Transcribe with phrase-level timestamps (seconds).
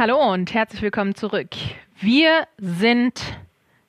[0.00, 1.50] Hallo und herzlich willkommen zurück.
[2.00, 3.20] Wir sind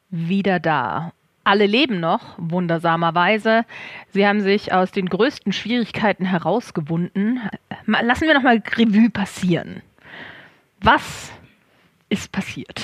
[0.09, 1.13] wieder da.
[1.45, 3.63] Alle leben noch, wundersamerweise.
[4.09, 7.39] Sie haben sich aus den größten Schwierigkeiten herausgewunden.
[7.85, 9.83] Lassen wir nochmal Revue passieren.
[10.81, 11.31] Was
[12.09, 12.83] ist passiert?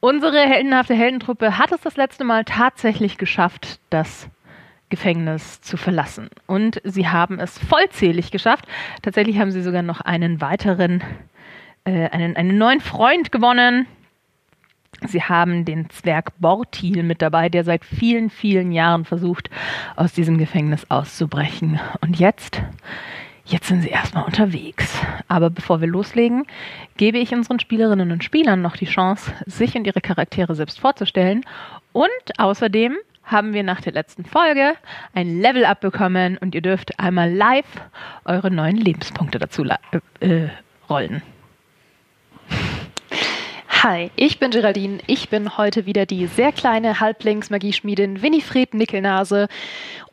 [0.00, 4.28] Unsere heldenhafte Heldentruppe hat es das letzte Mal tatsächlich geschafft, das
[4.90, 6.28] Gefängnis zu verlassen.
[6.46, 8.66] Und sie haben es vollzählig geschafft.
[9.00, 11.02] Tatsächlich haben sie sogar noch einen weiteren,
[11.86, 13.86] äh, einen, einen neuen Freund gewonnen.
[15.06, 19.50] Sie haben den Zwerg Bortil mit dabei, der seit vielen, vielen Jahren versucht,
[19.94, 21.78] aus diesem Gefängnis auszubrechen.
[22.00, 22.62] Und jetzt,
[23.44, 25.00] jetzt sind sie erstmal unterwegs.
[25.28, 26.46] Aber bevor wir loslegen,
[26.96, 31.44] gebe ich unseren Spielerinnen und Spielern noch die Chance, sich und ihre Charaktere selbst vorzustellen.
[31.92, 34.74] Und außerdem haben wir nach der letzten Folge
[35.14, 37.66] ein Level-Up bekommen und ihr dürft einmal live
[38.24, 40.48] eure neuen Lebenspunkte dazu äh, äh,
[40.88, 41.22] rollen.
[43.82, 45.00] Hi, ich bin Geraldine.
[45.06, 49.48] Ich bin heute wieder die sehr kleine Halblings-Magieschmiedin Winifred Nickelnase.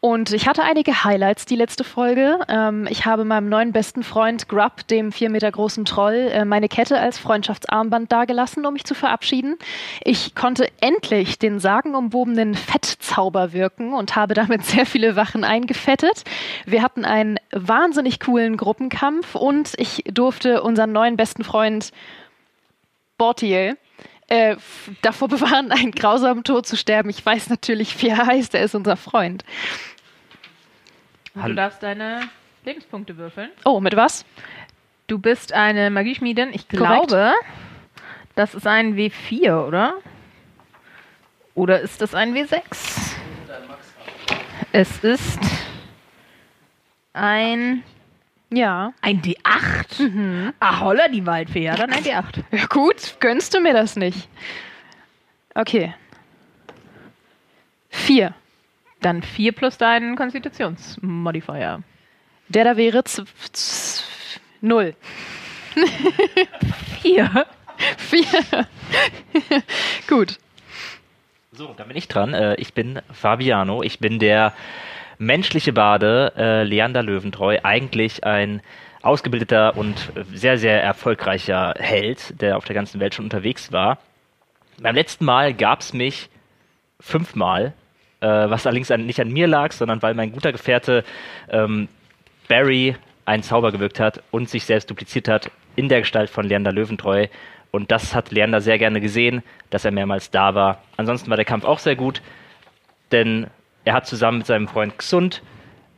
[0.01, 2.39] Und ich hatte einige Highlights die letzte Folge.
[2.49, 6.67] Ähm, ich habe meinem neuen besten Freund Grub, dem vier Meter großen Troll, äh, meine
[6.67, 9.55] Kette als Freundschaftsarmband dagelassen, um mich zu verabschieden.
[10.03, 16.25] Ich konnte endlich den sagenumwobenen Fettzauber wirken und habe damit sehr viele Wachen eingefettet.
[16.65, 21.93] Wir hatten einen wahnsinnig coolen Gruppenkampf und ich durfte unseren neuen besten Freund
[23.17, 23.77] Bortier
[24.27, 24.55] äh,
[25.01, 27.09] davor bewahren, einen grausamen Tod zu sterben.
[27.09, 28.55] Ich weiß natürlich, wie er heißt.
[28.55, 29.43] Er ist unser Freund.
[31.35, 32.29] Du darfst deine
[32.63, 33.49] Lebenspunkte würfeln.
[33.65, 34.25] Oh, mit was?
[35.07, 36.53] Du bist eine Magieschmiedin.
[36.53, 37.35] Ich glaube, Korrekt.
[38.35, 39.95] das ist ein W4, oder?
[41.55, 43.15] Oder ist das ein W6?
[44.71, 45.39] Es ist
[47.13, 47.83] ein
[48.55, 48.93] ja.
[49.01, 50.01] Ein D8?
[50.01, 50.53] Mhm.
[50.59, 51.63] Ah, holla, die Waldfee.
[51.63, 52.43] Ja, dann ein D8.
[52.51, 53.17] Ja, gut.
[53.19, 54.27] Gönnst du mir das nicht?
[55.55, 55.93] Okay.
[57.89, 58.33] Vier.
[59.01, 61.83] Dann vier plus deinen Konstitutionsmodifier.
[62.49, 63.03] Der da wäre
[64.61, 64.95] null.
[67.01, 67.45] vier.
[67.97, 68.67] Vier.
[70.07, 70.37] gut.
[71.51, 72.33] So, dann bin ich dran.
[72.33, 73.83] Äh, ich bin Fabiano.
[73.83, 74.53] Ich bin der
[75.17, 78.61] menschliche Bade, äh, Leander Löwentreu, eigentlich ein
[79.01, 83.99] ausgebildeter und sehr, sehr erfolgreicher Held, der auf der ganzen Welt schon unterwegs war.
[84.81, 86.29] Beim letzten Mal gab es mich
[86.99, 87.73] fünfmal,
[88.21, 91.03] äh, was allerdings an, nicht an mir lag, sondern weil mein guter Gefährte
[91.49, 91.89] ähm,
[92.47, 96.71] Barry einen Zauber gewirkt hat und sich selbst dupliziert hat in der Gestalt von Leander
[96.71, 97.27] Löwentreu.
[97.71, 100.81] Und das hat Leander sehr gerne gesehen, dass er mehrmals da war.
[100.95, 102.21] Ansonsten war der Kampf auch sehr gut,
[103.11, 103.47] denn
[103.85, 105.41] er hat zusammen mit seinem Freund Xund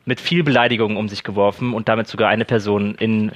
[0.06, 3.32] mit viel Beleidigung um sich geworfen und damit sogar eine Person in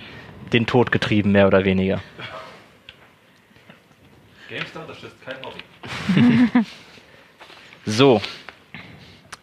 [0.53, 2.01] den Tod getrieben, mehr oder weniger.
[4.49, 6.65] GameStar, das ist kein Hobby.
[7.85, 8.21] so.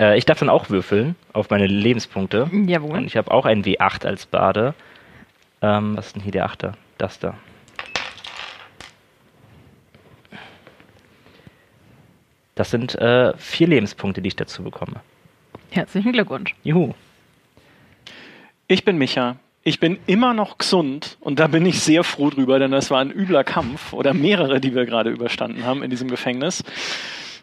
[0.01, 2.51] Äh, ich darf dann auch würfeln auf meine Lebenspunkte.
[2.67, 2.99] Jawohl.
[2.99, 4.75] Und ich habe auch einen W8 als Bade.
[5.63, 6.73] Ähm, was ist denn hier der Achter?
[6.99, 7.35] Das da.
[12.57, 15.01] Das sind äh, vier Lebenspunkte, die ich dazu bekomme.
[15.71, 16.55] Herzlichen Glückwunsch.
[16.65, 16.95] Juhu.
[18.67, 19.37] Ich bin Micha.
[19.63, 23.01] Ich bin immer noch gesund und da bin ich sehr froh drüber, denn das war
[23.01, 26.63] ein übler Kampf oder mehrere, die wir gerade überstanden haben in diesem Gefängnis.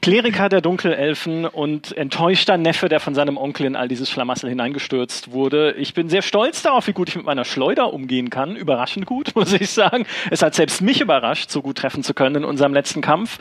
[0.01, 5.31] Kleriker der Dunkelelfen und enttäuschter Neffe, der von seinem Onkel in all dieses Schlamassel hineingestürzt
[5.31, 5.73] wurde.
[5.77, 8.55] Ich bin sehr stolz darauf, wie gut ich mit meiner Schleuder umgehen kann.
[8.55, 10.05] Überraschend gut, muss ich sagen.
[10.31, 13.37] Es hat selbst mich überrascht, so gut treffen zu können in unserem letzten Kampf.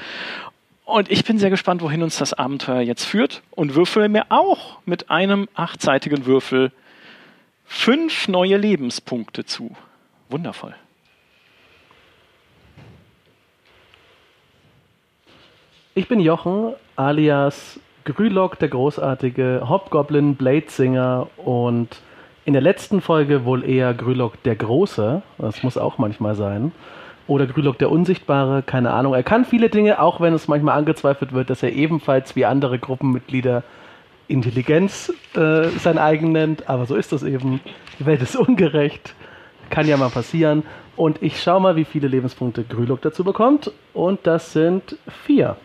[0.93, 4.77] Und ich bin sehr gespannt, wohin uns das Abenteuer jetzt führt und würfel mir auch
[4.85, 6.71] mit einem achtseitigen Würfel
[7.65, 9.75] fünf neue Lebenspunkte zu.
[10.29, 10.75] Wundervoll.
[15.94, 22.03] Ich bin Jochen, alias Grülock, der großartige Hobgoblin Bladesinger und
[22.45, 25.23] in der letzten Folge wohl eher Grülock der Große.
[25.38, 26.71] Das muss auch manchmal sein
[27.32, 29.14] oder Grülock der Unsichtbare, keine Ahnung.
[29.14, 32.79] Er kann viele Dinge, auch wenn es manchmal angezweifelt wird, dass er ebenfalls wie andere
[32.79, 33.62] Gruppenmitglieder
[34.29, 37.61] Intelligenz äh, sein eigen nennt, aber so ist das eben.
[37.99, 39.14] Die Welt ist ungerecht,
[39.70, 40.62] kann ja mal passieren.
[40.94, 43.73] Und ich schau mal, wie viele Lebenspunkte Grülock dazu bekommt.
[43.94, 45.56] Und das sind vier.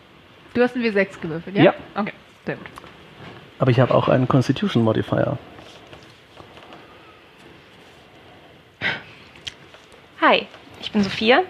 [0.54, 1.64] Du hast ein W6 gewürfelt, ja?
[1.64, 1.74] Ja.
[1.94, 2.14] Okay,
[2.46, 2.66] sehr gut.
[3.58, 5.36] Aber ich habe auch einen Constitution Modifier.
[10.22, 10.46] Hi,
[10.80, 11.42] ich bin Sophia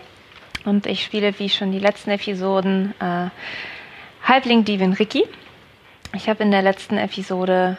[0.69, 3.29] und ich spiele, wie schon die letzten Episoden, äh,
[4.23, 5.25] Halbling Divin Ricky.
[6.15, 7.77] Ich habe in der letzten Episode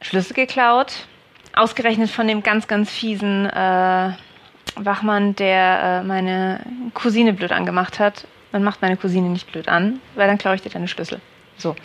[0.00, 1.06] Schlüssel geklaut,
[1.54, 4.12] ausgerechnet von dem ganz, ganz fiesen äh,
[4.76, 6.60] Wachmann, der äh, meine
[6.94, 8.26] Cousine blöd angemacht hat.
[8.52, 11.20] Man macht meine Cousine nicht blöd an, weil dann klaue ich dir deine Schlüssel.
[11.56, 11.76] So.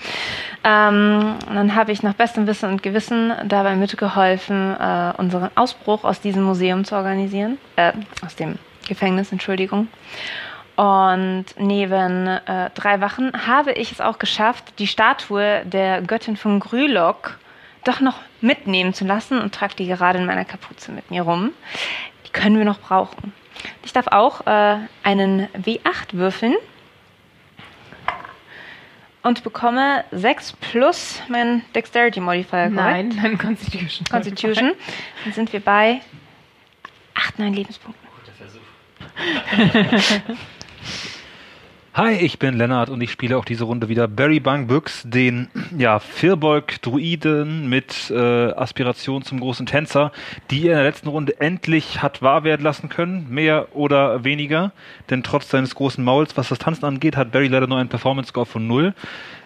[0.64, 6.20] Ähm, dann habe ich nach bestem Wissen und Gewissen dabei mitgeholfen, äh, unseren Ausbruch aus
[6.20, 7.58] diesem Museum zu organisieren.
[7.76, 7.94] Äh,
[8.26, 8.58] aus dem
[8.88, 9.88] Gefängnis, Entschuldigung.
[10.76, 16.60] Und neben äh, drei Wachen habe ich es auch geschafft, die Statue der Göttin von
[16.60, 17.40] Grülock
[17.84, 21.52] doch noch mitnehmen zu lassen und trage die gerade in meiner Kapuze mit mir rum.
[22.28, 23.34] Die können wir noch brauchen.
[23.84, 26.54] Ich darf auch äh, einen W8 würfeln
[29.24, 32.70] und bekomme 6 plus mein Dexterity Modifier.
[32.70, 34.06] Nein, dein Constitution.
[34.10, 34.74] Constitution.
[35.24, 36.02] Dann sind wir bei
[37.16, 38.07] 8, 9 Lebenspunkten.
[41.94, 45.48] Hi, ich bin Lennart und ich spiele auch diese Runde wieder Barry Bang Books, den
[45.76, 50.12] ja, Firbolg-Druiden mit äh, Aspiration zum großen Tänzer,
[50.52, 54.72] die er in der letzten Runde endlich hat wahr werden lassen können, mehr oder weniger.
[55.10, 58.46] Denn trotz seines großen Mauls, was das Tanzen angeht, hat Barry leider nur einen Performance-Score
[58.46, 58.94] von 0,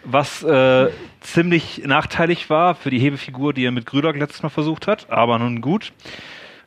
[0.04, 0.90] was äh,
[1.22, 5.40] ziemlich nachteilig war für die Hebefigur, die er mit Grülock letztes Mal versucht hat, aber
[5.40, 5.94] nun gut.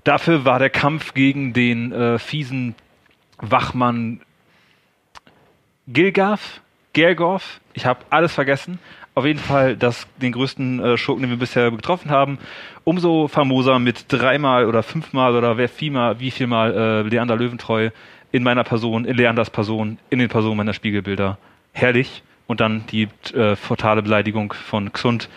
[0.05, 2.75] Dafür war der Kampf gegen den äh, fiesen
[3.39, 4.21] Wachmann
[5.87, 6.61] Gilgaf,
[6.93, 8.79] Gergorf, ich habe alles vergessen.
[9.17, 12.39] Auf jeden Fall das, den größten äh, Schurken, den wir bisher getroffen haben.
[12.83, 17.91] Umso famoser mit dreimal oder fünfmal oder wer viermal, wie vielmal äh, Leander Löwentreu
[18.33, 21.39] in meiner Person, in Leanders Person, in den Personen meiner Spiegelbilder.
[21.73, 22.23] Herrlich.
[22.47, 25.29] Und dann die äh, fatale Beleidigung von Xund.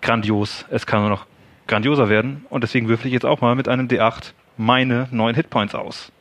[0.00, 0.64] Grandios.
[0.70, 1.26] Es kann nur noch
[1.66, 2.46] grandioser werden.
[2.50, 6.12] Und deswegen würfel ich jetzt auch mal mit einem D8 meine neun Hitpoints aus.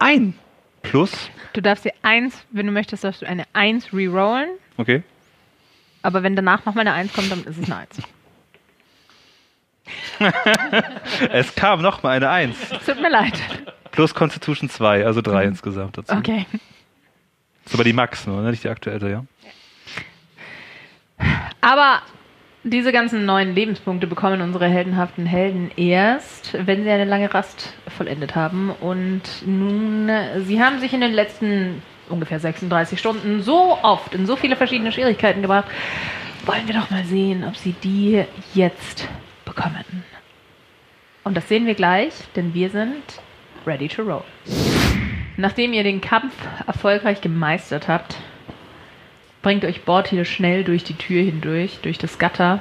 [0.00, 0.34] Ein
[0.82, 4.50] plus Du darfst dir eins, wenn du möchtest, darfst du eine Eins rerollen.
[4.76, 5.02] Okay.
[6.02, 8.02] Aber wenn danach nochmal eine Eins kommt, dann ist es eine Eins.
[11.32, 12.56] Es kam noch mal eine 1.
[12.70, 13.32] Es tut mir leid.
[13.90, 16.14] Plus Constitution 2, also 3 insgesamt dazu.
[16.14, 16.46] Okay.
[17.64, 18.50] Das ist aber die Max nur, ne?
[18.50, 19.24] nicht die aktuelle, ja?
[21.60, 22.02] Aber
[22.62, 28.34] diese ganzen neuen Lebenspunkte bekommen unsere heldenhaften Helden erst, wenn sie eine lange Rast vollendet
[28.36, 28.70] haben.
[28.80, 30.10] Und nun,
[30.44, 34.92] sie haben sich in den letzten ungefähr 36 Stunden so oft in so viele verschiedene
[34.92, 35.68] Schwierigkeiten gebracht.
[36.44, 38.24] Wollen wir doch mal sehen, ob sie die
[38.54, 39.08] jetzt
[39.44, 39.84] bekommen.
[41.24, 43.02] Und das sehen wir gleich, denn wir sind
[43.66, 44.24] ready to roll.
[45.36, 46.34] Nachdem ihr den Kampf
[46.66, 48.16] erfolgreich gemeistert habt,
[49.42, 52.60] bringt euch Bortil schnell durch die Tür hindurch, durch das Gatter.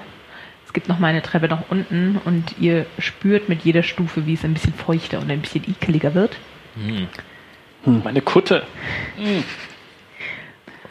[0.65, 4.33] Es gibt noch mal eine Treppe nach unten und ihr spürt mit jeder Stufe, wie
[4.33, 6.37] es ein bisschen feuchter und ein bisschen ekeliger wird.
[7.85, 8.63] Meine Kutte.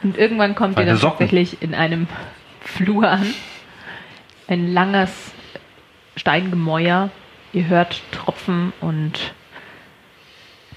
[0.03, 1.19] Und irgendwann kommt ihr Meine dann Socken.
[1.19, 2.07] tatsächlich in einem
[2.61, 3.27] Flur an.
[4.49, 5.33] Ein langes
[6.17, 7.11] Steingemäuer.
[7.53, 9.33] Ihr hört Tropfen und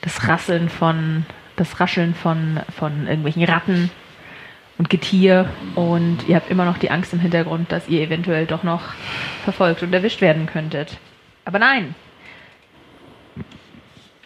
[0.02, 1.26] das Rasseln von,
[1.56, 3.90] das Rascheln von, von irgendwelchen Ratten
[4.82, 5.48] und Getier.
[5.76, 8.82] Und ihr habt immer noch die Angst im Hintergrund, dass ihr eventuell doch noch
[9.44, 10.98] verfolgt und erwischt werden könntet.
[11.46, 11.94] Aber nein.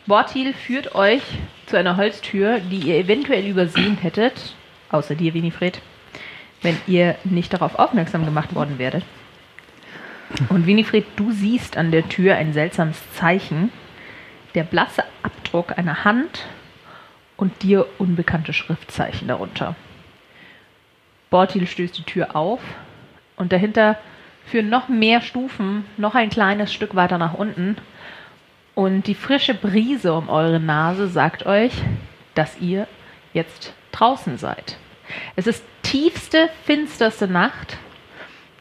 [0.07, 1.21] Bortil führt euch
[1.65, 4.55] zu einer Holztür, die ihr eventuell übersehen hättet,
[4.91, 5.81] außer dir, Winifred,
[6.61, 9.03] wenn ihr nicht darauf aufmerksam gemacht worden wäret.
[10.47, 13.73] Und Winifred, du siehst an der Tür ein seltsames Zeichen,
[14.53, 16.45] der blasse Abdruck einer Hand
[17.35, 19.75] und dir unbekannte Schriftzeichen darunter.
[21.29, 22.59] Bortil stößt die Tür auf
[23.35, 23.97] und dahinter
[24.45, 27.77] führen noch mehr Stufen, noch ein kleines Stück weiter nach unten.
[28.75, 31.71] Und die frische Brise um eure Nase sagt euch,
[32.35, 32.87] dass ihr
[33.33, 34.77] jetzt draußen seid.
[35.35, 37.77] Es ist tiefste, finsterste Nacht.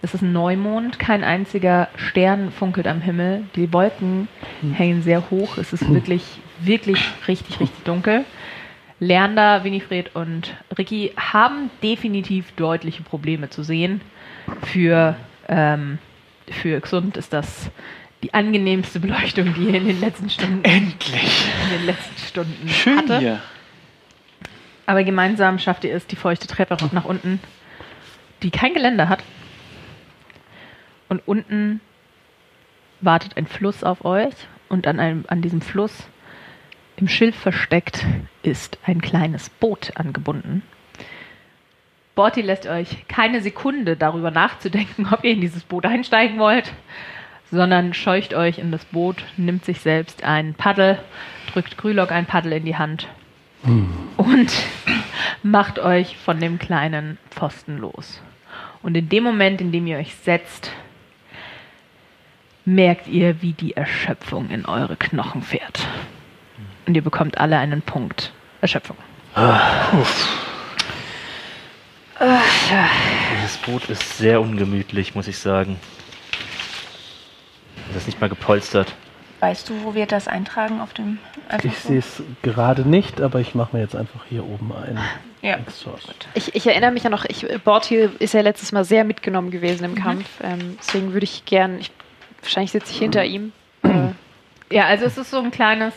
[0.03, 3.45] Es ist Neumond, kein einziger Stern funkelt am Himmel.
[3.57, 4.29] Die Wolken
[4.75, 5.57] hängen sehr hoch.
[5.57, 6.23] Es ist wirklich,
[6.61, 8.25] wirklich richtig, richtig dunkel.
[9.05, 14.01] Leander, Winifred und Ricky haben definitiv deutliche Probleme zu sehen.
[14.63, 15.17] Für,
[15.49, 15.99] ähm,
[16.51, 17.71] für Xund ist das
[18.23, 21.47] die angenehmste Beleuchtung, die er in den letzten Stunden, Endlich.
[21.65, 23.19] in den letzten Stunden Schön hatte.
[23.19, 23.41] hier.
[24.87, 27.41] Aber gemeinsam schafft ihr es, die feuchte Treppe nach unten,
[28.43, 29.23] die kein Geländer hat.
[31.09, 31.81] Und unten
[33.03, 34.35] wartet ein Fluss auf euch
[34.71, 36.07] und an, einem, an diesem Fluss,
[36.97, 38.05] im Schilf versteckt,
[38.43, 40.63] ist ein kleines Boot angebunden.
[42.15, 46.73] Borti lässt euch keine Sekunde darüber nachzudenken, ob ihr in dieses Boot einsteigen wollt,
[47.51, 50.99] sondern scheucht euch in das Boot, nimmt sich selbst ein Paddel,
[51.53, 53.09] drückt Grülock ein Paddel in die Hand
[54.17, 54.53] und
[55.43, 58.21] macht euch von dem kleinen Pfosten los.
[58.83, 60.71] Und in dem Moment, in dem ihr euch setzt,
[62.65, 65.87] merkt ihr, wie die Erschöpfung in eure Knochen fährt.
[66.87, 68.97] Und ihr bekommt alle einen Punkt Erschöpfung.
[73.37, 75.79] Dieses Boot ist sehr ungemütlich, muss ich sagen.
[77.89, 78.95] Das ist nicht mal gepolstert.
[79.41, 81.89] Weißt du, wo wir das eintragen auf dem einfach Ich so?
[81.89, 84.99] sehe es gerade nicht, aber ich mache mir jetzt einfach hier oben ein.
[85.43, 85.59] Ja.
[86.35, 89.85] Ich, ich erinnere mich ja noch, ich, Bortil ist ja letztes Mal sehr mitgenommen gewesen
[89.85, 90.27] im Kampf.
[90.43, 91.91] Ähm, deswegen würde ich gern, ich,
[92.41, 93.53] wahrscheinlich sitze ich hinter ihm.
[93.83, 94.13] Äh,
[94.71, 95.93] Ja, also es ist so ein kleines,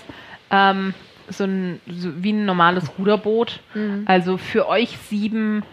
[0.52, 0.94] ähm,
[1.30, 3.60] so ein, so wie ein normales Ruderboot.
[4.06, 5.64] Also für euch sieben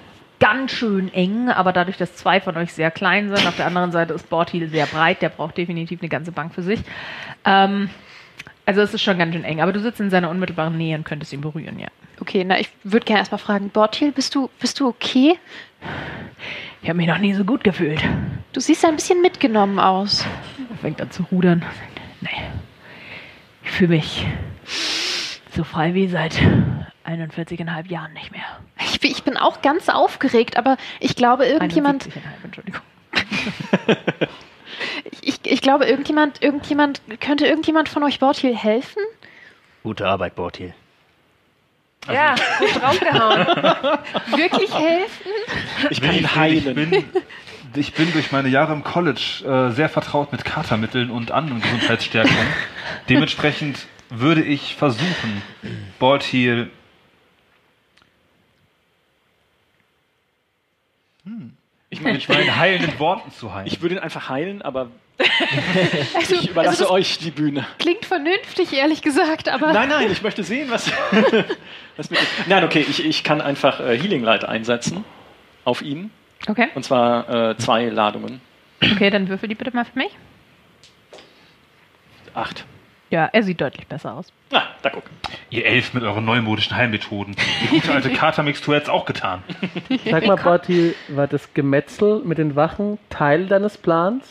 [0.40, 3.92] ganz schön eng, aber dadurch, dass zwei von euch sehr klein sind, auf der anderen
[3.92, 6.80] Seite ist Bortil sehr breit, der braucht definitiv eine ganze Bank für sich.
[7.44, 7.88] Ähm,
[8.66, 11.04] also es ist schon ganz schön eng, aber du sitzt in seiner unmittelbaren Nähe und
[11.04, 11.88] könntest ihn berühren, ja.
[12.20, 15.38] okay, na, ich würde gerne erstmal fragen, Bortil, bist du, bist du okay?
[16.82, 18.02] Ich habe mich noch nie so gut gefühlt.
[18.52, 20.26] Du siehst ein bisschen mitgenommen aus.
[20.70, 21.64] Er fängt an zu rudern.
[22.20, 22.28] Nee.
[23.64, 24.26] Ich fühle mich
[25.54, 26.34] so frei wie seit
[27.06, 28.42] 41,5 Jahren nicht mehr.
[28.80, 32.10] Ich, bin- ich bin auch ganz aufgeregt, aber ich glaube, irgendjemand, 71,5,
[32.44, 32.80] Entschuldigung.
[35.20, 39.02] ich, ich glaube, irgendjemand, irgendjemand, könnte irgendjemand von euch Bortil helfen?
[39.82, 40.74] Gute Arbeit, Bortil.
[42.10, 43.46] Ja, gut draufgehauen.
[44.36, 45.30] Wirklich helfen?
[45.90, 46.74] Ich kann ihn Ich heilen.
[46.74, 47.04] bin,
[47.74, 52.46] ich bin durch meine Jahre im College äh, sehr vertraut mit Katermitteln und anderen Gesundheitsstärkungen.
[53.08, 53.86] Dementsprechend
[54.20, 55.42] würde ich versuchen,
[55.98, 56.70] Bortil
[61.90, 63.66] Ich, meine, mit meinen heilenden Worten zu heilen.
[63.66, 64.90] ich würde ihn einfach heilen, aber
[66.14, 67.66] Also, ich überlasse also euch die Bühne.
[67.78, 70.90] klingt vernünftig, ehrlich gesagt, aber Nein, nein, ich möchte sehen, was.
[71.96, 75.04] was mit nein, okay, ich, ich kann einfach äh, Healing Light einsetzen
[75.64, 76.10] auf ihn.
[76.48, 78.40] Okay, Und zwar äh, zwei Ladungen.
[78.82, 80.10] okay, dann würfel die bitte mal für mich.
[82.34, 82.64] Acht.
[83.14, 84.32] Ja, er sieht deutlich besser aus.
[84.50, 85.04] Na, da guck.
[85.48, 87.36] Ihr Elf mit euren neumodischen Heilmethoden.
[87.62, 89.44] Die gute alte Katermixtur hat's auch getan.
[90.10, 94.24] Sag mal, Bortil, war das Gemetzel mit den Wachen Teil deines Plans?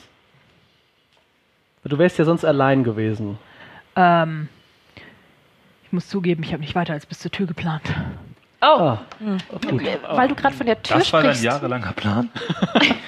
[1.86, 3.38] Du wärst ja sonst allein gewesen.
[3.96, 4.50] Ähm,
[5.86, 7.84] ich muss zugeben, ich habe nicht weiter als bis zur Tür geplant.
[8.62, 9.00] Oh, Ah,
[9.70, 9.82] gut.
[10.10, 11.46] weil du gerade von der Tür Das war dein sprichst.
[11.46, 12.30] jahrelanger Plan.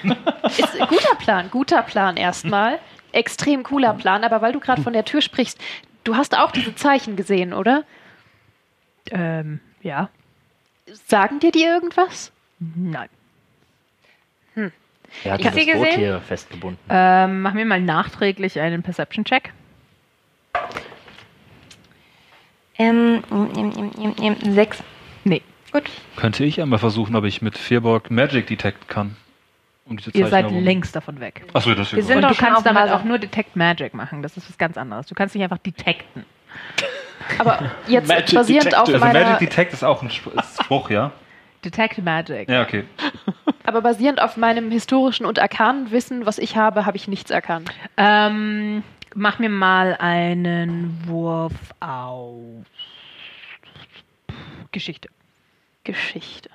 [0.43, 2.79] Ist guter Plan, guter Plan erstmal.
[3.15, 5.59] Extrem cooler Plan, aber weil du gerade von der Tür sprichst,
[6.03, 7.83] du hast auch diese Zeichen gesehen, oder?
[9.11, 10.09] Ähm, ja.
[11.07, 12.31] Sagen dir die irgendwas?
[12.59, 13.09] Nein.
[15.23, 15.99] Er hat Ich sie Boot gesehen.
[15.99, 16.79] hier festgebunden.
[16.89, 19.53] Ähm, mach mir mal nachträglich einen Perception-Check.
[22.77, 24.83] ähm, ähm, ähm, sechs.
[25.23, 25.41] Nee,
[25.71, 25.83] Gut.
[26.15, 29.15] Könnte ich einmal versuchen, ob ich mit Fearborg Magic detect kann.
[29.87, 31.45] Um diese ihr seid längst davon weg.
[31.53, 33.93] Achso, das Wir ist sind Und doch du kannst auf damit auch nur Detect Magic
[33.93, 34.23] machen.
[34.23, 35.05] Das ist was ganz anderes.
[35.05, 36.25] Du kannst nicht einfach detekten.
[37.37, 39.05] Aber jetzt Magic basierend auf Detective.
[39.05, 41.11] Also meiner, Magic Detect ist auch ein Spruch, ja?
[41.65, 42.49] Detect Magic.
[42.49, 42.83] Ja, okay.
[43.63, 47.71] aber basierend auf meinem historischen und arkanen Wissen, was ich habe, habe ich nichts erkannt.
[47.97, 48.83] Ähm,
[49.15, 52.65] mach mir mal einen Wurf auf
[54.71, 55.09] Geschichte.
[55.83, 56.49] Geschichte.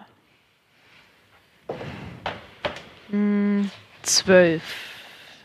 [4.02, 4.62] Zwölf.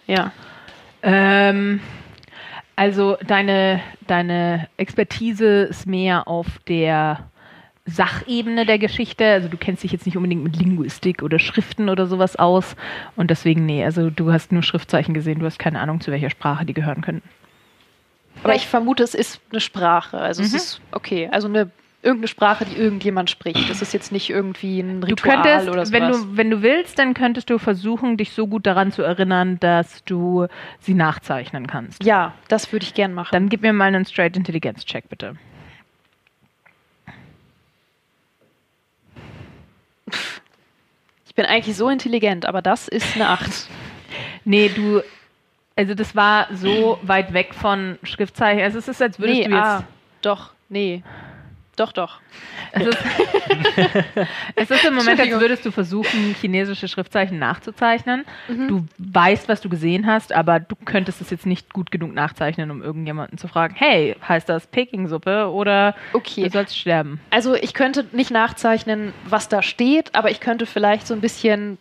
[0.07, 0.31] Ja.
[1.01, 1.79] Ähm,
[2.75, 7.29] also deine, deine Expertise ist mehr auf der
[7.85, 9.25] Sachebene der Geschichte.
[9.25, 12.75] Also du kennst dich jetzt nicht unbedingt mit Linguistik oder Schriften oder sowas aus.
[13.15, 16.29] Und deswegen, nee, also du hast nur Schriftzeichen gesehen, du hast keine Ahnung, zu welcher
[16.29, 17.27] Sprache die gehören könnten.
[18.43, 20.17] Aber ich vermute, es ist eine Sprache.
[20.17, 20.57] Also es Mhm.
[20.57, 21.29] ist okay.
[21.31, 21.69] Also eine
[22.05, 23.69] irgendeine Sprache, die irgendjemand spricht.
[23.69, 25.91] Das ist jetzt nicht irgendwie ein Ritual könntest, oder sowas.
[25.91, 29.59] wenn du, wenn du willst, dann könntest du versuchen, dich so gut daran zu erinnern,
[29.59, 30.47] dass du
[30.79, 32.03] sie nachzeichnen kannst.
[32.03, 33.29] ja, das würde ich gern machen.
[33.31, 35.35] Dann gib mir mal einen Straight Intelligenz Check, bitte.
[41.25, 43.67] ich bin eigentlich so intelligent, aber das ist eine Acht.
[44.47, 45.01] Nee, du,
[45.75, 48.61] also das war so weit weg von Schriftzeichen.
[48.61, 49.65] Also es ist, als würdest nee, du jetzt.
[49.65, 49.83] ah,
[50.21, 51.01] doch, nee.
[51.75, 52.19] Doch, doch.
[52.71, 52.97] Es ist,
[54.55, 58.25] es ist im Moment, als würdest du versuchen, chinesische Schriftzeichen nachzuzeichnen.
[58.47, 58.67] Mhm.
[58.67, 62.71] Du weißt, was du gesehen hast, aber du könntest es jetzt nicht gut genug nachzeichnen,
[62.71, 66.43] um irgendjemanden zu fragen, hey, heißt das Peking-Suppe oder Okay.
[66.43, 67.19] du sollst sterben?
[67.29, 71.77] Also ich könnte nicht nachzeichnen, was da steht, aber ich könnte vielleicht so ein bisschen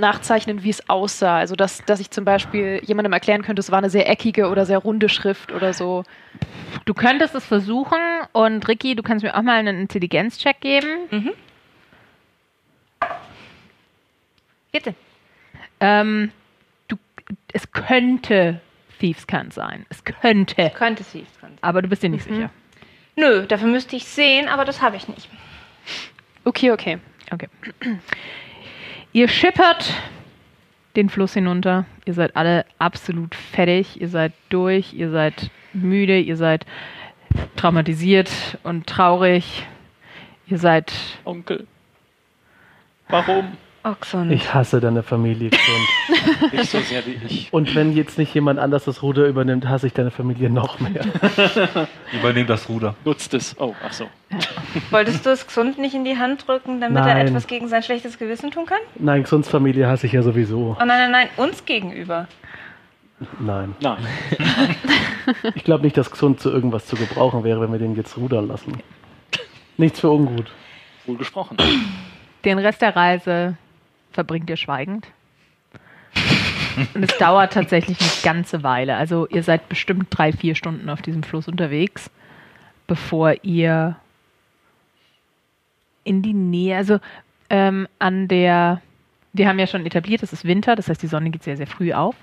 [0.00, 1.38] nachzeichnen, wie es aussah.
[1.38, 4.66] Also dass, dass ich zum Beispiel jemandem erklären könnte, es war eine sehr eckige oder
[4.66, 6.04] sehr runde Schrift oder so.
[6.84, 7.98] Du könntest es versuchen
[8.32, 10.88] und Ricky, du kannst mir auch mal einen Intelligenzcheck geben.
[11.10, 11.32] Mhm.
[14.72, 14.94] 14.
[15.80, 16.32] Ähm,
[16.88, 16.96] du,
[17.52, 18.60] es könnte
[18.98, 19.86] Thieves Cant sein.
[19.88, 20.70] Es könnte.
[20.74, 21.26] Könnte sie.
[21.40, 21.58] sein.
[21.60, 22.50] Aber du bist dir nicht sicher.
[23.16, 25.28] Nö, dafür müsste ich sehen, aber das habe ich nicht.
[26.44, 26.98] Okay, okay.
[27.32, 27.48] Okay.
[29.12, 29.92] Ihr schippert
[30.96, 31.84] den Fluss hinunter.
[32.04, 34.00] Ihr seid alle absolut fertig.
[34.00, 34.92] Ihr seid durch.
[34.92, 36.18] Ihr seid müde.
[36.18, 36.66] Ihr seid
[37.56, 38.30] traumatisiert
[38.62, 39.66] und traurig.
[40.46, 40.92] Ihr seid.
[41.24, 41.66] Onkel.
[43.08, 43.56] Warum?
[43.82, 44.30] Oxon.
[44.30, 46.52] Ich hasse deine Familie, Grund.
[46.52, 47.52] Nicht so sehr wie ich.
[47.52, 51.02] Und wenn jetzt nicht jemand anders das Ruder übernimmt, hasse ich deine Familie noch mehr.
[52.12, 52.94] Übernehm das Ruder.
[53.06, 53.56] Nutzt es.
[53.58, 54.06] Oh, ach so.
[54.90, 57.28] Wolltest du es gesund nicht in die Hand drücken, damit er Nein.
[57.28, 58.80] etwas gegen sein schlechtes Gewissen tun kann?
[58.96, 60.76] Nein, Xuns Familie hasse ich ja sowieso.
[60.78, 62.28] Oh nein, nein, nein, uns gegenüber.
[63.38, 63.74] Nein.
[63.80, 64.06] Nein.
[65.54, 68.48] Ich glaube nicht, dass Xund zu irgendwas zu gebrauchen wäre, wenn wir den jetzt rudern
[68.48, 68.82] lassen.
[69.76, 70.50] Nichts für ungut.
[71.06, 71.56] Wohl gesprochen.
[72.44, 73.56] Den Rest der Reise
[74.12, 75.06] verbringt ihr schweigend.
[76.94, 78.96] Und es dauert tatsächlich eine ganze Weile.
[78.96, 82.10] Also ihr seid bestimmt drei, vier Stunden auf diesem Fluss unterwegs,
[82.86, 83.96] bevor ihr
[86.04, 86.98] in die Nähe, also
[87.50, 88.80] ähm, an der,
[89.32, 91.66] wir haben ja schon etabliert, es ist Winter, das heißt die Sonne geht sehr, sehr
[91.66, 92.16] früh auf.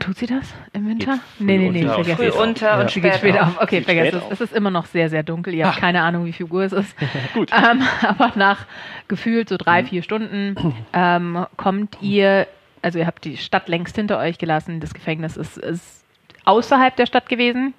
[0.00, 1.20] Tut sie das im Winter?
[1.38, 1.94] Geht Nee, nee, nee, unter.
[1.94, 2.34] vergesst Früh es.
[2.34, 3.56] unter und Sie geht spät später auf.
[3.58, 3.62] auf.
[3.62, 4.22] Okay, Geht vergesst es.
[4.22, 4.30] auf.
[4.32, 5.54] Es ist immer noch sehr, sehr dunkel.
[5.54, 6.96] Ihr habt keine Ahnung, wie viel Uhr es ist.
[7.34, 7.50] Gut.
[7.52, 8.66] Ähm, aber nach
[9.08, 10.56] gefühlt so drei, vier Stunden
[10.92, 12.46] ähm, kommt ihr,
[12.82, 14.80] also ihr habt die Stadt längst hinter euch gelassen.
[14.80, 16.02] Das Gefängnis ist, ist
[16.46, 17.74] außerhalb der Stadt gewesen.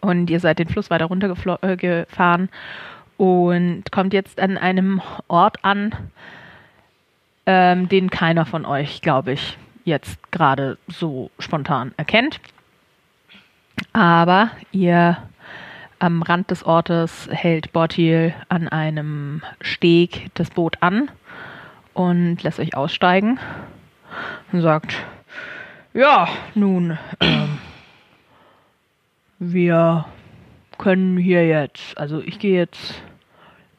[0.00, 2.48] Und ihr seid den Fluss weiter runtergefahren äh, gefahren
[3.18, 5.94] und kommt jetzt an einem Ort an,
[7.46, 12.40] ähm, den keiner von euch, glaube ich, jetzt gerade so spontan erkennt.
[13.94, 15.16] Aber ihr
[15.98, 21.10] am Rand des Ortes hält Bortil an einem Steg das Boot an
[21.94, 23.38] und lässt euch aussteigen
[24.52, 24.94] und sagt,
[25.94, 27.58] ja, nun, ähm,
[29.38, 30.04] wir
[30.76, 33.02] können hier jetzt, also ich gehe jetzt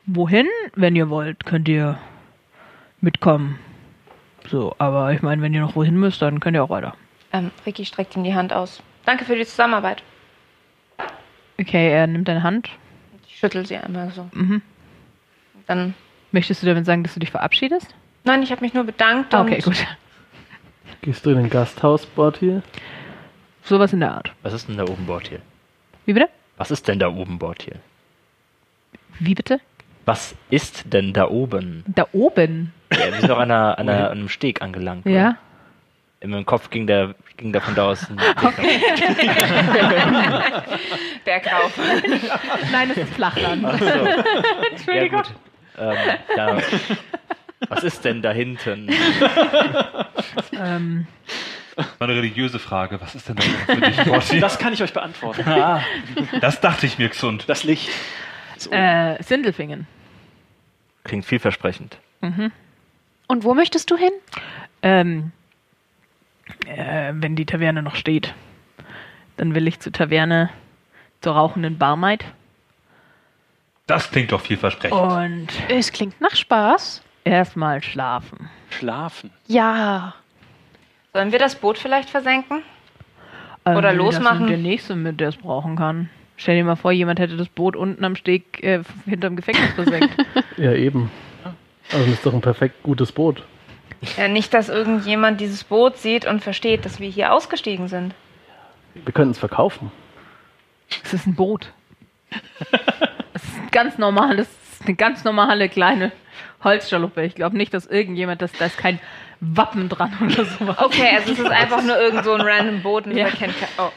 [0.07, 1.99] wohin, wenn ihr wollt, könnt ihr
[3.01, 3.59] mitkommen.
[4.49, 6.95] So, aber ich meine, wenn ihr noch wohin müsst, dann könnt ihr auch weiter.
[7.33, 8.81] Ähm, Ricky streckt ihm die Hand aus.
[9.05, 10.03] Danke für die Zusammenarbeit.
[11.59, 12.69] Okay, er nimmt deine Hand.
[13.27, 14.29] Ich schüttel sie einmal so.
[14.33, 14.61] Mhm.
[15.65, 15.93] Dann.
[16.31, 17.93] Möchtest du damit sagen, dass du dich verabschiedest?
[18.23, 19.33] Nein, ich habe mich nur bedankt.
[19.33, 19.87] Ah, okay, und gut.
[21.01, 22.63] Gehst du in ein Gasthaus, Bortil?
[23.63, 24.33] Sowas in der Art.
[24.43, 25.41] Was ist denn da oben Bord hier?
[26.05, 26.29] Wie bitte?
[26.57, 27.79] Was ist denn da oben Bord hier?
[29.19, 29.59] Wie bitte?
[30.05, 31.83] Was ist denn da oben?
[31.87, 32.73] Da oben.
[32.91, 35.05] Ja, wir sind doch an, einer, an, einer, an einem Steg angelangt.
[35.05, 35.15] oder?
[35.15, 35.35] Ja.
[36.19, 38.07] In meinem Kopf ging der, ging da von da aus
[41.25, 41.77] Bergauf.
[42.71, 43.63] Nein, es ist Flachland.
[43.65, 44.91] Ach so.
[44.91, 45.31] Ja, gut.
[45.77, 45.95] Ähm,
[46.35, 46.57] da,
[47.69, 48.89] was ist denn da hinten?
[50.53, 51.05] ähm,
[51.99, 53.75] Meine religiöse Frage, was ist denn da für
[54.31, 54.39] dich?
[54.41, 55.47] Das kann ich euch beantworten.
[55.47, 55.81] Ah,
[56.41, 57.43] das dachte ich mir gesund.
[57.47, 57.89] Das Licht.
[58.57, 58.71] So.
[58.71, 59.85] äh, Sindelfingen.
[61.03, 61.97] Klingt vielversprechend.
[63.27, 64.11] Und wo möchtest du hin?
[64.81, 65.31] Ähm,
[66.65, 68.33] äh, wenn die Taverne noch steht,
[69.37, 70.49] dann will ich zur Taverne
[71.21, 72.25] zur rauchenden Barmaid.
[73.85, 74.97] Das klingt doch vielversprechend.
[74.99, 77.01] Und Es klingt nach Spaß.
[77.23, 78.49] erstmal schlafen.
[78.69, 79.31] Schlafen.
[79.47, 80.13] Ja.
[81.13, 82.61] Sollen wir das Boot vielleicht versenken?
[83.65, 84.41] Ähm, Oder losmachen.
[84.41, 86.09] Das der Nächste, mit der es brauchen kann.
[86.35, 90.15] Stell dir mal vor, jemand hätte das Boot unten am Steg äh, hinterm Gefängnis versenkt.
[90.57, 91.11] Ja, eben.
[91.91, 93.43] Also das ist doch ein perfekt gutes Boot.
[94.17, 98.13] Ja, nicht, dass irgendjemand dieses Boot sieht und versteht, dass wir hier ausgestiegen sind.
[98.93, 99.91] Wir könnten es verkaufen.
[101.03, 101.71] Es ist ein Boot.
[103.33, 104.47] Es ist ein ganz normales,
[104.85, 106.11] eine ganz normale kleine
[106.63, 107.23] Holzschaluppe.
[107.23, 108.99] Ich glaube nicht, dass irgendjemand, das, da ist kein
[109.39, 110.77] Wappen dran oder sowas.
[110.79, 113.29] Okay, also es ist einfach nur irgend so ein random Boot und Ja.
[113.29, 113.53] kein.
[113.77, 113.89] Oh.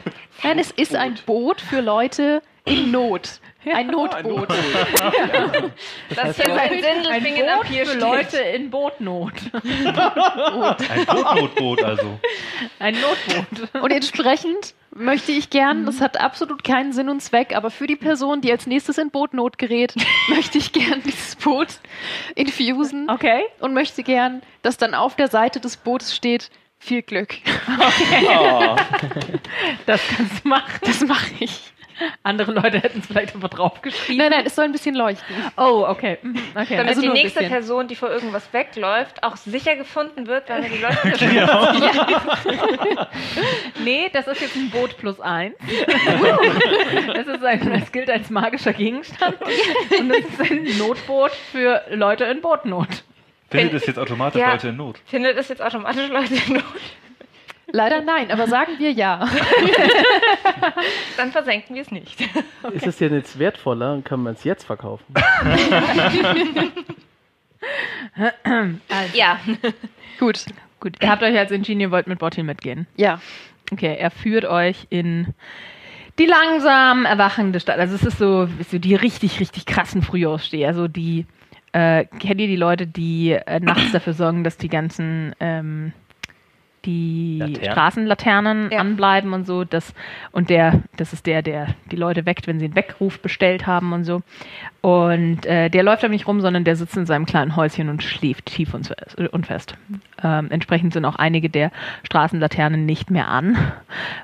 [0.43, 3.39] Nein, es ist ein Boot für Leute in Not.
[3.73, 4.49] Ein Notboot.
[6.15, 8.01] Das hier sein Ein Sindelfingen Pier für steht.
[8.01, 9.33] Leute in Bootnot.
[9.53, 12.19] Ein Bootnotboot also.
[12.79, 13.81] Ein Notboot.
[13.83, 17.95] Und entsprechend möchte ich gern, das hat absolut keinen Sinn und Zweck, aber für die
[17.95, 19.93] Person, die als nächstes in Bootnot gerät,
[20.27, 21.67] möchte ich gern dieses Boot
[22.35, 23.43] infusen Okay.
[23.59, 27.35] und möchte gern, dass dann auf der Seite des Bootes steht, viel Glück.
[27.69, 28.75] Oh,
[29.85, 30.79] Das kannst du machen.
[30.81, 31.71] Das mache ich.
[32.23, 34.17] Andere Leute hätten es vielleicht aber draufgeschrieben.
[34.17, 35.35] Nein, nein, es soll ein bisschen leuchten.
[35.57, 36.17] Oh, okay.
[36.21, 36.77] Mhm, okay.
[36.77, 37.41] Damit also die nächste.
[37.41, 41.01] Person, die vor irgendwas wegläuft, auch sicher gefunden wird, weil die Leute
[43.83, 45.55] Nee, das ist jetzt ein Boot plus eins.
[47.13, 49.37] Das ist ein, es gilt als magischer Gegenstand.
[49.99, 53.03] Und das ist ein Notboot für Leute in Bootnot.
[53.49, 54.51] Findet es jetzt automatisch Ja.
[54.53, 54.99] Leute in Not?
[55.05, 56.63] Findet es jetzt automatisch Leute in Not?
[57.73, 59.27] Leider nein, aber sagen wir ja.
[61.17, 62.19] Dann versenken wir es nicht.
[62.73, 65.05] Ist es denn jetzt wertvoller und kann man es jetzt verkaufen?
[69.13, 69.39] Ja.
[70.19, 70.45] Gut.
[70.79, 72.87] Gut, ihr habt euch entschieden, ihr wollt mit Bottil mitgehen.
[72.95, 73.21] Ja.
[73.71, 75.27] Okay, er führt euch in
[76.17, 77.79] die langsam erwachende Stadt.
[77.79, 80.67] Also es ist so, so die richtig, richtig krassen Frühaufsteher.
[80.67, 81.25] Also die,
[81.71, 85.93] äh, kennt ihr die Leute, die äh, nachts dafür sorgen, dass die ganzen ähm,
[86.85, 87.71] die Laternen?
[87.71, 88.79] Straßenlaternen Ja.
[88.79, 89.63] anbleiben und so.
[89.63, 89.93] Das,
[90.31, 93.93] und der, das ist der, der die Leute weckt, wenn sie einen Weckruf bestellt haben
[93.93, 94.21] und so.
[94.81, 98.01] Und äh, der läuft aber nicht rum, sondern der sitzt in seinem kleinen Häuschen und
[98.01, 99.75] schläft tief und, fest- und fest.
[100.23, 101.71] Ähm, entsprechend sind auch einige der
[102.03, 103.57] Straßenlaternen nicht mehr an,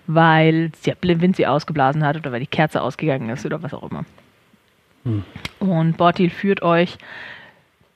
[0.08, 3.90] weil der Wind sie ausgeblasen hat oder weil die Kerze ausgegangen ist oder was auch
[3.90, 4.06] immer.
[5.60, 6.98] Und Bortil führt euch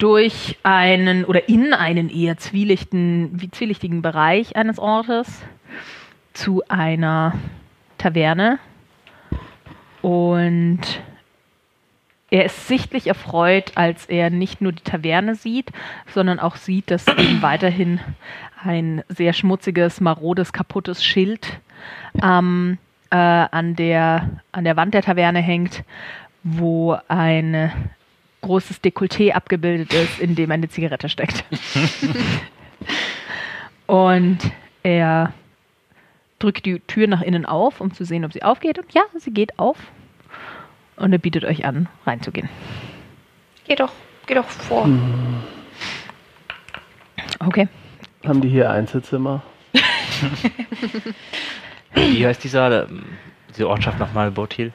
[0.01, 5.43] durch einen oder in einen eher zwielichten, wie zwielichtigen Bereich eines Ortes
[6.33, 7.33] zu einer
[7.99, 8.57] Taverne.
[10.01, 10.79] Und
[12.31, 15.71] er ist sichtlich erfreut, als er nicht nur die Taverne sieht,
[16.07, 17.99] sondern auch sieht, dass eben weiterhin
[18.63, 21.59] ein sehr schmutziges, marodes, kaputtes Schild
[22.23, 22.79] ähm,
[23.11, 25.83] äh, an, der, an der Wand der Taverne hängt,
[26.43, 27.71] wo ein
[28.41, 31.43] großes Dekolleté abgebildet ist, in dem eine Zigarette steckt.
[33.87, 34.39] Und
[34.83, 35.33] er
[36.39, 38.79] drückt die Tür nach innen auf, um zu sehen, ob sie aufgeht.
[38.79, 39.77] Und ja, sie geht auf.
[40.95, 42.49] Und er bietet euch an, reinzugehen.
[43.67, 43.91] Geh doch,
[44.27, 44.89] geh doch vor.
[47.39, 47.67] Okay.
[48.25, 49.41] Haben die hier Einzelzimmer?
[51.93, 53.03] Wie heißt dieser, ähm,
[53.49, 54.71] diese Ortschaft nochmal, Botil?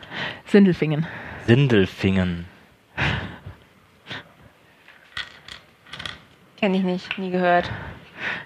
[0.46, 1.06] Sindelfingen.
[1.46, 2.46] Sindelfingen.
[6.56, 7.70] Kenn ich nicht, nie gehört.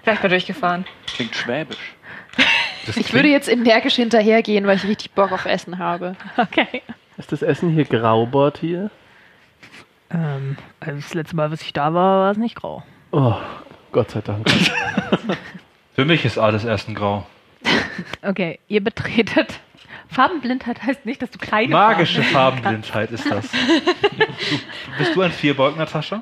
[0.03, 0.85] Vielleicht mal durchgefahren.
[1.07, 1.95] Klingt schwäbisch.
[2.85, 6.15] Das Ich würde jetzt energisch hinterhergehen, weil ich richtig Bock auf Essen habe.
[6.37, 6.81] Okay.
[7.17, 8.89] Ist das Essen hier Graubord hier?
[10.09, 12.83] Ähm, also das letzte Mal, was ich da war, war es nicht grau.
[13.11, 13.35] Oh,
[13.91, 14.49] Gott sei Dank.
[15.95, 17.25] Für mich ist alles erst ein Grau.
[18.21, 19.59] Okay, ihr betretet.
[20.07, 23.49] Farbenblindheit heißt nicht, dass du keine Magische Farben Farbenblindheit ist das.
[23.51, 23.57] Du,
[24.97, 26.21] bist du ein Vierbeug, Natascha?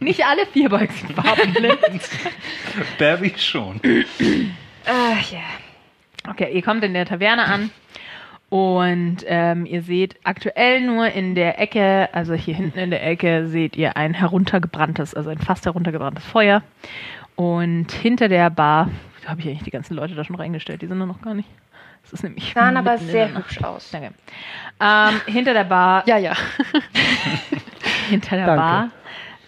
[0.00, 1.78] Nicht alle Vierbeugs sind farbenblind.
[2.98, 3.80] Barry schon.
[3.82, 4.04] Äh,
[5.30, 5.40] ja.
[6.28, 7.70] Okay, ihr kommt in der Taverne an
[8.48, 13.46] und ähm, ihr seht aktuell nur in der Ecke, also hier hinten in der Ecke,
[13.48, 16.62] seht ihr ein heruntergebranntes, also ein fast heruntergebranntes Feuer.
[17.34, 18.90] Und hinter der Bar,
[19.22, 21.34] da habe ich eigentlich die ganzen Leute da schon reingestellt, die sind da noch gar
[21.34, 21.48] nicht.
[22.02, 22.52] Das ist nämlich.
[22.54, 23.90] Sahen aber sehr hübsch aus.
[23.90, 24.12] Danke.
[24.80, 26.34] Ähm, hinter der Bar Ja, ja.
[28.08, 28.60] hinter der Danke.
[28.62, 28.90] Bar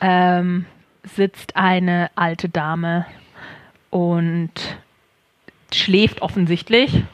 [0.01, 0.67] ähm,
[1.03, 3.07] sitzt eine alte Dame
[3.91, 4.53] und
[5.73, 7.05] schläft offensichtlich,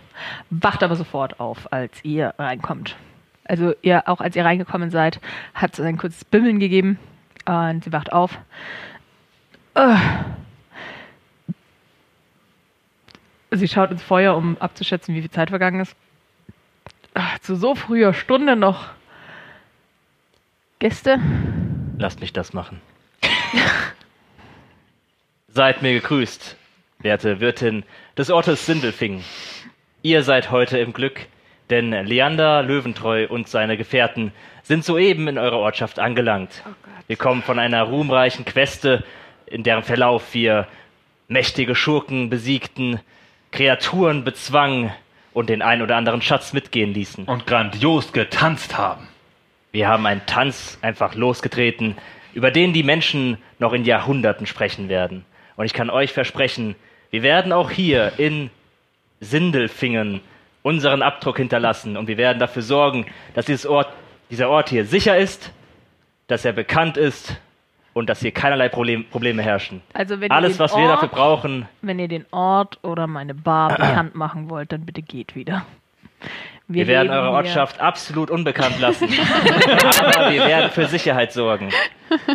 [0.50, 2.96] wacht aber sofort auf, als ihr reinkommt.
[3.44, 5.20] Also ihr, auch als ihr reingekommen seid,
[5.54, 6.98] hat es ein kurzes Bimmeln gegeben
[7.44, 8.38] und sie wacht auf.
[9.74, 9.96] Äh.
[13.52, 15.96] Sie schaut ins Feuer, um abzuschätzen, wie viel Zeit vergangen ist.
[17.14, 18.90] Ach, zu so früher Stunde noch
[20.78, 21.20] Gäste?
[21.98, 22.80] Lasst mich das machen.
[25.48, 26.56] seid mir gegrüßt,
[26.98, 27.84] werte Wirtin
[28.18, 29.24] des Ortes Sindelfingen.
[30.02, 31.26] Ihr seid heute im Glück,
[31.70, 34.32] denn Leander Löwentreu und seine Gefährten
[34.62, 36.62] sind soeben in eurer Ortschaft angelangt.
[37.06, 39.02] wir kommen von einer ruhmreichen Queste,
[39.46, 40.68] in deren Verlauf wir
[41.28, 43.00] mächtige Schurken besiegten,
[43.52, 44.92] Kreaturen bezwangen
[45.32, 47.24] und den ein oder anderen Schatz mitgehen ließen.
[47.24, 49.08] Und grandios getanzt haben.
[49.76, 51.98] Wir haben einen Tanz einfach losgetreten,
[52.32, 55.26] über den die Menschen noch in Jahrhunderten sprechen werden.
[55.56, 56.76] Und ich kann euch versprechen,
[57.10, 58.48] wir werden auch hier in
[59.20, 60.22] Sindelfingen
[60.62, 63.88] unseren Abdruck hinterlassen und wir werden dafür sorgen, dass dieses Ort,
[64.30, 65.52] dieser Ort hier sicher ist,
[66.26, 67.36] dass er bekannt ist
[67.92, 69.82] und dass hier keinerlei Problem, Probleme herrschen.
[69.92, 73.76] Also wenn Alles, was wir Ort, dafür brauchen, Wenn ihr den Ort oder meine Bar
[73.76, 75.66] bekannt machen wollt, dann bitte geht wieder.
[76.68, 79.08] Wir, werden leben eure hier- Ortschaft absolut unbekannt lassen.
[80.04, 81.70] Aber wir werden für Sicherheit sorgen.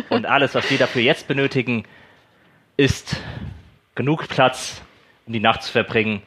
[0.08, 1.84] Und alles, was wir dafür jetzt benötigen,
[2.76, 3.20] ist
[3.94, 4.82] genug Platz,
[5.26, 6.22] um die Nacht zu verbringen.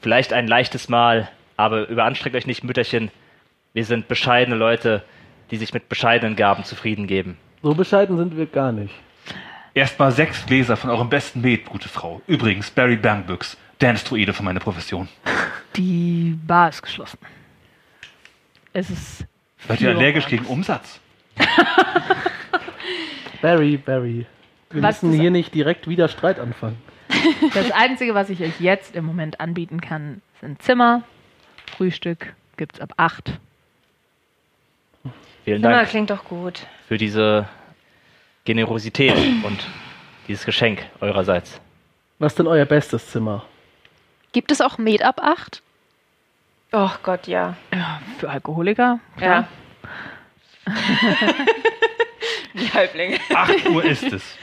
[0.00, 3.10] Vielleicht ein leichtes Mahl, aber überanstrengt euch nicht, Mütterchen.
[3.72, 5.02] Wir sind bescheidene Leute,
[5.50, 7.38] die sich mit bescheidenen Gaben zufrieden geben.
[7.62, 8.94] So bescheiden sind wir gar nicht.
[9.74, 12.20] Erstmal sechs Gläser von eurem besten Met, gute Frau.
[12.26, 15.08] Übrigens, Barry Bangbüchs, Dance-Druide für meine Profession.
[15.76, 17.18] Die Bar ist geschlossen.
[18.76, 19.24] Es ist.
[19.66, 21.00] Seid ihr allergisch gegen Umsatz?
[23.40, 24.26] Barry, Barry.
[24.68, 26.76] Wir Was müssen hier nicht direkt wieder Streit anfangen.
[27.54, 31.04] Das Einzige, was ich euch jetzt im Moment anbieten kann, sind Zimmer.
[31.74, 33.38] Frühstück gibt's ab 8.
[35.46, 36.66] Vielen Zimmer Dank klingt doch gut.
[36.86, 37.48] für diese
[38.44, 39.66] Generosität und
[40.28, 41.62] dieses Geschenk eurerseits.
[42.18, 43.46] Was ist denn euer bestes Zimmer?
[44.32, 45.62] Gibt es auch Med ab 8?
[46.78, 47.56] Oh Gott, ja.
[47.72, 49.00] Ja, für Alkoholiker.
[49.18, 49.48] Ja.
[52.52, 53.16] Die Halblinge.
[53.34, 54.36] 8 Uhr ist es.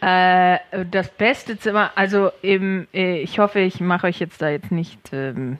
[0.00, 4.70] Äh, das beste Zimmer, also eben, äh, ich hoffe, ich mache euch jetzt da jetzt
[4.70, 5.00] nicht.
[5.12, 5.58] Ähm,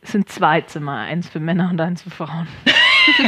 [0.00, 2.48] es sind zwei Zimmer, eins für Männer und eins für Frauen.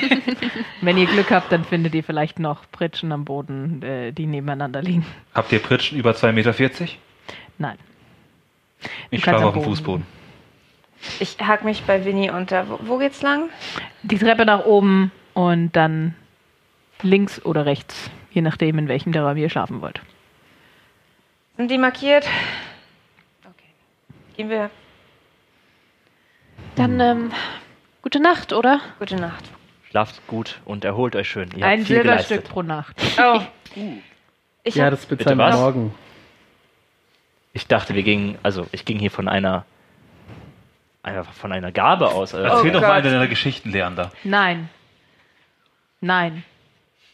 [0.80, 4.80] Wenn ihr Glück habt, dann findet ihr vielleicht noch Pritschen am Boden, äh, die nebeneinander
[4.80, 5.04] liegen.
[5.34, 6.54] Habt ihr Pritschen über 2,40 Meter?
[7.58, 7.76] Nein.
[9.10, 9.76] Ich schlafe auf dem Boden.
[9.76, 10.19] Fußboden.
[11.18, 12.68] Ich hack mich bei Winnie unter.
[12.68, 13.48] Wo, wo geht's lang?
[14.02, 16.14] Die Treppe nach oben und dann
[17.02, 20.00] links oder rechts, je nachdem, in welchem der Raum ihr schlafen wollt.
[21.56, 22.26] Sind die markiert?
[23.44, 23.68] Okay.
[24.36, 24.70] Gehen wir.
[26.74, 27.32] Dann ähm,
[28.02, 28.80] gute Nacht, oder?
[28.98, 29.44] Gute Nacht.
[29.90, 31.50] Schlaft gut und erholt euch schön.
[31.56, 32.96] Ihr Ein Silberstück pro Nacht.
[33.18, 33.40] Oh.
[34.62, 35.56] Ich ja, das bezahlen wir was?
[35.56, 35.94] morgen.
[37.54, 39.64] Ich dachte, wir gingen, also ich ging hier von einer,
[41.02, 42.34] einfach von einer Gabe aus.
[42.34, 42.96] Also Erzähl Oh doch mal Gott.
[43.04, 44.10] eine deiner Geschichten, Leander.
[44.24, 44.68] Nein.
[46.00, 46.44] Nein.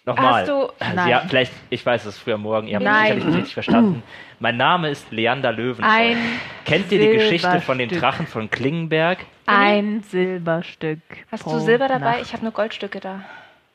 [0.04, 0.42] Nochmal.
[0.42, 1.08] Hast du- Nein.
[1.08, 2.94] Ja, vielleicht, ich weiß, es ist früher Morgen, ihr habt Nein.
[2.94, 4.02] mich sicherlich nicht richtig verstanden.
[4.38, 5.84] Mein Name ist Leander Löwentreu.
[5.90, 6.16] Ein
[6.64, 8.00] Kennt ihr die Geschichte von den Silberstück.
[8.00, 9.18] Drachen von Klingenberg?
[9.46, 11.00] Ein Silberstück.
[11.32, 12.12] hast pro du Silber dabei?
[12.18, 12.22] Nacht.
[12.22, 13.20] Ich habe nur Goldstücke da.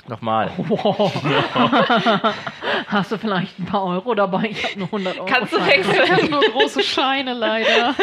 [0.08, 0.52] Nochmal.
[2.88, 4.50] Hast du vielleicht ein paar Euro dabei?
[4.52, 5.26] Ich habe nur 100 Euro.
[5.28, 6.30] Kannst du wechseln?
[6.32, 7.96] Nur große Scheine leider.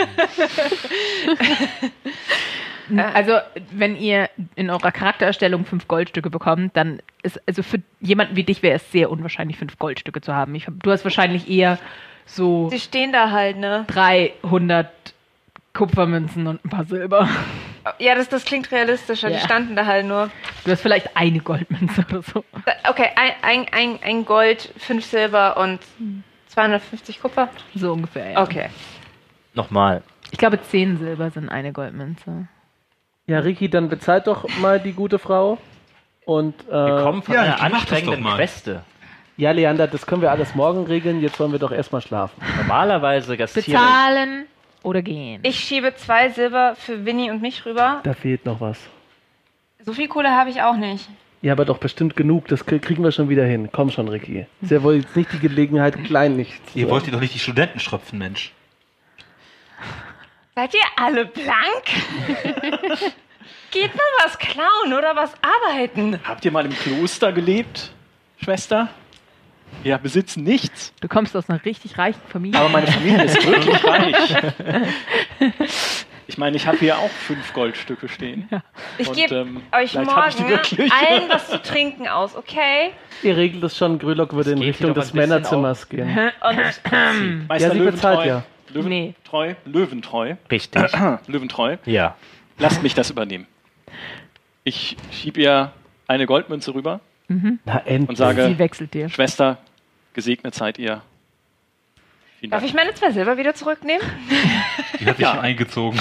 [3.14, 3.38] Also,
[3.72, 8.62] wenn ihr in eurer Charaktererstellung fünf Goldstücke bekommt, dann ist, also für jemanden wie dich
[8.62, 10.54] wäre es sehr unwahrscheinlich, fünf Goldstücke zu haben.
[10.54, 11.78] Ich, du hast wahrscheinlich eher
[12.24, 13.84] so Die stehen da halt, ne?
[13.88, 14.90] 300
[15.74, 17.28] Kupfermünzen und ein paar Silber.
[17.98, 19.28] Ja, das, das klingt realistischer.
[19.28, 19.38] Ja.
[19.38, 20.30] Die standen da halt nur.
[20.64, 22.44] Du hast vielleicht eine Goldmünze oder so.
[22.64, 25.80] Da- Okay, ein, ein, ein, ein Gold, fünf Silber und
[26.48, 27.48] 250 Kupfer.
[27.74, 28.42] So ungefähr, ja.
[28.42, 28.68] Okay.
[29.54, 30.02] Nochmal.
[30.30, 32.48] Ich glaube, zehn Silber sind eine Goldmünze.
[33.26, 35.58] Ja, Ricky, dann bezahlt doch mal die gute Frau.
[36.24, 38.36] Und äh, Wir kommen von ja, einer anstrengenden mal.
[38.36, 38.82] Queste.
[39.36, 41.20] ja, Leander, das können wir alles morgen regeln.
[41.20, 42.40] Jetzt wollen wir doch erstmal schlafen.
[42.58, 44.46] Normalerweise gastiere Bezahlen
[44.82, 45.40] oder gehen.
[45.44, 48.00] Ich schiebe zwei Silber für Winnie und mich rüber.
[48.04, 48.78] Da fehlt noch was.
[49.80, 51.08] So viel Kohle habe ich auch nicht.
[51.40, 52.48] Ja, aber doch bestimmt genug.
[52.48, 53.68] Das krie- kriegen wir schon wieder hin.
[53.72, 54.46] Komm schon, Ricky.
[54.60, 57.34] Ist ja wohl jetzt nicht die Gelegenheit, klein nicht zu Ihr wollt ihr doch nicht
[57.34, 58.52] die Studenten schröpfen, Mensch.
[60.56, 61.84] Seid ihr alle blank?
[63.70, 66.18] Geht mal was klauen oder was arbeiten?
[66.24, 67.92] Habt ihr mal im Kloster gelebt,
[68.42, 68.88] Schwester?
[69.82, 72.58] Wir besitzen nichts, Du kommst aus einer richtig reichen Familie.
[72.58, 74.34] aber meine Familie ist wirklich reich.
[76.26, 78.48] Ich meine, ich habe hier auch fünf Goldstücke stehen.
[78.98, 80.32] Ich Und, gebe ähm, euch ich morgen allen
[81.28, 82.90] was zu trinken aus, okay?
[83.22, 83.98] Ihr regelt es schon.
[83.98, 86.08] Grülock würde in Richtung des Männerzimmers gehen.
[86.42, 88.42] Und Meister Ja, sie bezahlt ja.
[88.70, 89.14] Löwen, Nee.
[89.24, 90.34] Treu, Löwentreu.
[90.50, 90.82] Richtig.
[91.26, 91.78] Löwentreu.
[91.86, 92.16] Ja.
[92.58, 93.46] Lasst mich das übernehmen.
[94.64, 95.72] Ich schieb ihr
[96.06, 98.08] eine Goldmünze rüber Na, endlich.
[98.08, 99.08] und sage, Sie wechselt dir.
[99.08, 99.58] Schwester,
[100.14, 101.02] gesegnet seid ihr.
[102.40, 102.70] Vielen darf Dank.
[102.70, 104.06] ich meine zwei Silber wieder zurücknehmen?
[105.00, 105.32] Die hat sich Ja.
[105.34, 106.00] schon eingezogen.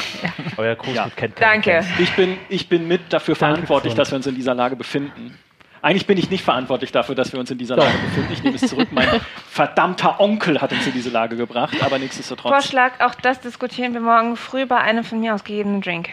[0.57, 1.09] Euer Gruß Ja.
[1.15, 1.83] kennt Danke.
[1.99, 5.37] Ich bin, ich bin mit dafür Danke, verantwortlich, dass wir uns in dieser Lage befinden.
[5.81, 8.33] Eigentlich bin ich nicht verantwortlich dafür, dass wir uns in dieser Lage befinden.
[8.33, 8.87] Ich nehme es zurück.
[8.91, 9.07] Mein
[9.49, 12.51] verdammter Onkel hat uns in diese Lage gebracht, aber nichtsdestotrotz.
[12.51, 16.09] Vorschlag, auch das diskutieren wir morgen früh bei einem von mir ausgegebenen Drink.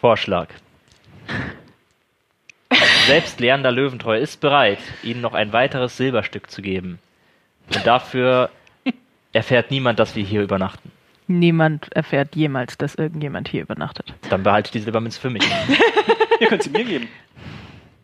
[0.00, 0.48] Vorschlag.
[3.06, 6.98] Selbst Leander Löwentreu ist bereit, Ihnen noch ein weiteres Silberstück zu geben.
[7.74, 8.50] Und dafür
[9.32, 10.90] erfährt niemand, dass wir hier übernachten.
[11.26, 14.14] Niemand erfährt jemals, dass irgendjemand hier übernachtet.
[14.30, 15.42] Dann behalte ich die Silbermünze für mich.
[16.40, 17.08] Ihr könnt sie mir geben.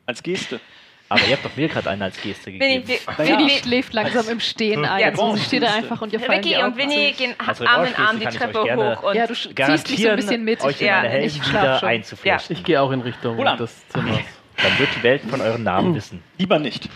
[0.07, 0.61] Als Geste.
[1.09, 2.85] Aber ihr habt doch mir gerade einen als Geste gegeben.
[2.87, 3.19] Ja.
[3.19, 5.01] Winnie Winnie, schläft langsam im Stehen ein.
[5.01, 7.87] Ja, also sie steht da einfach und ihr fallen Augen und Winnie gehen Also Arm
[7.87, 10.63] in Arm die Treppe hoch und Ja, du ziehst dich so ein bisschen mit.
[10.63, 11.89] euch in Ja, meine ich Helden wieder schon.
[11.91, 12.57] einzuflechten.
[12.57, 13.61] Ich gehe auch in Richtung Roland.
[13.61, 14.19] des Zimmers.
[14.63, 16.23] Dann wird die Welt von euren Namen wissen.
[16.39, 16.89] Lieber nicht.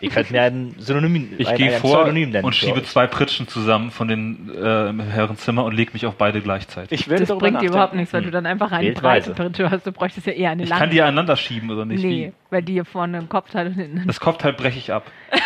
[0.00, 2.44] Ihr könnt mir ein Synonym, Ich ein, gehe ein vor nennen.
[2.44, 2.86] und für schiebe euch.
[2.88, 7.00] zwei Pritschen zusammen von den äh, im Herrenzimmer und lege mich auf beide gleichzeitig.
[7.00, 7.74] Ich werde Das darüber bringt dir nachdenken.
[7.74, 9.34] überhaupt nichts, weil du dann einfach eine Wählt breite weise.
[9.34, 9.86] Pritsche hast.
[9.86, 10.80] Du bräuchtest ja eher eine Ich lange.
[10.80, 12.04] kann die aneinander schieben oder nicht?
[12.04, 14.02] nee, weil die hier vorne im Kopfteil und hinten.
[14.06, 15.04] Das Kopfteil breche ich ab.
[15.32, 15.38] Wie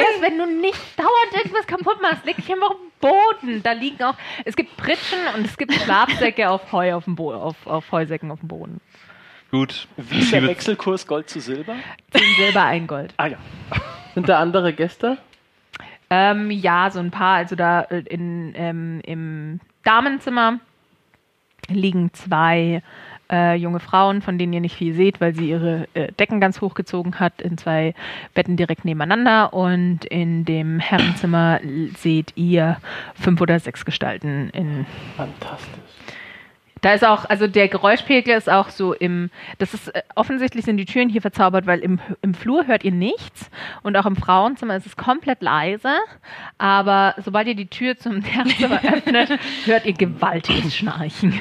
[0.00, 2.24] wär's, wenn du nicht dauernd irgendwas kaputt machst?
[2.26, 3.08] Leg dich einfach auf den
[3.48, 3.62] Boden.
[3.62, 4.14] Da liegen auch.
[4.44, 8.30] Es gibt Pritschen und es gibt Schlafsäcke auf Heu auf dem Bo auf, auf Heusäcken
[8.32, 8.80] auf dem Boden.
[9.50, 9.88] Gut.
[9.96, 11.74] Wie ist der Wechselkurs Gold zu Silber?
[12.12, 13.12] Zehn Silber, ein Gold.
[13.16, 13.38] Ah ja.
[14.14, 15.18] Sind da andere Gäste?
[16.08, 17.36] Ähm, ja, so ein paar.
[17.36, 20.60] Also da äh, in, ähm, im Damenzimmer
[21.68, 22.82] liegen zwei
[23.30, 26.60] äh, junge Frauen, von denen ihr nicht viel seht, weil sie ihre äh, Decken ganz
[26.60, 27.94] hochgezogen hat, in zwei
[28.34, 29.52] Betten direkt nebeneinander.
[29.52, 31.60] Und in dem Herrenzimmer
[31.96, 32.78] seht ihr
[33.14, 34.86] fünf oder sechs Gestalten in
[35.16, 35.80] Fantastisch.
[36.82, 40.76] Da ist auch, also der Geräuschpegel ist auch so im, das ist, äh, offensichtlich sind
[40.78, 43.50] die Türen hier verzaubert, weil im, im Flur hört ihr nichts
[43.82, 45.92] und auch im Frauenzimmer ist es komplett leise,
[46.58, 51.40] aber sobald ihr die Tür zum Herrenzimmer öffnet, hört ihr gewaltiges Schnarchen.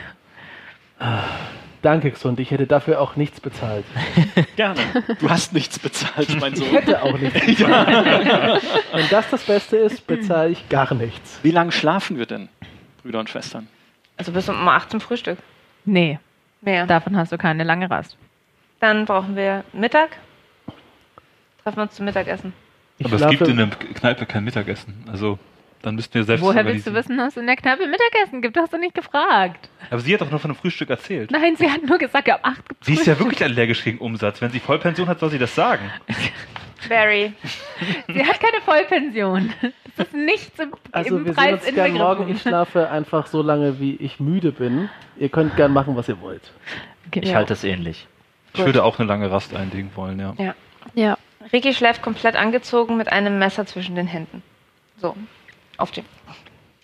[1.81, 2.39] Danke, Xund.
[2.41, 3.85] Ich hätte dafür auch nichts bezahlt.
[4.57, 4.81] Gerne.
[5.19, 6.67] Du hast nichts bezahlt, mein Ich Sohn.
[6.71, 8.61] hätte auch nichts bezahlt.
[8.93, 11.39] Wenn das das Beste ist, bezahle ich gar nichts.
[11.41, 12.49] Wie lange schlafen wir denn,
[13.01, 13.67] Brüder und Schwestern?
[14.19, 15.39] Also bis um 8 zum Frühstück.
[15.85, 16.19] Nee,
[16.61, 16.85] Mehr.
[16.85, 18.17] davon hast du keine lange Rast.
[18.81, 20.09] Dann brauchen wir Mittag.
[21.63, 22.51] Treffen wir uns zum Mittagessen.
[22.97, 25.05] Ich Aber es gibt in der Kneipe kein Mittagessen.
[25.09, 25.39] Also,
[25.81, 28.57] dann müssten wir selbst Woher willst du wissen, dass es in der Kneipe Mittagessen gibt?
[28.57, 29.69] Hast du nicht gefragt.
[29.89, 31.31] Aber sie hat doch nur von einem Frühstück erzählt.
[31.31, 34.41] Nein, sie hat nur gesagt, ab 8 gibt Sie ist ja wirklich allergisch gegen Umsatz.
[34.41, 35.89] Wenn sie Vollpension hat, soll sie das sagen.
[36.87, 37.33] Barry.
[38.07, 39.53] Sie hat keine Vollpension.
[39.97, 42.29] Das ist nichts im, Also im wir sehen Preis uns gern morgen.
[42.29, 44.89] Ich schlafe einfach so lange, wie ich müde bin.
[45.17, 46.53] Ihr könnt gern machen, was ihr wollt.
[47.07, 47.21] Okay.
[47.23, 48.07] Ich halte es ähnlich.
[48.53, 50.55] Ich würde auch eine lange Rast einlegen wollen, ja.
[50.95, 51.17] Ja.
[51.51, 54.41] Ricky schläft komplett angezogen mit einem Messer zwischen den Händen.
[54.97, 55.15] So.
[55.77, 56.05] Auf dem.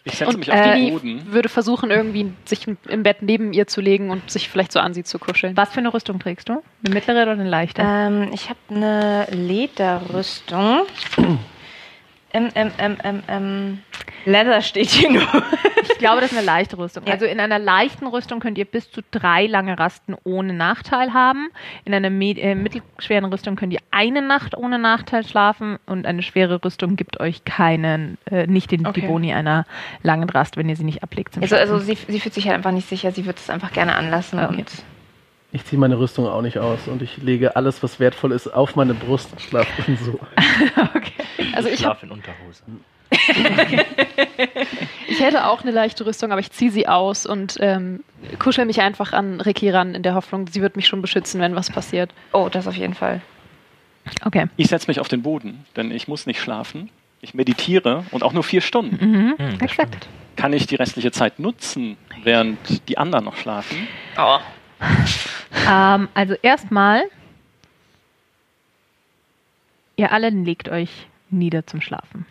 [0.08, 1.34] Ich setze Und mich auf äh, den Boden.
[1.34, 4.94] würde versuchen, irgendwie sich im Bett neben ihr zu legen und sich vielleicht so an
[4.94, 5.58] sie zu kuscheln.
[5.58, 6.62] Was für eine Rüstung trägst du?
[6.86, 7.82] Eine mittlere oder eine leichte?
[7.84, 10.84] Ähm, ich habe eine Lederrüstung.
[12.36, 13.80] Ähm, ähm, ähm, ähm.
[14.26, 15.22] Leather steht hier nur.
[15.84, 17.04] Ich glaube, das ist eine leichte Rüstung.
[17.06, 17.14] Ja.
[17.14, 21.50] Also in einer leichten Rüstung könnt ihr bis zu drei lange Rasten ohne Nachteil haben.
[21.86, 26.24] In einer med- äh, mittelschweren Rüstung könnt ihr eine Nacht ohne Nachteil schlafen und eine
[26.24, 29.08] schwere Rüstung gibt euch keinen, äh, nicht den, die Okay.
[29.08, 29.66] Boni einer
[30.02, 31.38] langen Rast, wenn ihr sie nicht ablegt.
[31.40, 33.12] Also, also sie, sie fühlt sich halt einfach nicht sicher.
[33.12, 34.40] Sie wird es einfach gerne anlassen.
[34.40, 34.58] Okay.
[34.58, 34.72] Und
[35.56, 38.76] Ich ziehe meine Rüstung auch nicht aus und ich lege alles, was wertvoll ist, auf
[38.76, 40.20] meine Brust und schlafe dann so.
[41.54, 42.62] Also ich, schlafe in Unterhose.
[45.08, 48.04] ich hätte auch eine leichte Rüstung, aber ich ziehe sie aus und ähm,
[48.38, 51.56] kuschel mich einfach an Ricky ran, in der Hoffnung, sie wird mich schon beschützen, wenn
[51.56, 52.14] was passiert.
[52.34, 53.22] oh, das auf jeden Fall.
[54.26, 54.48] okay.
[54.58, 56.90] Ich setze mich auf den Boden, denn ich muss nicht schlafen.
[57.22, 58.98] Ich meditiere und auch nur vier Stunden.
[59.00, 59.36] Mhm.
[59.38, 60.10] Hm, das Exakt.
[60.36, 63.88] Kann ich die restliche Zeit nutzen, während die anderen noch schlafen?
[64.18, 64.40] Oh.
[65.68, 67.04] Ähm, also erstmal,
[69.96, 72.26] ihr alle legt euch nieder zum Schlafen.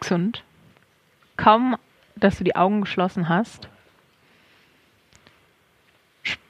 [0.00, 0.42] Gesund.
[1.36, 1.76] Kaum,
[2.14, 3.68] dass du die Augen geschlossen hast,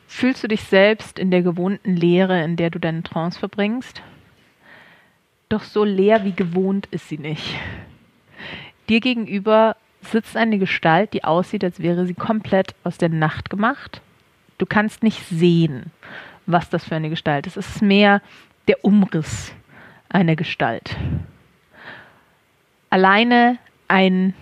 [0.07, 4.03] fühlst du dich selbst in der gewohnten Leere, in der du deine Trance verbringst.
[5.49, 7.55] Doch so leer wie gewohnt ist sie nicht.
[8.89, 14.01] Dir gegenüber sitzt eine Gestalt, die aussieht, als wäre sie komplett aus der Nacht gemacht.
[14.59, 15.93] Du kannst nicht sehen,
[16.47, 17.57] was das für eine Gestalt ist.
[17.57, 18.23] Es ist mehr
[18.69, 19.53] der Umriss
[20.09, 20.97] einer Gestalt.
[22.91, 24.35] Alleine ein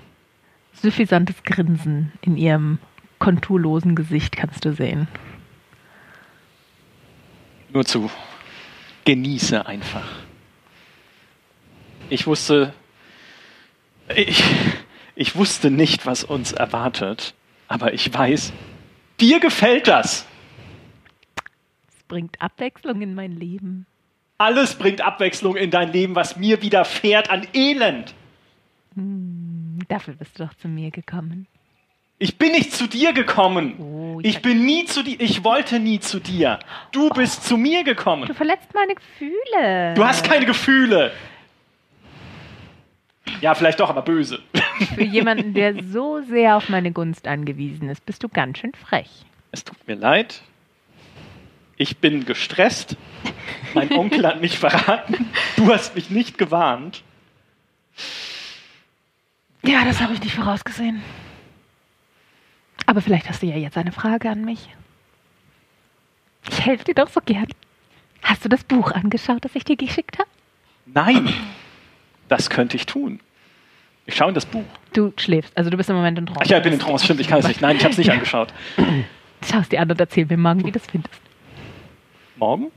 [0.73, 2.79] suffisantes Grinsen in ihrem
[3.19, 5.09] konturlosen Gesicht kannst du sehen.
[7.71, 8.11] Nur zu
[9.05, 10.09] genieße einfach.
[12.11, 12.73] Ich wusste,
[14.15, 14.45] ich,
[15.15, 17.35] ich wusste nicht, was uns erwartet,
[17.67, 18.53] aber ich weiß,
[19.25, 20.27] dir gefällt das.
[21.89, 23.87] Es bringt Abwechslung in mein Leben.
[24.37, 28.15] Alles bringt Abwechslung in dein Leben, was mir widerfährt an Elend.
[29.89, 31.47] Dafür bist du doch zu mir gekommen.
[32.19, 33.75] Ich bin nicht zu dir gekommen.
[33.81, 35.21] Oh, ich ich bin nie zu dir.
[35.21, 36.59] Ich wollte nie zu dir.
[36.93, 38.27] Du bist zu mir gekommen.
[38.27, 39.95] Du verletzt meine Gefühle.
[39.95, 41.13] Du hast keine Gefühle.
[43.41, 44.41] Ja, vielleicht doch, aber böse.
[44.95, 49.11] Für jemanden, der so sehr auf meine Gunst angewiesen ist, bist du ganz schön frech.
[49.53, 50.43] Es tut mir leid.
[51.77, 52.97] Ich bin gestresst.
[53.75, 55.31] Mein Onkel hat mich verraten.
[55.57, 57.03] Du hast mich nicht gewarnt.
[59.63, 61.03] Ja, das habe ich nicht vorausgesehen.
[62.87, 64.69] Aber vielleicht hast du ja jetzt eine Frage an mich.
[66.51, 67.49] Ich helfe dir doch so gern.
[68.23, 70.29] Hast du das Buch angeschaut, das ich dir geschickt habe?
[70.87, 71.33] Nein,
[72.29, 73.21] das könnte ich tun.
[74.07, 74.65] Ich schaue in das Buch.
[74.93, 76.41] Du schläfst, also du bist im Moment in Trance.
[76.45, 77.61] Ach ja, ich bin in Trance, stimmt, ich kann es nicht.
[77.61, 78.53] Nein, ich habe es nicht angeschaut.
[79.51, 81.21] Schau es dir an und erzähl mir morgen, wie du es findest.
[82.37, 82.71] Morgen?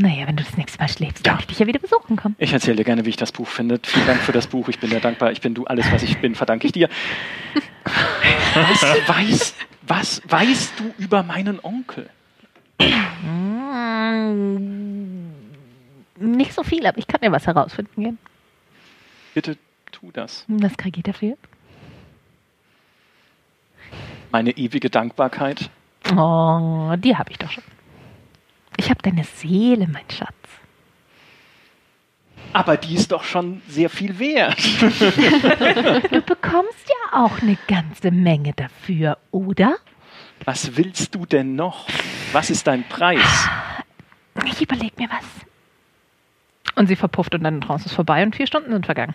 [0.00, 1.32] Naja, wenn du das nächste Mal schläfst, Ja.
[1.32, 2.36] darf ich dich ja wieder besuchen kommen.
[2.38, 3.80] Ich erzähle dir gerne, wie ich das Buch finde.
[3.82, 4.68] Vielen Dank für das Buch.
[4.68, 5.32] Ich bin dir dankbar.
[5.32, 5.64] Ich bin du.
[5.66, 6.88] Alles, was ich bin, verdanke ich dir.
[8.54, 12.08] Was weißt, was weißt du über meinen Onkel?
[16.20, 18.18] Nicht so viel, aber ich kann dir was herausfinden gehen.
[19.34, 19.56] Bitte
[19.92, 20.44] tu das.
[20.48, 21.36] Was kriege ich dafür?
[24.30, 25.70] Meine ewige Dankbarkeit.
[26.10, 27.64] Oh, die habe ich doch schon.
[28.76, 30.34] Ich habe deine Seele, mein Schatz.
[32.52, 34.58] Aber die ist doch schon sehr viel wert.
[36.10, 39.76] Du bekommst ja auch eine ganze Menge dafür, oder?
[40.44, 41.86] Was willst du denn noch?
[42.32, 43.48] Was ist dein Preis?
[44.46, 45.24] Ich überleg mir was.
[46.78, 49.14] Und sie verpufft und dann draußen ist vorbei und vier Stunden sind vergangen.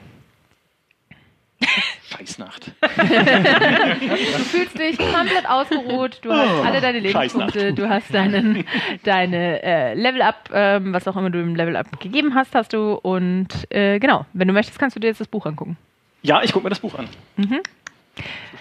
[2.10, 2.72] Scheißnacht.
[2.82, 8.66] Du fühlst dich komplett ausgeruht, du hast alle deine Lebenspunkte, du hast deinen,
[9.04, 12.94] deine äh, Level-Up, ähm, was auch immer du im Level-Up gegeben hast, hast du.
[12.96, 15.78] Und äh, genau, wenn du möchtest, kannst du dir jetzt das Buch angucken.
[16.22, 17.08] Ja, ich gucke mir das Buch an.
[17.38, 17.62] Mhm.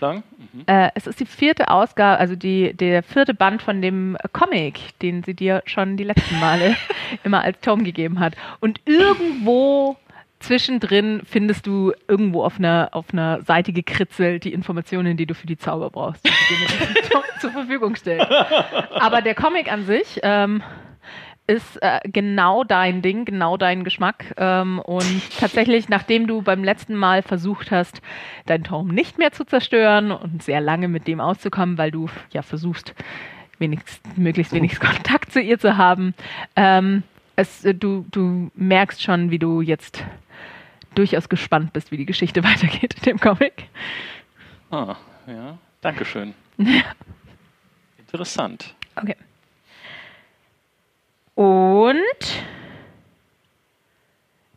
[0.01, 0.23] Sagen?
[0.67, 5.23] Äh, es ist die vierte Ausgabe, also die, der vierte Band von dem Comic, den
[5.23, 6.77] sie dir schon die letzten Male
[7.25, 8.35] immer als Tom gegeben hat.
[8.61, 9.97] Und irgendwo
[10.41, 15.47] zwischendrin findest du irgendwo auf einer, auf einer Seite gekritzelt die Informationen, die du für
[15.47, 18.27] die Zauber brauchst, die dir mit Tom zur Verfügung stellen.
[18.95, 20.63] Aber der Comic an sich ähm,
[21.47, 24.35] ist äh, genau dein Ding, genau dein Geschmack.
[24.37, 28.01] Ähm, und tatsächlich, nachdem du beim letzten Mal versucht hast,
[28.47, 32.43] deinen Turm nicht mehr zu zerstören und sehr lange mit dem auszukommen, weil du ja
[32.43, 32.95] versuchst,
[33.59, 36.15] wenigst, möglichst wenig Kontakt zu ihr zu haben,
[36.57, 37.03] ähm,
[37.37, 40.05] es, äh, du, du merkst schon, wie du jetzt
[40.95, 43.69] durchaus gespannt bist, wie die Geschichte weitergeht in dem Comic.
[44.71, 45.59] Ah, ja.
[45.81, 46.35] Dankeschön.
[47.99, 48.75] Interessant.
[48.95, 49.17] Okay.
[51.43, 52.45] Und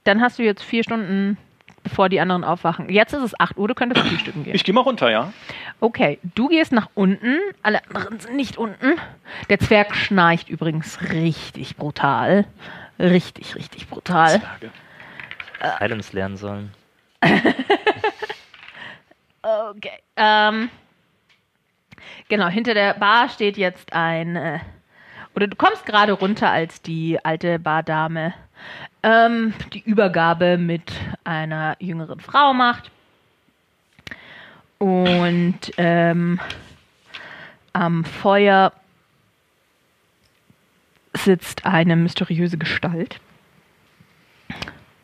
[0.04, 1.36] dann hast du jetzt vier Stunden,
[1.82, 2.90] bevor die anderen aufwachen.
[2.90, 4.54] Jetzt ist es 8 Uhr, du könntest frühstücken gehen.
[4.54, 5.34] Ich gehe mal runter, ja?
[5.80, 9.00] Okay, du gehst nach unten, alle anderen sind nicht unten.
[9.50, 12.46] Der Zwerg schnarcht übrigens richtig brutal.
[13.00, 14.40] Richtig, richtig brutal.
[14.40, 14.72] Zwerge.
[15.80, 16.72] Silence lernen sollen.
[19.70, 20.00] Okay.
[20.16, 20.72] Ähm,
[22.30, 24.36] genau, hinter der Bar steht jetzt ein.
[24.36, 24.60] Äh,
[25.36, 28.34] oder du kommst gerade runter, als die alte Bardame
[29.04, 32.92] ähm, die Übergabe mit einer jüngeren Frau macht.
[34.78, 36.40] Und ähm,
[37.74, 38.74] am Feuer
[41.14, 43.20] sitzt eine mysteriöse Gestalt.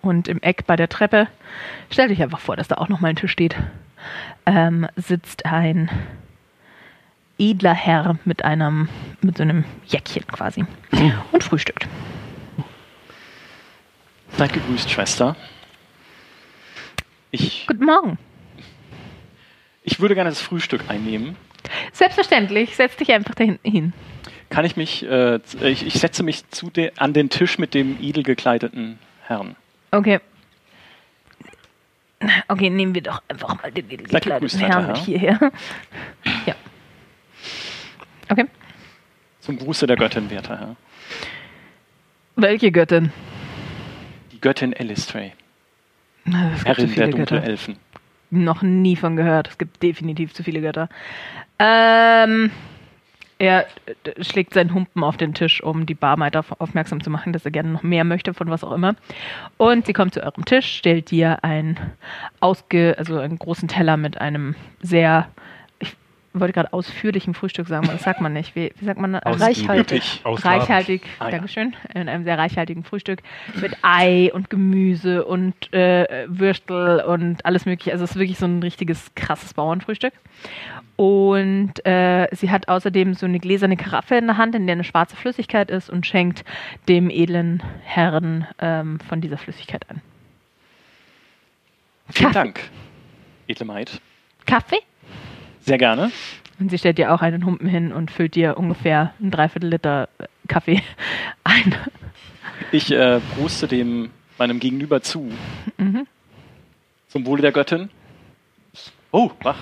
[0.01, 1.27] Und im Eck bei der Treppe,
[1.91, 3.55] stell dich einfach vor, dass da auch noch mal ein Tisch steht,
[4.45, 5.89] ähm, sitzt ein
[7.41, 8.87] edler Herr mit einem,
[9.21, 10.63] mit so einem Jäckchen quasi
[11.31, 11.87] und frühstückt.
[14.37, 15.35] Sei gegrüßt, Schwester.
[17.31, 18.17] Ich, Guten Morgen.
[19.83, 21.35] ich würde gerne das Frühstück einnehmen.
[21.93, 23.93] Selbstverständlich, setz dich einfach da hinten hin.
[24.49, 27.97] Kann ich mich, äh, ich, ich setze mich zu de, an den Tisch mit dem
[28.01, 29.55] edel gekleideten Herrn.
[29.91, 30.19] Okay.
[32.47, 35.51] Okay, nehmen wir doch einfach mal den edel gekleideten Herrn mit hierher.
[36.45, 36.55] Ja.
[38.31, 38.45] Okay.
[39.41, 40.75] Zum Gruße der Göttin, werter Herr.
[42.37, 43.11] Welche Göttin?
[44.31, 45.33] Die Göttin Elistray,
[46.23, 47.35] Herrin der Götter.
[47.35, 47.75] Dunkelelfen.
[48.29, 49.49] Noch nie von gehört.
[49.49, 50.87] Es gibt definitiv zu viele Götter.
[51.59, 52.51] Ähm,
[53.37, 57.43] er äh, schlägt seinen Humpen auf den Tisch, um die darauf aufmerksam zu machen, dass
[57.43, 58.95] er gerne noch mehr möchte von was auch immer.
[59.57, 61.77] Und sie kommt zu eurem Tisch, stellt dir ein
[62.39, 65.27] ausge, also einen großen Teller mit einem sehr,
[66.33, 68.55] wollte gerade ausführlichen Frühstück sagen, aber das sagt man nicht.
[68.55, 69.15] Wie, wie sagt man?
[69.15, 70.21] Reichhaltig.
[70.23, 71.31] Reichhaltig, Ah, ja.
[71.31, 73.21] Dankeschön, in einem sehr reichhaltigen Frühstück
[73.55, 77.91] mit Ei und Gemüse und äh, Würstel und alles mögliche.
[77.91, 80.13] Also es ist wirklich so ein richtiges krasses Bauernfrühstück.
[80.95, 84.83] Und äh, sie hat außerdem so eine gläserne Karaffe in der Hand, in der eine
[84.83, 86.45] schwarze Flüssigkeit ist und schenkt
[86.87, 90.01] dem edlen Herrn ähm, von dieser Flüssigkeit an.
[92.09, 92.33] Vielen Kaffee.
[92.33, 92.61] Dank,
[93.47, 93.99] edle Maid.
[94.45, 94.79] Kaffee?
[95.61, 96.11] Sehr gerne.
[96.59, 100.09] Und sie stellt dir auch einen Humpen hin und füllt dir ungefähr ein Dreiviertel Liter
[100.47, 100.81] Kaffee
[101.43, 101.75] ein.
[102.71, 105.31] Ich äh, pruste dem meinem Gegenüber zu.
[105.77, 106.07] Mhm.
[107.07, 107.89] Zum Wohle der Göttin.
[109.11, 109.57] Oh, wach.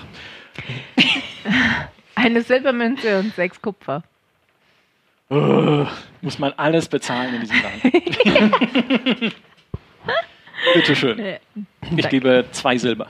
[2.14, 4.02] Eine Silbermünze und sechs Kupfer.
[5.30, 5.84] Äh,
[6.20, 7.82] muss man alles bezahlen in diesem Land.
[10.74, 11.18] Bitte schön.
[11.18, 11.40] Äh,
[11.82, 12.08] Ich danke.
[12.08, 13.08] gebe zwei Silber.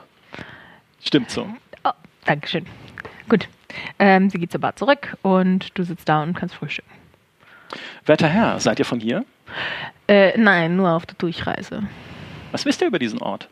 [1.03, 1.47] Stimmt so.
[1.85, 1.91] Oh,
[2.25, 2.67] Dankeschön.
[3.29, 3.49] Gut.
[3.99, 6.91] Ähm, sie geht zur Bar zurück und du sitzt da und kannst frühstücken.
[8.07, 9.25] Werter Herr, seid ihr von hier?
[10.09, 11.85] Äh, nein, nur auf der Durchreise.
[12.53, 13.49] Was wisst ihr über diesen Ort?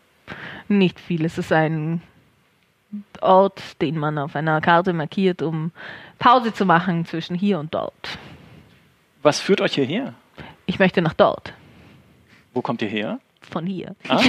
[0.66, 1.24] Nicht viel.
[1.24, 2.02] Es ist ein
[3.20, 5.72] Ort, den man auf einer Karte markiert, um
[6.18, 8.18] Pause zu machen zwischen hier und dort.
[9.22, 10.14] Was führt euch hierher?
[10.66, 11.52] Ich möchte nach dort.
[12.54, 13.20] Wo kommt ihr her?
[13.48, 13.94] Von hier.
[14.08, 14.20] Ah,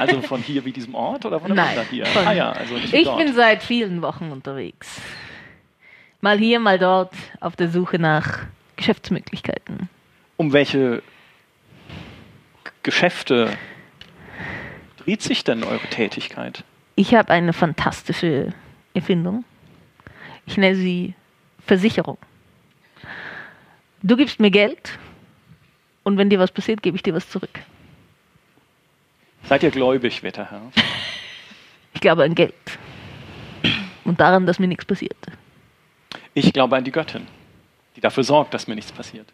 [0.00, 2.06] also von hier wie diesem Ort oder von Nein, hier?
[2.06, 3.18] von- ah ja, also Ich dort.
[3.18, 5.00] bin seit vielen Wochen unterwegs.
[6.20, 8.40] Mal hier, mal dort, auf der Suche nach
[8.76, 9.88] Geschäftsmöglichkeiten.
[10.36, 11.02] um welche
[12.82, 13.56] Geschäfte
[15.04, 16.64] dreht sich denn eure Tätigkeit?
[16.96, 18.52] Ich habe eine fantastische
[18.94, 19.44] Erfindung.
[20.46, 21.14] Ich nenne sie
[21.66, 22.18] Versicherung.
[24.02, 24.98] Du gibst mir Geld
[26.02, 27.60] und wenn dir was passiert, gebe ich dir was zurück.
[29.48, 30.62] Seid ihr gläubig, werter Herr?
[31.92, 32.54] Ich glaube an Geld
[34.04, 35.16] und daran, dass mir nichts passiert.
[36.34, 37.26] Ich glaube an die Göttin,
[37.96, 39.32] die dafür sorgt, dass mir nichts passiert.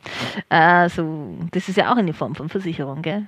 [0.48, 3.26] Also, das ist ja auch eine Form von Versicherung, gell?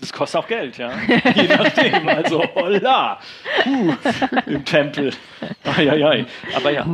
[0.00, 0.92] Das kostet auch Geld, ja.
[1.34, 2.08] Je nachdem.
[2.08, 3.18] Also, holla.
[3.62, 3.94] Puh,
[4.46, 5.12] Im Tempel.
[5.64, 6.24] Eieiei.
[6.56, 6.86] Aber ja.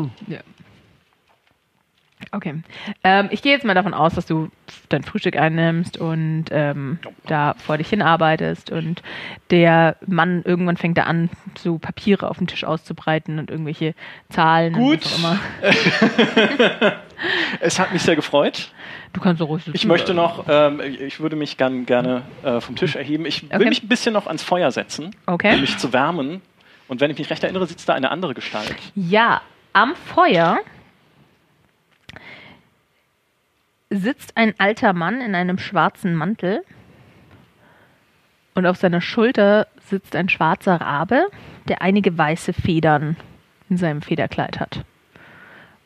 [2.33, 2.63] Okay.
[3.05, 4.49] Ähm, ich gehe jetzt mal davon aus, dass du
[4.89, 9.03] dein Frühstück einnimmst und ähm, da vor dich hinarbeitest und
[9.51, 13.95] der Mann irgendwann fängt er an, so Papiere auf dem Tisch auszubreiten und irgendwelche
[14.31, 14.95] Zahlen Gut.
[14.95, 15.39] und was auch immer.
[17.61, 18.71] Es hat mich sehr gefreut.
[19.13, 22.61] Du kannst so ruhig sitzen Ich möchte noch, ähm, ich würde mich gern, gerne äh,
[22.61, 23.25] vom Tisch erheben.
[23.25, 23.69] Ich will Okay.
[23.69, 25.57] mich ein bisschen noch ans Feuer setzen, um Okay.
[25.59, 26.43] mich zu wärmen.
[26.89, 28.75] Und wenn ich mich recht erinnere, sitzt da eine andere Gestalt.
[28.95, 29.41] Ja,
[29.73, 30.59] am Feuer
[33.91, 36.63] sitzt ein alter Mann in einem schwarzen Mantel
[38.55, 41.27] und auf seiner Schulter sitzt ein schwarzer Rabe,
[41.69, 43.17] der einige weiße Federn
[43.69, 44.85] in seinem Federkleid hat.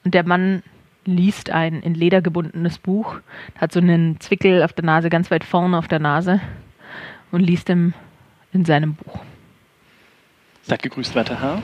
[0.05, 0.63] Und der Mann
[1.05, 3.17] liest ein in Leder gebundenes Buch,
[3.59, 6.41] hat so einen Zwickel auf der Nase, ganz weit vorne auf der Nase
[7.33, 7.95] und liest im,
[8.53, 9.21] in seinem Buch.
[10.63, 11.63] Seid gegrüßt, werter Herr.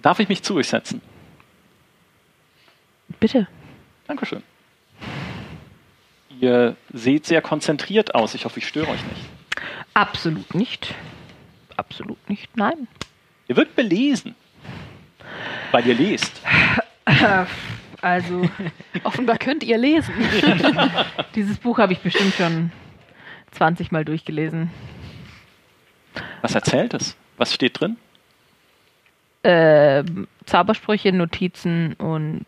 [0.00, 1.00] Darf ich mich zu euch setzen?
[3.20, 3.46] Bitte.
[4.06, 4.42] Dankeschön.
[6.44, 8.34] Ihr seht sehr konzentriert aus.
[8.34, 9.22] Ich hoffe, ich störe euch nicht.
[9.94, 10.94] Absolut nicht.
[11.74, 12.86] Absolut nicht, nein.
[13.48, 14.34] Ihr wirkt belesen,
[15.72, 16.42] weil ihr lest.
[18.00, 18.50] Also,
[19.02, 20.12] Offenbar könnt ihr lesen.
[21.34, 22.70] dieses Buch habe ich bestimmt schon
[23.52, 24.70] 20 Mal durchgelesen.
[26.42, 27.16] Was erzählt es?
[27.38, 27.96] Was steht drin?
[29.42, 32.44] Ähm, Zaubersprüche, Notizen und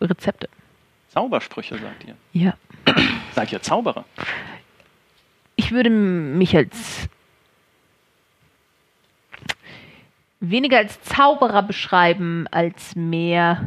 [0.00, 0.48] Rezepte.
[1.10, 2.16] Zaubersprüche, sagt ihr.
[2.32, 2.54] Ja.
[3.36, 4.06] Seid ihr Zauberer?
[5.56, 7.06] Ich würde mich als
[10.40, 13.66] weniger als Zauberer beschreiben, als mehr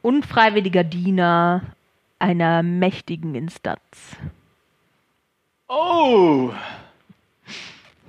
[0.00, 1.62] unfreiwilliger Diener
[2.20, 4.16] einer mächtigen Instanz.
[5.66, 6.52] Oh!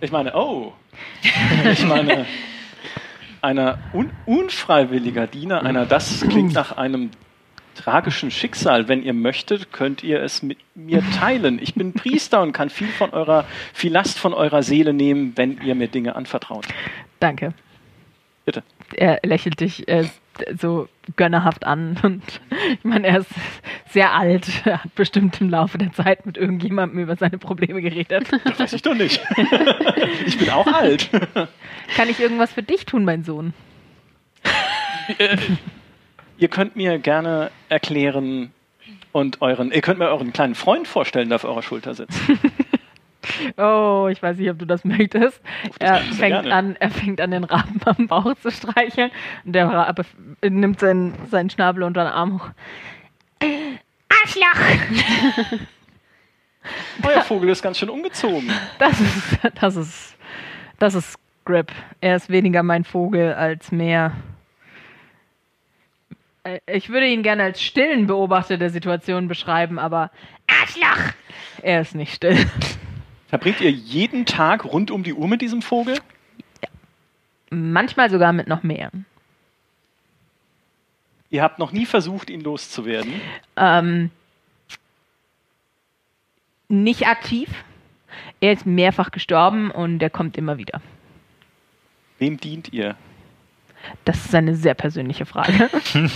[0.02, 0.74] Ich meine, oh!
[1.72, 2.28] Ich meine,
[3.42, 7.10] einer un unfreiwilliger Diener, einer, das klingt nach einem
[7.84, 8.88] tragischen Schicksal.
[8.88, 11.60] Wenn ihr möchtet, könnt ihr es mit mir teilen.
[11.62, 15.62] Ich bin Priester und kann viel von eurer, viel Last von eurer Seele nehmen, wenn
[15.62, 16.68] ihr mir Dinge anvertraut.
[17.20, 17.54] Danke.
[18.46, 18.64] Bitte.
[18.96, 20.06] Er lächelt dich äh,
[20.60, 22.24] so gönnerhaft an und
[22.74, 23.30] ich meine, er ist
[23.90, 28.30] sehr alt, er hat bestimmt im Laufe der Zeit mit irgendjemandem über seine Probleme geredet.
[28.44, 29.22] Das weiß ich doch nicht.
[30.26, 31.10] Ich bin auch alt.
[31.96, 33.54] Kann ich irgendwas für dich tun, mein Sohn?
[36.42, 38.52] Ihr könnt mir gerne erklären
[39.12, 42.20] und euren, ihr könnt mir euren kleinen Freund vorstellen, der auf eurer Schulter sitzt.
[43.56, 45.42] Oh, ich weiß nicht, ob du das möchtest.
[45.80, 46.54] Er sehr fängt, gerne.
[46.54, 49.12] an, er fängt an, den Raben am Bauch zu streicheln.
[49.46, 50.06] Und der Rabe
[50.42, 52.50] nimmt seinen, seinen Schnabel unter den Arm hoch.
[54.10, 55.60] Arschloch!
[57.04, 58.52] Euer Vogel ist ganz schön umgezogen.
[58.80, 60.18] Das ist, das ist,
[60.80, 61.72] das ist Grip.
[62.02, 64.14] Er ist weniger mein Vogel als mehr.
[66.44, 70.12] Äh, Ich würde ihn gerne als stillen Beobachter der Situation beschreiben, aber
[70.48, 71.14] Arschloch!
[71.62, 72.38] Er ist nicht still.
[73.28, 75.98] Verbringt ihr jeden Tag rund um die Uhr mit diesem Vogel?
[77.50, 78.92] Manchmal sogar mit noch mehr.
[81.30, 83.22] Ihr habt noch nie versucht, ihn loszuwerden.
[83.56, 84.10] Ähm,
[86.68, 87.50] nicht aktiv.
[88.42, 90.82] Er ist mehrfach gestorben und er kommt immer wieder.
[92.20, 92.96] Wem dient ihr?
[94.06, 95.70] Das ist eine sehr persönliche Frage.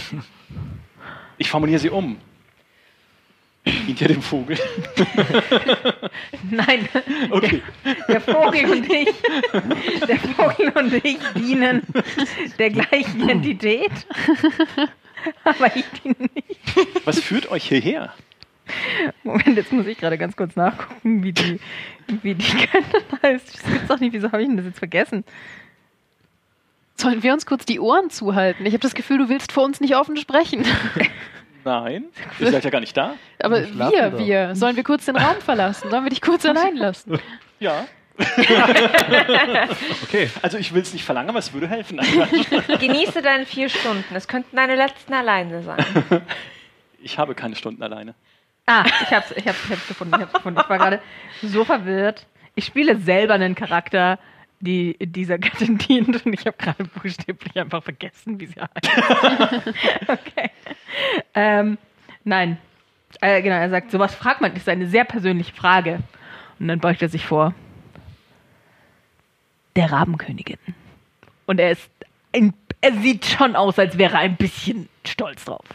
[1.37, 2.15] Ich formuliere sie um.
[3.65, 4.57] Dient ihr dem Vogel?
[6.49, 6.87] Nein,
[7.29, 7.61] Okay.
[8.07, 9.09] der Vogel und ich,
[10.07, 11.81] der Vogel und ich dienen
[12.57, 13.91] der gleichen Entität.
[15.43, 17.05] Aber ich diene nicht.
[17.05, 18.13] Was führt euch hierher?
[19.23, 21.59] Moment, jetzt muss ich gerade ganz kurz nachgucken, wie die,
[22.21, 23.55] wie die Göttin heißt.
[23.55, 24.13] Das gibt's doch nicht.
[24.13, 25.25] Wieso habe ich denn das jetzt vergessen?
[26.97, 28.65] Sollen wir uns kurz die Ohren zuhalten?
[28.65, 30.65] Ich habe das Gefühl, du willst vor uns nicht offen sprechen.
[31.65, 32.05] Nein,
[32.39, 33.15] ihr seid ja gar nicht da.
[33.39, 34.19] Aber Wir wir, doch.
[34.19, 34.55] wir.
[34.55, 35.89] Sollen wir kurz den Raum verlassen?
[35.89, 37.19] Sollen wir dich kurz allein lassen?
[37.59, 37.85] Ja,
[40.03, 40.29] okay.
[40.41, 41.99] Also ich will es nicht verlangen, aber es würde helfen.
[42.79, 44.15] Genieße deine vier Stunden.
[44.15, 45.83] Es könnten deine letzten alleine sein.
[47.01, 48.15] Ich habe keine Stunden alleine.
[48.67, 50.59] Ah, ich hab's, ich hab's, ich hab's gefunden, ich hab's gefunden.
[50.63, 51.01] Ich war gerade
[51.41, 52.25] so verwirrt.
[52.55, 54.17] Ich spiele selber einen Charakter,
[54.59, 59.67] die dieser Gattin dient und ich habe gerade buchstäblich einfach vergessen, wie sie heißt.
[60.07, 60.51] okay.
[61.33, 61.77] Ähm,
[62.23, 62.57] nein.
[63.21, 65.99] Äh, genau, er sagt, sowas fragt man, ist eine sehr persönliche Frage.
[66.59, 67.53] Und dann beugt er sich vor.
[69.75, 70.57] Der Rabenkönigin.
[71.45, 71.89] Und er ist
[72.33, 75.65] ein, er sieht schon aus, als wäre er ein bisschen stolz drauf.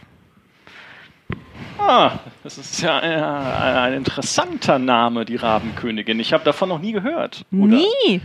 [1.78, 6.20] Ah, das ist ja ein, ein interessanter Name, die Rabenkönigin.
[6.20, 7.44] Ich habe davon noch nie gehört.
[7.52, 8.20] Oder Nie.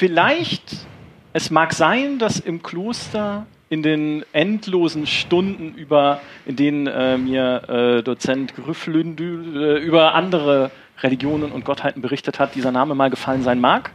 [0.00, 0.86] Vielleicht,
[1.34, 7.68] es mag sein, dass im Kloster in den endlosen Stunden, über, in denen äh, mir
[7.68, 10.70] äh, Dozent Grüfflündü äh, über andere
[11.02, 13.90] Religionen und Gottheiten berichtet hat, dieser Name mal gefallen sein mag.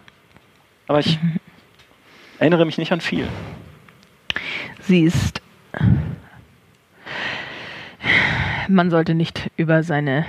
[0.86, 1.18] Aber ich
[2.38, 3.28] erinnere mich nicht an viel.
[4.82, 5.42] Sie ist.
[8.68, 10.28] Man sollte nicht über seine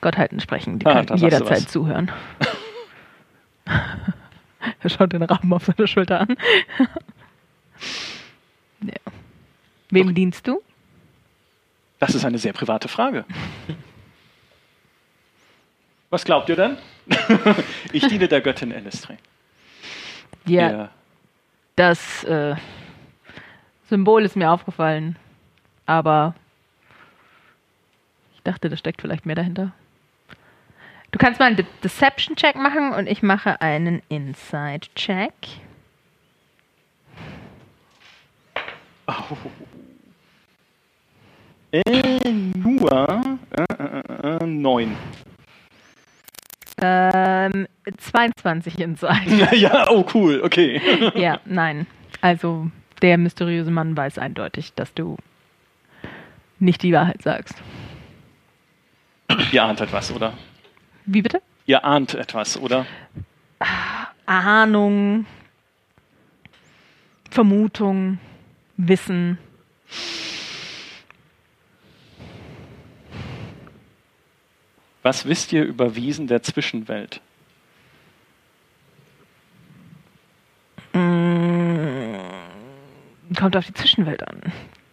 [0.00, 0.80] Gottheiten sprechen.
[0.80, 2.10] Die Ah, können jederzeit zuhören.
[4.80, 6.28] er schaut den Raben auf seiner Schulter an.
[8.82, 9.12] ja.
[9.90, 10.60] Wem dienst du?
[11.98, 13.24] Das ist eine sehr private Frage.
[16.10, 16.78] Was glaubt ihr denn?
[17.92, 19.18] ich diene der Göttin Elistre.
[20.46, 20.90] Ja, Ihr-
[21.76, 22.56] das äh,
[23.88, 25.16] Symbol ist mir aufgefallen.
[25.86, 26.34] Aber
[28.34, 29.72] ich dachte, da steckt vielleicht mehr dahinter.
[31.10, 35.32] Du kannst mal einen De Deception-Check machen und ich mache einen Inside-Check.
[41.70, 44.96] Äh, nur äh, äh, äh, neun.
[46.80, 49.48] Ähm, 22 Inside.
[49.56, 50.80] ja, oh cool, okay.
[51.14, 51.86] ja, nein.
[52.20, 52.70] Also
[53.02, 55.16] der mysteriöse Mann weiß eindeutig, dass du
[56.58, 57.54] nicht die Wahrheit sagst.
[59.52, 60.34] Ihr ahnt etwas, oder?
[61.10, 61.40] Wie bitte?
[61.64, 62.84] Ihr ahnt etwas, oder?
[64.26, 65.24] Ahnung,
[67.30, 68.18] Vermutung,
[68.76, 69.38] Wissen.
[75.02, 77.22] Was wisst ihr über Wesen der Zwischenwelt?
[80.92, 81.06] Kommt
[83.56, 84.42] auf die Zwischenwelt an.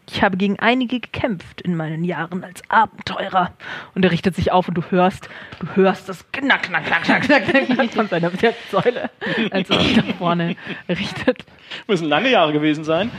[0.07, 3.53] Ich habe gegen einige gekämpft in meinen Jahren als Abenteurer.
[3.95, 5.29] Und er richtet sich auf und du hörst,
[5.59, 8.31] du hörst das knack, knack, knack, knack, knack, knack, von seiner
[8.71, 9.09] Säule,
[9.51, 10.55] als er sich nach vorne
[10.87, 11.45] richtet.
[11.87, 13.11] Müssen lange Jahre gewesen sein.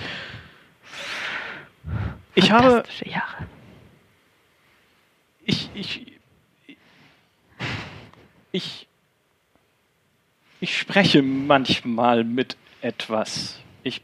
[2.34, 3.46] Ich habe, Jahre.
[5.44, 6.06] ich, ich,
[8.52, 8.86] ich,
[10.60, 13.58] ich spreche manchmal mit etwas.
[13.82, 14.02] Ich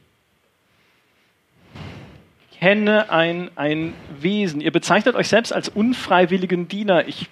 [2.62, 4.60] kenne ein, ein Wesen.
[4.60, 7.08] Ihr bezeichnet euch selbst als unfreiwilligen Diener.
[7.08, 7.28] Ich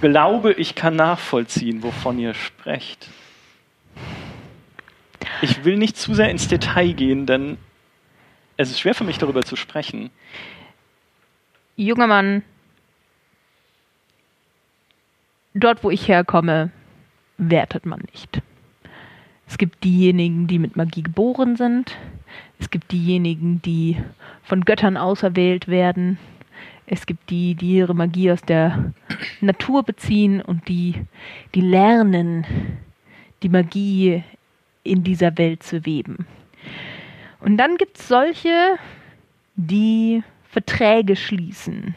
[0.00, 3.06] glaube, ich kann nachvollziehen, wovon ihr sprecht.
[5.42, 7.56] Ich will nicht zu sehr ins Detail gehen, denn
[8.56, 10.10] es ist schwer für mich darüber zu sprechen.
[11.76, 12.42] Junger Mann,
[15.54, 16.72] dort wo ich herkomme,
[17.38, 18.42] wertet man nicht.
[19.50, 21.98] Es gibt diejenigen, die mit Magie geboren sind.
[22.60, 23.96] Es gibt diejenigen, die
[24.44, 26.18] von Göttern auserwählt werden.
[26.86, 28.92] Es gibt die, die ihre Magie aus der
[29.40, 30.94] Natur beziehen und die,
[31.56, 32.46] die lernen,
[33.42, 34.22] die Magie
[34.84, 36.26] in dieser Welt zu weben.
[37.40, 38.76] Und dann gibt es solche,
[39.56, 41.96] die Verträge schließen,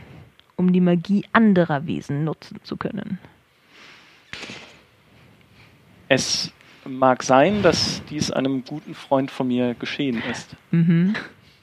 [0.55, 3.19] um die Magie anderer Wesen nutzen zu können.
[6.09, 6.51] Es
[6.85, 10.55] mag sein, dass dies einem guten Freund von mir geschehen ist.
[10.71, 11.15] Mhm.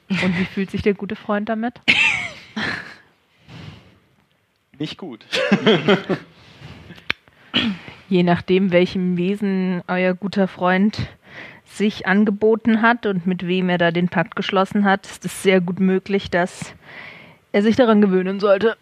[0.08, 1.80] Und wie fühlt sich der gute Freund damit?
[4.78, 5.24] Nicht gut.
[8.08, 10.98] Je nachdem, welchem Wesen euer guter Freund
[11.64, 15.60] sich angeboten hat und mit wem er da den Pakt geschlossen hat, ist es sehr
[15.60, 16.74] gut möglich, dass
[17.52, 18.76] er sich daran gewöhnen sollte.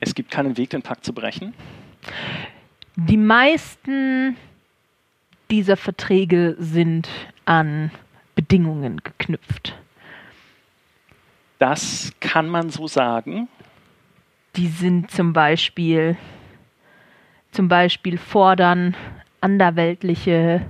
[0.00, 1.54] Es gibt keinen Weg, den Pakt zu brechen.
[2.96, 4.36] Die meisten
[5.50, 7.08] dieser Verträge sind
[7.44, 7.90] an
[8.34, 9.74] Bedingungen geknüpft.
[11.58, 13.48] Das kann man so sagen.
[14.56, 16.16] Die sind zum Beispiel,
[17.52, 18.96] zum Beispiel fordern
[19.40, 20.64] anderweltliche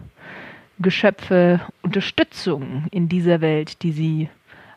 [0.78, 4.28] Geschöpfe Unterstützung in dieser Welt, die sie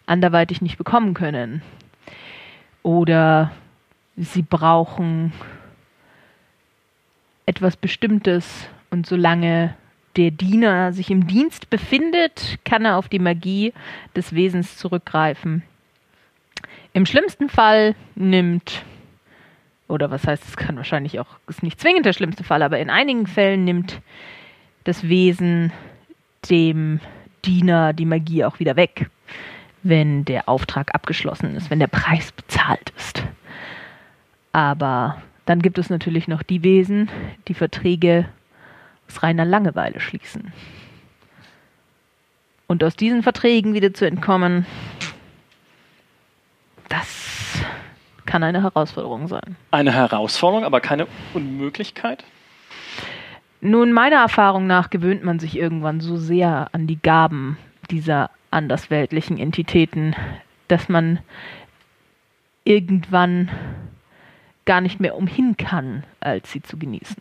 [0.05, 1.61] anderweitig nicht bekommen können.
[2.83, 3.51] Oder
[4.15, 5.33] sie brauchen
[7.45, 9.75] etwas Bestimmtes und solange
[10.17, 13.73] der Diener sich im Dienst befindet, kann er auf die Magie
[14.15, 15.63] des Wesens zurückgreifen.
[16.93, 18.83] Im schlimmsten Fall nimmt,
[19.87, 22.89] oder was heißt, es kann wahrscheinlich auch, ist nicht zwingend der schlimmste Fall, aber in
[22.89, 24.01] einigen Fällen nimmt
[24.83, 25.71] das Wesen
[26.49, 26.99] dem
[27.45, 29.09] Diener die Magie auch wieder weg,
[29.83, 33.23] wenn der Auftrag abgeschlossen ist, wenn der Preis bezahlt ist.
[34.51, 37.09] Aber dann gibt es natürlich noch die Wesen,
[37.47, 38.27] die Verträge
[39.07, 40.53] aus reiner Langeweile schließen.
[42.67, 44.65] Und aus diesen Verträgen wieder zu entkommen,
[46.89, 47.61] das
[48.25, 49.55] kann eine Herausforderung sein.
[49.71, 52.23] Eine Herausforderung, aber keine Unmöglichkeit?
[53.61, 57.57] Nun, meiner Erfahrung nach gewöhnt man sich irgendwann so sehr an die Gaben
[57.89, 60.15] dieser andersweltlichen Entitäten,
[60.67, 61.19] dass man
[62.65, 63.49] irgendwann
[64.65, 67.17] gar nicht mehr umhin kann, als sie zu genießen.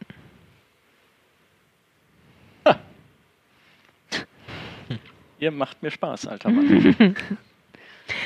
[5.47, 7.15] Ihr macht mir Spaß, alter Mann.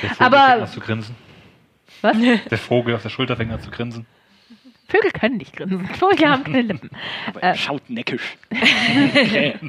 [0.01, 1.15] Der Vogel Aber- zu grinsen.
[2.01, 2.17] Was?
[2.17, 4.07] Der Vogel auf der Schulter fängt an zu grinsen.
[4.87, 5.85] Vögel können nicht grinsen.
[5.85, 6.89] Vögel haben keine Lippen.
[7.27, 7.49] Aber Äh.
[7.49, 8.37] er schaut neckisch.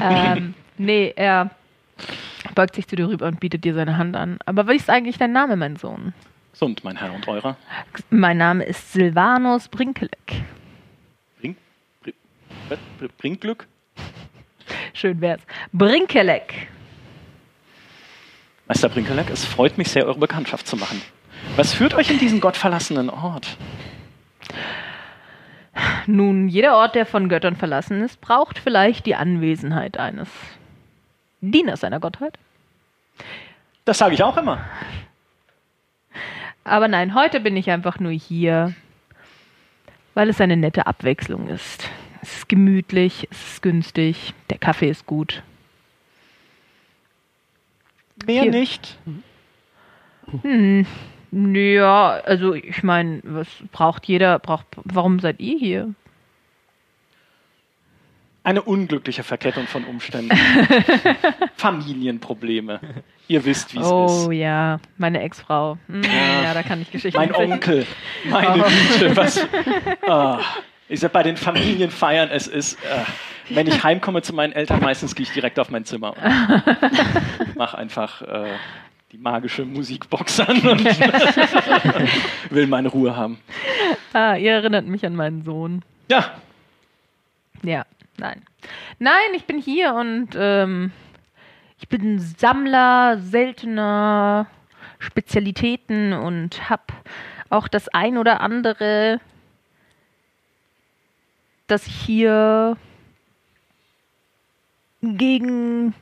[0.00, 1.50] Ähm, nee, er
[2.54, 4.38] beugt sich zu dir rüber und bietet dir seine Hand an.
[4.46, 6.14] Aber wie ist eigentlich dein Name, mein Sohn?
[6.52, 7.58] Gesund, mein Herr und eurer.
[8.08, 10.42] Mein Name ist Silvanus Brinkelek.
[11.42, 11.56] Bring,
[12.00, 12.14] bring,
[13.18, 13.66] bring, Glück.
[14.92, 15.42] Schön wär's.
[15.72, 16.68] Brinkelek.
[18.66, 21.02] Meister Brinkelek, es freut mich sehr, eure Bekanntschaft zu machen.
[21.56, 23.56] Was führt euch in diesen gottverlassenen Ort?
[26.06, 30.28] Nun, jeder Ort, der von Göttern verlassen ist, braucht vielleicht die Anwesenheit eines
[31.40, 32.38] Dieners seiner Gottheit.
[33.84, 34.64] Das sage ich auch immer.
[36.64, 38.72] Aber nein, heute bin ich einfach nur hier,
[40.14, 41.88] weil es eine nette Abwechslung ist.
[42.24, 45.42] Es ist gemütlich, es ist günstig, der Kaffee ist gut.
[48.24, 48.50] Mehr Hier.
[48.50, 48.96] nicht.
[50.40, 50.86] Hm,
[51.30, 54.38] ja, also ich meine, was braucht jeder?
[54.38, 55.94] Braucht, warum seid ihr hier?
[58.42, 60.34] Eine unglückliche Verkettung von Umständen.
[61.56, 62.80] Familienprobleme.
[63.28, 64.38] Ihr wisst, wie es Oh ist.
[64.38, 65.76] ja, meine Ex-Frau.
[65.88, 66.54] Hm, ja.
[66.54, 67.34] da kann ich Geschichten Mein.
[67.34, 67.86] Onkel.
[68.24, 69.46] Meine Güte, was.
[70.08, 70.40] Ah.
[70.88, 75.14] Ich sag bei den Familienfeiern, es ist, äh, wenn ich heimkomme zu meinen Eltern, meistens
[75.14, 78.50] gehe ich direkt auf mein Zimmer und mach einfach äh,
[79.12, 80.84] die magische Musikbox an und
[82.50, 83.38] will meine Ruhe haben.
[84.12, 85.82] Ah, ihr erinnert mich an meinen Sohn.
[86.10, 86.32] Ja,
[87.62, 87.86] Ja,
[88.18, 88.42] nein.
[88.98, 90.92] Nein, ich bin hier und ähm,
[91.80, 94.46] ich bin Sammler seltener
[94.98, 96.92] Spezialitäten und hab
[97.50, 99.20] auch das ein oder andere,
[101.66, 102.76] das ich hier
[105.02, 105.94] gegen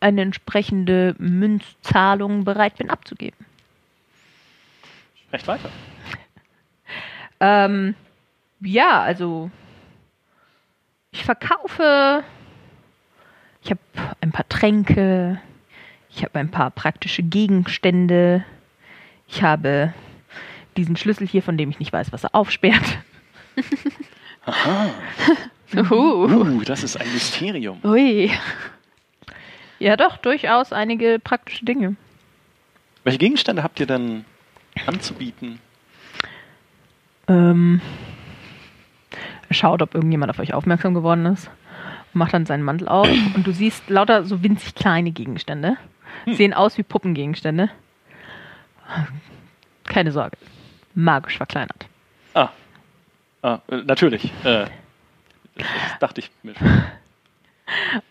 [0.00, 3.46] eine entsprechende Münzzahlung bereit bin abzugeben.
[5.32, 5.70] recht weiter.
[7.40, 7.94] Ähm,
[8.60, 9.50] ja, also
[11.10, 12.22] ich verkaufe,
[13.62, 13.80] ich habe
[14.20, 15.40] ein paar Tränke,
[16.10, 18.44] ich habe ein paar praktische Gegenstände,
[19.26, 19.92] ich habe
[20.76, 22.98] diesen Schlüssel hier, von dem ich nicht weiß, was er aufsperrt.
[25.76, 26.24] Uhu.
[26.26, 27.80] Uh, das ist ein Mysterium.
[27.84, 28.30] Ui.
[29.78, 31.96] Ja, doch, durchaus einige praktische Dinge.
[33.02, 34.24] Welche Gegenstände habt ihr denn
[34.86, 35.60] anzubieten?
[37.28, 37.80] Ähm,
[39.50, 41.50] schaut, ob irgendjemand auf euch aufmerksam geworden ist.
[42.12, 45.76] Macht dann seinen Mantel auf und du siehst lauter so winzig kleine Gegenstände.
[46.26, 47.70] Sehen aus wie Puppengegenstände.
[49.84, 50.36] Keine Sorge.
[50.94, 51.86] Magisch verkleinert.
[52.34, 52.50] Ah,
[53.44, 54.32] ah äh, natürlich.
[54.44, 54.66] Äh,
[55.56, 56.82] das dachte ich mir schon.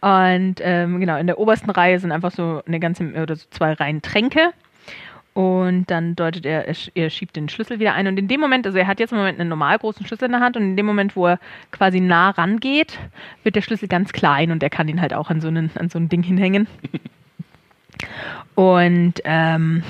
[0.01, 3.73] Und ähm, genau, in der obersten Reihe sind einfach so eine ganze oder so zwei
[3.73, 4.51] Reihen Tränke.
[5.33, 8.05] Und dann deutet er, er, sch- er schiebt den Schlüssel wieder ein.
[8.07, 10.31] Und in dem Moment, also er hat jetzt im Moment einen normal großen Schlüssel in
[10.31, 11.39] der Hand und in dem Moment, wo er
[11.71, 12.99] quasi nah rangeht,
[13.41, 15.89] wird der Schlüssel ganz klein und er kann ihn halt auch an so, einen, an
[15.89, 16.67] so ein Ding hinhängen.
[18.55, 19.83] Und ähm,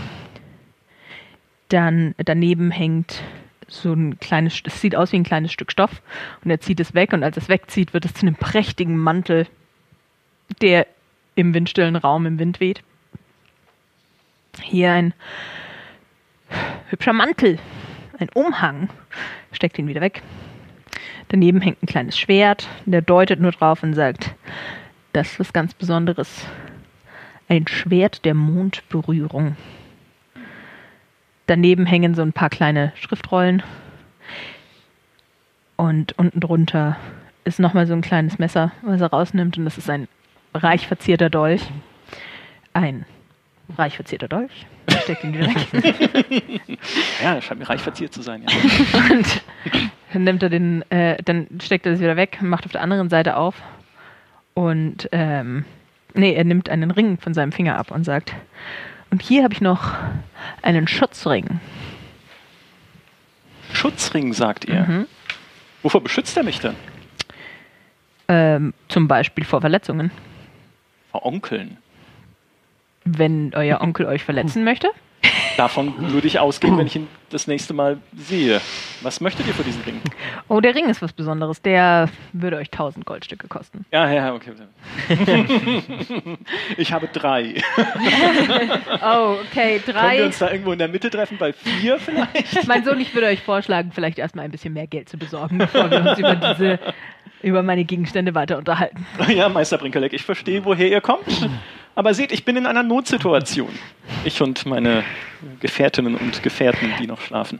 [1.69, 3.21] dann daneben hängt
[3.67, 6.01] so ein kleines, es sieht aus wie ein kleines Stück Stoff
[6.43, 9.47] und er zieht es weg und als es wegzieht, wird es zu einem prächtigen Mantel,
[10.61, 10.87] der
[11.35, 12.81] im windstillen Raum im Wind weht.
[14.61, 15.13] Hier ein
[16.89, 17.59] hübscher Mantel,
[18.19, 18.89] ein Umhang,
[19.51, 20.21] steckt ihn wieder weg.
[21.29, 24.35] Daneben hängt ein kleines Schwert, der deutet nur drauf und sagt,
[25.13, 26.45] das ist was ganz Besonderes.
[27.47, 29.55] Ein Schwert der Mondberührung.
[31.47, 33.63] Daneben hängen so ein paar kleine Schriftrollen.
[35.75, 36.97] Und unten drunter
[37.43, 39.57] ist nochmal so ein kleines Messer, was er rausnimmt.
[39.57, 40.07] Und das ist ein
[40.53, 41.61] reich verzierter Dolch.
[42.73, 43.05] Ein
[43.77, 44.65] reich verzierter Dolch.
[44.87, 46.79] Er Steckt ihn wieder weg.
[47.23, 48.43] Ja, scheint mir reich verziert zu sein.
[48.43, 48.99] Ja.
[49.09, 49.43] Und
[50.13, 53.09] dann nimmt er den, äh, dann steckt er es wieder weg, macht auf der anderen
[53.09, 53.55] Seite auf.
[54.53, 55.65] Und ähm,
[56.13, 58.35] nee, er nimmt einen Ring von seinem Finger ab und sagt,
[59.13, 59.93] und hier habe ich noch
[60.63, 61.59] einen Schutzring.
[63.71, 64.85] Schutzring, sagt ihr.
[64.87, 65.07] Mhm.
[65.83, 66.75] Wovor beschützt er mich denn?
[68.27, 70.09] Ähm, zum Beispiel vor Verletzungen.
[71.11, 71.77] Vor Onkeln.
[73.05, 74.89] Wenn euer Onkel euch verletzen möchte.
[75.57, 78.59] Davon würde ich ausgehen, wenn ich ihn das nächste Mal sehe.
[79.01, 80.01] Was möchtet ihr für diesen Ring?
[80.47, 81.61] Oh, der Ring ist was Besonderes.
[81.61, 83.85] Der würde euch 1000 Goldstücke kosten.
[83.91, 84.51] Ja, ja, okay.
[86.77, 87.55] Ich habe drei.
[89.05, 90.25] Oh, okay, Können wir drei.
[90.25, 91.37] uns da irgendwo in der Mitte treffen?
[91.37, 92.67] Bei vier vielleicht?
[92.67, 95.89] Mein Sohn, ich würde euch vorschlagen, vielleicht erstmal ein bisschen mehr Geld zu besorgen, bevor
[95.91, 96.79] wir uns über diese,
[97.41, 99.05] über meine Gegenstände weiter unterhalten.
[99.27, 101.49] Ja, Meister Brinkelek, ich verstehe, woher ihr kommt.
[101.95, 103.69] Aber seht, ich bin in einer Notsituation.
[104.25, 105.03] Ich und meine
[105.59, 107.59] Gefährtinnen und Gefährten, die noch schlafen.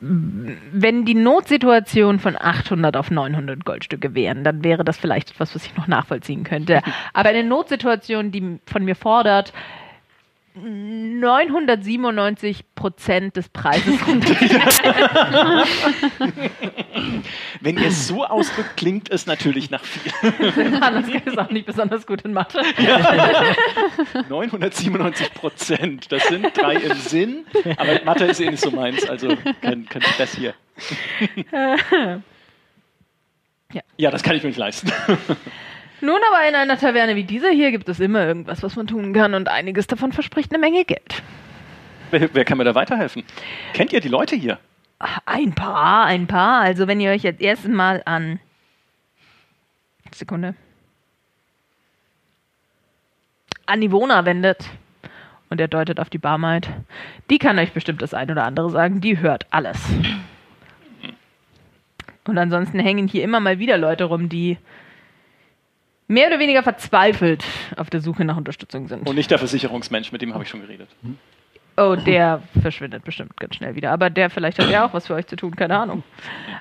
[0.00, 5.66] Wenn die Notsituation von 800 auf 900 Goldstücke wären, dann wäre das vielleicht etwas, was
[5.66, 6.80] ich noch nachvollziehen könnte.
[7.12, 9.52] Aber eine Notsituation, die von mir fordert,
[10.62, 14.34] 997 Prozent des Preises runter.
[17.60, 20.12] Wenn ihr es so ausdrückt, klingt es natürlich nach viel.
[20.80, 22.60] Anders ist auch nicht besonders gut in Mathe.
[24.28, 26.12] 997 Prozent.
[26.12, 27.46] Das sind drei im Sinn.
[27.76, 29.28] Aber Mathe ist eh nicht so meins, also
[29.60, 30.54] kann, kann ich das hier.
[33.74, 33.82] Ja.
[33.98, 34.90] Ja, das kann ich mir nicht leisten.
[36.00, 39.12] Nun aber in einer Taverne wie dieser hier gibt es immer irgendwas, was man tun
[39.12, 41.22] kann und einiges davon verspricht eine Menge Geld.
[42.10, 43.24] Wer, wer kann mir da weiterhelfen?
[43.74, 44.58] Kennt ihr die Leute hier?
[45.26, 46.60] Ein paar, ein paar.
[46.62, 48.40] Also wenn ihr euch jetzt erst mal an
[50.14, 50.54] Sekunde
[53.66, 54.64] an Ivona wendet
[55.50, 56.68] und er deutet auf die Barmaid,
[57.28, 59.00] die kann euch bestimmt das ein oder andere sagen.
[59.00, 59.78] Die hört alles.
[62.26, 64.58] Und ansonsten hängen hier immer mal wieder Leute rum, die
[66.08, 67.44] mehr oder weniger verzweifelt
[67.76, 69.08] auf der Suche nach Unterstützung sind.
[69.08, 70.88] Und nicht der Versicherungsmensch, mit dem habe ich schon geredet.
[71.76, 73.92] Oh, der verschwindet bestimmt ganz schnell wieder.
[73.92, 76.02] Aber der vielleicht hat ja auch was für euch zu tun, keine Ahnung.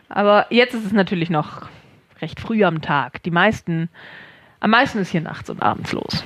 [0.09, 1.67] Aber jetzt ist es natürlich noch
[2.21, 3.23] recht früh am Tag.
[3.23, 3.89] Die meisten,
[4.59, 6.23] am meisten ist hier nachts und abends los.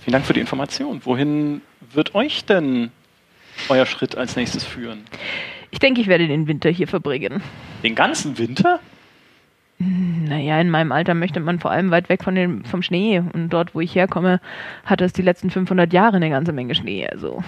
[0.00, 1.00] Vielen Dank für die Information.
[1.04, 1.60] Wohin
[1.92, 2.90] wird euch denn
[3.68, 5.04] euer Schritt als nächstes führen?
[5.70, 7.40] Ich denke, ich werde den Winter hier verbringen.
[7.84, 8.80] Den ganzen Winter?
[9.84, 13.18] Naja, in meinem Alter möchte man vor allem weit weg von dem, vom Schnee.
[13.18, 14.40] Und dort, wo ich herkomme,
[14.84, 17.06] hat es die letzten 500 Jahre eine ganze Menge Schnee.
[17.06, 17.42] Also.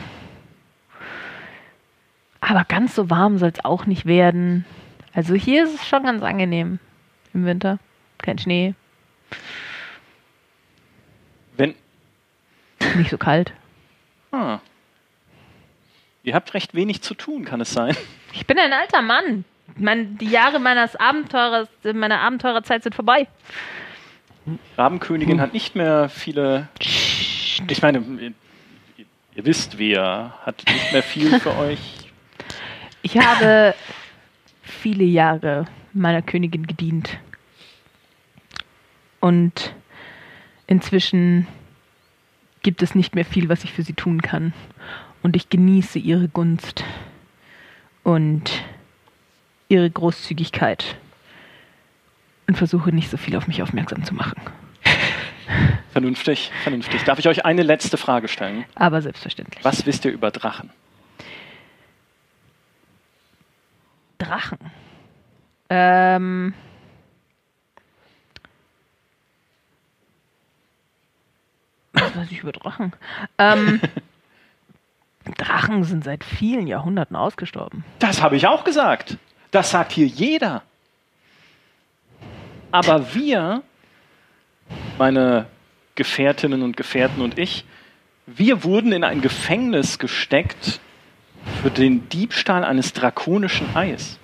[2.41, 4.65] Aber ganz so warm soll es auch nicht werden.
[5.13, 6.79] Also hier ist es schon ganz angenehm
[7.33, 7.79] im Winter.
[8.19, 8.75] Kein Schnee,
[11.57, 11.75] Wenn.
[12.97, 13.53] nicht so kalt.
[14.33, 14.61] Ah.
[16.23, 17.97] Ihr habt recht wenig zu tun, kann es sein?
[18.33, 19.45] Ich bin ein alter Mann.
[19.77, 23.27] Mein, die Jahre meines Abenteurers, meiner Abenteurerzeit sind vorbei.
[24.77, 26.69] Rabenkönigin hat nicht mehr viele.
[26.79, 28.35] Ich meine, ihr,
[29.35, 31.79] ihr wisst, wer hat nicht mehr viel für euch.
[33.03, 33.75] Ich habe
[34.63, 37.19] viele Jahre meiner Königin gedient.
[39.21, 39.75] Und
[40.67, 41.47] inzwischen
[42.63, 44.53] gibt es nicht mehr viel, was ich für sie tun kann.
[45.23, 46.85] Und ich genieße ihre Gunst
[48.03, 48.51] und
[49.69, 50.97] ihre Großzügigkeit
[52.47, 54.41] und versuche nicht so viel auf mich aufmerksam zu machen.
[55.93, 57.05] Vernünftig, vernünftig.
[57.05, 58.65] Darf ich euch eine letzte Frage stellen?
[58.75, 59.65] Aber selbstverständlich.
[59.65, 60.71] Was wisst ihr über Drachen?
[64.19, 64.59] Drachen.
[65.71, 66.55] Ähm.
[71.93, 72.93] Was weiß ich über Drachen?
[73.39, 73.81] Ähm,
[75.39, 77.85] Drachen sind seit vielen Jahrhunderten ausgestorben.
[78.01, 79.17] Das habe ich auch gesagt.
[79.55, 80.63] Das sagt hier jeder.
[82.73, 83.63] Aber wir,
[84.99, 85.47] meine
[85.95, 87.65] Gefährtinnen und Gefährten und ich,
[88.27, 90.81] wir wurden in ein Gefängnis gesteckt
[91.63, 94.19] für den Diebstahl eines drakonischen Eis.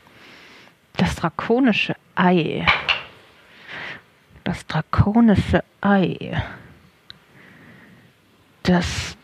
[0.96, 2.66] Das drakonische Ei.
[4.42, 6.42] Das drakonische Ei.
[8.64, 9.16] Das.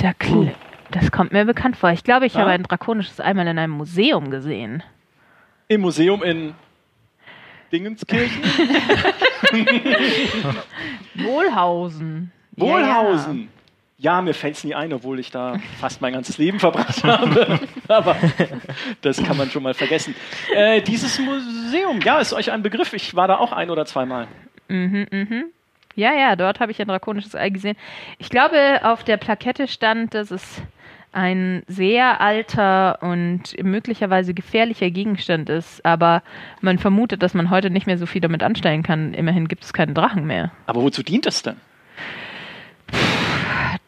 [0.00, 0.54] Der Kl
[0.90, 1.88] Das kommt mir bekannt vor.
[1.90, 2.40] Ich glaube, ich Ja?
[2.40, 4.82] habe ein drakonisches Ei mal in einem Museum gesehen.
[5.68, 6.54] Im Museum in
[7.72, 8.42] Dingenskirchen?
[11.14, 12.32] Wohlhausen.
[12.52, 13.48] Wohlhausen.
[13.96, 17.60] Ja, mir fällt es nie ein, obwohl ich da fast mein ganzes Leben verbracht habe.
[17.88, 18.16] Aber
[19.00, 20.14] das kann man schon mal vergessen.
[20.54, 22.92] Äh, dieses Museum, ja, ist euch ein Begriff.
[22.92, 24.28] Ich war da auch ein oder zweimal.
[24.68, 25.44] Mhm, mhm.
[25.94, 27.76] Ja, ja, dort habe ich ein drakonisches Ei gesehen.
[28.18, 30.60] Ich glaube, auf der Plakette stand, dass es
[31.14, 36.22] ein sehr alter und möglicherweise gefährlicher Gegenstand ist, aber
[36.60, 39.14] man vermutet, dass man heute nicht mehr so viel damit anstellen kann.
[39.14, 40.50] Immerhin gibt es keinen Drachen mehr.
[40.66, 41.56] Aber wozu dient es denn?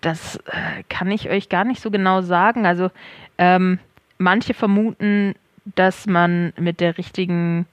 [0.01, 2.64] Das äh, kann ich euch gar nicht so genau sagen.
[2.64, 2.91] Also
[3.39, 3.81] ähm,
[4.18, 5.35] manche vermuten,
[5.74, 7.66] dass man mit der richtigen,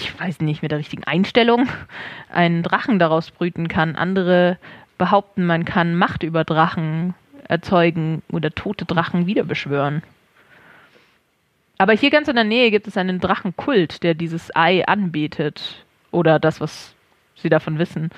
[0.00, 1.68] ich weiß nicht, mit der richtigen Einstellung
[2.32, 3.94] einen Drachen daraus brüten kann.
[3.94, 4.58] Andere
[4.98, 7.14] behaupten, man kann Macht über Drachen
[7.48, 10.02] erzeugen oder tote Drachen wiederbeschwören.
[11.78, 15.84] Aber hier ganz in der Nähe gibt es einen Drachenkult, der dieses Ei anbetet.
[16.12, 16.94] Oder das, was
[17.34, 18.10] sie davon wissen.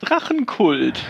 [0.00, 1.02] Drachenkult.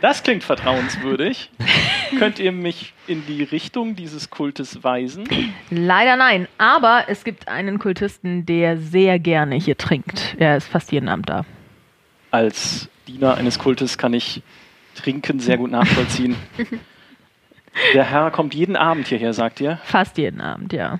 [0.00, 1.50] Das klingt vertrauenswürdig.
[2.18, 5.28] Könnt ihr mich in die Richtung dieses Kultes weisen?
[5.70, 10.36] Leider nein, aber es gibt einen Kultisten, der sehr gerne hier trinkt.
[10.38, 11.44] Er ist fast jeden Abend da.
[12.30, 14.42] Als Diener eines Kultes kann ich
[15.00, 16.36] Trinken sehr gut nachvollziehen.
[17.94, 19.78] Der Herr kommt jeden Abend hierher, sagt ihr?
[19.84, 20.98] Fast jeden Abend, ja.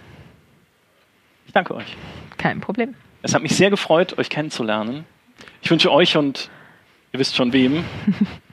[1.46, 1.96] Ich danke euch.
[2.38, 2.94] Kein Problem.
[3.22, 5.04] Es hat mich sehr gefreut, euch kennenzulernen.
[5.62, 6.48] Ich wünsche euch und
[7.12, 7.84] ihr wisst schon wem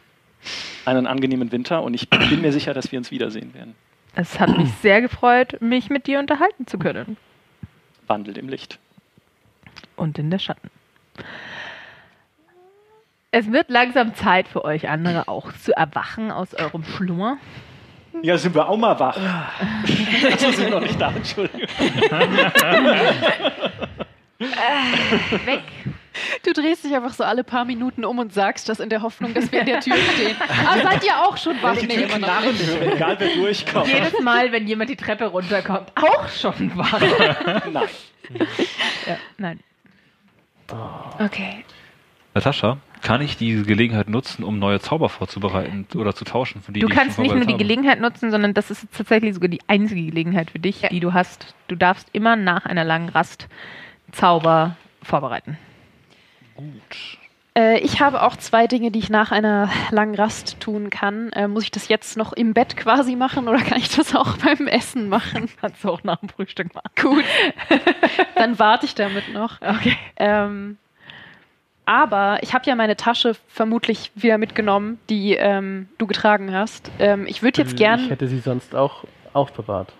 [0.86, 3.76] einen angenehmen Winter und ich bin mir sicher, dass wir uns wiedersehen werden.
[4.16, 7.18] Es hat mich sehr gefreut, mich mit dir unterhalten zu können.
[8.08, 8.80] Wandelt im Licht.
[9.96, 10.72] Und in der Schatten.
[13.32, 17.38] Es wird langsam Zeit für euch andere auch zu erwachen aus eurem Schlummer.
[18.24, 19.18] Ja, sind wir auch mal wach.
[20.32, 21.68] Achso, sind wir noch nicht da, Entschuldigung.
[25.46, 25.62] Weg.
[26.44, 29.34] Du drehst dich einfach so alle paar Minuten um und sagst das in der Hoffnung,
[29.34, 30.36] dass wir in der Tür stehen.
[30.68, 31.76] Aber seid ihr auch schon wach?
[31.76, 32.82] Nee, immer noch nicht.
[32.82, 33.88] egal wer durchkommt.
[33.88, 37.00] Jedes Mal, wenn jemand die Treppe runterkommt, auch schon wach.
[37.72, 37.90] Nein.
[39.06, 39.60] Ja, nein.
[41.20, 41.64] Okay.
[42.34, 46.62] Natascha, kann ich diese Gelegenheit nutzen, um neue Zauber vorzubereiten oder zu tauschen?
[46.62, 47.64] Von die, Du die kannst nicht nur die vorbereitet habe?
[47.64, 50.90] Gelegenheit nutzen, sondern das ist tatsächlich sogar die einzige Gelegenheit für dich, Ja.
[50.90, 51.54] die du hast.
[51.68, 53.48] Du darfst immer nach einer langen Rast
[54.12, 55.58] Zauber vorbereiten.
[56.56, 57.18] Gut.
[57.58, 61.32] Äh, ich habe auch zwei Dinge, die ich nach einer langen Rast tun kann.
[61.34, 64.38] Äh, muss ich das jetzt noch im Bett quasi machen oder kann ich das auch
[64.44, 65.50] beim Essen machen?
[65.60, 66.90] Kannst du auch nach dem Frühstück machen.
[67.02, 67.24] Gut.
[68.36, 69.60] Dann warte ich damit noch.
[69.62, 69.96] Okay.
[70.18, 70.78] Ähm,
[71.88, 76.92] aber ich habe ja meine Tasche vermutlich wieder mitgenommen, die ähm, du getragen hast.
[77.00, 78.08] Ähm, ich würde jetzt Ich gern.
[78.10, 79.94] hätte sie sonst auch aufbewahrt.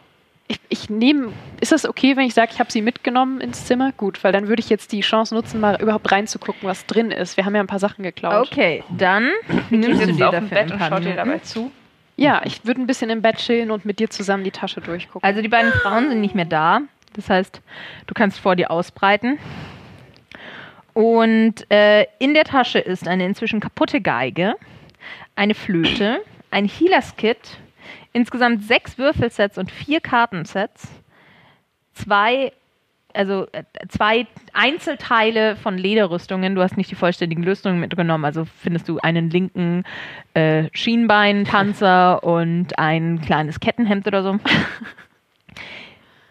[0.50, 1.32] Ich, ich nehme.
[1.60, 3.92] Ist das okay, wenn ich sage, ich habe sie mitgenommen ins Zimmer?
[3.94, 7.38] Gut, weil dann würde ich jetzt die Chance nutzen, mal überhaupt reinzugucken, was drin ist.
[7.38, 8.48] Wir haben ja ein paar Sachen geklaut.
[8.52, 9.30] Okay, dann
[9.70, 11.72] nimmst du Sitzt dir auf dem dafür Bett und paar schaut dir dabei zu.
[12.16, 15.26] Ja, ich würde ein bisschen im Bett chillen und mit dir zusammen die Tasche durchgucken.
[15.28, 16.82] Also die beiden Frauen sind nicht mehr da.
[17.14, 17.62] Das heißt,
[18.08, 19.38] du kannst vor dir ausbreiten.
[20.98, 24.56] Und äh, in der Tasche ist eine inzwischen kaputte Geige,
[25.36, 27.60] eine Flöte, ein Healers-Kit,
[28.14, 30.90] insgesamt sechs Würfelsets und vier Kartensets,
[31.94, 32.52] zwei,
[33.14, 36.56] also äh, zwei Einzelteile von Lederrüstungen.
[36.56, 39.84] Du hast nicht die vollständigen Rüstungen mitgenommen, also findest du einen linken
[40.34, 44.40] äh, Schienbeinpanzer und ein kleines Kettenhemd oder so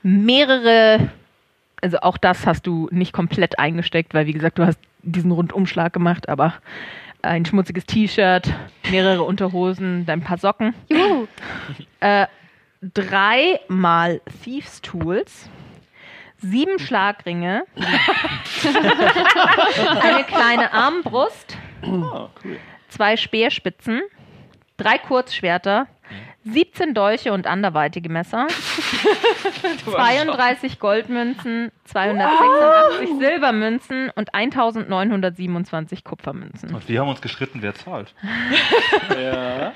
[0.03, 1.09] mehrere,
[1.87, 5.93] also auch das hast du nicht komplett eingesteckt, weil wie gesagt, du hast diesen Rundumschlag
[5.93, 6.55] gemacht, aber
[7.23, 8.53] ein schmutziges T-Shirt,
[8.91, 10.75] mehrere Unterhosen, dann ein paar Socken.
[10.89, 11.29] Juhu.
[12.01, 12.27] Äh,
[12.83, 15.49] dreimal Thieves Tools,
[16.39, 17.63] sieben Schlagringe,
[20.03, 22.59] eine kleine Armbrust, Oh, cool.
[22.89, 24.01] zwei Speerspitzen,
[24.77, 25.87] drei Kurzschwerter,
[26.47, 28.47] 17 Dolche und anderweitige Messer,
[29.85, 36.73] 32 Goldmünzen, 286 Silbermünzen und 1927 Kupfermünzen.
[36.75, 38.15] Und wir haben uns gestritten, wer zahlt.
[39.17, 39.73] Ja.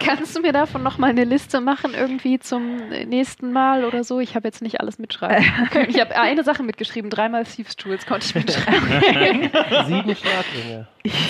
[0.00, 2.76] Kannst du mir davon noch mal eine Liste machen, irgendwie zum
[3.06, 4.20] nächsten Mal oder so?
[4.20, 5.44] Ich habe jetzt nicht alles mitschreiben.
[5.88, 9.50] Ich habe eine Sache mitgeschrieben, dreimal Thieves Tools konnte ich mitschreiben.
[9.86, 10.86] Sieben Schlagringe.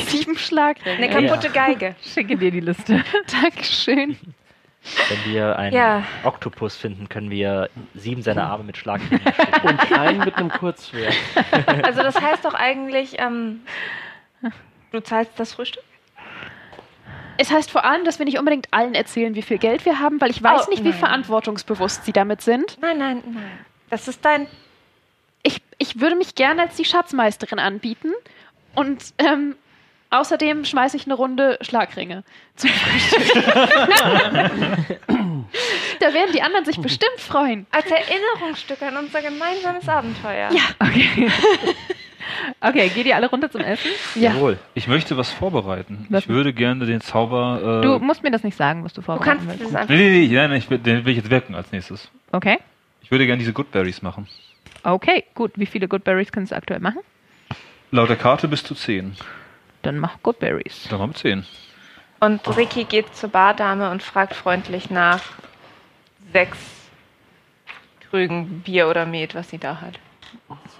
[0.06, 0.96] Sieben Schlagringe.
[0.96, 1.94] Eine kaputte Geige.
[2.02, 3.02] Schicke dir die Liste.
[3.42, 3.95] Dankeschön.
[5.08, 6.04] Wenn wir einen Ja.
[6.22, 9.00] Oktopus finden, können wir sieben seiner Arme mit Schlag.
[9.64, 11.14] Und einen mit einem Kurzschwert.
[11.82, 13.62] Also das heißt doch eigentlich, ähm,
[14.92, 15.82] du zahlst das Frühstück?
[17.38, 20.20] Es heißt vor allem, dass wir nicht unbedingt allen erzählen, wie viel Geld wir haben,
[20.20, 20.98] weil ich weiß Oh, nicht, wie nein.
[20.98, 22.78] verantwortungsbewusst sie damit sind.
[22.80, 23.50] Nein, nein, nein.
[23.90, 24.46] Das ist dein.
[25.42, 28.12] Ich, ich würde mich gerne als die Schatzmeisterin anbieten
[28.74, 29.54] und ähm,
[30.16, 33.44] Außerdem schmeiße ich eine Runde Schlagringe zum Frühstück.
[36.00, 37.66] da werden die anderen sich bestimmt freuen.
[37.70, 40.50] Als Erinnerungsstück an unser gemeinsames Abenteuer.
[40.52, 40.62] Ja.
[40.78, 41.28] Okay.
[42.62, 43.90] okay, geht ihr alle runter zum Essen?
[44.14, 44.32] Ja.
[44.32, 44.58] Jawohl.
[44.72, 46.06] Ich möchte was vorbereiten.
[46.08, 46.22] Was?
[46.24, 47.80] Ich würde gerne den Zauber.
[47.82, 49.64] Äh, Du musst mir das nicht sagen, was du Du vorbereiten kannst willst.
[49.64, 49.94] das einfach.
[49.94, 52.10] nee, nee, nee, nein, nein, ich, den will ich jetzt wirken als nächstes.
[52.32, 52.58] Okay.
[53.02, 54.26] Ich würde gerne diese Goodberries machen.
[54.82, 55.52] Okay, gut.
[55.56, 57.00] Wie viele Goodberries kannst du aktuell machen?
[57.90, 59.14] Laut der Karte bis zu 10.
[59.82, 60.86] Dann mach Goodberries.
[60.90, 61.46] Dann haben wir 10.
[62.20, 65.20] Und Ricky geht zur Bardame und fragt freundlich nach
[66.32, 66.58] sechs
[68.10, 69.98] Krügen Bier oder Met, was sie da hat.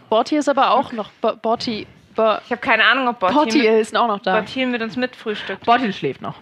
[0.09, 1.11] Borti ist aber auch noch.
[1.21, 1.87] Bo Borti.
[2.15, 4.37] Bo Ich habe keine Ahnung, ob Borti Bortil mit, ist auch noch da.
[4.37, 5.67] Bortil mit uns mitfrühstückt.
[5.67, 6.37] Bortil schläft noch.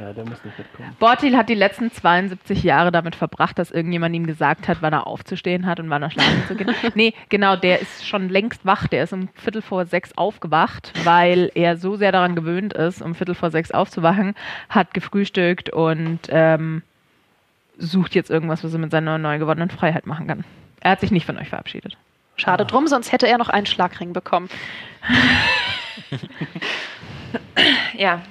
[0.00, 0.96] Ja, der muss nicht mitkommen.
[0.98, 5.06] Bortil hat die letzten 72 Jahre damit verbracht, dass irgendjemand ihm gesagt hat, wann er
[5.06, 6.74] aufzustehen hat und wann er schlafen zu gehen.
[6.94, 8.88] nee, genau, der ist schon längst wach.
[8.88, 13.14] Der ist um Viertel vor sechs aufgewacht, weil er so sehr daran gewöhnt ist, um
[13.14, 14.34] Viertel vor sechs aufzuwachen,
[14.68, 16.82] hat gefrühstückt und ähm,
[17.78, 20.44] sucht jetzt irgendwas, was er mit seiner neu gewonnenen Freiheit machen kann.
[20.80, 21.96] Er hat sich nicht von euch verabschiedet.
[22.36, 24.48] Schade drum, sonst hätte er noch einen Schlagring bekommen.
[27.96, 28.22] Ja,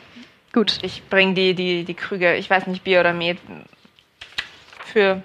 [0.53, 0.79] Gut.
[0.81, 3.37] ich bringe die, die, die Krüge, ich weiß nicht, Bier oder Met
[4.85, 5.21] für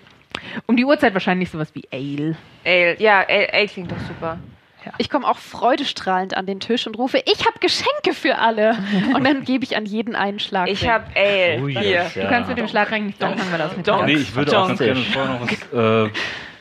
[0.66, 2.36] Um die Uhrzeit wahrscheinlich sowas wie Ale.
[2.64, 3.00] Ale.
[3.00, 4.38] Ja, Ale, Ale klingt doch super.
[4.96, 8.74] Ich komme auch freudestrahlend an den Tisch und rufe, ich habe Geschenke für alle.
[9.14, 10.72] Und dann gebe ich an jeden einen Schlagring.
[10.72, 11.60] Ich habe Ale.
[11.62, 11.82] Oh, Hier.
[11.82, 12.28] yes, Du ja.
[12.28, 13.76] kannst mit dem Schlagring nicht anfangen, weil er aus Don't.
[13.76, 16.06] Metall Nee, ich würde auch ganz gerne vorher noch was.
[16.06, 16.10] Äh,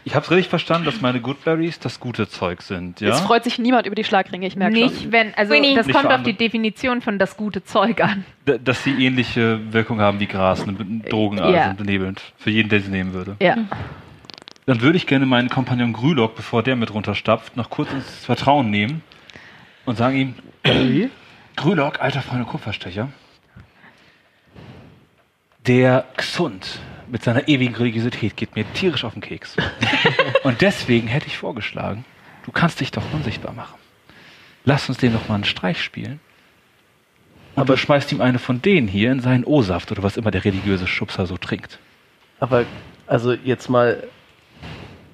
[0.07, 3.01] ich habe es richtig verstanden, dass meine Goodberries das gute Zeug sind.
[3.01, 3.09] Ja?
[3.09, 4.85] Jetzt freut sich niemand über die Schlagringe, ich merke schon.
[4.85, 5.75] Nicht, wenn, also Winnie.
[5.75, 6.31] das Nicht kommt auf die.
[6.31, 8.23] Definition von das gute Zeug an.
[8.47, 10.77] D dass sie ähnliche Wirkung haben wie Gras, eine
[11.09, 11.69] Drogenart Ja.
[11.71, 12.21] und benebelnd.
[12.37, 13.35] Für jeden, der sie nehmen würde.
[13.41, 13.57] Ja.
[14.65, 18.69] Dann würde ich gerne meinen Kompagnon Grülock, bevor der mit runterstapft, noch kurz ins Vertrauen
[18.71, 19.01] nehmen
[19.85, 20.33] und sagen
[20.63, 21.09] ihm?
[21.57, 23.09] Grülock, alter Freund Kupferstecher,
[25.67, 26.79] der Xund
[27.09, 29.55] mit seiner ewigen Religiosität geht mir tierisch auf den Keks.
[30.43, 32.05] und deswegen hätte ich vorgeschlagen,
[32.45, 33.75] du kannst dich doch unsichtbar machen.
[34.65, 36.19] Lass uns dem doch mal einen Streich spielen.
[37.55, 40.31] Und Aber- du schmeißt ihm eine von denen hier in seinen O-Saft oder was immer
[40.31, 41.79] der religiöse Schubser so trinkt.
[42.39, 42.65] Aber,
[43.07, 44.03] also jetzt mal,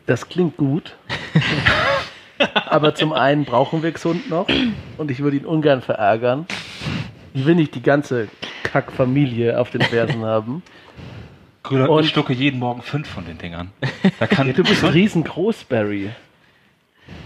[0.05, 0.95] das klingt gut.
[2.65, 4.47] Aber zum einen brauchen wir gesund noch
[4.97, 6.45] und ich würde ihn ungern verärgern.
[7.33, 8.27] Ich will nicht die ganze
[8.63, 10.61] Kackfamilie auf den Fersen haben.
[11.63, 13.71] Grülock, Und- ich schlucke jeden Morgen fünf von den Dingern.
[14.19, 16.11] Da kann Ja, du bist riesengroß, Barry.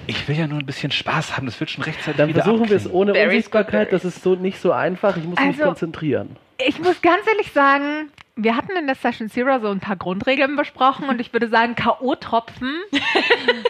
[0.07, 2.69] Ich will ja nur ein bisschen Spaß haben, das wird schon rechtzeitig Dann wieder versuchen
[2.69, 3.91] wir es ohne Barry's Unsichtbarkeit.
[3.93, 5.17] Das ist so nicht so einfach.
[5.17, 6.35] Ich muss mich Also- konzentrieren.
[6.65, 10.55] Ich muss ganz ehrlich sagen, wir hatten in der Session Zero so ein paar Grundregeln
[10.55, 12.71] besprochen und ich würde sagen, K.O.-Tropfen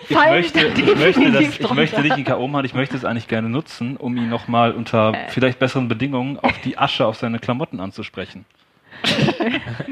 [0.09, 2.47] Ich fallen möchte, da ich, möchte das, ich möchte nicht in K.O.
[2.47, 6.57] machen, ich möchte es eigentlich gerne nutzen, um ihn nochmal unter vielleicht besseren Bedingungen auf
[6.61, 8.45] die Asche auf seine Klamotten anzusprechen.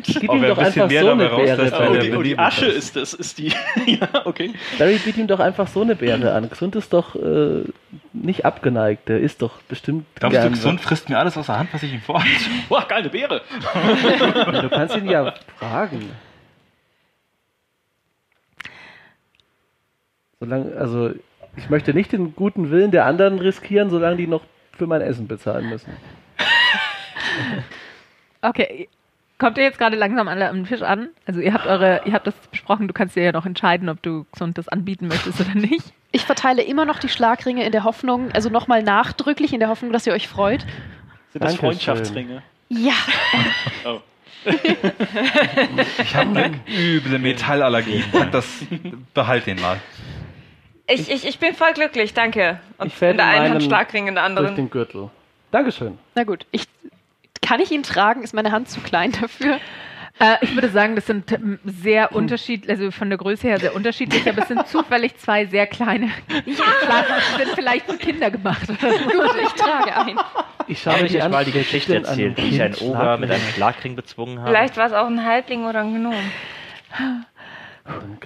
[0.04, 1.90] Gib ihm doch einfach mehr so eine Beere.
[1.90, 2.96] Oh, die, oh, die Asche ist.
[2.96, 3.54] ist das, ist die.
[3.86, 4.54] ja, okay.
[4.78, 6.50] Barry, biet ihm doch einfach so eine Beere an.
[6.50, 7.64] Gesund ist doch äh,
[8.14, 9.08] nicht abgeneigt.
[9.10, 10.54] Der ist doch bestimmt Glaubst du, gern.
[10.54, 12.30] gesund frisst mir alles aus der Hand, was ich ihm vorhalte?
[12.70, 13.42] Boah, geile Beere.
[14.62, 16.10] Du kannst ihn ja fragen.
[20.40, 21.12] Solange, also
[21.56, 24.44] ich möchte nicht den guten Willen der anderen riskieren, solange die noch
[24.78, 25.92] für mein Essen bezahlen müssen.
[28.42, 28.90] Okay,
[29.38, 31.10] kommt ihr jetzt gerade langsam alle am Tisch an?
[31.26, 34.02] Also ihr habt eure, ihr habt das besprochen, du kannst dir ja noch entscheiden, ob
[34.02, 35.94] du gesund das anbieten möchtest oder nicht.
[36.12, 39.92] Ich verteile immer noch die Schlagringe in der Hoffnung, also nochmal nachdrücklich in der Hoffnung,
[39.92, 40.62] dass ihr euch freut.
[40.62, 41.60] Sind das Dankeschön.
[41.60, 42.42] Freundschaftsringe?
[42.70, 42.94] Ja,
[43.86, 44.00] Oh.
[44.46, 48.04] Ich habe eine üble Metallallergie.
[48.32, 48.48] Das,
[49.14, 49.80] behalt den mal.
[50.88, 52.60] Ich, ich, ich bin voll glücklich, danke.
[52.78, 54.56] Und Ich in der einen Hand Schlagring, in der Durch anderen.
[54.56, 55.10] den Gürtel.
[55.52, 55.98] Dankeschön.
[56.14, 56.46] na gut.
[56.52, 56.68] Ich,
[57.46, 58.24] kann ich ihn tragen?
[58.24, 59.60] Ist meine Hand zu klein dafür?
[60.18, 64.28] Äh, ich würde sagen, das sind sehr unterschiedlich, also von der Größe her sehr unterschiedlich,
[64.28, 66.10] aber es sind zufällig zwei sehr kleine.
[66.30, 68.66] Schlagen sind vielleicht für Kinder gemacht.
[68.68, 70.20] Gut, ich trage einen.
[70.68, 73.96] Ich die euch mal die Geschichte erzählen, wie ich einen Oger mit einem Schlagring?
[73.96, 74.50] Bezwungen habe?
[74.50, 76.16] Vielleicht war es auch ein Halbling oder ein Gnom.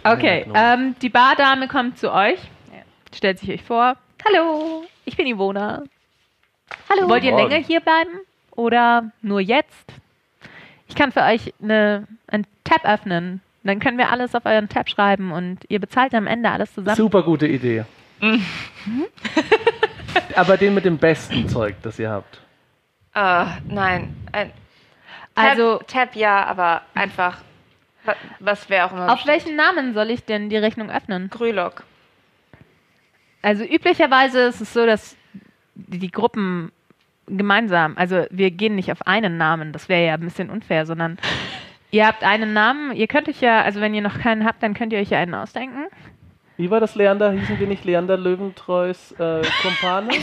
[0.04, 2.40] Okay, ähm, die Bardame kommt zu euch,
[3.14, 3.98] stellt sich euch vor.
[4.26, 5.84] Hallo, ich bin Ivona.
[6.88, 7.10] Hallo.
[7.10, 8.20] Wollt ihr länger hier bleiben
[8.60, 9.92] oder nur jetzt?
[10.88, 13.42] Ich kann für euch eine, einen Tab öffnen.
[13.64, 16.96] Dann können wir alles auf euren Tab schreiben und ihr bezahlt am Ende alles zusammen.
[16.96, 17.84] Super gute Idee.
[20.36, 22.40] Aber den mit dem besten Zeug, das ihr habt.
[23.14, 24.16] Ah, nein.
[24.32, 24.52] Ein,
[25.36, 27.38] Also, Tab, Tab ja, aber einfach.
[28.06, 29.12] wa- Was wäre auch immer.
[29.14, 31.30] auf welchen Namen soll ich denn die Rechnung öffnen?
[31.30, 31.84] Grülock.
[33.42, 35.16] Also üblicherweise ist es so, dass
[35.76, 36.72] die die Gruppen
[37.30, 37.94] gemeinsam.
[37.98, 41.18] Also wir gehen nicht auf einen Namen, das wäre ja ein bisschen unfair, sondern
[41.92, 42.96] ihr habt einen Namen.
[42.96, 45.20] Ihr könnt euch ja, also wenn ihr noch keinen habt, dann könnt ihr euch ja
[45.20, 45.86] einen ausdenken.
[46.58, 47.32] Wie war das, Leander?
[47.32, 50.10] Hießen wir nicht Leander Löwentreus äh, Kumpane?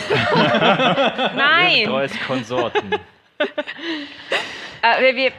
[1.35, 1.85] Nein!
[1.87, 2.91] Treues Konsorten.
[4.83, 5.33] Äh, wir, wir,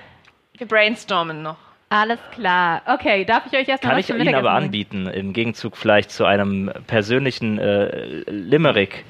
[0.57, 1.57] wir brainstormen noch.
[1.89, 2.81] Alles klar.
[2.85, 6.69] Okay, darf ich euch erstmal Kann ich Ihnen aber anbieten, im Gegenzug vielleicht zu einem
[6.87, 9.05] persönlichen äh, Limerick,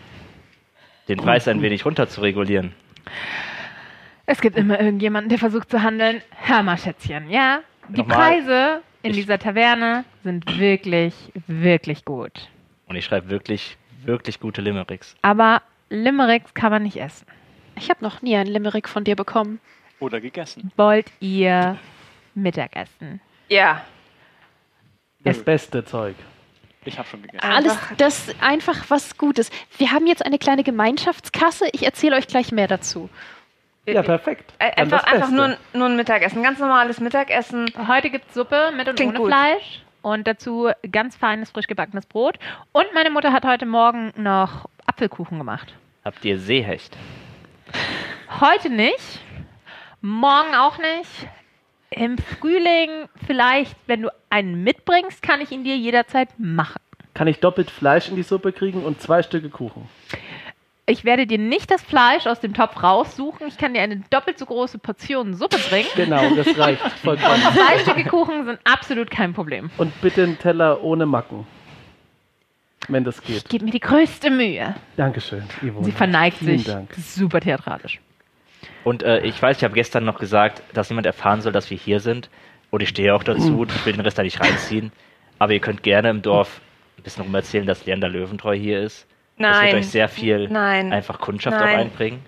[1.07, 2.73] den Preis ein wenig runter zu regulieren.
[4.25, 6.21] Es gibt immer irgendjemanden, der versucht zu handeln.
[6.31, 7.61] Hör mal, Schätzchen, ja?
[7.87, 8.17] Die Nochmal.
[8.41, 11.13] Preise in Ich- dieser Taverne sind wirklich,
[11.47, 12.49] wirklich gut.
[12.87, 15.15] Und ich schreibe wirklich, wirklich gute Limericks.
[15.21, 17.25] Aber Limericks kann man nicht essen.
[17.75, 19.59] Ich habe noch nie einen Limerick von dir bekommen.
[19.99, 20.71] Oder gegessen.
[20.75, 21.77] Wollt ihr
[22.35, 23.21] Mittagessen?
[23.49, 23.85] Ja.
[25.23, 26.15] Das beste Zeug.
[26.87, 27.43] Ich habe schon gegessen.
[27.43, 29.49] Alles, das ist einfach was Gutes.
[29.77, 31.67] Wir haben jetzt eine kleine Gemeinschaftskasse.
[31.73, 33.09] Ich erzähle euch gleich mehr dazu.
[33.85, 34.53] Ja, perfekt.
[34.59, 36.43] Äh, Dann Einfach, einfach nur, ein- nur ein Mittagessen.
[36.43, 37.71] Ganz normales Mittagessen.
[37.87, 39.27] Heute gibt es Suppe mit und Klingt ohne gut.
[39.29, 39.81] Fleisch.
[40.01, 42.37] Und dazu ganz feines, frisch gebackenes Brot.
[42.71, 45.73] Und meine Mutter hat heute Morgen noch Apfelkuchen gemacht.
[46.05, 46.95] Habt ihr Seehecht?
[48.39, 49.19] Heute nicht.
[50.01, 51.09] Morgen auch nicht.
[51.97, 52.89] Im Frühling
[53.25, 56.79] vielleicht, wenn du einen mitbringst, kann ich ihn dir jederzeit machen.
[57.13, 59.89] Kann ich doppelt Fleisch in die Suppe kriegen und zwei Stücke Kuchen?
[60.85, 63.47] Ich werde dir nicht das Fleisch aus dem Topf raussuchen.
[63.47, 65.89] Ich kann dir eine doppelt so große Portion Suppe bringen.
[65.95, 67.41] Genau, das reicht vollkommen.
[67.53, 69.69] Zwei Stücke Kuchen sind absolut kein Problem.
[69.77, 71.45] Und bitte einen Teller ohne Macken.
[72.87, 73.49] Wenn das geht.
[73.49, 74.75] Gib mir die größte Mühe.
[74.95, 75.83] Dankeschön, Yvonne.
[75.83, 76.67] Sie verneigt Vielen sich.
[76.67, 76.93] Dank.
[76.93, 77.99] Super theatralisch.
[78.87, 81.77] Und äh, ich weiß, ich habe gestern noch gesagt, dass niemand erfahren soll, dass wir
[81.77, 82.29] hier sind.
[82.71, 83.65] Und ich stehe auch dazu.
[83.67, 84.93] Ich will den Rest da nicht reinziehen.
[85.39, 86.61] Aber ihr könnt gerne im Dorf
[86.97, 89.05] ein bisschen rum erzählen, dass Leander Löwentreu hier ist.
[89.37, 89.75] Das wird Nein.
[89.75, 90.93] euch sehr viel Nein.
[90.93, 91.75] einfach Kundschaft Nein.
[91.75, 92.19] auch einbringen.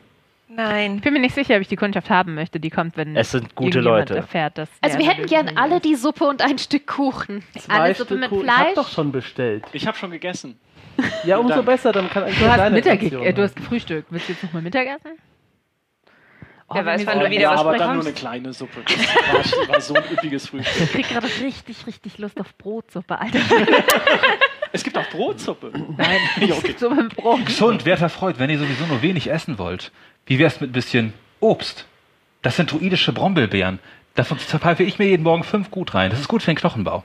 [0.50, 0.98] Nein.
[0.98, 2.60] Ich bin mir nicht sicher, ob ich die Kundschaft haben möchte.
[2.60, 4.18] Die kommt, wenn Es sind gute Leute.
[4.18, 7.42] erfährt, dass Also wir hätten gern alle die Suppe und ein Stück Kuchen.
[7.58, 8.42] Zwei Alles Suppe Stück mit Kuchen.
[8.46, 8.68] Ich Fleisch?
[8.68, 9.64] hab doch schon bestellt.
[9.72, 10.60] Ich habe schon gegessen.
[11.24, 14.08] Ja, umso besser, dann kann ich Du hast Mittag, äh, du hast gefrühstückt.
[14.12, 15.12] Willst du jetzt nochmal Mittagessen?
[16.70, 18.82] Oh, Wer weiß, wann du wieder ja, was aber dann nur eine kleine Suppe.
[18.86, 20.84] Das war, war so ein üppiges Frühstück.
[20.84, 23.40] Ich krieg gerade richtig, richtig Lust auf Brotsuppe, Alter.
[24.72, 25.72] Es gibt auch Brotsuppe.
[25.98, 26.76] Nein, Ja, okay.
[26.78, 27.44] so mit Brot.
[27.46, 29.92] Gesund, werter Freund, wenn ihr sowieso nur wenig essen wollt.
[30.28, 31.88] Wie wär's mit ein bisschen Obst?
[32.44, 33.80] Das sind druidische Brombeerbeeren.
[34.14, 36.12] Davon zerpfeife ich mir jeden Morgen fünf gut rein.
[36.12, 37.04] Das ist gut für den Knochenbau.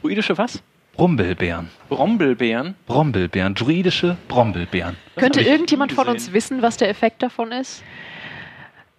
[0.00, 0.62] Druidische was?
[0.94, 1.70] Brombeerbeeren.
[1.88, 2.76] Brombeelbeeren.
[2.86, 3.54] Brombeerbeeren.
[3.54, 4.96] Druidische Brombeerbeeren.
[5.16, 7.82] Könnte irgendjemand von uns wissen, was der Effekt davon ist?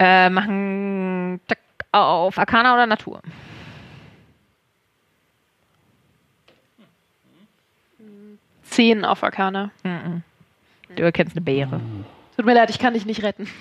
[0.03, 1.59] Äh, machen Tack
[1.93, 3.21] auf Arcana oder Natur.
[8.63, 9.71] Zehn auf Arcana.
[9.83, 10.23] Mhm.
[10.97, 11.79] Du erkennst eine Beere.
[12.35, 13.47] Tut mir leid, ich kann dich nicht retten.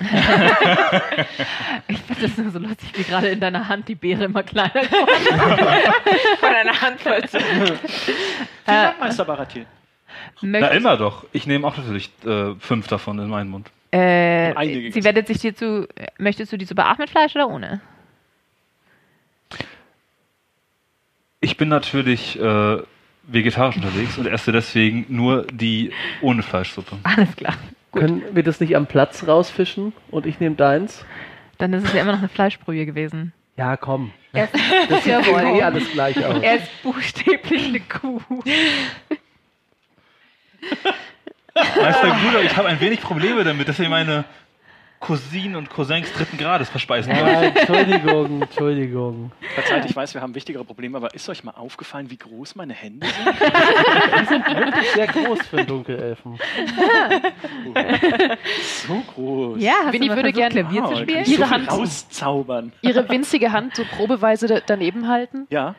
[1.89, 4.73] Ich finde das nur so lustig, wie gerade in deiner Hand die Beere immer kleiner
[4.74, 4.89] wird.
[6.40, 7.23] Von einer Handvoll.
[7.28, 7.78] Vielen
[8.64, 9.66] Dank, Meister Baratil.
[10.40, 11.27] Na, immer doch.
[11.32, 13.70] Ich nehme auch natürlich äh, fünf davon in meinen Mund.
[13.93, 15.05] Äh, sie gegessen.
[15.05, 15.86] wendet sich dir zu.
[16.19, 17.81] Möchtest du die Suppe auch mit Fleisch oder ohne?
[21.40, 22.78] Ich bin natürlich äh,
[23.24, 26.98] vegetarisch unterwegs und esse deswegen nur die ohne Fleischsuppe.
[27.02, 27.55] Alles klar.
[27.93, 31.05] Können wir das nicht am Platz rausfischen und ich nehme deins?
[31.59, 33.32] Dann ist es ja immer noch eine Fleischbrühe gewesen.
[33.56, 34.12] Ja, komm.
[34.32, 34.55] Er ist,
[34.89, 35.59] Das sieht Jawohl.
[35.59, 36.43] eh alles gleich aus.
[36.43, 38.20] er ist buchstäblich eine Kuh.
[41.55, 44.24] Meister Bruder, ich habe ein wenig Probleme damit, dass ihr meine
[45.01, 47.57] Cousinen und Cousins dritten Grades verspeisen Ja, wollt.
[47.57, 49.33] Entschuldigung, Entschuldigung.
[49.57, 52.73] Verzeiht, ich weiß, wir haben wichtigere Probleme, aber ist euch mal aufgefallen, wie groß meine
[52.73, 53.35] Hände sind?
[54.20, 56.39] Die sind wirklich sehr groß für einen Dunkelelfen.
[58.87, 59.61] So groß.
[59.61, 61.24] Ja, Winnie würde versucht, gern- Klavier Wow, zu da spielen?
[61.24, 62.73] so Ihre viel Hand- rauszaubern.
[62.83, 65.47] Ihre winzige Hand so probeweise da- daneben halten.
[65.51, 65.74] Ja,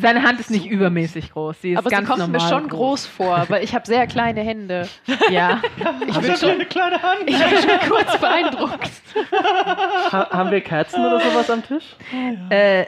[0.00, 1.60] Seine Hand ist nicht übermäßig groß.
[1.60, 4.06] Sie ist Aber sie ganz kommt mir normal schon groß vor, weil ich habe sehr
[4.06, 4.88] kleine Hände.
[5.30, 5.60] Ja.
[6.06, 7.20] Ich bin schon, eine kleine Hand.
[7.26, 8.90] ich bin schon kurz beeindruckt.
[10.10, 11.84] Ha haben wir Kerzen oder sowas am Tisch?
[12.48, 12.86] Äh,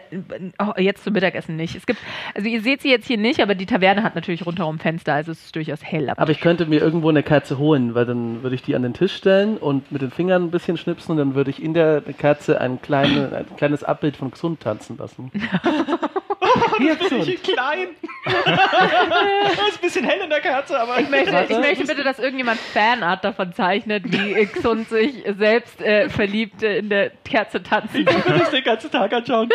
[0.59, 1.77] oh, jetzt zum Mittagessen nicht.
[1.77, 1.99] Es gibt,
[2.35, 5.33] also ihr seht sie jetzt hier nicht, aber die Taverne hat natürlich rundherum Fenster, also
[5.33, 6.09] es ist durchaus hell.
[6.11, 8.95] Aber ich könnte mir irgendwo eine Kerze holen, weil dann würde ich die an den
[8.95, 12.01] Tisch stellen und mit den Fingern ein bisschen schnipsen und dann würde ich in der
[12.01, 15.31] Kerze ein, kleine, ein kleines Abbild von Xund tanzen lassen.
[16.79, 17.13] Hier, Xund.
[17.27, 17.89] Richtig klein.
[18.25, 22.19] das ist ein bisschen hell in der Kerze, aber ich möchte, ich möchte bitte, dass
[22.19, 28.01] irgendjemand Fanart davon zeichnet, wie Xund sich selbst äh, verliebt äh, in der Kerze tanzen.
[28.01, 29.49] ich will das den ganzen Tag anschauen.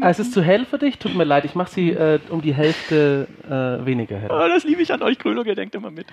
[0.00, 0.98] Ah, es ist zu hell für dich?
[0.98, 4.30] Tut mir leid, ich mache sie äh, um die Hälfte äh, weniger hell.
[4.30, 6.06] Oh, das liebe ich an euch, Grülo, ihr denkt immer mit.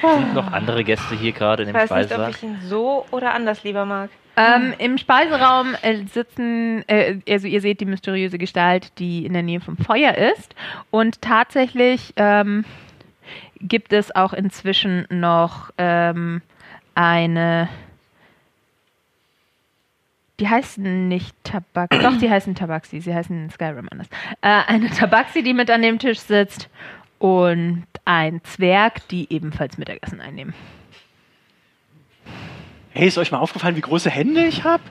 [0.00, 2.30] Sind noch andere Gäste hier gerade in Ich dem weiß nicht, ob Speisesaal?
[2.30, 4.10] ich ihn so oder anders lieber mag.
[4.38, 9.42] Ähm, Im Speiseraum äh, sitzen, äh, also ihr seht die mysteriöse Gestalt, die in der
[9.42, 10.54] Nähe vom Feuer ist.
[10.92, 12.64] Und tatsächlich ähm,
[13.60, 16.40] gibt es auch inzwischen noch ähm,
[16.94, 17.68] eine.
[20.38, 24.06] Die heißen nicht Tabak, doch, die heißen Tabaxi, sie heißen Skyrim anders.
[24.40, 26.70] Äh, eine Tabaxi, die mit an dem Tisch sitzt
[27.18, 30.54] und ein Zwerg, die ebenfalls Mittagessen einnehmen.
[32.90, 34.82] Hey, ist euch mal aufgefallen, wie große Hände ich habe?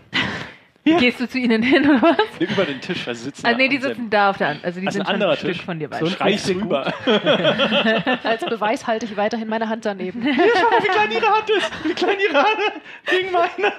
[0.86, 0.98] Ja.
[1.00, 2.18] Gehst du zu ihnen hin oder was?
[2.40, 4.66] Nee, über den Tisch, also sitzen Also da nee, die sitzen da auf der anderen.
[4.66, 5.62] Also die Also sind ein schon ein anderer Stück Tisch.
[5.66, 6.22] von dir So weit.
[6.22, 6.94] ein rüber.
[8.24, 10.24] Als Beweis halte ich weiterhin meine Hand daneben.
[10.24, 11.72] Schau mal, wie klein ihre Hand ist.
[11.84, 12.58] Wie klein ihre Hand
[13.06, 13.74] gegen meine.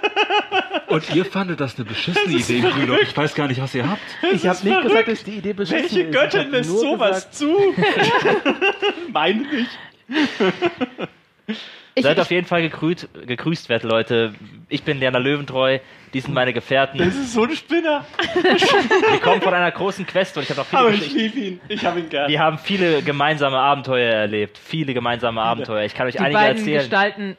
[0.89, 3.01] Und ihr fandet das eine beschissene Idee, Grülock.
[3.03, 4.03] Ich weiß gar nicht, was ihr habt.
[4.31, 6.13] Ich habe nicht gesagt, dass die Idee beschissen Welche ist.
[6.13, 7.57] Göttin Ich hab lässt sowas gesagt, zu?
[9.13, 9.71] Meine nicht.
[11.99, 14.35] Ich, Seid ich, auf jeden Fall gegrüßt, gegrüßt, werte Leute.
[14.69, 15.79] Ich bin Lerner Löwentreu,
[16.13, 16.99] die sind meine Gefährten.
[16.99, 18.05] Das ist so ein Spinner.
[18.35, 21.61] Wir kommen von einer großen Quest und ich habe noch viele Aber ich liebe ihn.
[21.69, 22.31] Ich habe ihn gern.
[22.31, 24.59] Wir haben viele gemeinsame Abenteuer erlebt.
[24.59, 25.85] Viele gemeinsame Abenteuer.
[25.85, 26.79] Ich kann euch Die einige beiden erzählen.
[26.79, 27.37] Gestalten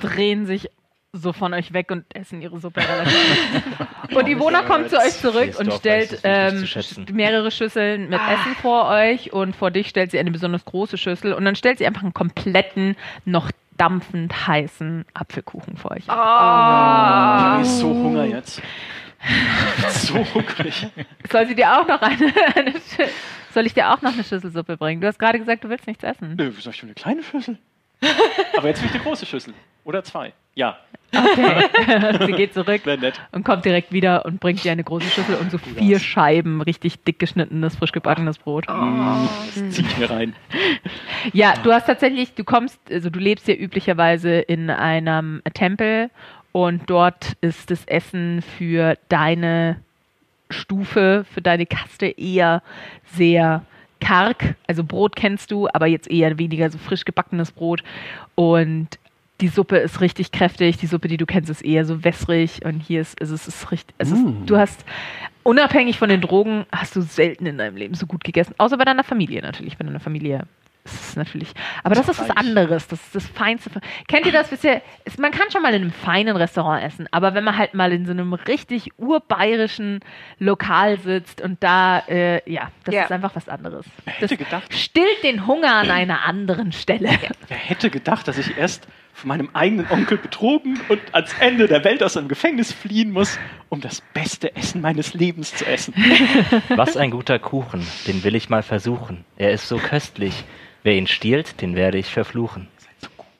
[0.00, 0.70] drehen sich
[1.12, 3.62] so von euch weg und essen ihre Suppe relativ.
[4.14, 6.64] und Ivona kommt zu euch zurück und stellt ähm,
[7.12, 11.32] mehrere Schüsseln mit Essen vor euch und vor dich stellt sie eine besonders große Schüssel
[11.32, 16.04] und dann stellt sie einfach einen kompletten, noch dampfend heißen Apfelkuchen vor euch.
[16.04, 18.60] Ich habe so Hunger jetzt.
[19.88, 20.86] so hungrig.
[21.30, 22.74] Soll sie dir auch noch eine, eine
[23.52, 25.00] soll ich dir auch noch eine Schüssel Suppe bringen?
[25.00, 26.36] Du hast gerade gesagt, du willst nichts essen.
[26.36, 27.58] Nö, wieso ich eine kleine Schüssel?
[28.56, 29.54] Aber jetzt will ich eine große Schüssel.
[29.84, 30.32] Oder zwei.
[30.54, 30.78] Ja,
[31.12, 31.68] Okay.
[32.26, 32.82] sie geht zurück
[33.32, 37.02] und kommt direkt wieder und bringt dir eine große Schüssel und so vier Scheiben richtig
[37.02, 38.68] dick geschnittenes, frisch gebackenes Brot.
[38.68, 40.34] Das zieh ich mir rein.
[41.32, 46.10] Ja, du hast tatsächlich, du kommst, also du lebst ja üblicherweise in einem Tempel
[46.52, 49.76] und dort ist das Essen für deine
[50.48, 52.62] Stufe, für deine Kaste eher
[53.12, 53.64] sehr
[54.00, 54.54] karg.
[54.66, 57.82] Also Brot kennst du, aber jetzt eher weniger so frisch gebackenes Brot.
[58.34, 58.98] Und
[59.40, 60.76] die Suppe ist richtig kräftig.
[60.78, 62.64] Die Suppe, die du kennst, ist eher so wässrig.
[62.64, 64.46] Und hier ist, also es ist richtig, es ist, Mm.
[64.46, 64.84] du hast,
[65.42, 68.54] unabhängig von den Drogen, hast du selten in deinem Leben so gut gegessen.
[68.58, 69.76] Außer bei deiner Familie natürlich.
[69.78, 70.42] Bei deiner Familie
[70.84, 71.52] ist es natürlich,
[71.84, 72.88] aber das ist was anderes.
[72.88, 73.70] Das ist das Feinste.
[74.08, 74.50] Kennt ihr das?
[74.50, 77.92] Es, man kann schon mal in einem feinen Restaurant essen, aber wenn man halt mal
[77.92, 80.00] in so einem richtig urbayerischen
[80.38, 83.02] Lokal sitzt und da, äh, ja, das Ja.
[83.04, 83.84] ist einfach was anderes.
[84.06, 87.10] Das hätte gedacht, stillt den Hunger an einer anderen Stelle.
[87.48, 88.88] wer hätte gedacht, dass ich erst
[89.20, 93.38] von meinem eigenen Onkel betrogen und ans Ende der Welt aus einem Gefängnis fliehen muss,
[93.68, 95.92] um das beste Essen meines Lebens zu essen.
[96.70, 99.24] Was ein guter Kuchen, den will ich mal versuchen.
[99.36, 100.32] Er ist so köstlich.
[100.82, 102.68] Wer ihn stiehlt, den werde ich verfluchen.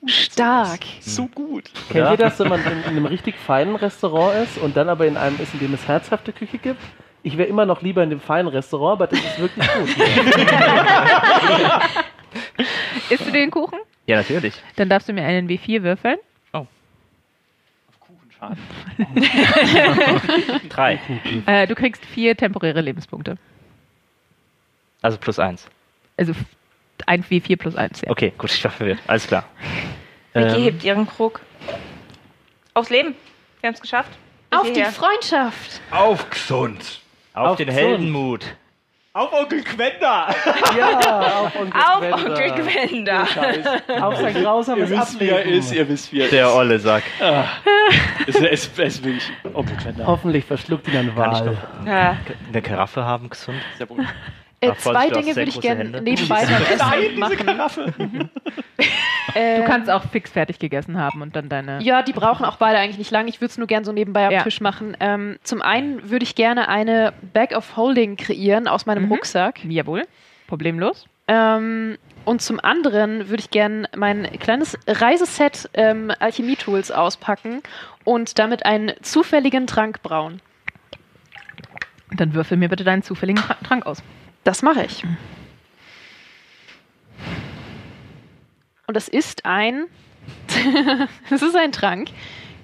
[0.05, 0.81] stark.
[0.99, 1.71] So gut.
[1.91, 2.11] Kennt Ja.
[2.11, 5.17] ihr das, wenn man in, in einem richtig feinen Restaurant ist und dann aber in
[5.17, 6.79] einem ist, in dem es herzhafte Küche gibt?
[7.23, 9.89] Ich wäre immer noch lieber in dem feinen Restaurant, aber das ist wirklich gut.
[13.09, 13.79] Isst du den Kuchen?
[14.11, 14.53] Ja, natürlich.
[14.75, 16.17] Dann darfst du mir einen W4 würfeln.
[18.01, 18.57] Kuchenschaden.
[20.67, 20.99] Drei.
[21.45, 23.37] Äh, du kriegst vier temporäre Lebenspunkte.
[25.01, 25.65] Also plus eins.
[26.17, 26.33] Also
[27.05, 28.01] ein W4 plus eins.
[28.01, 28.11] Ja.
[28.11, 28.99] Okay, gut, ich war verwirrt.
[29.07, 29.45] Alles klar.
[30.33, 31.39] Vicky Ähm, hebt ihren Krug.
[32.73, 33.15] Aufs Leben.
[33.61, 34.11] Wir haben es geschafft.
[34.49, 34.91] Bis Auf die hierher.
[34.91, 35.79] Freundschaft.
[35.89, 36.99] Auf gesund!
[37.33, 37.81] auf, Auf den gesund.
[37.85, 38.45] Heldenmut.
[39.13, 40.33] Auf Onkel Quenda!
[40.77, 42.15] ja, auf Onkel Auf Quenda.
[42.15, 43.21] Onkel Gwenda.
[44.07, 46.53] Auf sein Ihr grausames wisst, wie er ist, ihr wisst, wie er Der ist.
[46.53, 47.03] olle Sack.
[48.25, 48.41] Es ist,
[48.79, 50.05] es ist wirklich Onkel Quenda.
[50.05, 51.45] Hoffentlich verschluckt ihn ein Kann ich Wal.
[51.45, 51.87] noch
[52.53, 53.57] eine Karaffe haben, gesund?
[53.77, 54.05] Sehr wohl.
[54.61, 57.45] Äh, zwei Dinge würde ich gerne nebenbei Nein, Essen diese machen.
[57.45, 57.93] Karaffe.
[59.35, 61.81] Ähm, Du kannst auch fix fertig gegessen haben und dann deine.
[61.81, 63.27] Ja, die brauchen auch beide eigentlich nicht lang.
[63.29, 64.41] Ich würde es nur gern so nebenbei am Ja.
[64.43, 64.97] Tisch machen.
[64.99, 69.11] Ähm, zum einen würde ich gerne eine Bag of Holding kreieren aus meinem Mhm.
[69.13, 69.63] Rucksack.
[69.63, 70.05] Jawohl.
[70.47, 71.05] Problemlos.
[71.29, 77.61] Ähm, und zum anderen würde ich gerne mein kleines Reiseset ähm, Alchemie-Tools auspacken
[78.03, 80.41] und damit einen zufälligen Trank brauen.
[82.17, 84.03] Dann würfel mir bitte deinen zufälligen Tra- Trank aus.
[84.43, 85.03] Das mache ich.
[88.87, 89.85] Und das ist ein.
[91.29, 92.09] das ist ein Trank,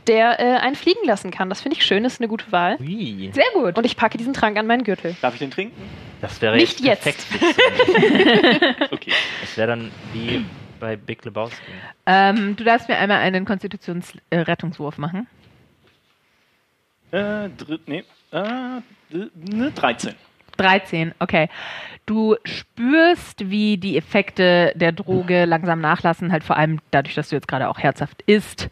[0.08, 1.50] der äh, einen fliegen lassen kann.
[1.50, 2.78] Das finde ich schön, das ist eine gute Wahl.
[2.80, 3.32] Ui.
[3.34, 3.78] Sehr gut.
[3.78, 5.16] Und ich packe diesen Trank an meinen Gürtel.
[5.22, 5.82] Darf ich den trinken?
[6.22, 7.26] Das wäre Nicht jetzt perfekt.
[8.92, 9.12] Okay.
[9.42, 10.44] Das wäre dann wie
[10.80, 11.62] bei Big Lebowski.
[12.06, 15.28] Ähm, du darfst mir einmal einen Konstitutionsrettungswurf machen.
[17.12, 18.04] Äh, dritt, nee.
[18.32, 18.82] Äh,
[19.12, 20.14] d- ne, 13.
[20.58, 21.50] 13, okay.
[22.06, 27.36] Du spürst, wie die Effekte der Droge langsam nachlassen, halt vor allem dadurch, dass du
[27.36, 28.70] jetzt gerade auch herzhaft isst.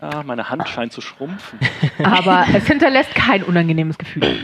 [0.00, 1.58] Ah, meine Hand scheint zu schrumpfen.
[2.04, 4.38] Aber es hinterlässt kein unangenehmes Gefühl.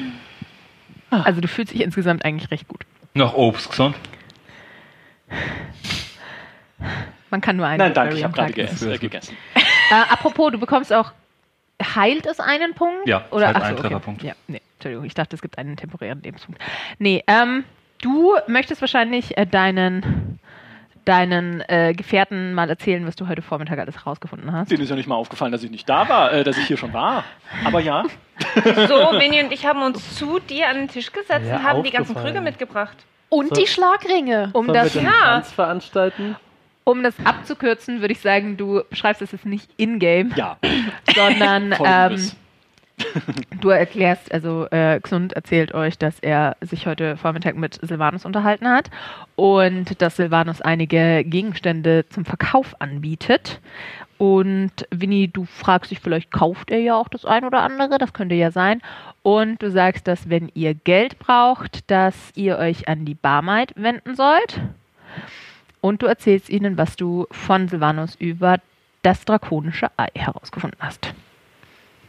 [1.11, 2.85] Also du fühlst dich insgesamt eigentlich recht gut.
[3.15, 3.95] Noch Obst, gesund?
[7.31, 8.91] Man kann nur einen Nein, danke, ich habe gerade gegessen.
[8.91, 9.37] Äh, gegessen.
[9.55, 11.13] Äh, apropos, du bekommst auch.
[11.83, 13.07] Heilt es einen Punkt?
[13.07, 13.83] Ja, Oder halt ach so, einen okay.
[13.83, 14.23] Trefferpunkt.
[14.23, 16.61] Ja, nee, Entschuldigung, ich dachte, es gibt einen temporären Lebenspunkt.
[16.99, 17.65] Nee, ähm,
[18.03, 20.39] du möchtest wahrscheinlich äh, deinen,
[21.07, 24.71] deinen äh, Gefährten mal erzählen, was du heute Vormittag alles herausgefunden hast.
[24.71, 26.77] Denen ist ja nicht mal aufgefallen, dass ich nicht da war, äh, dass ich hier
[26.77, 27.25] schon war.
[27.65, 28.05] Aber ja,
[28.55, 28.63] So,
[29.19, 31.91] Vinny und ich haben uns zu dir an den Tisch gesetzt Ja, und haben die
[31.91, 32.15] ganzen.
[32.15, 33.07] Krüge mitgebracht.
[33.31, 33.55] Und So.
[33.55, 34.51] die Schlagringe.
[34.53, 35.13] Um das, den ja.
[35.13, 36.37] Tanz veranstalten?
[36.87, 40.59] um das abzukürzen, würde ich sagen, du beschreibst es jetzt nicht in-game, ja.
[41.15, 42.31] sondern ähm.
[43.61, 48.69] Du erklärst, also äh, Xund erzählt euch, dass er sich heute Vormittag mit Silvanus unterhalten
[48.69, 48.91] hat
[49.37, 53.61] und dass Silvanus einige Gegenstände zum Verkauf anbietet.
[54.19, 58.13] Und Winnie, du fragst dich, vielleicht kauft er ja auch das ein oder andere, das
[58.13, 58.81] könnte ja sein.
[59.23, 64.15] Und du sagst, dass wenn ihr Geld braucht, dass ihr euch an die Barmaid wenden
[64.15, 64.61] sollt.
[65.81, 68.59] Und du erzählst ihnen, was du von Silvanus über
[69.03, 71.13] das drakonische Ei herausgefunden hast.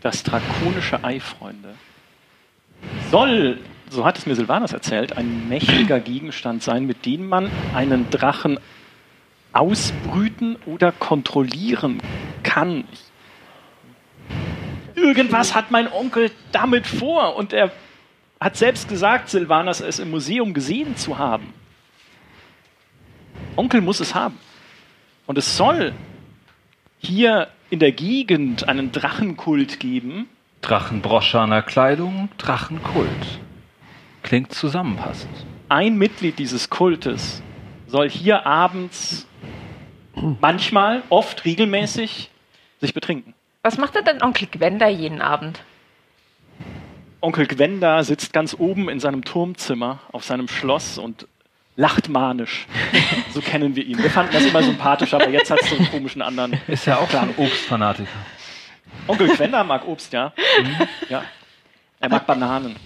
[0.05, 1.73] Das drakonische Ei, Freunde,
[3.09, 3.57] soll,
[3.89, 8.59] so hat es mir Silvanus erzählt, ein mächtiger Gegenstand sein, mit dem man einen Drachen
[9.51, 12.03] ausbrüten oder kontrollieren
[12.43, 12.83] kann.
[14.93, 17.71] Irgendwas hat mein Onkel damit vor und er
[18.39, 21.51] hat selbst gesagt, Silvanas es im Museum gesehen zu haben.
[23.55, 24.37] Onkel muss es haben.
[25.25, 25.93] Und es soll
[26.99, 30.27] hier in der Gegend einen Drachenkult geben.
[30.61, 33.39] Drachenbrosche an der Kleidung, Drachenkult.
[34.23, 35.45] Klingt zusammenpassend.
[35.69, 37.41] Ein Mitglied dieses Kultes
[37.87, 39.27] soll hier abends
[40.41, 42.29] manchmal, oft, regelmäßig
[42.81, 43.33] sich betrinken.
[43.63, 45.63] Was macht denn Onkel Gwenda jeden Abend?
[47.21, 51.27] Onkel Gwenda sitzt ganz oben in seinem Turmzimmer auf seinem Schloss und
[51.75, 52.67] lacht manisch.
[53.33, 54.01] So kennen wir ihn.
[54.01, 56.57] Wir fanden das immer sympathisch, aber jetzt hat es so einen komischen anderen.
[56.67, 58.07] Ist ja auch ein Obstfanatiker.
[59.07, 60.31] Onkel Gwenda mag Obst, ja.
[61.09, 61.25] ja.
[61.99, 62.77] Er mag Bananen.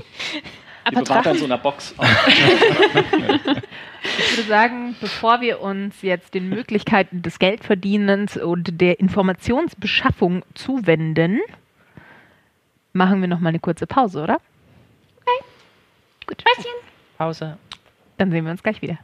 [0.90, 1.94] Die Aber bewahrt er in so einer Box.
[4.02, 11.40] Ich würde sagen, bevor wir uns jetzt den Möglichkeiten des Geldverdienens und der Informationsbeschaffung zuwenden,
[12.94, 14.40] machen wir noch mal eine kurze Pause, oder?
[15.22, 15.46] Okay.
[16.28, 16.44] Gut.
[17.18, 17.58] Pause.
[18.20, 19.00] Dann sehen wir uns gleich wieder.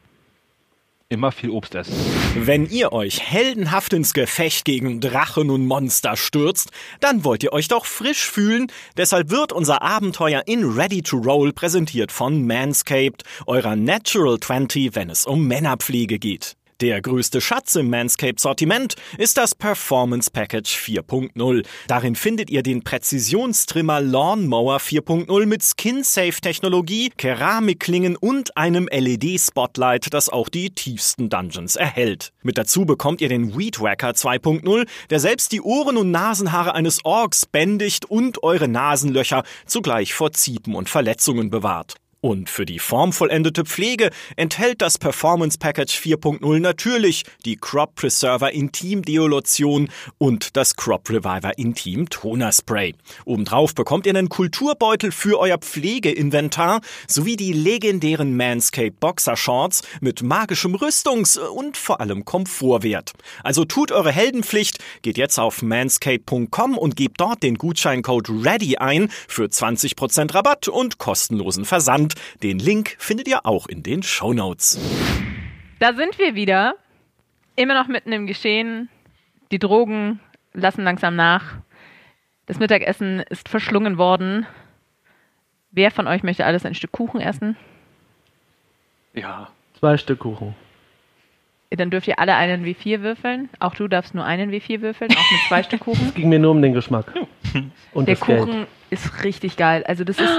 [1.07, 1.93] Immer viel Obst essen.
[2.35, 7.69] Wenn ihr euch heldenhaft ins Gefecht gegen Drachen und Monster stürzt, dann wollt ihr euch
[7.69, 8.67] doch frisch fühlen.
[8.97, 15.09] Deshalb wird unser Abenteuer in Ready to Roll präsentiert von Manscaped, eurer Natural 20, wenn
[15.09, 16.57] es um Männerpflege geht.
[16.81, 21.65] Der größte Schatz im Manscaped-Sortiment ist das Performance Package 4.0.
[21.87, 30.49] Darin findet ihr den Präzisionstrimmer Lawnmower 4.0 mit Skin-Safe-Technologie, Keramikklingen und einem LED-Spotlight, das auch
[30.49, 32.33] die tiefsten Dungeons erhält.
[32.43, 37.05] Mit dazu bekommt ihr den Weed Wacker 2.0, der selbst die Ohren und Nasenhaare eines
[37.05, 41.95] Orks bändigt und eure Nasenlöcher zugleich vor Ziepen und Verletzungen bewahrt.
[42.25, 49.03] Und für die formvollendete Pflege enthält das Performance Package 4.0 natürlich die Crop Preserver Intim
[49.03, 52.95] Deolution und das Crop Reviver Intim Toner Spray.
[53.25, 60.23] Obendrauf bekommt ihr einen Kulturbeutel für euer Pflegeinventar sowie die legendären Manscaped Boxer Shorts mit
[60.23, 63.13] magischem Rüstungs- und vor allem Komfortwert.
[63.43, 69.11] Also tut eure Heldenpflicht, geht jetzt auf manscaped.com und gebt dort den Gutscheincode READY ein
[69.27, 72.14] für 20% Rabatt und kostenlosen Versand.
[72.43, 74.79] Den Link findet ihr auch in den Shownotes.
[75.79, 76.75] Da sind wir wieder.
[77.55, 78.89] Immer noch mitten im Geschehen.
[79.51, 80.19] Die Drogen
[80.53, 81.55] lassen langsam nach.
[82.45, 84.45] Das Mittagessen ist verschlungen worden.
[85.71, 87.57] Wer von euch möchte alles ein Stück Kuchen essen?
[89.13, 89.49] Ja.
[89.79, 90.55] Zwei Stück Kuchen.
[91.71, 93.49] Dann dürft ihr alle einen W4 würfeln.
[93.59, 96.05] Auch du darfst nur einen W4 würfeln, auch mit zwei Stück Kuchen.
[96.07, 97.11] Es ging mir nur um den Geschmack.
[97.93, 98.39] Und Der das Geld.
[98.41, 99.83] Kuchen ist richtig geil.
[99.85, 100.31] Also das ist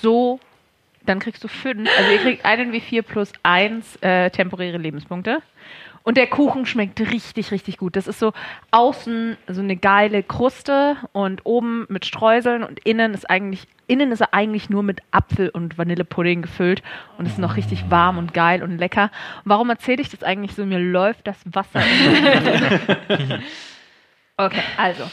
[0.00, 0.40] so.
[1.06, 1.88] Dann kriegst du fünf.
[1.98, 5.42] Also ihr kriegt einen W4 plus eins äh, temporäre Lebenspunkte.
[6.04, 7.96] Und der Kuchen schmeckt richtig, richtig gut.
[7.96, 8.34] Das ist so
[8.70, 14.20] außen so eine geile Kruste und oben mit Streuseln und innen ist eigentlich, innen ist
[14.20, 16.82] er eigentlich nur mit Apfel und Vanillepudding gefüllt
[17.16, 19.04] und ist noch richtig warm und geil und lecker.
[19.44, 20.66] Und warum erzähle ich das eigentlich so?
[20.66, 21.80] Mir läuft das Wasser.
[21.80, 23.42] in
[24.36, 25.04] okay, also.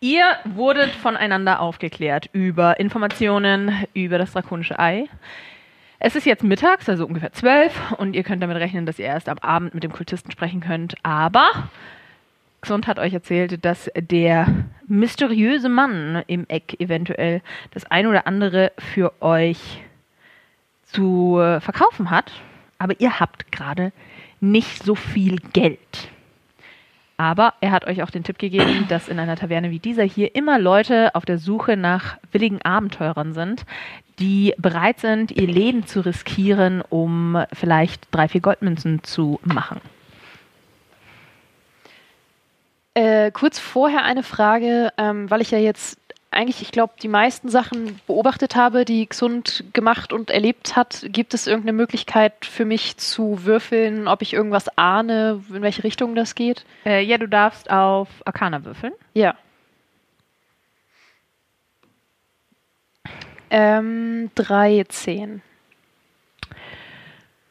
[0.00, 5.06] Ihr wurdet voneinander aufgeklärt über Informationen über das drakonische Ei.
[5.98, 9.28] Es ist jetzt mittags, also ungefähr zwölf, und ihr könnt damit rechnen, dass ihr erst
[9.28, 10.94] am Abend mit dem Kultisten sprechen könnt.
[11.02, 11.50] Aber
[12.60, 14.46] Xund hat euch erzählt, dass der
[14.86, 17.42] mysteriöse Mann im Eck eventuell
[17.72, 19.82] das ein oder andere für euch
[20.84, 22.30] zu verkaufen hat.
[22.78, 23.90] Aber ihr habt gerade
[24.40, 26.08] nicht so viel Geld.
[27.18, 30.34] Aber er hat euch auch den Tipp gegeben, dass in einer Taverne wie dieser hier
[30.34, 33.66] immer Leute auf der Suche nach willigen Abenteurern sind,
[34.18, 39.80] die bereit sind, ihr Leben zu riskieren, um vielleicht drei, vier Goldmünzen zu machen.
[42.94, 46.00] Äh, kurz vorher eine Frage, ähm, weil ich ja jetzt
[46.30, 51.06] eigentlich, ich glaube, die meisten Sachen beobachtet habe, die Xund gemacht und erlebt hat.
[51.08, 56.14] Gibt es irgendeine Möglichkeit für mich zu würfeln, ob ich irgendwas ahne, in welche Richtung
[56.14, 56.64] das geht?
[56.84, 58.92] Äh, ja, du darfst auf Arcana würfeln.
[59.14, 59.36] Ja.
[63.50, 65.40] Ähm, 13.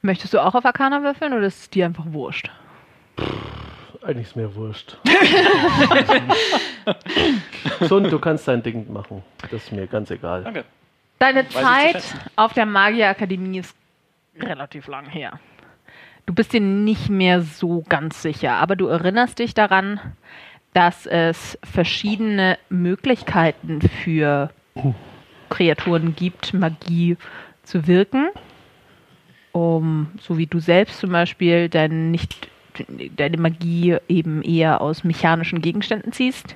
[0.03, 2.51] Möchtest du auch auf Arcana würfeln oder ist es dir einfach wurscht?
[4.07, 4.95] Eigentlich ist mir wurscht.
[7.81, 9.21] Sund, du kannst dein Ding machen.
[9.41, 10.45] Das ist mir ganz egal.
[10.45, 10.63] Danke.
[11.19, 12.01] Deine Zeit
[12.37, 13.75] auf der Magierakademie ist
[14.39, 15.41] relativ lang her.
[16.25, 19.99] Du bist dir nicht mehr so ganz sicher, aber du erinnerst dich daran,
[20.73, 24.51] dass es verschiedene Möglichkeiten für
[25.49, 27.17] Kreaturen gibt, Magie
[27.63, 28.29] zu wirken.
[29.51, 32.47] Um, so wie du selbst zum Beispiel dein nicht,
[33.15, 36.55] deine Magie eben eher aus mechanischen Gegenständen ziehst.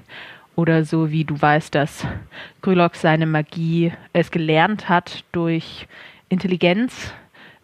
[0.56, 2.06] Oder so wie du weißt, dass
[2.62, 5.88] Grylock seine Magie es gelernt hat durch
[6.30, 7.14] Intelligenz,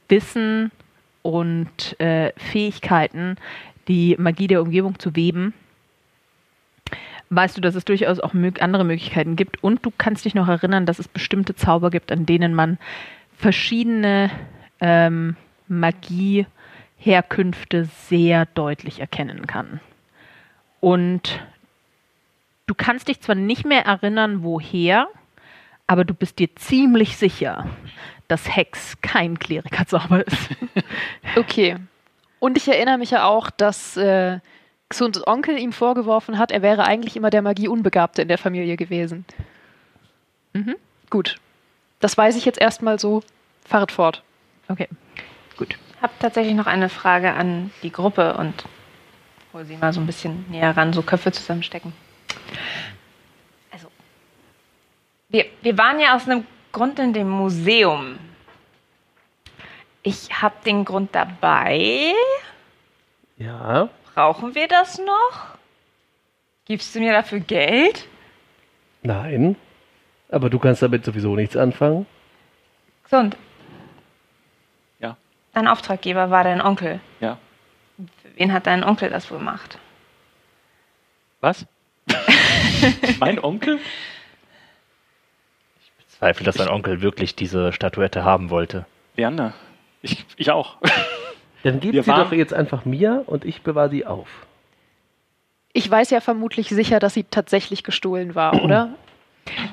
[0.08, 0.72] Wissen
[1.22, 3.36] und äh, Fähigkeiten,
[3.88, 5.54] die Magie der Umgebung zu weben.
[7.30, 10.86] Weißt du, dass es durchaus auch andere Möglichkeiten gibt und du kannst dich noch erinnern,
[10.86, 12.78] dass es bestimmte Zauber gibt, an denen man
[13.36, 14.32] verschiedene
[14.80, 15.36] ähm,
[16.98, 19.80] Magieherkünfte sehr deutlich erkennen kann.
[20.80, 21.40] Und
[22.66, 25.08] du kannst dich zwar nicht mehr erinnern, woher,
[25.88, 27.68] aber du bist dir ziemlich sicher,
[28.28, 30.50] dass Hex kein Klerikerzauber ist.
[31.36, 31.78] Okay.
[32.40, 34.40] Und ich erinnere mich ja auch, dass äh,
[34.90, 39.26] Xunds Onkel ihm vorgeworfen hat, er wäre eigentlich immer der Magie-Unbegabte in der Familie gewesen.
[40.54, 40.76] Mhm.
[41.10, 41.38] Gut.
[42.00, 43.22] Das weiß ich jetzt erstmal so.
[43.66, 44.24] Fahret fort.
[44.68, 44.88] Okay,
[45.58, 45.78] gut.
[45.98, 48.66] Ich habe tatsächlich noch eine Frage an die Gruppe und
[49.52, 51.92] hol sie mal so ein bisschen näher ran, so Köpfe zusammenstecken.
[53.72, 53.88] Also,
[55.30, 58.20] wir, wir waren ja aus einem Grund in dem Museum.
[60.04, 62.14] Ich habe den Grund dabei.
[63.38, 65.58] Ja, Brauchen wir das noch?
[66.66, 68.08] Gibst du mir dafür Geld?
[69.04, 69.56] nein.
[70.30, 72.06] Aber du kannst damit sowieso nichts anfangen.
[73.04, 73.38] Gesund.
[75.58, 77.00] Dein Auftraggeber war dein Onkel.
[77.20, 77.40] Ja.
[77.98, 79.80] Für wen hat dein Onkel das wohl gemacht?
[81.42, 81.66] Was?
[83.20, 83.80] mein Onkel?
[86.10, 88.86] Zweifel, dass sein Onkel wirklich diese Statuette haben wollte.
[89.16, 89.56] Leander.
[90.04, 90.78] Ich, ich auch.
[91.64, 94.30] Dann gib Wir sie doch jetzt einfach mir und ich bewahre sie auf.
[95.74, 98.94] Ich weiß ja vermutlich sicher, dass sie tatsächlich gestohlen war, oder?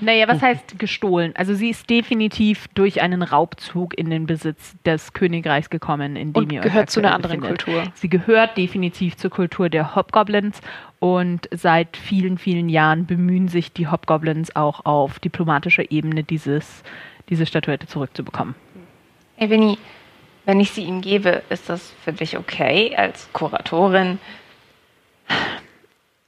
[0.01, 1.33] Naja, was heißt gestohlen?
[1.37, 6.45] Also sie ist definitiv durch einen Raubzug in den Besitz des Königreichs gekommen, in dem
[6.45, 7.65] Und ihr euch gehört zu einer anderen befindet.
[7.65, 7.93] Kultur.
[7.95, 10.61] Sie gehört definitiv zur Kultur der Hobgoblins
[10.99, 16.83] und seit vielen, vielen Jahren bemühen sich die Hobgoblins auch auf diplomatischer Ebene dieses,
[17.29, 18.55] diese Statuette zurückzubekommen.
[19.37, 19.79] Hey Winnie,
[20.45, 24.19] wenn ich sie ihm gebe, ist das für dich okay als Kuratorin?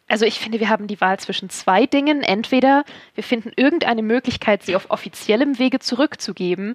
[0.09, 2.23] Also ich finde, wir haben die Wahl zwischen zwei Dingen.
[2.23, 2.85] Entweder
[3.15, 6.75] wir finden irgendeine Möglichkeit, sie auf offiziellem Wege zurückzugeben,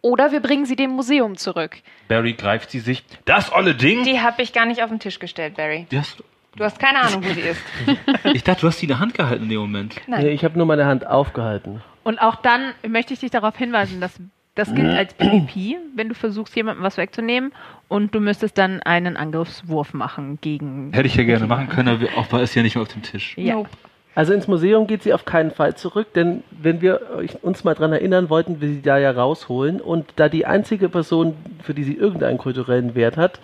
[0.00, 1.78] oder wir bringen sie dem Museum zurück.
[2.08, 3.02] Barry greift sie sich.
[3.24, 4.04] Das olle Ding!
[4.04, 5.86] Die habe ich gar nicht auf den Tisch gestellt, Barry.
[5.94, 6.22] Hast,
[6.56, 7.60] Du hast keine Ahnung, wo sie ist.
[8.34, 9.94] ich dachte, du hast sie in der Hand gehalten in dem Moment.
[10.06, 10.24] Nein.
[10.24, 11.82] Nee, ich habe nur meine Hand aufgehalten.
[12.04, 14.20] Und auch dann möchte ich dich darauf hinweisen, dass
[14.54, 17.52] das gilt als PvP, wenn du versuchst, jemandem was wegzunehmen
[17.88, 20.92] und du müsstest dann einen Angriffswurf machen gegen.
[20.92, 23.36] Hätte ich ja gerne machen können, aber auch ist ja nicht mehr auf dem Tisch.
[23.36, 23.54] Ja.
[23.54, 23.70] Nope.
[24.16, 27.74] Also ins Museum geht sie auf keinen Fall zurück, denn wenn wir euch- uns mal
[27.74, 31.82] dran erinnern, wollten wir sie da ja rausholen und da die einzige Person, für die
[31.82, 33.40] sie irgendeinen kulturellen Wert hat,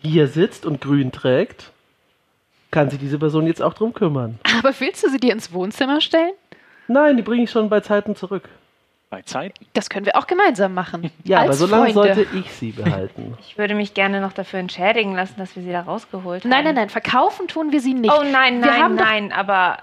[0.00, 1.72] hier sitzt und grün trägt,
[2.70, 4.38] kann sich diese Person jetzt auch drum kümmern.
[4.60, 6.30] Aber willst du sie dir ins Wohnzimmer stellen?
[6.86, 8.48] Nein, die bringe ich schon bei Zeiten zurück.
[9.10, 9.66] Bei Zeiten.
[9.72, 11.10] Das können wir auch gemeinsam machen.
[11.24, 12.14] Ja, Als aber so lange Freunde.
[12.14, 13.36] sollte ich sie behalten.
[13.46, 16.50] Ich würde mich gerne noch dafür entschädigen lassen, dass wir sie da rausgeholt haben.
[16.50, 18.12] Nein, nein, nein, verkaufen tun wir sie nicht.
[18.12, 19.78] Oh nein, Wir nein, nein, aber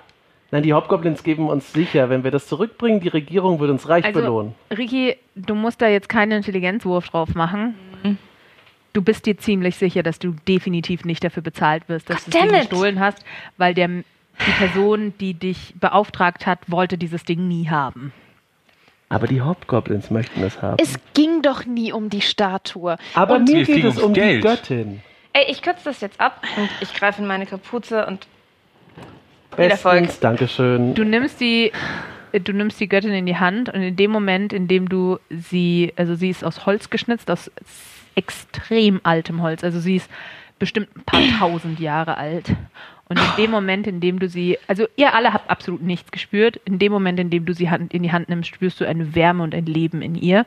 [0.49, 4.06] Nein, die Hobgoblins geben uns sicher, wenn wir das zurückbringen, die Regierung wird uns reich
[4.06, 4.56] Also, belohnen.
[4.72, 7.76] Ricky, du musst da jetzt keinen Intelligenzwurf drauf machen.
[8.04, 8.18] Mhm.
[8.94, 12.40] Du bist dir ziemlich sicher, dass du definitiv nicht dafür bezahlt wirst, dass du das
[12.40, 12.54] Goddammit.
[12.64, 13.26] Ding gestohlen hast,
[13.58, 14.04] weil der, die
[14.58, 18.14] Person, die dich beauftragt hat, wollte dieses Ding nie haben.
[19.10, 20.78] Aber die Hobgoblins möchten es haben.
[20.82, 22.98] Es ging doch nie um die Statue.
[23.14, 24.42] Aber Und mir geht ging es um die Geld.
[24.42, 25.02] Göttin.
[25.34, 28.28] Ey, ich kürze das jetzt ab und ich greife in meine Kapuze und.
[29.56, 30.94] Bestens, Dankeschön.
[30.94, 31.72] Du nimmst die,
[32.34, 35.94] du nimmst die Göttin in die Hand und in dem Moment, in dem du sie,
[35.96, 37.50] also sie ist aus Holz geschnitzt, aus
[38.16, 40.12] extrem altem Holz, also sie ist
[40.60, 42.52] bestimmt ein paar tausend Jahre alt.
[43.10, 46.58] Und in dem Moment, in dem du sie, also ihr alle habt absolut nichts gespürt,
[46.66, 49.16] in dem Moment, in dem du sie Hand, in die Hand nimmst, spürst du eine
[49.16, 50.46] Wärme und ein Leben in ihr.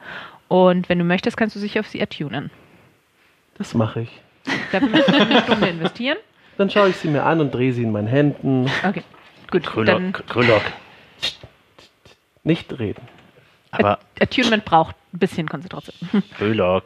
[0.49, 2.51] Und wenn du möchtest, kannst du dich auf sie attunen.
[3.57, 4.21] Das mache ich.
[4.73, 6.19] Dafür musst du eine Stunde investieren.
[6.59, 8.71] Dann schaue ich sie mir an und drehe sie in meinen Händen.
[8.87, 9.03] Okay,
[9.51, 9.67] gut.
[9.67, 10.63] Dann Krülok, Krülok.
[12.45, 13.03] Nicht reden.
[13.71, 15.95] Aber Attunement braucht ein bisschen Konzentration.
[16.37, 16.85] Krülok,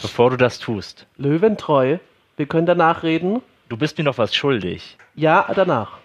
[0.00, 1.98] bevor du das tust, Löwentreu,
[2.36, 3.42] wir können danach reden.
[3.74, 4.96] Du bist mir noch was schuldig.
[5.16, 5.98] Ja, danach.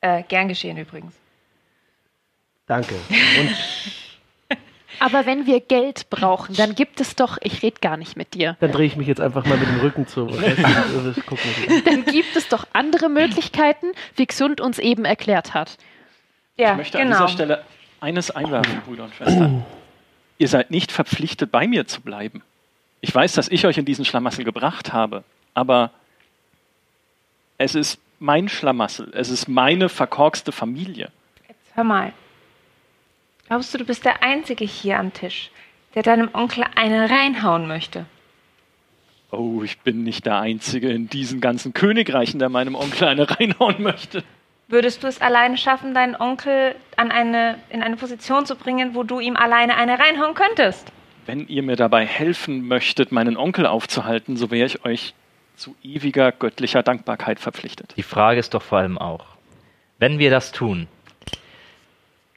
[0.00, 1.12] äh, gern geschehen übrigens.
[2.66, 2.94] Danke.
[3.38, 4.58] Und
[5.00, 8.56] Aber wenn wir Geld brauchen, dann gibt es doch, ich rede gar nicht mit dir,
[8.60, 10.22] dann drehe ich mich jetzt einfach mal mit dem Rücken zu.
[10.26, 11.80] Und das- das- guck mal.
[11.82, 13.86] dann gibt es doch andere Möglichkeiten,
[14.16, 15.78] wie Xund uns eben erklärt hat.
[16.56, 17.16] Ja, Ich möchte an genau.
[17.26, 17.64] dieser Stelle
[18.00, 19.64] eines einwerfen, Brüder und Schwestern.
[20.38, 22.42] Ihr seid nicht verpflichtet, bei mir zu bleiben.
[23.00, 25.24] Ich weiß, dass ich euch in diesen Schlamassel gebracht habe,
[25.54, 25.90] aber
[27.58, 29.10] es ist mein Schlamassel.
[29.14, 31.10] Es ist meine verkorkste Familie.
[31.48, 32.12] Jetzt hör mal.
[33.48, 35.50] Glaubst du, du bist der Einzige hier am Tisch,
[35.94, 38.06] der deinem Onkel eine reinhauen möchte?
[39.32, 43.82] Oh, ich bin nicht der Einzige in diesen ganzen Königreichen, der meinem Onkel eine reinhauen
[43.82, 44.24] möchte.
[44.68, 49.02] Würdest du es alleine schaffen, deinen Onkel an eine, in eine Position zu bringen, wo
[49.02, 50.92] du ihm alleine eine reinhauen könntest?
[51.26, 55.14] Wenn ihr mir dabei helfen möchtet, meinen Onkel aufzuhalten, so wäre ich euch
[55.60, 57.92] zu ewiger göttlicher Dankbarkeit verpflichtet.
[57.96, 59.26] Die Frage ist doch vor allem auch,
[59.98, 60.88] wenn wir das tun,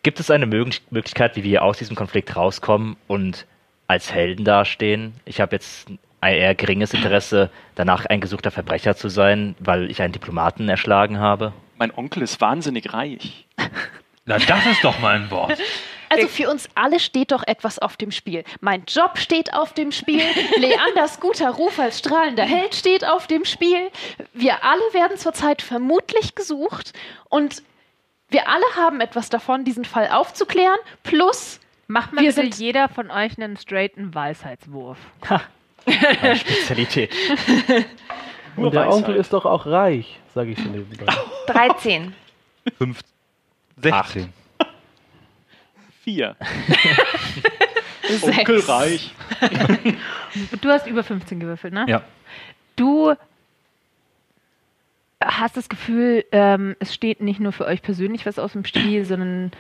[0.03, 3.47] gibt es eine Möglich- Möglichkeit, wie wir aus diesem Konflikt rauskommen und
[3.87, 5.13] als Helden dastehen?
[5.23, 5.87] Ich habe jetzt
[6.19, 11.19] ein eher geringes Interesse, danach ein gesuchter Verbrecher zu sein, weil ich einen Diplomaten erschlagen
[11.19, 11.53] habe.
[11.77, 13.47] Mein Onkel ist wahnsinnig reich.
[14.25, 15.57] Na, das ist doch mal ein Wort.
[16.13, 18.43] Also für uns alle steht doch etwas auf dem Spiel.
[18.61, 20.21] Mein Job steht auf dem Spiel.
[20.57, 23.89] Leanders guter Ruf als strahlender Held steht auf dem Spiel.
[24.33, 26.93] Wir alle werden zurzeit vermutlich gesucht
[27.29, 27.63] und
[28.29, 30.77] wir alle haben etwas davon, diesen Fall aufzuklären.
[31.03, 34.97] Plus, Macht mal Wir bitte sind- jeder von euch einen straighten Weisheitswurf.
[35.85, 37.11] Meine Spezialität.
[38.55, 38.93] Nur Und der Weisheit.
[38.93, 41.05] Onkel ist doch auch reich, sage ich schon nebenbei.
[41.47, 42.15] 13.
[42.77, 42.99] 5,
[43.81, 44.33] 16.
[46.03, 46.35] Vier.
[48.07, 48.39] sechs.
[48.39, 49.13] Onkel reich.
[50.61, 51.85] Du hast über 15 gewürfelt, ne?
[51.87, 52.01] Ja.
[52.75, 53.13] Du
[55.23, 59.05] hast das Gefühl, ähm, es steht nicht nur für euch persönlich was aus dem Spiel,
[59.05, 59.51] sondern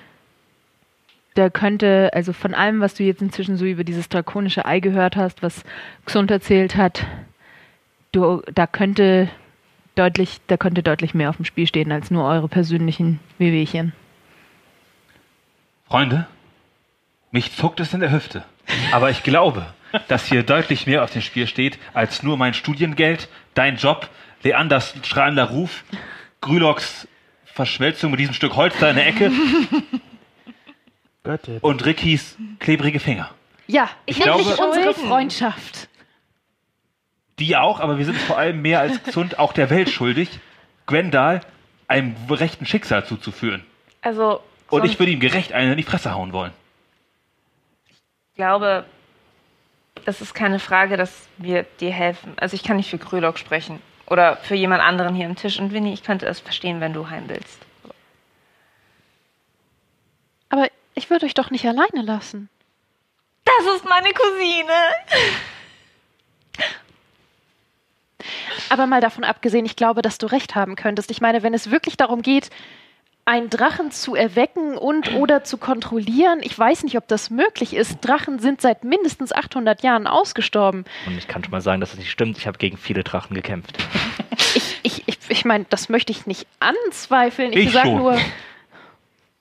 [1.35, 5.15] da könnte, also von allem, was du jetzt inzwischen so über dieses drakonische Ei gehört
[5.15, 5.63] hast, was
[6.05, 7.05] Xund erzählt hat,
[8.11, 9.29] du, da könnte
[9.95, 13.93] deutlich, da könnte deutlich mehr auf dem Spiel stehen als nur eure persönlichen Wehwehchen.
[15.87, 16.25] Freunde,
[17.33, 18.45] mich zuckt es in der Hüfte.
[18.93, 19.65] Aber ich glaube,
[20.07, 24.09] dass hier deutlich mehr auf dem Spiel steht, als nur mein Studiengeld, dein Job,
[24.43, 25.83] Leanders strahlender Ruf,
[26.41, 27.07] Grüloks
[27.45, 29.31] Verschmelzung mit diesem Stück Holz da in der Ecke
[31.61, 33.29] und Rickys klebrige Finger.
[33.67, 34.93] Ja, Ich nämlich glaube- unsere.
[34.93, 35.87] Freundschaft.
[37.39, 40.29] Die auch, aber wir sind vor allem mehr als gesund auch der Welt schuldig,
[40.85, 41.41] Gwendal
[41.87, 43.63] einem rechten Schicksal zuzuführen.
[44.01, 46.51] Also, Und ich würde ihm gerecht einen in die Fresse hauen wollen.
[48.35, 48.85] Glaube,
[50.05, 52.33] das ist keine Frage, dass wir dir helfen.
[52.37, 53.81] Also ich kann nicht für Grülok sprechen.
[54.07, 55.59] Oder für jemand anderen hier am Tisch.
[55.59, 57.59] Und Winnie, ich könnte es verstehen, wenn du heim willst.
[60.49, 62.49] Aber ich würde euch doch nicht alleine lassen.
[63.45, 64.73] Das ist meine Cousine.
[68.69, 71.11] Aber mal davon abgesehen, ich glaube, dass du recht haben könntest.
[71.11, 72.49] Ich meine, wenn es wirklich darum geht,
[73.25, 77.99] einen Drachen zu erwecken und oder zu kontrollieren, ich weiß nicht, ob das möglich ist.
[78.01, 80.83] Drachen sind seit mindestens 800 Jahren ausgestorben.
[81.07, 82.37] Und ich kann schon mal sagen, dass das nicht stimmt.
[82.37, 83.77] Ich habe gegen viele Drachen gekämpft.
[84.55, 87.53] Ich, ich, ich, ich meine, das möchte ich nicht anzweifeln.
[87.53, 88.19] Ich, Ich sage nur,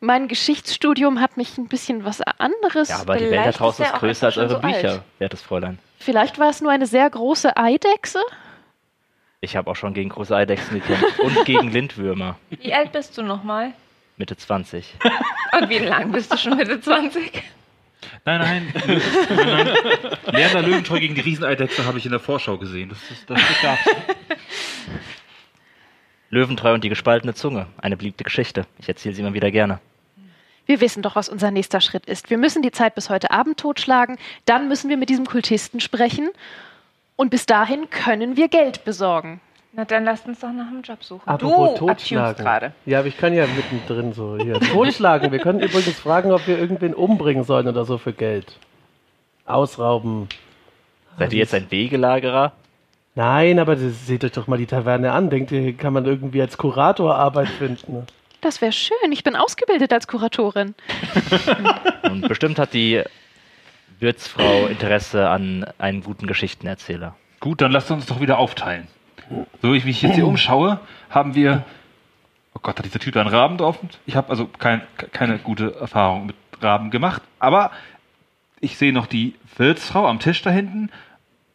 [0.00, 2.88] mein Geschichtsstudium hat mich ein bisschen was anderes.
[2.88, 5.02] Ja, aber die Vielleicht Welt da draußen ist ist größer als eure so Bücher, alt.
[5.18, 5.78] wertes Fräulein.
[5.98, 8.20] Vielleicht war es nur eine sehr große Eidechse.
[9.44, 12.38] Ich habe auch schon gegen große Eidechsen gekämpft und gegen Lindwürmer.
[12.50, 13.72] Wie alt bist du nochmal?
[14.16, 14.94] Mitte 20.
[15.60, 17.42] Und wie lang bist du schon Mitte 20?
[18.24, 19.00] Nein, nein, Lö-
[19.34, 19.68] nein,
[20.26, 20.34] nein.
[20.34, 22.90] Lerner Löwentreu gegen die Rieseneidechse habe ich in der Vorschau gesehen.
[22.90, 23.80] Das, ist, das, das gab's.
[26.30, 27.66] Löwentreu und die gespaltene Zunge.
[27.78, 28.64] Eine beliebte Geschichte.
[28.78, 29.80] Ich erzähle sie immer wieder gerne.
[30.66, 32.30] Wir wissen doch, was unser nächster Schritt ist.
[32.30, 36.30] Wir müssen die Zeit bis heute Abend totschlagen, dann müssen wir mit diesem Kultisten sprechen
[37.16, 39.40] und bis dahin können wir Geld besorgen.
[39.74, 41.26] Na, dann lasst uns doch nach einem Job suchen.
[41.26, 42.44] Apropos du totschlagen.
[42.44, 42.72] gerade.
[42.84, 44.60] Ja, aber ich kann ja mittendrin so hier.
[44.60, 45.32] Totschlagen.
[45.32, 48.58] Wir können übrigens fragen, ob wir irgendwen umbringen sollen oder so für Geld.
[49.46, 50.28] Ausrauben.
[51.18, 52.52] Seid ihr jetzt ein Wegelagerer?
[53.14, 55.30] Nein, aber das, seht euch doch mal die Taverne an.
[55.30, 58.06] Denkt ihr, kann man irgendwie als Kurator Arbeit finden?
[58.42, 59.12] Das wäre schön.
[59.12, 60.74] Ich bin ausgebildet als Kuratorin.
[62.10, 63.02] Und bestimmt hat die
[64.02, 67.14] Wirtsfrau Interesse an einem guten Geschichtenerzähler.
[67.40, 68.88] Gut, dann lasst uns doch wieder aufteilen.
[69.62, 71.64] So wie ich mich jetzt hier umschaue, haben wir.
[72.54, 73.78] Oh Gott, hat dieser Typ da einen Raben drauf?
[74.04, 77.22] Ich habe also kein, keine gute Erfahrung mit Raben gemacht.
[77.38, 77.70] Aber
[78.60, 80.90] ich sehe noch die Wirtsfrau am Tisch da hinten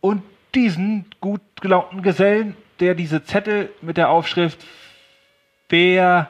[0.02, 0.24] und
[0.56, 4.66] diesen gut gelaunten Gesellen, der diese Zettel mit der Aufschrift
[5.70, 6.28] Versicherung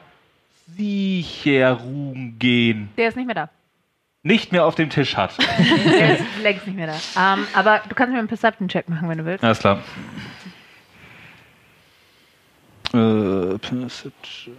[2.38, 3.48] gehen Der ist nicht mehr da.
[4.28, 5.36] Nicht mehr auf dem Tisch hat.
[5.84, 7.34] Der ist längst nicht mehr da.
[7.34, 9.42] Ähm, aber du kannst mir einen Perception-Check machen, wenn du willst.
[9.42, 9.82] Alles klar.
[12.92, 14.56] Äh, Perception.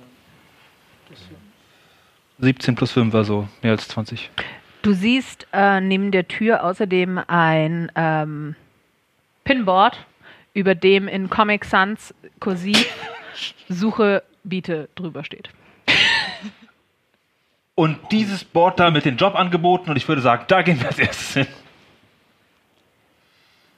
[2.40, 4.30] 17 plus 5 war so, mehr als 20.
[4.82, 8.56] Du siehst äh, neben der Tür außerdem ein ähm,
[9.44, 10.06] Pinboard,
[10.54, 12.88] über dem in Comic Sans kursiv
[13.70, 15.50] Suche, biete drüber steht.
[17.80, 21.00] Und dieses Board da mit den Jobangeboten und ich würde sagen, da gehen wir als
[21.00, 21.48] erstes hin.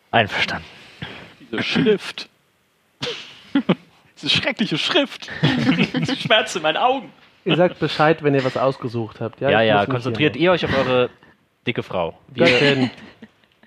[0.10, 0.66] Einverstanden.
[1.40, 2.28] Diese Schrift.
[4.16, 5.30] Diese schreckliche Schrift.
[6.00, 7.12] Diese Schmerz in meinen Augen.
[7.46, 9.40] Ihr sagt Bescheid, wenn ihr was ausgesucht habt.
[9.40, 11.12] Ja, Ja, Ich ja, konzentriert ihr euch auf eure
[11.68, 12.18] dicke Frau.
[12.30, 12.90] Wir, Göttin.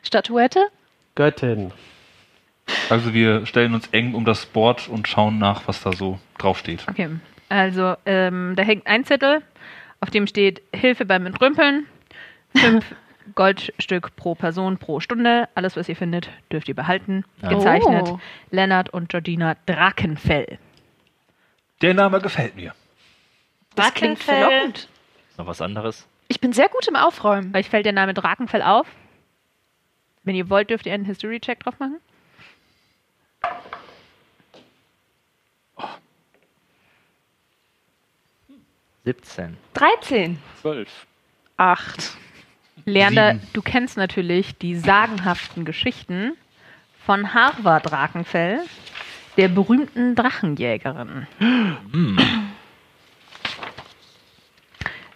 [0.03, 0.67] Statuette?
[1.15, 1.71] Göttin.
[2.91, 6.85] Also wir stellen uns eng um das Board und schauen nach, was da so draufsteht.
[6.91, 7.09] Okay,
[7.49, 9.43] also ähm, da hängt ein Zettel,
[10.01, 11.87] auf dem steht Hilfe beim Entrümpeln,
[12.55, 12.95] fünf
[13.35, 15.49] Goldstück pro Person pro Stunde.
[15.55, 17.25] Alles, was ihr findet, dürft ihr behalten.
[17.43, 17.49] Ja.
[17.51, 18.21] Gezeichnet Oh.
[18.51, 20.59] Lennart und Georgina Drakenfell.
[21.81, 22.75] Der Name gefällt mir.
[23.77, 24.89] Das klingt verlockend.
[25.39, 26.07] noch was anderes?
[26.29, 27.55] Ich bin sehr gut im Aufräumen.
[27.57, 28.87] Euch fällt der Name Drakenfell auf?
[30.23, 31.99] Wenn ihr wollt, dürft ihr einen History-Check drauf machen.
[39.05, 39.57] 17.
[39.75, 40.39] 13.
[40.61, 41.07] Zwölf.
[41.57, 42.17] Acht.
[42.87, 43.49] Leander, Sieben.
[43.53, 46.37] du kennst natürlich die sagenhaften Geschichten
[47.05, 48.61] von Harvard Drakenfell,
[49.37, 51.27] der berühmten Drachenjägerin.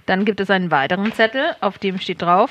[0.07, 2.51] Dann gibt es einen weiteren Zettel, auf dem steht drauf: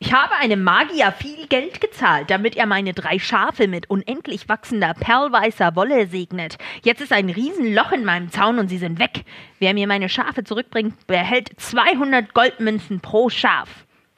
[0.00, 4.94] Ich habe einem Magier viel Geld gezahlt, damit er meine drei Schafe mit unendlich wachsender
[4.94, 6.56] perlweißer Wolle segnet.
[6.84, 9.24] Jetzt ist ein Riesenloch in meinem Zaun und sie sind weg.
[9.58, 13.68] Wer mir meine Schafe zurückbringt, behält 200 Goldmünzen pro Schaf.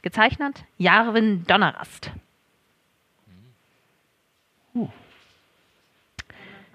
[0.03, 2.11] Gezeichnet Jarwin Donnerast.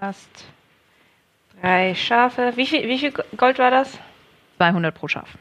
[0.01, 0.45] Hast
[1.61, 2.53] drei Schafe.
[2.55, 3.99] Wie viel, wie viel Gold war das?
[4.57, 5.37] 200 pro Schaf.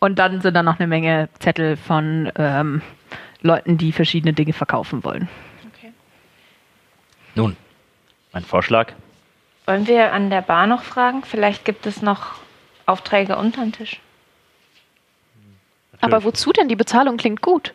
[0.00, 2.82] Und dann sind da noch eine Menge Zettel von ähm,
[3.40, 5.28] Leuten, die verschiedene Dinge verkaufen wollen.
[5.74, 5.92] Okay.
[7.34, 7.56] Nun,
[8.32, 8.92] mein Vorschlag.
[9.66, 11.24] Wollen wir an der Bar noch fragen?
[11.24, 12.36] Vielleicht gibt es noch
[12.86, 14.00] Aufträge unter den Tisch.
[16.00, 16.68] Aber wozu denn?
[16.68, 17.74] Die Bezahlung klingt gut.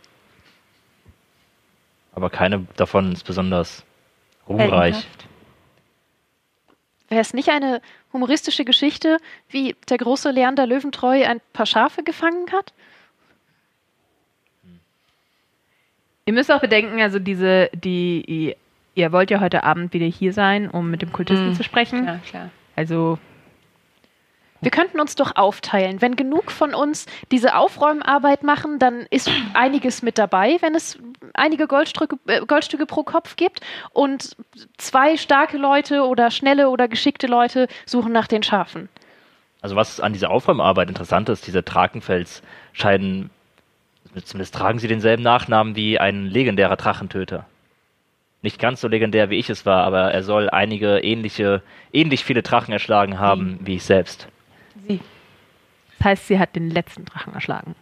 [2.16, 3.84] Aber keine davon ist besonders
[4.48, 5.08] ruhmreich.
[7.10, 7.82] Wäre es nicht eine
[8.14, 9.18] humoristische Geschichte,
[9.50, 12.72] wie der große Leander Löwentreu ein paar Schafe gefangen hat?
[16.26, 18.56] Ihr müsst auch bedenken, also diese, die,
[18.96, 21.56] ihr wollt ja heute Abend wieder hier sein, um mit dem Kultisten Mhm.
[21.56, 22.06] zu sprechen.
[22.06, 22.50] Ja, klar.
[22.76, 23.20] Also
[24.64, 26.02] Wir könnten uns doch aufteilen.
[26.02, 30.98] Wenn genug von uns diese Aufräumarbeit machen, dann ist einiges mit dabei, wenn es
[31.34, 33.60] einige Goldstücke, äh, Goldstücke pro Kopf gibt.
[33.92, 34.38] Und
[34.78, 38.88] zwei starke Leute oder schnelle oder geschickte Leute suchen nach den Schafen.
[39.62, 42.42] Also was an dieser Aufräumarbeit interessant ist, diese Drakenfels
[42.72, 43.32] scheinen,
[44.24, 47.46] zumindest tragen sie denselben Nachnamen wie ein legendärer Drachentöter.
[48.42, 51.62] Nicht ganz so legendär wie ich es war, aber er soll einige ähnliche,
[51.92, 54.28] ähnlich viele Drachen erschlagen haben wie ich selbst.
[56.04, 57.76] Das heißt, sie hat den letzten Drachen erschlagen.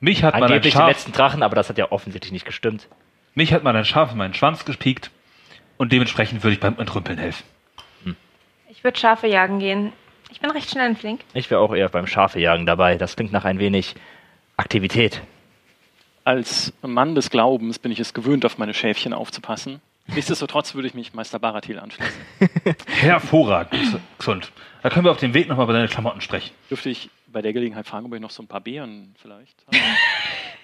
[0.00, 2.46] Mich hat man ein Angeblich den Schaf, letzten Drachen, aber das hat ja offensichtlich nicht
[2.46, 2.88] gestimmt.
[3.34, 5.10] Mich hat mal ein Schaf in meinen Schwanz gespiekt
[5.76, 7.44] und dementsprechend würde ich beim Entrümpeln helfen.
[8.70, 9.92] Ich würde Schafe jagen gehen.
[10.30, 11.20] Ich bin recht schnell und flink.
[11.34, 12.96] Ich wäre auch eher beim Schafejagen dabei.
[12.96, 13.94] Das klingt nach ein wenig
[14.56, 15.20] Aktivität.
[16.24, 19.82] Als Mann des Glaubens bin ich es gewöhnt, auf meine Schäfchen aufzupassen.
[20.14, 22.20] Nichtsdestotrotz würde ich mich Meister Baratil anschließen.
[22.86, 24.50] Hervorragend, gesund.
[24.82, 26.54] Da können wir auf dem Weg nochmal über deine Klamotten sprechen.
[26.70, 29.76] Dürfte ich bei der Gelegenheit fragen, ob ich noch so ein paar Beeren vielleicht habe?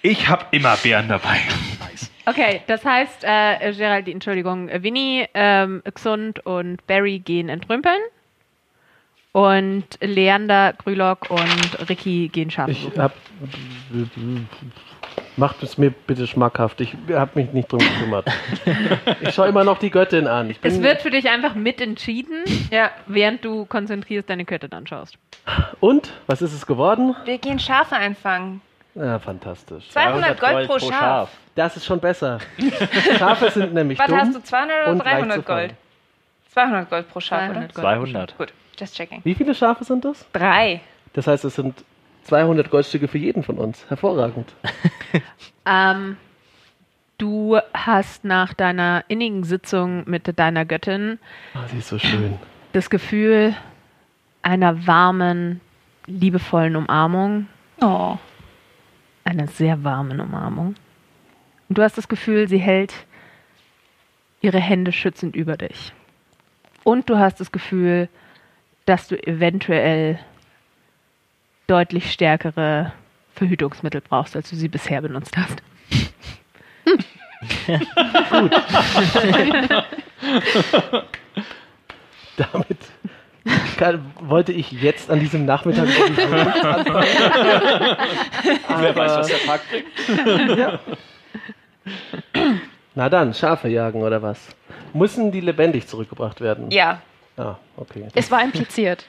[0.01, 1.39] Ich habe immer Bären dabei.
[1.79, 2.11] Nice.
[2.27, 7.97] Okay, das heißt, äh, Gerald, Entschuldigung, Winnie, ähm, Xund und Barry gehen entrümpeln.
[9.31, 13.09] Und Leander, Grülock und Ricky gehen Schafe Ich suchen.
[15.37, 16.79] Macht es mir bitte schmackhaft.
[16.81, 18.27] Ich habe mich nicht drum gekümmert.
[19.21, 20.49] ich schaue immer noch die Göttin an.
[20.49, 24.71] Ich bin, Es wird für dich einfach mit entschieden, Ja, während du konzentrierst deine Göttin
[24.73, 25.17] anschaust.
[25.79, 26.13] Und?
[26.27, 27.15] Was ist es geworden?
[27.25, 28.61] wir gehen Schafe einfangen.
[28.95, 29.89] Ja, fantastisch.
[29.89, 31.29] 200 Gold pro Schaf.
[31.53, 32.39] Das ist schon besser.
[33.17, 34.17] Schafe sind nämlich dumm.
[34.17, 35.67] hast du 200 oder und leicht zu 300 fangen.
[35.67, 35.73] Gold?
[36.53, 37.73] 200 Gold pro Schaf, 200 oder?
[37.73, 38.11] Gold.
[38.11, 38.37] 200.
[38.37, 39.19] Gut, just checking.
[39.25, 40.25] Wie viele Schafe sind das?
[40.31, 40.79] Drei.
[41.11, 41.83] Das heißt, es sind
[42.25, 43.85] 200 Goldstücke für jeden von uns.
[43.89, 44.53] Hervorragend.
[45.67, 46.17] Ähm,
[47.17, 51.17] du hast nach deiner innigen Sitzung mit deiner Göttin
[51.55, 52.37] Ah, sie ist so schön.
[52.73, 53.55] das Gefühl
[54.43, 55.59] einer warmen,
[56.05, 57.47] liebevollen Umarmung,
[57.81, 58.17] Oh.
[59.23, 60.75] einer sehr warmen Umarmung.
[61.67, 62.93] Und du hast das Gefühl, sie hält
[64.41, 65.93] ihre Hände schützend über dich.
[66.83, 68.07] Und du hast das Gefühl,
[68.85, 70.19] dass du eventuell
[71.67, 72.91] deutlich stärkere
[73.33, 75.61] Verhütungsmittel brauchst, als du sie bisher benutzt hast.
[82.37, 82.77] Damit
[83.77, 87.05] kann, wollte ich jetzt an diesem Nachmittag anfangen.
[88.79, 90.57] Wer weiß, was der Tag bringt.
[90.57, 90.79] ja.
[92.95, 94.39] Na dann, Schafe jagen oder was?
[94.93, 96.71] Müssen die lebendig zurückgebracht werden?
[96.71, 97.01] Ja,
[97.37, 98.07] Ah, okay.
[98.15, 99.05] Es war impliziert.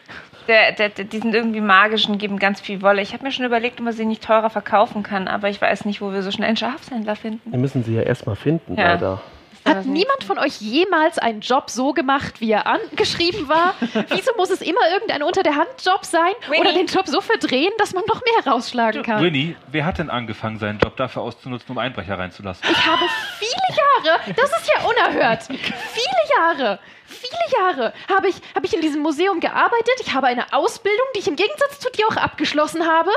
[0.49, 3.03] Der, der, der, die sind irgendwie magisch und geben ganz viel Wolle.
[3.03, 5.85] Ich habe mir schon überlegt, ob man sie nicht teurer verkaufen kann, aber ich weiß
[5.85, 7.51] nicht, wo wir so schnell einen Schafshändler finden.
[7.51, 8.93] Wir müssen sie ja erstmal finden, Ja.
[8.93, 9.21] leider.
[9.67, 13.75] Hat niemand von euch jemals einen Job so gemacht, wie er angeschrieben war?
[14.09, 16.33] Wieso muss es immer irgendein Unter-der-Hand-Job sein?
[16.49, 16.61] Winnie.
[16.61, 19.23] Oder den Job so verdrehen, dass man noch mehr rausschlagen kann?
[19.23, 22.65] Winnie, wer hat denn angefangen, seinen Job dafür auszunutzen, um Einbrecher reinzulassen?
[22.71, 23.03] Ich habe
[23.39, 28.81] viele Jahre, das ist ja unerhört, viele Jahre, viele Jahre habe ich, habe ich in
[28.81, 29.95] diesem Museum gearbeitet.
[30.01, 33.11] Ich habe eine Ausbildung, die ich im Gegensatz zu dir auch abgeschlossen habe.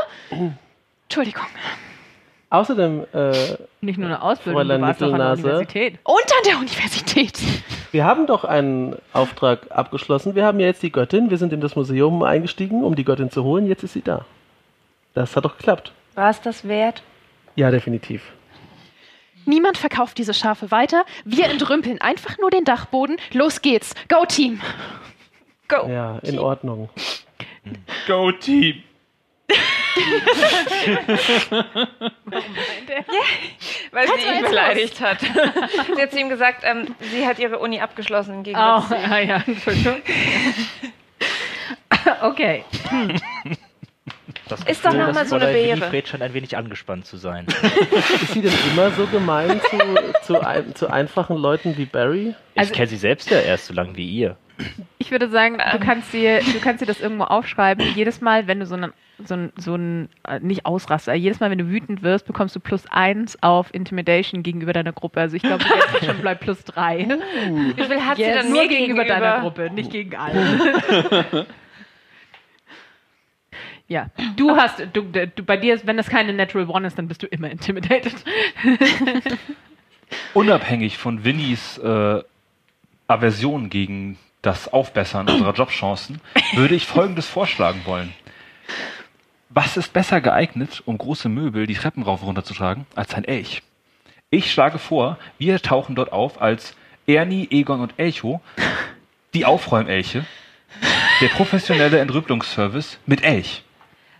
[1.04, 1.46] Entschuldigung.
[2.52, 3.32] Außerdem, äh,
[3.82, 5.32] Nicht nur eine Ausbildung, Fräulein du warst doch an der.
[5.34, 6.00] Universität.
[6.04, 7.40] Und an der Universität.
[7.92, 10.34] wir haben doch einen Auftrag abgeschlossen.
[10.34, 11.30] Wir haben ja jetzt die Göttin.
[11.30, 13.68] Wir sind in das Museum eingestiegen, um die Göttin zu holen.
[13.68, 14.26] Jetzt ist sie da.
[15.14, 15.92] Das hat doch geklappt.
[16.16, 17.04] War es das wert?
[17.56, 18.24] Ja, definitiv.
[19.46, 21.06] Niemand verkauft diese Schafe weiter.
[21.26, 23.18] Wir entrümpeln einfach nur den Dachboden.
[23.32, 23.94] Los geht's.
[24.08, 24.60] Go Team.
[25.68, 25.88] Go.
[25.88, 26.90] Ja, in Ordnung.
[28.08, 28.84] Go Team!
[33.92, 35.20] Weil Kannst sie du ihn jetzt beleidigt hat.
[35.22, 38.96] sie hat zu ihm gesagt, ähm, sie hat ihre Uni abgeschlossen im Oh, Gegensatz zu
[38.96, 39.12] ihm.
[39.12, 40.02] ah, ja, Entschuldigung.
[42.22, 42.64] okay.
[44.48, 45.78] Das Ist doch Gefühl, noch mal dass so eine Beere.
[45.82, 47.46] Winifred scheint ein wenig angespannt zu sein.
[48.22, 49.78] Ist sie denn immer so gemein zu,
[50.24, 52.34] zu, ein, zu einfachen Leuten wie Barry?
[52.56, 54.38] Also- ich kenne sie selbst ja erst so lange wie ihr.
[54.98, 55.80] Ich würde sagen, du Ähm.
[55.80, 57.86] kannst dir, du kannst dir das irgendwo aufschreiben.
[57.96, 61.50] Jedes Mal, wenn du so einen, so ein, so ein, äh, nicht Ausraster, jedes Mal,
[61.50, 65.22] wenn du wütend wirst, bekommst du plus eins auf Intimidation gegenüber deiner Gruppe.
[65.22, 65.64] Also ich glaube,
[65.94, 67.08] jetzt schon bleibt plus drei.
[67.76, 69.06] Wie viel hat sie dann nur gegenüber, gegenüber?
[69.06, 71.46] deiner Gruppe, nicht gegen alle.
[73.88, 77.08] ja, du hast, du, du, bei dir, ist, wenn das keine Natural One ist, dann
[77.08, 78.16] bist du immer intimidated.
[80.34, 82.22] Unabhängig von Winnies äh,
[83.08, 86.22] Aversion gegen das Aufbessern unserer Jobchancen,
[86.54, 88.14] würde ich Folgendes vorschlagen wollen.
[89.50, 93.14] Was ist besser geeignet, um große Möbel die Treppen rauf und runter zu tragen, als
[93.16, 93.64] ein Elch?
[94.30, 96.76] Ich schlage vor, wir tauchen dort auf als
[97.08, 98.42] Ernie, Egon und Elcho,
[99.34, 100.26] die Aufräumelche,
[101.20, 103.64] der professionelle Entrüppelungsservice mit Elch.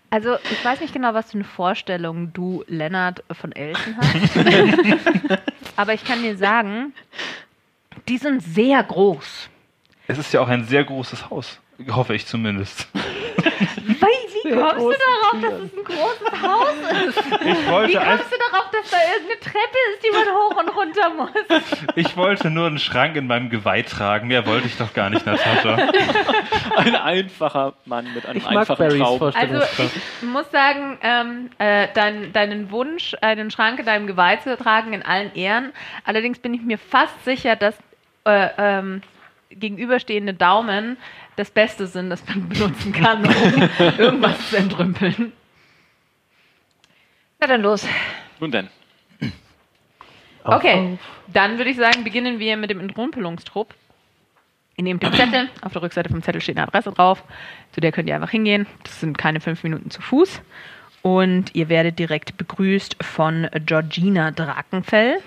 [0.10, 5.40] Also, ich weiß nicht genau, was für eine Vorstellung du, Lennart, von Elchen hast.
[5.76, 6.94] Aber ich kann dir sagen,
[8.08, 9.50] die sind sehr groß.
[10.10, 11.60] Es ist ja auch ein sehr großes Haus,
[11.92, 12.88] hoffe ich zumindest.
[12.94, 14.10] Weil,
[14.44, 17.18] wie Wie kommst du darauf, dass es ein großes Haus ist?
[17.46, 20.56] Ich Wie wollte, ein, kommst du darauf, dass da irgendeine Treppe ist, die man hoch
[20.58, 21.70] und runter muss?
[21.96, 24.30] ich wollte nur einen Schrank in meinem Geweih tragen.
[24.30, 25.78] Mehr wollte ich doch gar nicht, Natascha.
[26.78, 29.20] Ein einfacher Mann mit einem Ich mag einfachen Barrys Traum.
[29.20, 29.62] Vorstellung.
[29.62, 34.58] Also ich muss sagen, ähm, äh, dein, deinen Wunsch, einen Schrank in deinem Geweih zu
[34.58, 35.72] tragen, in allen Ehren.
[36.04, 37.76] Allerdings bin ich mir fast sicher, dass
[38.26, 39.04] äh, ähm,
[39.50, 40.98] gegenüberstehende Daumen
[41.36, 45.32] das Beste sind, das man benutzen kann, um irgendwas zu entrümpeln.
[47.40, 47.88] Na dann los.
[48.40, 48.70] Nun denn.
[50.44, 50.98] Okay,
[51.28, 53.74] dann würde ich sagen, beginnen wir mit dem Entrümpelungstrupp.
[54.78, 57.24] Ihr nehmt den Zettel, auf der Rückseite vom Zettel steht eine Adresse drauf,
[57.74, 58.66] zu der könnt ihr einfach hingehen.
[58.84, 60.42] Das sind keine fünf Minuten zu Fuß.
[61.02, 65.22] Und ihr werdet direkt begrüßt von Georgina Drakenfell.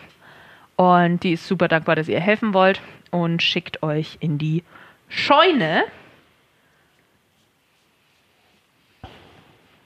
[0.76, 2.80] Und die ist super dankbar, dass ihr helfen wollt
[3.12, 4.64] und schickt euch in die
[5.08, 5.84] Scheune.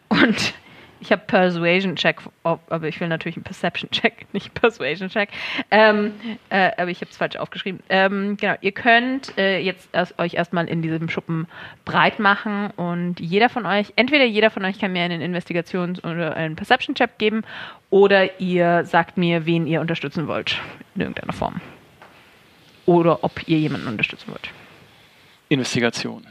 [0.09, 0.55] Und
[1.01, 5.29] ich habe Persuasion Check, ob- aber ich will natürlich einen Perception Check, nicht Persuasion Check.
[5.71, 6.15] Ähm,
[6.49, 7.81] äh, aber ich habe es falsch aufgeschrieben.
[7.89, 11.49] Ähm, genau, ihr könnt äh, jetzt erst, euch erstmal in diesem Schuppen
[11.85, 16.35] breit machen und jeder von euch, entweder jeder von euch kann mir einen Investigations- oder
[16.37, 17.43] einen Perception Check geben
[17.91, 20.59] oder ihr sagt mir, wen ihr unterstützen wollt
[20.95, 21.61] in irgendeiner Form.
[22.87, 24.51] Oder ob ihr jemanden unterstützen wollt.
[25.49, 26.27] Investigation.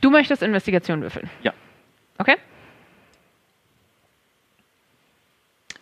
[0.00, 1.30] Du möchtest Investigation würfeln?
[1.42, 1.52] Ja.
[2.18, 2.36] Okay.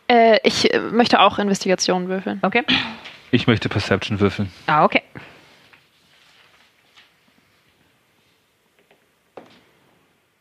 [0.08, 2.38] Äh, ich äh, möchte auch Investigationen würfeln.
[2.42, 2.62] Okay.
[3.30, 4.52] Ich möchte Perception würfeln.
[4.66, 5.02] Ah, okay.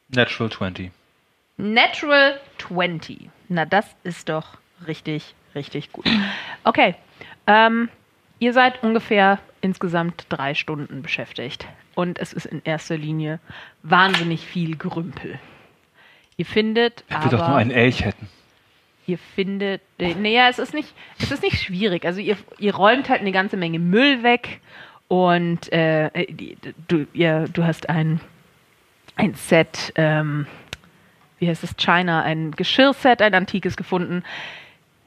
[0.10, 0.92] Natural 20.
[1.58, 3.30] Natural 20.
[3.48, 4.58] Na, das ist doch
[4.88, 6.06] richtig, richtig gut.
[6.64, 6.96] Okay.
[7.48, 7.90] Ähm,
[8.42, 11.68] ihr seid ungefähr insgesamt drei Stunden beschäftigt.
[11.96, 13.40] Und es ist in erster Linie
[13.84, 15.40] wahnsinnig viel Gerümpel.
[16.38, 18.28] Ihr findet Wenn wir doch nur einen Elch hätten.
[19.06, 22.04] ihr findet, äh, naja, es ist nicht, es ist nicht schwierig.
[22.04, 24.60] Also ihr, ihr räumt halt eine ganze Menge Müll weg
[25.08, 26.58] und äh, die,
[26.88, 28.22] du, ihr, du hast ein,
[29.18, 30.48] ein Set, ähm,
[31.38, 34.24] wie heißt es, China, ein Geschirrset, ein antikes gefunden.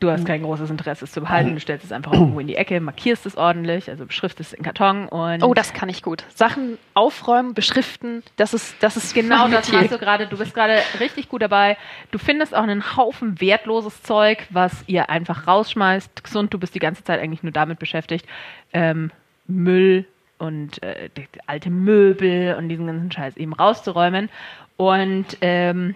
[0.00, 1.54] Du hast kein großes Interesse, es zu behalten.
[1.54, 4.62] Du stellst es einfach irgendwo in die Ecke, markierst es ordentlich, also beschriftest es in
[4.62, 6.24] Karton und Oh, das kann ich gut.
[6.34, 10.26] Sachen aufräumen, beschriften, das ist, das ist Genau das machst du gerade.
[10.26, 11.78] Du bist gerade richtig gut dabei.
[12.10, 16.22] Du findest auch einen Haufen wertloses Zeug, was ihr einfach rausschmeißt.
[16.22, 18.26] Gesund, du bist die ganze Zeit eigentlich nur damit beschäftigt.
[18.72, 19.10] Ähm,
[19.46, 20.06] Müll
[20.38, 21.08] und äh,
[21.46, 24.28] alte Möbel und diesen ganzen Scheiß eben rauszuräumen.
[24.76, 25.94] Und ähm,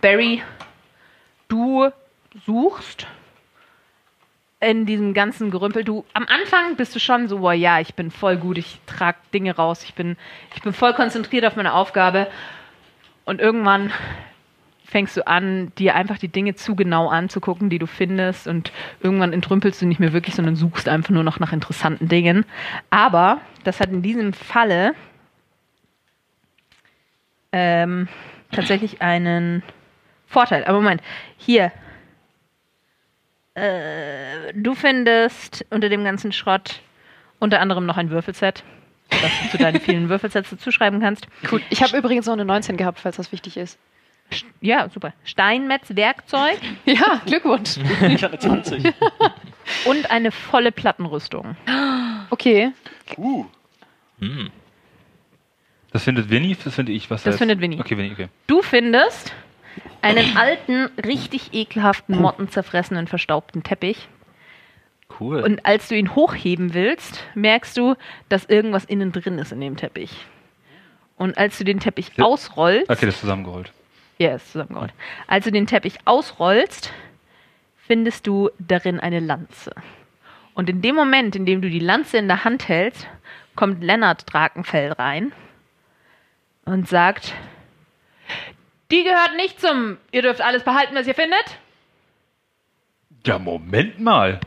[0.00, 0.42] Barry,
[1.48, 1.90] du
[2.46, 3.06] suchst
[4.60, 5.84] in diesem ganzen Gerümpel.
[5.84, 9.18] Du am Anfang bist du schon so, boah, ja, ich bin voll gut, ich trage
[9.32, 10.16] Dinge raus, ich bin,
[10.54, 12.28] ich bin voll konzentriert auf meine Aufgabe.
[13.24, 13.92] Und irgendwann
[14.84, 18.48] fängst du an, dir einfach die Dinge zu genau anzugucken, die du findest.
[18.48, 22.44] Und irgendwann entrümpelst du nicht mehr wirklich, sondern suchst einfach nur noch nach interessanten Dingen.
[22.90, 24.94] Aber das hat in diesem Falle
[27.52, 28.08] ähm,
[28.52, 29.62] tatsächlich einen
[30.26, 30.64] Vorteil.
[30.64, 31.02] Aber Moment,
[31.36, 31.72] hier.
[33.54, 36.80] Äh, du findest unter dem ganzen Schrott
[37.38, 38.62] unter anderem noch ein Würfelset,
[39.10, 41.26] das du zu deinen vielen Würfelsets dazuschreiben kannst.
[41.48, 41.62] Gut.
[41.70, 43.78] Ich habe übrigens noch eine 19 gehabt, falls das wichtig ist.
[44.60, 45.12] Ja, super.
[45.24, 47.76] Steinmetz-Werkzeug Ja, Glückwunsch.
[48.08, 48.84] Ich hatte 20.
[49.86, 51.56] und eine volle Plattenrüstung.
[52.32, 52.70] Okay.
[53.16, 53.44] Uh.
[54.20, 54.50] Hm.
[55.90, 57.10] Das findet Winnie, das finde ich.
[57.10, 57.38] Was Das jetzt?
[57.38, 57.80] findet Winnie.
[57.80, 58.28] Okay, Winnie, okay.
[58.46, 59.32] Du findest
[60.02, 64.08] einen alten, richtig ekelhaften, mottenzerfressenen, verstaubten Teppich.
[65.18, 65.40] Cool.
[65.42, 67.96] Und als du ihn hochheben willst, merkst du,
[68.28, 70.12] dass irgendwas innen drin ist in dem Teppich.
[71.16, 72.24] Und als du den Teppich Ja.
[72.24, 73.72] ausrollst, Okay, das ist zusammengeholt.
[74.18, 74.92] ja, ist zusammengeholt.
[75.26, 76.92] Als du den Teppich ausrollst,
[77.76, 79.72] findest du darin eine Lanze.
[80.54, 83.06] Und in dem Moment, in dem du die Lanze in der Hand hältst,
[83.56, 85.32] kommt Lennart Drakenfell rein
[86.64, 87.34] und sagt,
[88.90, 91.58] die gehört nicht zum, ihr dürft alles behalten, was ihr findet.
[93.26, 94.40] Ja, Moment mal.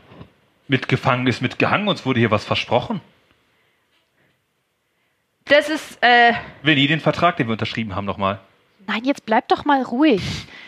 [0.66, 3.00] Mit gefangen ist mitgehangen, uns wurde hier was versprochen.
[5.44, 8.40] Das ist, äh, Winnie, den Vertrag, den wir unterschrieben haben, nochmal.
[8.86, 10.22] Nein, jetzt bleibt doch mal ruhig.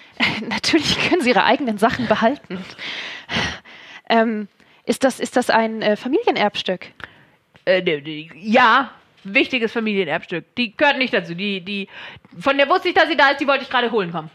[0.48, 2.64] Natürlich können Sie Ihre eigenen Sachen behalten.
[4.08, 4.48] Ähm,
[4.84, 6.92] ist, das, ist das ein äh, Familienerbstück?
[7.66, 8.90] äh, ja,
[9.34, 10.44] wichtiges Familienerbstück.
[10.56, 11.34] Die gehört nicht dazu.
[11.34, 11.88] Die, die,
[12.38, 14.30] von der wusste ich, dass sie da ist, die wollte ich gerade holen kommen.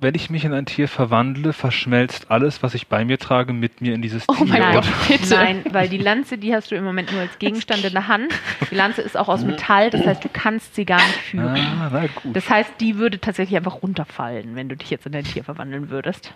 [0.00, 3.80] wenn ich mich in ein Tier verwandle, verschmelzt alles, was ich bei mir trage, mit
[3.80, 4.46] mir in dieses Oh Tier.
[4.46, 5.34] mein Nein, Gott, bitte.
[5.34, 8.32] nein, weil die Lanze, die hast du im Moment nur als Gegenstand in der Hand.
[8.70, 11.48] Die Lanze ist auch aus Metall, das heißt, du kannst sie gar nicht führen.
[11.48, 12.36] Ah, na gut.
[12.36, 15.90] Das heißt, die würde tatsächlich einfach runterfallen, wenn du dich jetzt in ein Tier verwandeln
[15.90, 16.32] würdest.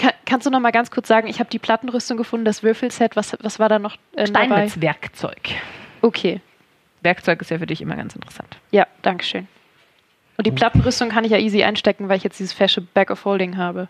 [0.00, 3.16] Kann, kannst du noch mal ganz kurz sagen, ich habe die Plattenrüstung gefunden, das Würfelset,
[3.16, 4.46] was, was war da noch äh, dabei?
[4.46, 5.50] Steinmetzwerkzeug.
[6.02, 6.40] Okay,
[7.02, 8.56] Werkzeug ist ja für dich immer ganz interessant.
[8.70, 9.48] ja, danke schön.
[10.36, 13.24] Und die Plattenrüstung kann ich ja easy einstecken, weil ich jetzt dieses fesche Bag of
[13.24, 13.88] Holding habe.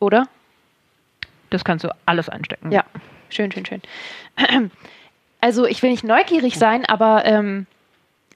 [0.00, 0.26] Oder?
[1.50, 2.72] Das kannst du alles einstecken.
[2.72, 2.84] Ja,
[3.30, 3.82] schön, schön, schön.
[5.38, 7.66] Also ich will nicht neugierig sein, aber ähm,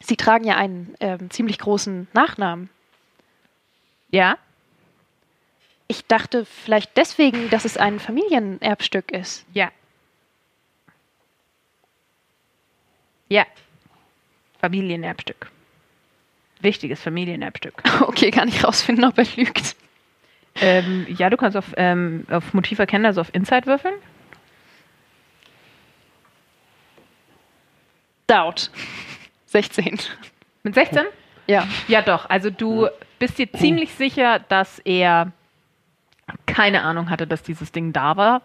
[0.01, 2.69] Sie tragen ja einen ähm, ziemlich großen Nachnamen.
[4.11, 4.37] Ja?
[5.91, 9.45] Ich dachte vielleicht deswegen, dass es ein Familienerbstück ist.
[9.53, 9.73] Ja.
[13.29, 13.45] Ja.
[14.61, 15.51] Familienerbstück.
[16.61, 17.83] Wichtiges Familienerbstück.
[18.03, 19.75] Okay, kann ich rausfinden, ob er lügt.
[20.61, 23.95] ähm, ja, du kannst auf, ähm, auf Motiv erkennen, also auf Insight würfeln.
[28.29, 28.71] Doubt.
[29.47, 29.99] 16.
[30.63, 31.03] Mit 16?
[31.49, 31.67] Ja.
[31.89, 32.31] Ja, doch.
[32.31, 32.87] Also du
[33.19, 35.33] bist dir ziemlich sicher, dass er
[36.47, 38.43] keine Ahnung hatte, dass dieses Ding da war.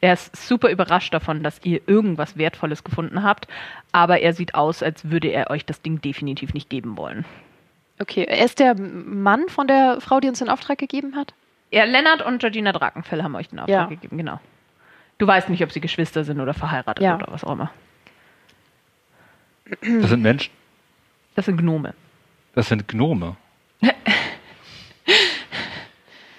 [0.00, 3.48] Er ist super überrascht davon, dass ihr irgendwas Wertvolles gefunden habt,
[3.92, 7.24] aber er sieht aus, als würde er euch das Ding definitiv nicht geben wollen.
[7.98, 11.32] Okay, er ist der Mann von der Frau, die uns den Auftrag gegeben hat?
[11.70, 13.86] Ja, Lennart und Georgina Drakenfell haben euch den Auftrag Ja.
[13.86, 14.38] gegeben, genau.
[15.18, 17.14] Du weißt nicht, ob sie Geschwister sind oder verheiratet Ja.
[17.16, 17.70] oder was auch immer.
[19.80, 20.52] Das sind Menschen.
[21.34, 21.94] Das sind Gnome.
[22.54, 23.36] Das sind Gnome.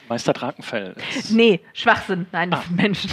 [0.09, 0.95] Meister Drakenfell.
[1.15, 2.27] ist- Nee, Schwachsinn.
[2.31, 2.57] Nein, Ah.
[2.57, 3.09] das sind Menschen.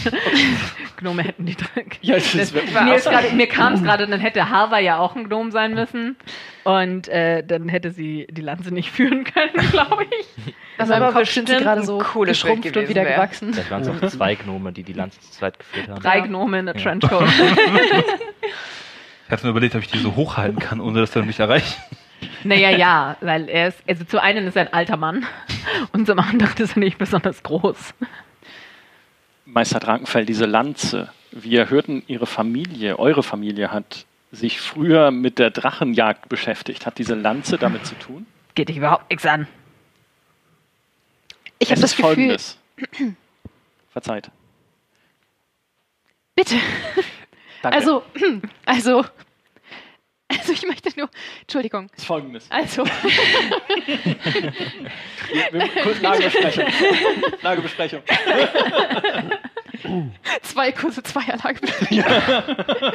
[0.96, 1.86] Gnome hätten die drin.
[2.02, 5.24] Ja, das ist- mir, grade- mir kam es gerade, dann hätte Harva ja auch ein
[5.28, 6.16] Gnome sein müssen.
[6.64, 10.54] Und äh, dann hätte sie die Lanze nicht führen können, glaube ich.
[10.78, 13.14] Das In meinem aber Kopf sind sie bestimmt gerade so geschrumpft und wieder wär.
[13.16, 13.52] gewachsen.
[13.52, 16.00] Vielleicht waren es auch zwei Gnome, die die Lanze zu zweit geführt haben.
[16.00, 16.26] Drei Ja.
[16.26, 16.80] Gnome in der Ja.
[16.82, 17.28] Trenchcoat.
[19.26, 21.78] Ich hatte nur überlegt, ob ich die so hochhalten kann, ohne dass er mich erreicht.
[22.44, 25.26] Naja, ja, weil er ist, also zu einen ist er ein alter Mann
[25.92, 27.94] und zum anderen ist er nicht besonders groß.
[29.44, 31.10] Meister Drakenfell, diese Lanze.
[31.30, 36.86] Wir hörten, Ihre Familie, eure Familie hat sich früher mit der Drachenjagd beschäftigt.
[36.86, 38.26] Hat diese Lanze damit zu tun?
[38.54, 39.46] Geht dich überhaupt nichts an.
[41.58, 42.14] Ich habe das ist Gefühl.
[42.14, 42.58] Folgendes.
[43.92, 44.30] Verzeiht.
[46.34, 46.56] Bitte.
[47.62, 47.78] Danke.
[47.78, 48.02] Also,
[48.66, 49.04] also,
[50.38, 51.08] also ich möchte nur,
[51.42, 51.90] Entschuldigung.
[51.96, 52.46] ist Folgendes.
[52.50, 52.84] Also,
[55.32, 56.64] Wir, wir, kurz Lagebesprechung.
[57.42, 58.02] Lagebesprechung.
[60.42, 61.60] zwei kurze Zweierlage.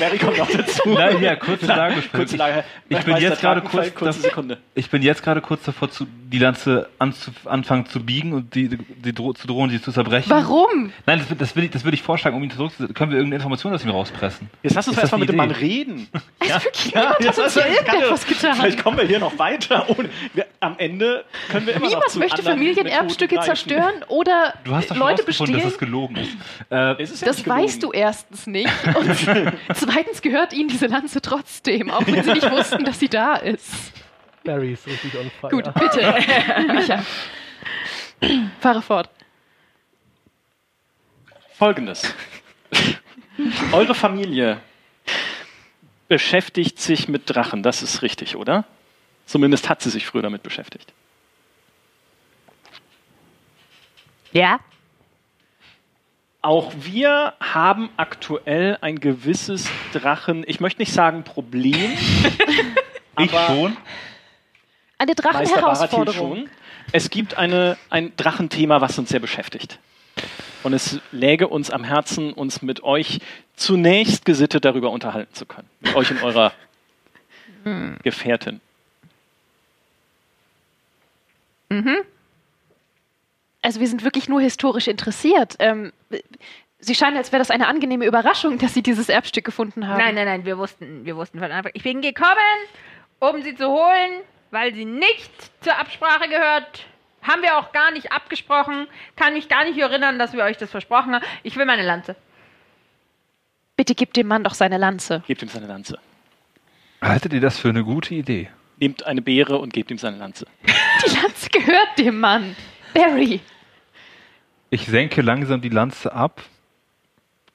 [0.00, 0.88] Barry kommt noch dazu.
[0.88, 2.20] Nein, ja, kurze Lagebesprechung.
[2.20, 2.64] Kurze Lage.
[2.88, 4.58] Ich bin Meister jetzt gerade kurz kurze das- Sekunde.
[4.74, 8.68] Ich bin jetzt gerade kurz davor, zu, die Lanze anzu, anfangen zu biegen und die,
[8.68, 10.30] die dro zu drohen, sie zu zerbrechen.
[10.30, 10.92] Warum?
[11.06, 12.94] Nein, das, das, will ich, das würde ich vorschlagen, um ihn zurückzusetzen.
[12.94, 14.48] Können wir irgendeine Information aus ihm rauspressen?
[14.62, 16.08] Jetzt lass uns Ist das erstmal mit dem Mann reden.
[16.40, 18.54] Also wirklich, niemand jetzt hat uns lass- hier kann ja- irgendetwas getan.
[18.56, 19.86] Vielleicht kommen wir hier noch weiter.
[19.90, 24.74] Ohne, wir, am Ende können wir immer noch Niemand zu möchte Familienerbstücke zerstören oder Du
[24.74, 25.68] hast doch schon Leute rausgefunden, dass bestehlen.
[25.74, 25.78] es
[26.08, 26.36] gelogen ist.
[26.70, 28.70] Äh, Es ist ja Das weißt du erstens nicht.
[28.96, 29.16] Und
[29.74, 33.70] zweitens gehört ihnen diese Lanze trotzdem, auch wenn sie nicht wussten, dass sie da ist.
[34.44, 35.50] Barry ist richtig on fire.
[35.50, 36.14] Gut, bitte.
[36.72, 37.04] Micha.
[38.60, 39.08] Fahre fort.
[41.54, 42.14] Folgendes.
[43.72, 44.60] Eure Familie
[46.08, 48.64] beschäftigt sich mit Drachen, das ist richtig, oder?
[49.26, 50.92] Zumindest hat sie sich früher damit beschäftigt.
[54.32, 54.58] Ja?
[56.42, 61.92] Auch wir haben aktuell ein gewisses Drachen, ich möchte nicht sagen Problem,
[63.18, 63.76] ich aber schon.
[64.98, 66.36] Eine Drachenherausforderung.
[66.36, 66.50] schon.
[66.90, 69.78] Es gibt eine, ein Drachenthema, was uns sehr beschäftigt.
[70.64, 73.20] Und es läge uns am Herzen, uns mit euch
[73.56, 75.68] zunächst gesittet darüber unterhalten zu können.
[75.80, 76.52] Mit euch und eurer
[78.02, 78.60] Gefährtin.
[83.62, 85.56] Also wir sind wirklich nur historisch interessiert.
[85.58, 85.92] Ähm,
[86.84, 89.98] Sie scheinen, als wäre das eine angenehme Überraschung, dass Sie dieses Erbstück gefunden haben.
[89.98, 91.70] Nein, nein, nein, wir wussten, wir wussten von Anfang.
[91.74, 92.36] Ich bin gekommen,
[93.20, 95.30] um sie zu holen, weil sie nicht
[95.62, 96.86] zur Absprache gehört.
[97.22, 98.88] Haben wir auch gar nicht abgesprochen.
[99.14, 101.24] Kann mich gar nicht erinnern, dass wir euch das versprochen haben.
[101.44, 102.16] Ich will meine Lanze.
[103.76, 105.22] Bitte gib dem Mann doch seine Lanze.
[105.28, 106.00] Gebt ihm seine Lanze.
[107.00, 108.50] Haltet ihr das für eine gute Idee?
[108.78, 110.46] Nehmt eine Beere und gebt ihm seine Lanze.
[111.06, 112.56] Die Lanze gehört dem Mann.
[112.94, 113.40] Barry.
[114.70, 116.42] Ich senke langsam die Lanze ab,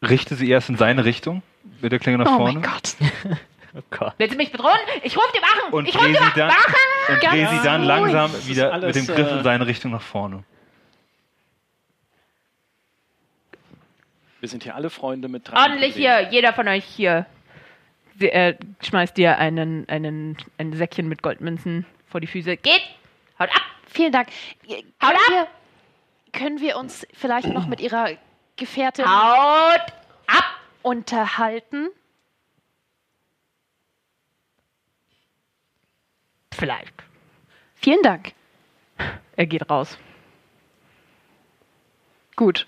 [0.01, 1.41] richte sie erst in seine Richtung,
[1.81, 2.59] mit der Klinge nach Oh vorne.
[2.59, 2.95] mein Gott.
[3.75, 4.13] Oh Gott.
[4.17, 4.77] Willst du mich bedrohen?
[5.03, 5.73] Ich rufe die Wachen!
[5.73, 6.73] Und ich rufe dreh die sie Wachen!
[7.07, 7.87] dann, und dreh sie dann ruhig.
[7.87, 10.43] langsam wieder alles, mit dem Griff äh, in seine Richtung nach vorne.
[14.39, 15.57] Wir sind hier alle Freunde mit Drachen.
[15.71, 17.25] Ordentlich hier, jeder von euch hier.
[18.19, 22.57] Sie, äh, schmeißt dir einen, einen, ein Säckchen mit Goldmünzen vor die Füße.
[22.57, 22.81] Geht!
[23.39, 23.61] Haut ab!
[23.87, 24.29] Vielen Dank.
[24.67, 25.47] Können wir,
[26.33, 28.11] können wir uns vielleicht noch mit Ihrer
[28.55, 29.81] Gefährtin Haut
[30.27, 30.43] ab!
[30.81, 31.89] unterhalten?
[36.53, 36.93] Vielleicht.
[37.75, 38.33] Vielen Dank.
[39.35, 39.97] Er geht raus.
[42.35, 42.67] Gut.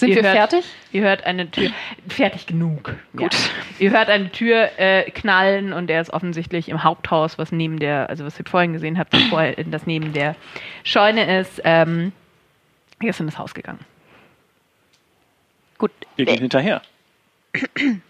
[0.00, 0.64] Sind Ihr wir hört- fertig?
[0.92, 1.70] Ihr hört eine Tür.
[2.08, 2.94] Fertig genug.
[3.16, 3.36] Gut.
[3.78, 8.08] Ihr hört eine Tür äh, knallen und er ist offensichtlich im Haupthaus, was neben der,
[8.10, 10.36] also was ihr vorhin gesehen habt, das, vorher, das neben der
[10.84, 11.60] Scheune ist.
[11.64, 12.12] Ähm,
[13.02, 13.80] er ist in das Haus gegangen.
[15.78, 15.92] Gut.
[16.16, 16.82] Wir gehen hinterher.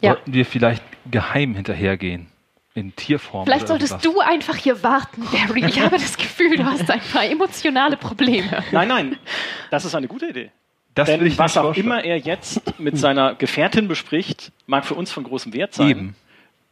[0.00, 0.14] Ja.
[0.14, 2.26] Sollten wir vielleicht geheim hinterhergehen?
[2.74, 3.46] In Tierform?
[3.46, 4.12] Vielleicht solltest irgendwas?
[4.12, 5.64] du einfach hier warten, Barry.
[5.66, 8.62] Ich habe das Gefühl, du hast ein paar emotionale Probleme.
[8.72, 9.16] Nein, nein,
[9.70, 10.50] das ist eine gute Idee.
[10.94, 14.86] Das Denn will ich was nicht auch immer er jetzt mit seiner Gefährtin bespricht, mag
[14.86, 15.88] für uns von großem Wert sein.
[15.88, 16.16] Eben.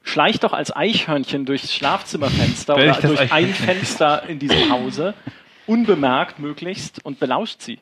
[0.05, 3.55] Schleich doch als Eichhörnchen durchs Schlafzimmerfenster oder durch ein?
[3.55, 5.15] Fenster in diesem Hause,
[5.67, 7.79] unbemerkt möglichst, und belauscht sie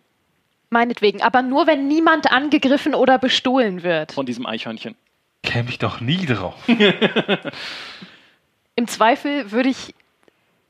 [0.71, 4.13] Meinetwegen, aber nur wenn niemand angegriffen oder bestohlen wird.
[4.13, 4.95] von diesem Eichhörnchen.
[5.43, 6.55] Käme ich doch nie drauf.
[8.77, 9.95] Im Zweifel würde ich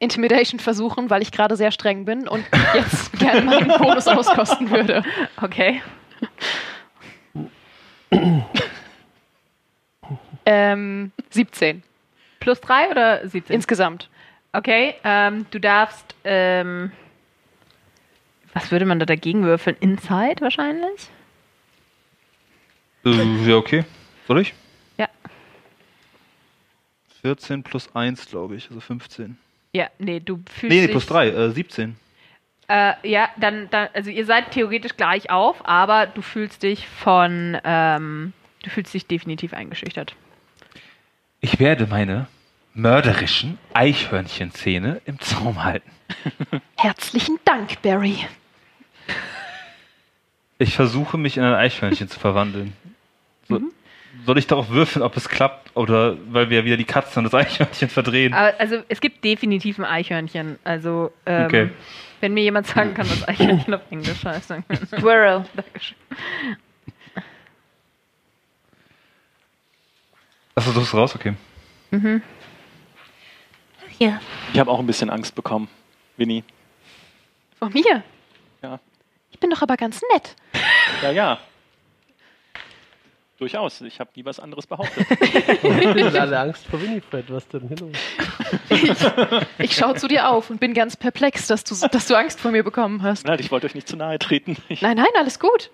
[0.01, 2.45] Intimidation versuchen, weil ich gerade sehr streng bin und
[2.75, 5.05] jetzt gerne meinen Bonus auskosten würde.
[5.41, 5.81] Okay.
[10.47, 11.83] Ähm, 17
[12.41, 13.55] Plus drei oder 17?
[13.55, 14.09] insgesamt.
[14.53, 16.91] Okay, ähm, du darfst, ähm,
[18.55, 19.77] was würde man da dagegen würfeln?
[19.79, 21.09] Inside wahrscheinlich?
[23.05, 23.85] äh, ja, okay.
[24.27, 24.55] Soll ich?
[24.97, 25.09] Ja.
[27.21, 29.39] 14 plus 1, glaube ich, also 15.
[29.73, 31.97] Ja, nee, du fühlst Nee, nee, plus 3, äh, 17.
[32.69, 37.59] Äh, ja, dann, dann, also ihr seid theoretisch gleich auf, aber du fühlst dich von,
[37.65, 38.33] ähm,
[38.63, 40.15] du fühlst dich definitiv eingeschüchtert.
[41.41, 42.27] Ich werde meine
[42.75, 45.91] mörderischen Eichhörnchenzähne im Zaum halten.
[46.77, 48.19] Herzlichen Dank, Barry.
[50.59, 52.75] Ich versuche mich in ein Eichhörnchen zu verwandeln.
[53.49, 53.73] So, Mhm.
[54.27, 57.35] Soll ich darauf würfeln, ob es klappt oder weil wir wieder die Katze und das
[57.35, 58.35] Eichhörnchen verdrehen?
[58.35, 60.59] Aber, also es gibt definitiv ein Eichhörnchen.
[60.65, 61.71] Also ähm, Okay.
[62.21, 65.45] wenn mir jemand sagen kann, was Eichhörnchen auf Englisch heißt, dann Squirrel.
[65.55, 65.97] Dankeschön.
[70.55, 71.35] Achso, du bist raus, okay.
[73.99, 74.21] Hier.
[74.53, 75.69] Ich habe auch ein bisschen Angst bekommen,
[76.17, 76.45] Winnie.
[77.59, 78.03] Von mir?
[78.63, 78.79] Ja.
[79.31, 80.37] Ich bin doch aber ganz nett.
[81.03, 81.39] Ja, ja.
[83.41, 83.81] Durchaus.
[83.81, 85.07] Ich habe nie was anderes behauptet.
[85.63, 87.25] Haben alle Angst vor Winifred.
[87.33, 87.97] Was denn hier los?
[89.59, 92.51] Ich schaue zu dir auf und bin ganz perplex, dass du, dass du Angst vor
[92.53, 93.27] mir bekommen hast.
[93.27, 94.57] Nein, ich wollte euch nicht zu nahe treten.
[94.69, 95.71] Ich, Nein, nein, alles gut.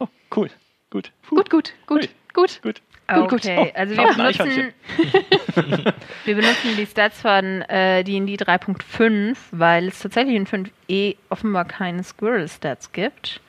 [0.00, 0.50] oh, cool.
[0.90, 1.12] Gut.
[1.22, 2.08] Puh, Gut, gut, gut, Ui.
[2.34, 2.62] gut.
[2.62, 2.82] Gut.
[3.06, 3.44] Gut, gut.
[3.44, 4.72] Okay, Oh, also wir benutzen,
[6.24, 12.02] wir benutzen die Stats von äh, D&D 3.5, weil es tatsächlich in 5e offenbar keine
[12.02, 13.40] Squirrel-Stats gibt.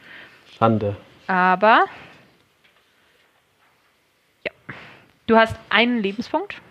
[0.58, 0.98] Schande.
[1.28, 1.86] Aber
[4.46, 4.52] ja.
[5.27, 6.61] Du hast einen Lebenspunkt.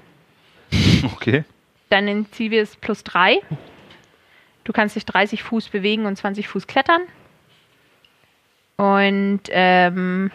[1.05, 1.45] Okay.
[1.91, 3.41] Dein Initiative ist plus 3.
[4.65, 7.03] Du kannst dich 30 Fuß bewegen und 20 Fuß klettern.
[8.77, 10.31] Und ähm,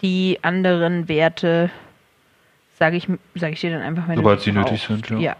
[0.00, 1.70] die anderen Werte
[2.78, 5.18] sage ich, sag ich dir dann einfach, du Sobald sie nötig sind, ja.
[5.18, 5.36] Ja.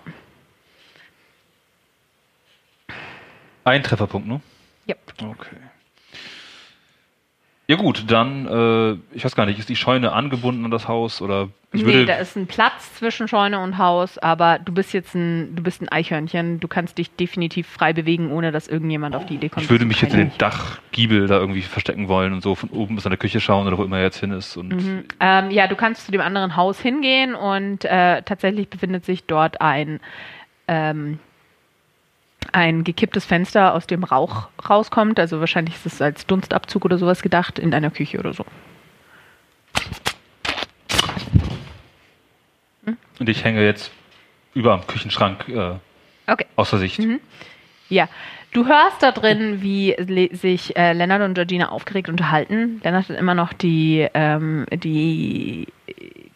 [3.64, 4.40] Ein Trefferpunkt, ne?
[4.86, 4.96] ja.
[5.22, 5.56] Okay.
[7.70, 11.20] Ja gut, dann, äh, ich weiß gar nicht, ist die Scheune angebunden an das Haus
[11.20, 14.94] oder ich nee, würde, da ist ein Platz zwischen Scheune und Haus, aber du bist
[14.94, 16.60] jetzt ein, du bist ein Eichhörnchen.
[16.60, 19.64] Du kannst dich definitiv frei bewegen, ohne dass irgendjemand auf die Idee kommt.
[19.64, 20.32] ich würde mich jetzt in den.
[20.38, 23.76] Dachgiebel da irgendwie verstecken wollen und so von oben bis an der Küche schauen oder
[23.76, 24.56] wo immer er jetzt hin ist.
[24.56, 25.04] Und Mhm.
[25.20, 29.60] Ähm, ja, du kannst zu dem anderen Haus hingehen und äh, tatsächlich befindet sich dort
[29.60, 30.00] ein,
[30.68, 31.18] ähm,
[32.52, 35.18] ein gekipptes Fenster, aus dem Rauch rauskommt.
[35.20, 38.44] Also wahrscheinlich ist es als Dunstabzug oder sowas gedacht in einer Küche oder so.
[43.18, 43.90] und ich hänge jetzt
[44.54, 45.74] über am Küchenschrank äh,
[46.26, 46.46] Okay.
[46.56, 47.00] außer Sicht.
[47.88, 48.08] Ja,
[48.52, 49.96] du hörst da drin, wie
[50.32, 52.80] sich äh, Lennart und Georgina aufgeregt unterhalten.
[52.84, 55.68] Lennart hat immer noch die, ähm, die,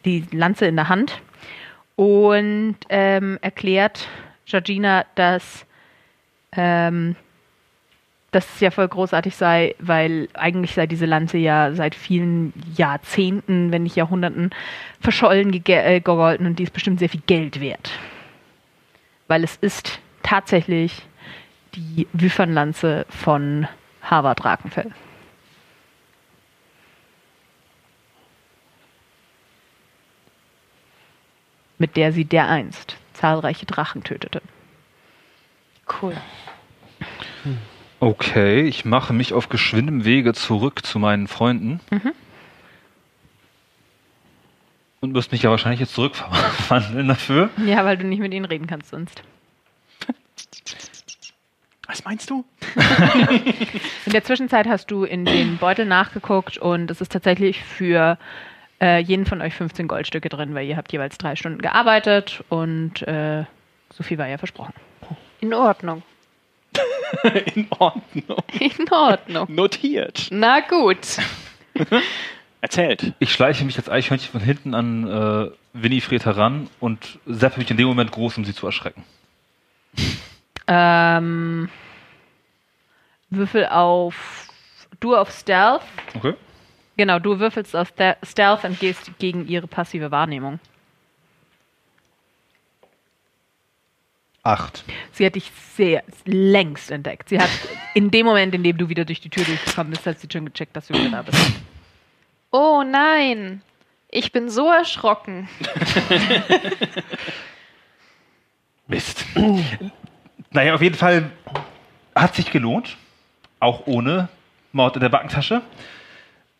[0.04, 1.20] die Lanze in der Hand
[1.96, 4.08] und ähm, erklärt
[4.46, 5.66] Georgina, dass
[6.56, 7.16] ähm,
[8.32, 13.70] dass es ja voll großartig sei, weil eigentlich sei diese Lanze ja seit vielen Jahrzehnten,
[13.70, 14.50] wenn nicht Jahrhunderten,
[15.00, 17.90] verschollen äh, gegolten und die ist bestimmt sehr viel Geld wert.
[19.28, 21.02] Weil es ist tatsächlich
[21.74, 23.68] die Wyvernlanze von
[24.02, 24.90] Harvard Rakenfell.
[31.76, 34.40] Mit der sie dereinst zahlreiche Drachen tötete.
[35.86, 36.16] Cool.
[38.00, 41.80] Okay, ich mache mich auf geschwindem Wege zurück zu meinen Freunden.
[45.00, 47.50] Und müsste mich ja wahrscheinlich jetzt zurückverwandeln dafür.
[47.64, 49.22] Ja, weil du nicht mit ihnen reden kannst sonst.
[51.86, 52.44] Was meinst du?
[54.06, 58.16] In der Zwischenzeit hast du in den Beutel nachgeguckt und es ist tatsächlich für
[58.80, 63.02] äh, jeden von euch 15 Goldstücke drin, weil ihr habt jeweils drei Stunden gearbeitet und
[63.02, 63.44] äh,
[63.92, 64.72] so viel war ja versprochen.
[65.42, 66.02] In Ordnung.
[67.54, 68.42] In Ordnung.
[68.60, 69.46] In Ordnung.
[69.54, 70.28] Notiert.
[70.30, 71.18] Na gut.
[72.60, 73.12] Erzählt.
[73.18, 77.76] Ich schleiche mich als Eichhörnchen von hinten an äh, Winifred heran und seppe mich in
[77.76, 79.02] dem Moment groß, um sie zu erschrecken.
[80.68, 81.68] Ähm,
[83.30, 84.48] Würfel auf.
[85.00, 85.82] Du auf Stealth.
[86.14, 86.34] Okay.
[86.96, 90.60] Genau, du würfelst auf Ste- Stealth und gehst gegen ihre passive Wahrnehmung.
[94.42, 94.84] Acht.
[95.12, 97.28] Sie hat dich sehr längst entdeckt.
[97.28, 97.48] Sie hat
[97.94, 100.46] in dem Moment, in dem du wieder durch die Tür durchgekommen bist, hat sie schon
[100.46, 101.38] gecheckt, dass du wieder da bist.
[102.54, 103.62] Oh nein.
[104.10, 105.48] Ich bin so erschrocken.
[108.86, 109.24] Mist.
[110.50, 111.30] naja, auf jeden Fall
[112.14, 112.98] hat sich gelohnt.
[113.58, 114.28] Auch ohne
[114.72, 115.62] Mord in der Backentasche.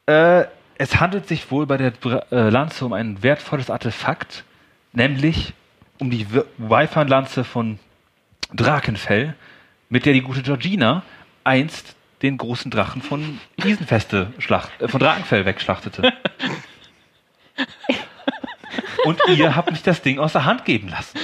[0.07, 0.45] Äh,
[0.79, 4.45] es handelt sich wohl bei der Bra äh, Lanze um ein wertvolles Artefakt,
[4.95, 5.53] nämlich
[6.03, 6.27] um die
[6.59, 7.79] Wyvern-Lanze von
[8.53, 9.37] Drakenfell,
[9.89, 11.05] mit der die gute Georgina
[11.45, 16.13] einst den großen Drachen von Isenfeste schlacht, äh, von Drakenfell wegschlachtete.
[19.05, 21.19] Und ihr habt mich das Ding aus der Hand geben lassen.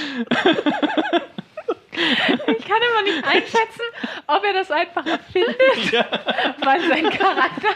[1.91, 3.83] Ich kann immer nicht einschätzen,
[4.27, 5.57] ob er das einfach erfindet,
[6.63, 7.75] weil sein Charakter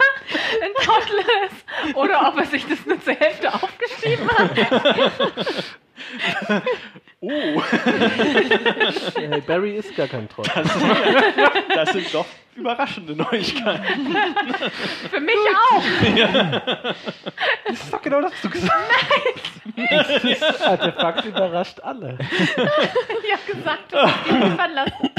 [0.62, 5.74] ein Trottel ist, oder ob er sich das nur zur Hälfte aufgeschrieben hat.
[7.22, 7.62] Oh,
[9.16, 10.64] Hey, Barry ist gar kein Trottel.
[11.74, 12.26] das sind doch
[12.56, 14.16] überraschende Neuigkeiten.
[15.10, 15.36] Für mich
[15.72, 15.84] auch.
[17.66, 18.74] Das ist doch genau das, was du gesagt
[20.30, 22.18] Das Artefakt überrascht alle.
[22.28, 25.10] Ich habe gesagt, du hast ihn liefern lassen.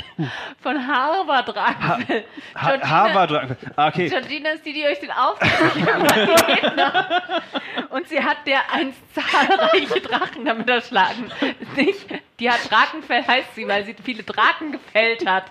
[0.63, 2.25] Von Harvard Ragnfell.
[2.55, 3.73] Ha Harvard Drakenfell.
[3.77, 4.09] Ah, okay.
[4.09, 7.43] Georgina ist die, die euch den Auftrag gegeben hat.
[7.91, 11.31] Und sie hat der einst zahlreiche Drachen damit erschlagen.
[11.77, 12.07] Nicht,
[12.39, 15.45] die hat Drakenfell heißt sie, weil sie viele Drachen gefällt hat.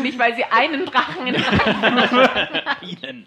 [0.00, 2.32] Nicht, weil sie einen Drachen in Drachen.
[2.82, 3.26] Ihnen.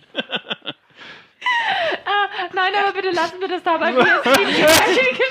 [2.05, 4.05] Ah, nein, aber bitte lassen wir das dabei, wie es
[4.37, 5.23] die Geschichte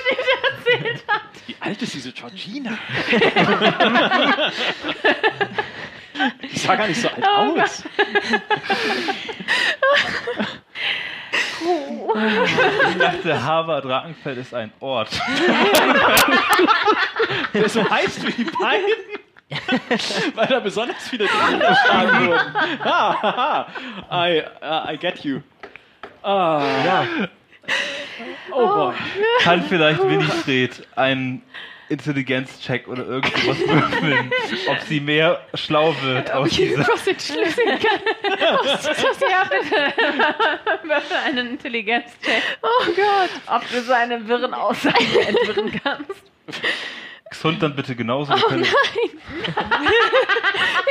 [0.51, 1.21] erzählt hat.
[1.47, 2.77] Wie alt ist diese Georgina?
[6.41, 7.83] Die sah gar nicht so alt Oh aus.
[12.89, 15.09] Ich dachte, Harvard Drakenfell ist ein Ort.
[17.53, 18.85] Der so heißt wie die beiden.
[20.35, 22.53] Weil da besonders viele Drachen erschlagen wurden.
[22.83, 23.67] Ha, ha,
[24.09, 24.27] ha.
[24.27, 25.39] I, uh, I get you.
[26.23, 27.07] Ah, Ja,
[28.51, 28.93] oh boy.
[29.41, 31.41] Kann vielleicht Winifred einen
[31.89, 34.31] Intelligenzcheck oder irgendwas würfeln,
[34.69, 36.87] ob sie mehr schlau wird aus dieser.
[36.87, 37.99] Was entschlüsseln kann.
[38.39, 39.93] Ja, bitte.
[40.87, 43.29] Würfel einen Intelligenzcheck, Oh Gott.
[43.47, 44.97] ob du seine wirren Aussagen
[45.27, 46.23] entwirren kannst.
[47.29, 48.33] Gesund dann bitte genauso.
[48.33, 48.65] Oh nein.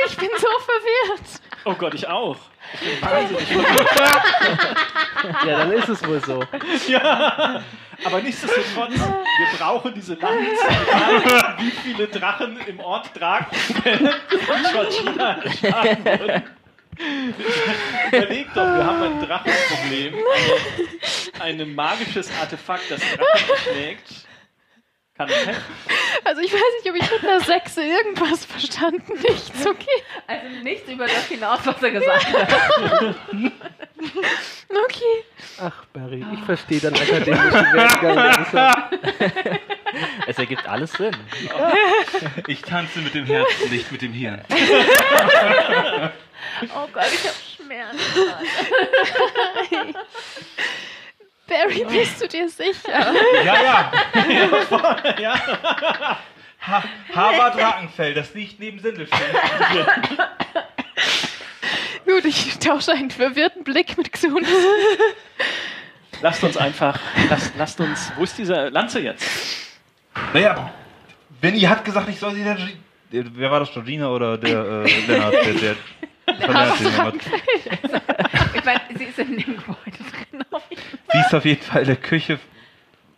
[0.07, 1.41] Ich bin so verwirrt.
[1.65, 2.37] Oh Gott, ich auch.
[2.73, 3.49] Ich bin wahnsinnig.
[5.45, 6.43] ja, dann ist es wohl so.
[6.87, 7.61] ja.
[8.03, 15.37] Aber nichtsdestotrotz, wir brauchen diese Lanze, egal wie viele Drachen im Ort tragen, von Georgina
[15.43, 16.43] erschlagen wurden.
[18.11, 20.15] Überleg doch, wir haben ein Drachenproblem.
[21.39, 24.27] Ein, ein magisches Artefakt, das Drachen schlägt.
[25.27, 25.55] Kann.
[26.25, 29.13] Also ich weiß nicht, ob ich mit einer Sechse irgendwas verstanden.
[29.21, 30.03] Nichts, okay.
[30.27, 33.15] Also nichts über das hinaus, was er gesagt hat.
[34.69, 35.23] Okay.
[35.61, 38.89] Ach, Barry, ich verstehe deinen akademischen Werdegang.
[40.27, 41.15] Es ergibt alles Sinn.
[42.47, 44.41] Ich tanze mit dem Herzen, nicht mit dem Hirn.
[46.75, 48.33] Oh Gott, ich hab Schmerzen.
[51.47, 53.13] Barry, bist du dir sicher?
[53.43, 53.91] Ja, ja.
[55.19, 56.17] Ja.
[56.65, 56.83] Ha
[57.13, 59.35] Harvard Drakenfell, das liegt neben Sindelfingen.
[62.05, 64.45] Gut, ich tausche einen verwirrten Blick mit Xun.
[66.21, 66.97] Lasst uns einfach,
[67.29, 69.29] lasst, lasst uns, wo ist diese Lanze jetzt?
[70.33, 70.71] Naja,
[71.41, 72.57] Benny hat gesagt, ich soll sie der.
[73.11, 73.71] Wer war das?
[73.71, 75.33] Georgina oder der äh, Lennart?
[75.33, 75.75] Der, der.
[78.55, 79.97] Ich meine, sie ist in dem Gebäude
[80.31, 80.45] drin.
[80.51, 80.99] auf jeden Fall.
[81.11, 82.39] Sie ist auf jeden Fall in der Küche.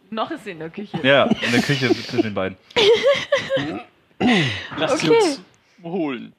[0.09, 0.99] Noch ist sie in der Küche.
[1.03, 2.57] Ja, in der Küche zwischen den beiden.
[4.77, 5.19] Lasst sie Okay.
[5.21, 5.41] uns
[5.83, 6.33] holen.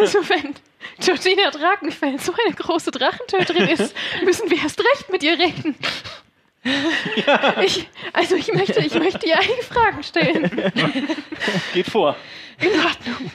[0.00, 0.54] Also wenn
[1.00, 3.94] Georgina Drakenfeld so eine große Drachentöterin ist,
[4.24, 5.74] müssen wir erst recht mit ihr reden.
[7.62, 10.50] Ich, also ich möchte, ich möchte ihr einige Fragen stellen.
[11.74, 12.16] Geht vor.
[12.58, 13.30] In Ordnung.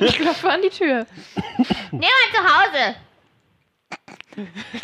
[0.00, 1.06] Ich klopfe an die Tür.
[1.90, 2.96] Niemand zu Hause.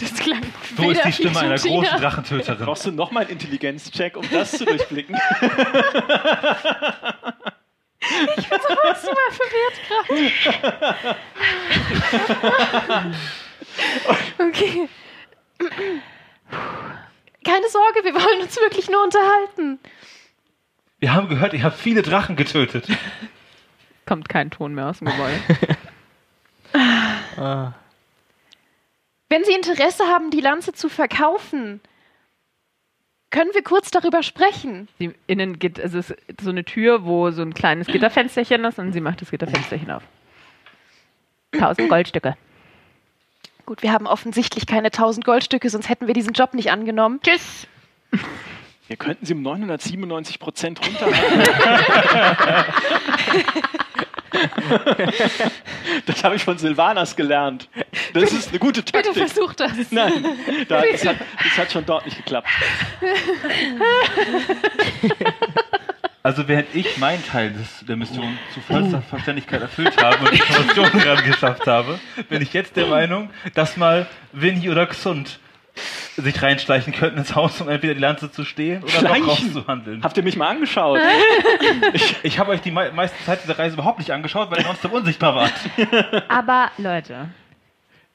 [0.01, 0.43] Das klang
[0.77, 2.65] So ist die Stimme einer großen Drachentöterin.
[2.65, 5.15] Brauchst du nochmal einen Intelligenzcheck, um das zu durchblicken?
[8.01, 10.33] Was du mal verwirrt gerade.
[14.39, 14.89] Okay.
[17.47, 19.79] Keine Sorge, wir wollen uns wirklich nur unterhalten.
[20.99, 22.89] Wir haben gehört, ihr habt viele Drachen getötet.
[24.07, 25.39] Kommt kein Ton mehr aus dem Gebäude.
[29.29, 31.81] Wenn Sie Interesse haben, die Lanze zu verkaufen,
[33.31, 34.89] können wir kurz darüber sprechen.
[34.99, 38.79] Sie, innen geht, also es ist so eine Tür, wo so ein kleines Gitterfensterchen ist
[38.81, 40.03] und sie macht das Gitterfensterchen auf.
[41.53, 42.37] 1000 Goldstücke.
[43.67, 47.19] Gut, wir haben offensichtlich keine 1000 Goldstücke, sonst hätten wir diesen Job nicht angenommen.
[47.21, 47.67] Tschüss.
[48.87, 51.43] Wir könnten sie um 997 Prozent runterhalten.
[56.07, 57.69] das habe ich von Silvanas gelernt.
[58.15, 59.17] Das ist eine gute Bitte Taktik.
[59.17, 59.73] versuch das.
[59.91, 60.25] Nein,
[60.69, 62.47] da, das, hat, das hat schon dort nicht geklappt.
[66.27, 71.01] Also während ich meinen Teil des, der Mission zu vollster Verständlichkeit erfüllt habe und Informationen
[71.03, 75.39] ran geschafft habe, bin ich jetzt der Meinung, dass mal Winnie oder Xund
[76.17, 79.25] sich reinschleichen könnten ins Haus, um entweder die Lanze zu stehlen oder doch Schleichen?
[79.29, 80.03] rauszuhandeln.
[80.03, 80.99] Habt ihr mich mal angeschaut?
[82.25, 84.83] Ich habe euch die mei meiste Zeit dieser Reise überhaupt nicht angeschaut, weil ihr sonst
[84.83, 85.53] so unsichtbar wart.
[86.27, 87.29] Aber Leute,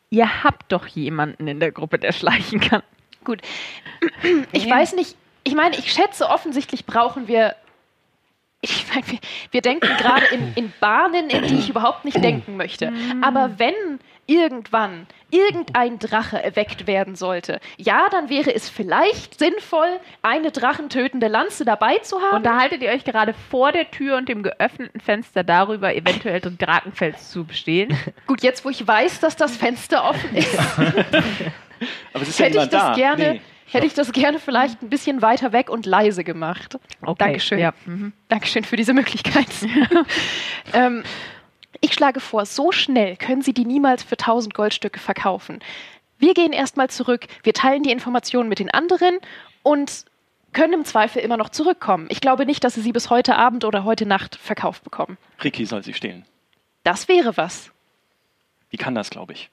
[0.10, 2.84] ihr habt doch jemanden in der Gruppe, der schleichen kann.
[3.24, 3.42] Gut.
[4.52, 5.16] Ich weiß nicht,
[5.46, 7.56] ich meine, ich schätze, offensichtlich brauchen wir.
[8.64, 9.20] Ich meine, wir,
[9.50, 12.94] wir denken gerade in, in Bahnen, in die ich überhaupt nicht denken möchte.
[13.22, 20.52] Aber wenn irgendwann irgendein Drache erweckt werden sollte, ja, dann wäre es vielleicht sinnvoll, eine
[20.52, 22.38] drachentötende Lanze dabei zu haben.
[22.38, 27.32] Unterhaltet ihr euch gerade vor der Tür und dem geöffneten Fenster darüber, eventuell den Drakenfels
[27.32, 27.98] zu bestehlen?
[28.28, 30.58] Gut, jetzt wo ich weiß, dass das Fenster offen ist,
[32.14, 32.94] Aber es ist ja hätte ich niemand das da.
[32.94, 33.42] gerne, Nee.
[33.72, 36.78] Hätte ich das gerne vielleicht ein bisschen weiter weg und leise gemacht.
[37.18, 37.60] Dankeschön.
[37.60, 37.74] Ja.
[37.86, 38.14] Mhm.
[38.28, 39.48] Dankeschön für diese Möglichkeit.
[40.74, 41.04] ähm,
[41.80, 45.60] ich schlage vor, so schnell können Sie die niemals für 1000 Goldstücke verkaufen.
[46.20, 49.18] Wir gehen erstmal zurück, wir teilen die Informationen mit den anderen
[49.64, 50.06] und
[50.54, 52.08] können im Zweifel immer noch zurückkommen.
[52.10, 55.18] Ich glaube nicht, dass Sie sie bis heute Abend oder heute Nacht verkauft bekommen.
[55.44, 56.26] Ricky soll sie stehlen.
[56.84, 57.72] Das wäre was.
[58.72, 59.50] Die kann das, glaube ich.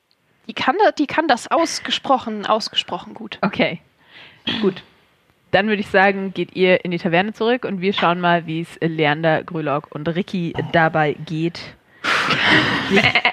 [0.49, 3.39] Die kann, die kann das ausgesprochen, ausgesprochen gut.
[3.43, 3.81] Okay,
[4.61, 4.83] gut.
[5.51, 8.61] Dann würde ich sagen, geht ihr in die Taverne zurück und wir schauen mal, wie
[8.61, 11.61] es Leander, Grülock und Ricky dabei geht.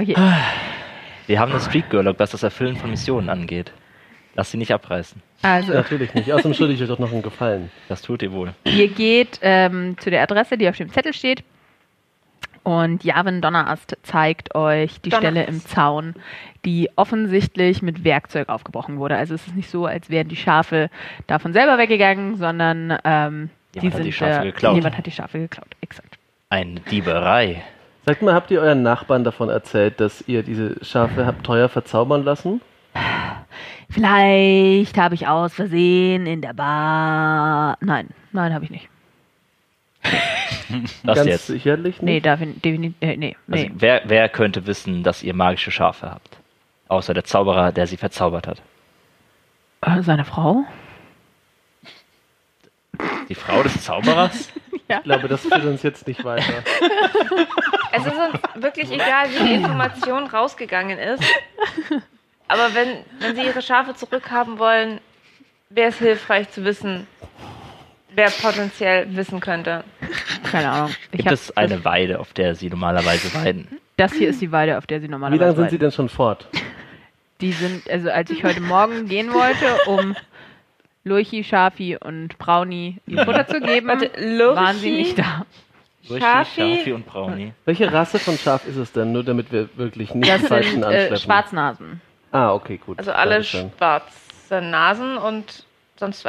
[0.00, 0.14] Okay.
[1.26, 3.72] Wir haben eine Street Girlock, was das Erfüllen von Missionen angeht.
[4.36, 5.20] Lass sie nicht abreißen.
[5.42, 6.32] Also, Natürlich nicht.
[6.32, 7.70] Außerdem schulde ich euch doch noch einen Gefallen.
[7.88, 8.54] Das tut ihr wohl.
[8.64, 11.42] ihr geht ähm, zu der Adresse, die auf dem Zettel steht.
[12.68, 15.32] Und Javin Donnerast zeigt euch die Donnerast.
[15.32, 16.14] Stelle im Zaun,
[16.66, 19.16] die offensichtlich mit Werkzeug aufgebrochen wurde.
[19.16, 20.90] Also es ist nicht so, als wären die Schafe
[21.26, 24.74] davon selber weggegangen, sondern ähm, die Jemand hat sind die Schafe äh, geklaut.
[24.74, 25.68] Jemand hat die Schafe geklaut.
[25.80, 26.18] Exakt.
[26.50, 27.64] Eine Dieberei.
[28.04, 32.22] Sagt mal, habt ihr euren Nachbarn davon erzählt, dass ihr diese Schafe habt teuer verzaubern
[32.22, 32.60] lassen?
[33.88, 37.78] Vielleicht habe ich aus Versehen in der Bar.
[37.80, 38.90] Nein, nein, habe ich nicht.
[41.04, 41.46] Was Ganz jetzt?
[41.46, 42.26] sicherlich Nee, nicht.
[42.26, 42.94] definitiv.
[43.00, 43.70] Äh, nee, Also, nee.
[43.74, 46.36] wer, wer könnte wissen, dass ihr magische Schafe habt?
[46.88, 48.62] Außer der Zauberer, der sie verzaubert hat.
[49.82, 50.64] Äh, seine Frau?
[53.28, 54.50] Die Frau des Zauberers?
[54.90, 56.44] Ich glaube, das führt uns jetzt nicht weiter.
[57.92, 61.22] Es ist uns wirklich egal, wie die Information rausgegangen ist.
[62.48, 65.00] Aber wenn, wenn Sie Ihre Schafe zurückhaben wollen,
[65.68, 67.06] wäre es hilfreich zu wissen,
[68.18, 69.84] wer potenziell wissen könnte.
[70.50, 70.90] Keine Ahnung.
[71.12, 73.68] Ich Gibt es eine Weide, auf der sie normalerweise weiden?
[73.96, 76.08] das hier ist die Weide, auf der sie Wie normalerweise lange sind sie denn schon
[76.08, 76.48] fort?
[77.40, 80.14] Die sind, also als ich heute Morgen gehen wollte, um
[81.04, 84.10] Lurchi, Schafi und Brownie ihr Futter zu geben, Warte,
[84.56, 85.02] waren sie Lurchi?
[85.02, 85.46] nicht da.
[86.08, 86.76] Lurchi, Schafi.
[86.78, 87.52] Schafi und Brownie.
[87.64, 89.12] Welche Rasse von Schaf ist es denn?
[89.12, 91.16] Nur damit wir wirklich nicht Das die falschen sind anschleppen.
[91.16, 92.00] äh, Schwarznasen.
[92.32, 92.98] Ah, okay, gut.
[92.98, 93.70] Also alle Dankeschön.
[93.78, 95.64] schwarze Nasen und
[95.98, 96.24] sonst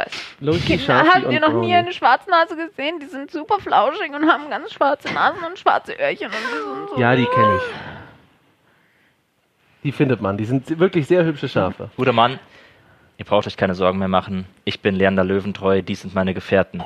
[0.66, 1.68] Kinder, Schafi habt ihr noch Brownie.
[1.68, 3.00] nie eine Schwarznase gesehen?
[3.00, 6.90] Die sind super flauschig und haben ganz schwarze Nasen und schwarze Öhrchen und die sind
[6.90, 7.00] so.
[7.00, 7.64] Ja, die kenne ich.
[9.84, 10.38] Die findet man.
[10.38, 11.90] Die sind wirklich sehr hübsche Schafe.
[11.96, 12.40] Guter Mann,
[13.18, 14.46] ihr braucht euch keine Sorgen mehr machen.
[14.66, 16.84] Ich bin Leander Löwentreu, dies sind meine Gefährten.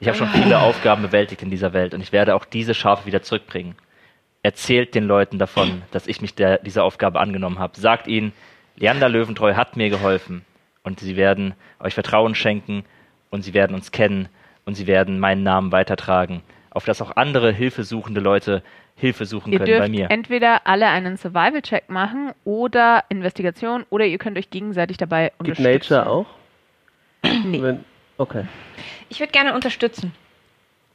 [0.00, 3.06] Ich habe schon viele Aufgaben bewältigt in dieser Welt und ich werde auch diese Schafe
[3.06, 3.76] wieder zurückbringen.
[4.42, 7.78] Erzählt den Leuten davon, dass ich mich der, dieser Aufgabe angenommen habe.
[7.78, 8.32] Sagt ihnen,
[8.76, 10.44] Leander Löwentreu hat mir geholfen
[10.84, 12.84] und sie werden euch Vertrauen schenken
[13.30, 14.28] und sie werden uns kennen
[14.64, 18.62] und sie werden meinen Namen weitertragen, auf dass auch andere hilfesuchende Leute
[18.96, 20.08] Hilfe suchen Ihr können bei dürft mir.
[20.12, 25.72] entweder alle einen Survival-Check machen oder Investigation oder ihr könnt euch gegenseitig dabei Gibt unterstützen.
[25.94, 26.26] Nature auch?
[27.44, 27.60] Nee.
[27.60, 27.84] Wenn,
[28.18, 28.44] okay.
[29.08, 30.12] Ich würde gerne unterstützen.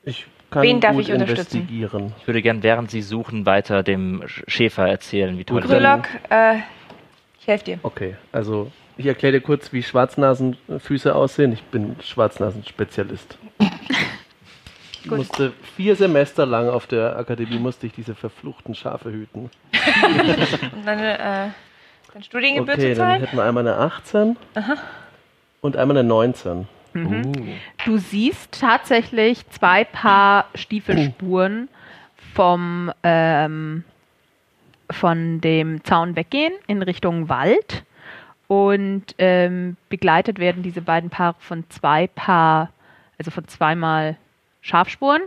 [0.04, 1.68] Ich kann Wen darf ich unterstützen?
[1.70, 6.08] Ich würde gern, während sie suchen, weiter dem Sch- Schäfer erzählen, wie toll er Grülock,
[6.30, 6.60] äh,
[7.42, 7.80] ich helfe dir.
[7.84, 11.54] Okay, also ich erkläre dir kurz, wie Schwarznasenfüße aussehen.
[11.54, 13.38] Ich bin Schwarznasenspezialist.
[15.02, 19.50] Ich musste vier Semester lang auf der Akademie musste ich diese verfluchten Schafe hüten.
[20.74, 21.48] Und deine, äh,
[22.12, 24.36] deine Studiengebühr Okay, zu dann hätten wir einmal eine 18
[25.62, 26.68] und einmal eine 19.
[26.94, 27.32] Mhm.
[27.86, 31.70] Du siehst tatsächlich zwei Paar Stiefelspuren
[32.36, 33.86] vom ähm,
[34.92, 37.86] von dem Zaun weggehen in Richtung Wald
[38.50, 42.72] und ähm, begleitet werden diese beiden Paare von zwei Paar,
[43.20, 44.18] also von zweimal
[44.62, 45.22] Schafspuren.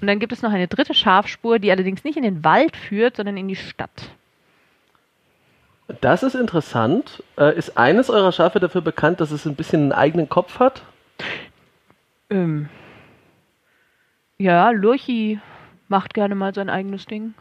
[0.00, 3.16] Und dann gibt es noch eine dritte Schafspur, die allerdings nicht in den Wald führt,
[3.16, 4.10] sondern in die Stadt.
[6.00, 7.24] Das ist interessant.
[7.36, 10.82] Äh, ist eines eurer Schafe dafür bekannt, dass es ein bisschen einen eigenen Kopf hat?
[12.30, 12.68] Ähm,
[14.38, 15.40] ja, Lurchi
[15.88, 17.34] macht gerne mal sein eigenes Ding.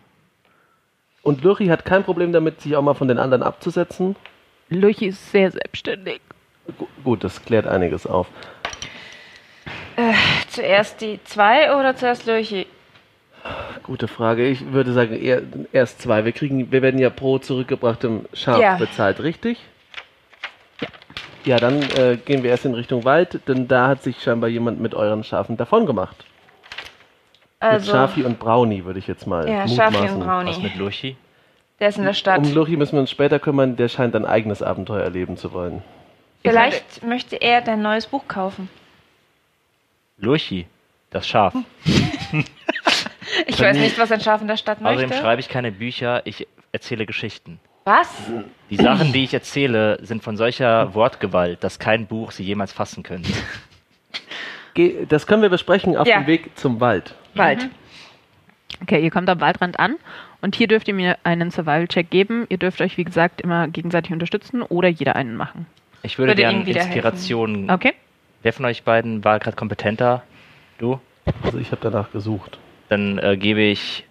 [1.22, 4.16] Und Luri hat kein Problem damit, sich auch mal von den anderen abzusetzen?
[4.70, 6.22] Lurchi ist sehr selbstständig.
[6.78, 8.28] Gu- Gut, das klärt einiges auf.
[10.50, 12.68] Zuerst die zwei oder zuerst Lurchi?
[13.84, 14.48] Gute Frage.
[14.48, 15.42] Ich würde sagen, eher,
[15.74, 16.24] erst zwei.
[16.26, 18.76] Wir, kriegen, wir werden ja pro zurückgebrachtem Schaf Ja.
[18.78, 19.58] bezahlt, richtig?
[20.82, 20.88] Ja.
[21.46, 24.80] Ja, dann äh, gehen wir erst in Richtung Wald, denn da hat sich scheinbar jemand
[24.80, 26.18] mit euren Schafen davon gemacht.
[27.62, 30.20] mit Also, Schafi und Brownie, würde ich jetzt mal ja, Schafi und mutmaßen.
[30.48, 30.64] Was Brownie.
[30.64, 31.18] mit Lurchi?
[31.80, 32.40] Der ist in der Stadt.
[32.46, 35.82] Um Luri müssen wir uns später kümmern, der scheint ein eigenes Abenteuer erleben zu wollen.
[36.44, 38.70] Vielleicht möchte er dein neues Buch kaufen.
[40.18, 40.68] Lurchi,
[41.10, 41.54] das Schaf.
[43.48, 45.22] Ich weiß nicht, was ein Schaf in der Stadt Außerdem möchte.
[45.24, 47.60] schreibe ich keine Bücher, ich erzähle Geschichten.
[47.86, 48.10] Was?
[48.70, 53.04] Die Sachen, die ich erzähle, sind von solcher Wortgewalt, dass kein Buch sie jemals fassen
[53.04, 53.32] könnte.
[55.10, 56.20] Das können wir besprechen auf Ja.
[56.20, 57.16] dem Weg zum Wald.
[57.34, 57.68] Wald.
[58.82, 59.96] Okay, ihr kommt am Waldrand an
[60.42, 62.46] und hier dürft ihr mir einen Survival-Check geben.
[62.50, 65.66] Ihr dürft euch, wie gesagt, immer gegenseitig unterstützen oder jeder einen machen.
[66.04, 66.70] Ich würde, Würde gerne.
[66.70, 67.70] Inspirationen.
[67.70, 67.94] Okay?
[68.42, 70.24] Wer von euch beiden war gerade kompetenter?
[70.78, 71.00] Du?
[71.44, 72.58] Also ich habe danach gesucht.
[72.88, 74.06] Dann äh, gebe ich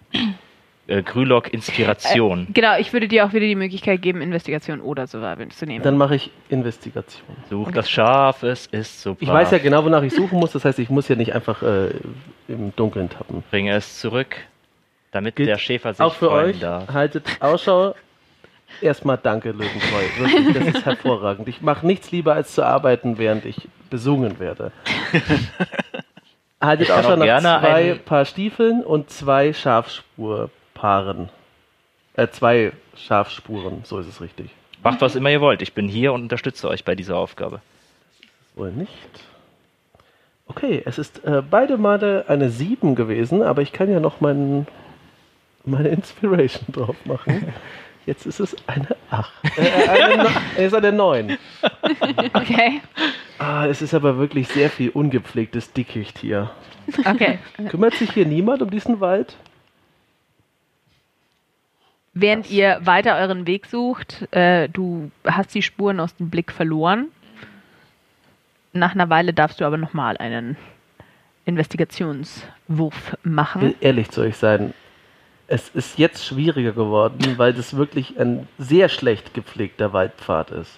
[0.89, 2.47] äh, Grülock Inspiration.
[2.53, 5.83] Genau, ich würde dir auch wieder die Möglichkeit geben, Investigation oder Survival zu nehmen.
[5.83, 7.27] Dann mache ich Investigation.
[7.49, 10.51] Such das Schaf, es ist so Ich weiß ja genau, wonach ich suchen muss.
[10.51, 11.89] Das heißt, ich muss ja nicht einfach äh,
[12.47, 13.43] im Dunkeln tappen.
[13.49, 14.35] Bringe es zurück,
[15.11, 16.59] damit Gilt der Schäfer sich Auch für freuen euch.
[16.59, 16.87] darf.
[16.91, 17.95] Haltet Ausschau.
[18.81, 20.03] Erstmal danke, Löwentreu.
[20.19, 21.47] Wirklich, das ist hervorragend.
[21.47, 24.71] Ich mache nichts lieber, als zu arbeiten, während ich besungen werde.
[26.61, 31.29] Haltet Ausschau auch nach zwei ein- Paar Stiefeln und zwei Schafspurpaaren.
[32.15, 34.49] Äh, zwei Schafspuren, so ist es richtig.
[34.83, 35.61] Macht was immer ihr wollt.
[35.61, 37.61] Ich bin hier und unterstütze euch bei dieser Aufgabe.
[38.55, 38.91] Wohl nicht.
[40.47, 44.67] Okay, es ist äh, beide Male eine 7 gewesen, aber ich kann ja noch meinen,
[45.65, 47.53] meine Inspiration drauf machen.
[48.05, 49.31] Jetzt ist es eine 8.
[49.57, 51.37] Äh, eine, no- es ist eine 9.
[52.33, 52.81] Okay.
[53.37, 56.49] Ah, es ist aber wirklich sehr viel ungepflegtes Dickicht hier.
[57.05, 57.37] Okay.
[57.69, 59.35] Kümmert sich hier niemand um diesen Wald?
[62.13, 67.07] Während ihr weiter euren Weg sucht, äh, du hast die Spuren aus dem Blick verloren.
[68.73, 70.57] Nach einer Weile darfst du aber nochmal einen
[71.45, 73.75] Investigationswurf Ich will machen.
[73.81, 74.73] ehrlich zu euch sein.
[75.51, 80.77] Es ist jetzt schwieriger geworden, weil das wirklich ein sehr schlecht gepflegter Waldpfad ist.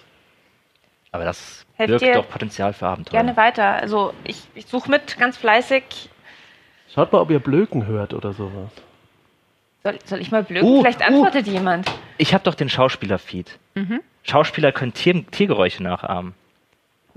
[1.10, 3.20] Aber das Helft birgt doch Potenzial für Abenteuer.
[3.20, 3.74] Gerne weiter.
[3.74, 6.08] Also ich, ich suche mit, ganz fleißig.
[6.94, 8.70] Schaut mal, ob ihr Blöken hört oder sowas.
[9.84, 10.66] Soll, soll ich mal blöken?
[10.66, 11.04] Uh, Vielleicht uh.
[11.04, 11.90] antwortet jemand.
[12.16, 13.58] Ich habe doch den Schauspieler-Feed.
[13.74, 14.00] Mhm.
[14.22, 16.34] Schauspieler können Tier Tiergeräusche nachahmen.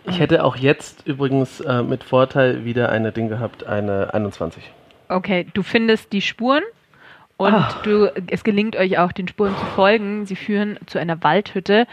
[0.07, 4.63] Ich hätte auch jetzt übrigens äh, mit Vorteil wieder eine Ding gehabt, eine 21.
[5.07, 6.63] Okay, du findest die Spuren
[7.37, 7.79] und Ah.
[7.83, 10.25] du, es gelingt euch auch, den Spuren zu folgen.
[10.25, 11.87] Sie führen zu einer Waldhütte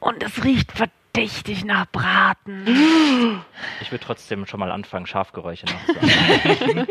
[0.00, 3.40] und es riecht verdächtig nach Braten.
[3.80, 6.86] Ich würde trotzdem schon mal anfangen, Schafgeräusche nachzumachen.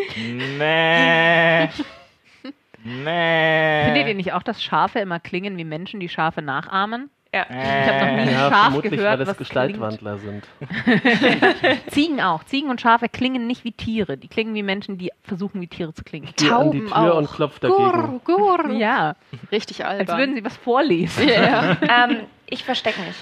[0.57, 1.69] Mäh.
[2.83, 3.85] Mäh.
[3.85, 7.09] Findet ihr nicht auch, dass Schafe immer klingen wie Menschen, die Schafe nachahmen?
[7.33, 7.45] Ja.
[7.49, 7.55] Ich
[7.89, 10.43] habe noch nie ein Ja, Schaf vermutlich, gehört, weil das was Gestaltwandler sind.
[10.83, 11.81] klingt.
[11.91, 12.43] Ziegen auch.
[12.43, 14.17] Ziegen und Schafe klingen nicht wie Tiere.
[14.17, 16.29] Die klingen wie Menschen, die versuchen, wie Tiere zu klingen.
[16.37, 17.17] Geh an die Tauben Tür auch.
[17.17, 18.21] und klopf dagegen.
[18.23, 18.71] Gur, gur.
[18.73, 19.15] Ja,
[19.51, 20.07] Richtig albern.
[20.07, 21.27] als würden sie was vorlesen.
[21.27, 21.75] ja.
[22.07, 23.15] ähm, ich verstecke mich.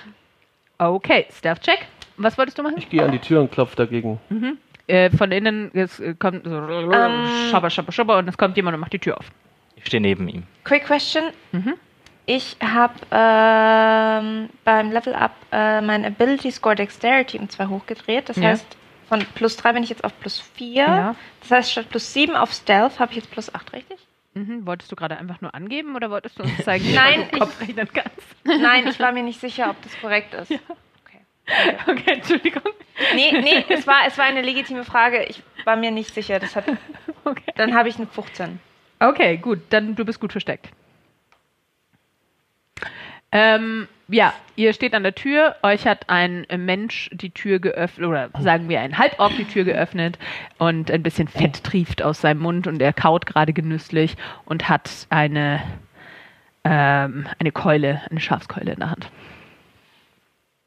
[0.77, 1.87] Okay, Stealth-Check.
[2.17, 2.75] Was wolltest du machen?
[2.77, 4.19] Ich gehe an die Tür und klopf dagegen.
[4.87, 7.25] Äh, von innen es äh, kommt so Ähm.
[7.49, 9.25] schabber, schabber, schabber und es kommt jemand und macht die Tür auf.
[9.77, 10.43] Ich stehe neben ihm.
[10.65, 11.23] Quick question.
[11.53, 11.75] Mhm.
[12.25, 18.29] Ich habe ähm, beim Level Up äh, mein Ability Score Dexterity um 2 hochgedreht.
[18.29, 18.49] Das Ja.
[18.49, 18.65] heißt,
[19.09, 20.83] von plus 3 bin ich jetzt auf plus 4.
[20.83, 21.15] Ja.
[21.41, 23.97] Das heißt, statt plus 7 auf Stealth habe ich jetzt plus 8, richtig?
[24.33, 24.65] Mhm.
[24.65, 27.59] Wolltest du gerade einfach nur angeben oder wolltest du uns zeigen, Nein, wie du Kopf
[27.59, 28.35] rechnen kannst?
[28.45, 30.51] Nein, ich war mir nicht sicher, ob das korrekt ist.
[30.51, 31.75] Okay.
[31.87, 32.61] Okay, Entschuldigung.
[33.15, 35.23] Nee, nee, es war, es war eine legitime Frage.
[35.25, 36.39] Ich war mir nicht sicher.
[36.39, 36.65] Das hat,
[37.25, 37.51] Okay.
[37.57, 38.59] dann habe ich eine 15.
[38.99, 40.69] Okay, gut, dann du bist gut versteckt.
[43.31, 48.29] Ähm, ja, ihr steht an der Tür, euch hat ein Mensch die Tür geöffnet, oder
[48.39, 50.19] sagen wir ein Halborg die Tür geöffnet
[50.57, 55.07] und ein bisschen Fett trieft aus seinem Mund und er kaut gerade genüsslich und hat
[55.09, 55.61] eine,
[56.65, 59.09] ähm, eine Keule, eine Schafskeule in der Hand.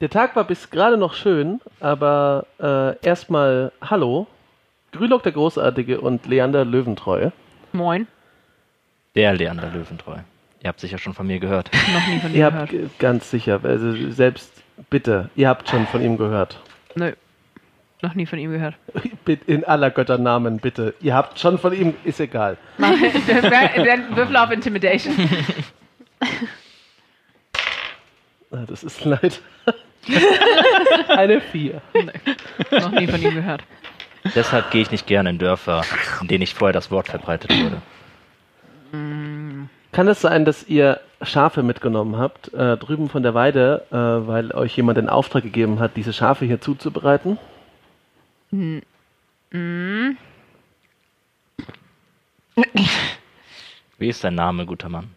[0.01, 4.27] Der Tag war bis gerade noch schön, aber äh, erstmal Hallo,
[4.93, 7.31] Grülock der Großartige und Leander Löwentreu.
[7.73, 8.07] Moin,
[9.15, 10.17] Der Leander Löwentreu.
[10.65, 11.71] Ihr habt sicher schon von mir gehört.
[11.93, 12.71] noch nie von dir Ihr gehört.
[12.73, 14.51] habt ganz sicher, also selbst
[14.89, 16.59] bitte, ihr habt schon von ihm gehört.
[16.95, 17.13] Nö,
[18.01, 18.75] noch nie von ihm gehört.
[19.47, 20.95] In aller Götternamen, bitte.
[21.03, 22.57] Ihr habt schon von ihm, ist egal.
[22.79, 25.15] Würfel auf Intimidation.
[28.51, 29.43] Ah, Das ist leid.
[31.09, 31.83] Eine Vier.
[32.71, 33.63] noch nie von ihm gehört.
[34.35, 35.83] Deshalb gehe ich nicht gerne in Dörfer,
[36.23, 37.83] in denen nicht vorher das Wort verbreitet wurde.
[39.95, 44.51] Kann es sein, dass ihr Schafe mitgenommen habt, äh, drüben von der Weide, äh, weil
[44.51, 47.39] euch jemand den Auftrag gegeben hat, diese Schafe hier zuzubereiten?
[48.51, 48.83] Wie
[54.01, 55.15] ist dein Name, guter Mann?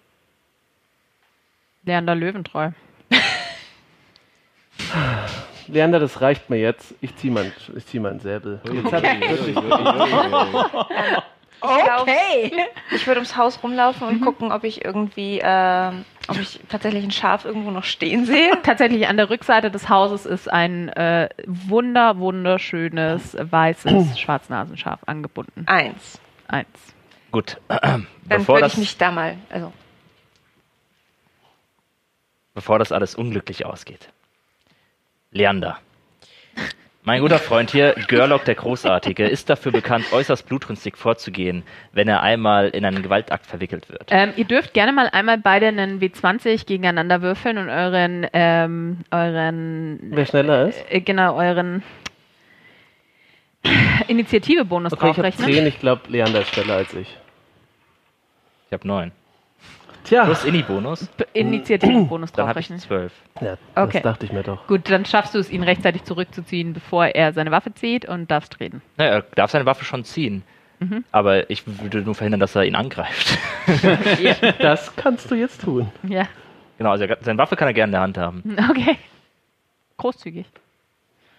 [1.83, 2.69] Leander Löwentreu.
[5.67, 6.93] Leander, das reicht mir jetzt.
[7.01, 8.61] Ich zieh mein, ich zieh mein Säbel.
[8.71, 9.55] Jetzt hab ich wirklich,
[11.61, 12.52] Okay.
[12.91, 17.11] Ich würde ums Haus rumlaufen und gucken, ob ich irgendwie, ähm, ob ich tatsächlich ein
[17.11, 18.52] Schaf irgendwo noch stehen sehe.
[18.63, 25.63] Tatsächlich an der Rückseite des Hauses ist ein äh, wunder, wunderschönes, weißes Schwarznasenschaf angebunden.
[25.68, 26.19] Eins.
[26.47, 26.68] Eins.
[27.31, 27.57] Gut.
[27.68, 29.71] Dann Bevor würde das, ich mich da mal, also
[32.53, 34.10] bevor das alles unglücklich ausgeht.
[35.31, 35.79] Leander.
[37.07, 41.63] Mein guter Freund hier, Görlock der Großartige, ist dafür bekannt, äußerst blutrünstig vorzugehen,
[41.94, 44.10] wenn er einmal in einen Gewaltakt verwickelt wird.
[44.11, 49.99] Ähm, ihr dürft gerne mal einmal beide einen W20 gegeneinander würfeln und euren, ähm, euren,
[50.02, 50.84] wer schneller ist.
[50.89, 51.81] äh, genau, euren
[54.10, 55.47] Initiative-Bonus Okay, ich habe draufrechnen.
[55.47, 55.65] zehn.
[55.65, 57.15] Ich glaube, Leander ist schneller als ich.
[58.68, 59.13] Ich habe neun.
[60.07, 62.79] Tja, Plus Inni-Bonus, Initiative-Bonus dann habe ich draufrechnen.
[62.79, 63.13] zwölf.
[63.41, 63.94] ja, Okay.
[63.97, 64.65] das dachte ich mir doch.
[64.68, 68.60] Gut, dann schaffst du es, ihn rechtzeitig zurückzuziehen, bevor er seine Waffe zieht und darfst
[68.60, 68.81] reden.
[68.97, 70.44] Naja, er darf seine Waffe schon ziehen.
[70.79, 71.03] Mhm.
[71.11, 73.37] Aber ich würde nur verhindern, dass er ihn angreift.
[74.60, 75.89] Das kannst du jetzt tun.
[76.03, 76.27] Ja,
[76.77, 78.44] genau, also er, seine Waffe kann er gerne in der Hand haben.
[78.69, 78.97] okay.
[79.97, 80.45] Großzügig.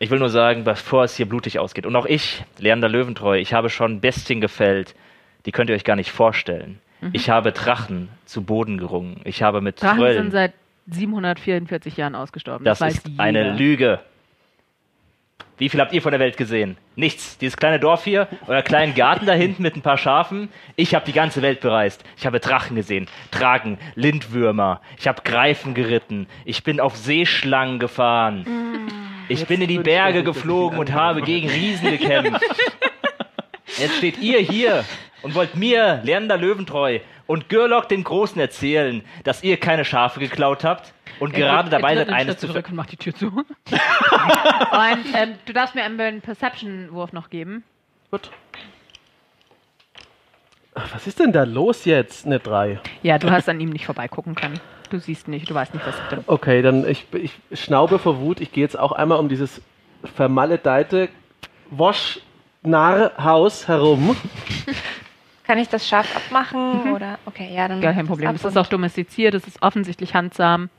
[0.01, 1.87] Ich will nur sagen, bevor es hier blutig ausgeht.
[1.87, 4.95] Und auch ich, Leander Löwentreu, ich habe schon Bestien gefällt,
[5.47, 6.81] die könnt ihr euch gar nicht vorstellen.
[7.13, 9.21] Ich habe Drachen zu Boden gerungen.
[9.25, 9.81] Ich habe mit Mhm.
[9.87, 10.23] Drachen Tröllen.
[10.25, 10.53] sind seit
[10.91, 12.65] 744 Jahren ausgestorben.
[12.65, 13.23] das weiß ist jeder.
[13.23, 14.01] eine Lüge.
[15.59, 16.77] Wie viel habt ihr von der Welt gesehen?
[16.95, 17.37] Nichts.
[17.39, 20.51] Dieses kleine Dorf hier, euer kleinen Garten da hinten mit ein paar Schafen.
[20.77, 22.05] Ich habe die ganze Welt bereist.
[22.17, 24.81] Ich habe Drachen gesehen, Dragen, Lindwürmer.
[24.99, 26.29] Ich habe Greifen geritten.
[26.45, 28.47] Ich bin auf Seeschlangen gefahren.
[29.29, 32.41] Ich bin in die er Berge geflogen und habe gegen Riesen gekämpft.
[33.79, 34.85] Jetzt steht ihr hier
[35.23, 40.65] und wollt mir, Leander Löwentreu und Gürlock dem Großen erzählen, dass ihr keine Schafe geklaut
[40.65, 43.27] habt und Er gerade dabei seid, eines zu zurück und macht die Tür zu.
[43.37, 43.45] und
[45.15, 47.65] ähm, du darfst mir einen Perception-Wurf noch geben.
[48.11, 48.31] Gut.
[50.75, 52.25] Ach, was ist denn da los jetzt?
[52.25, 52.81] Eine 3.
[53.03, 54.61] Ja, du hast an ihm nicht vorbeigucken können.
[54.91, 58.41] Du siehst nicht, du weißt nicht, was drin Okay, dann ich, ich schnaube vor Wut.
[58.41, 59.61] Ich gehe jetzt auch einmal um dieses
[60.15, 61.09] vermaledeite
[61.71, 64.17] Wosch-Narr-Haus herum
[65.49, 67.19] Kann ich das Schaf abmachen oder?
[67.25, 68.33] Okay, ja, dann Gar kein ich Problem.
[68.33, 70.65] Das Es ist auch domestiziert, es ist offensichtlich handsam.
[70.65, 70.71] und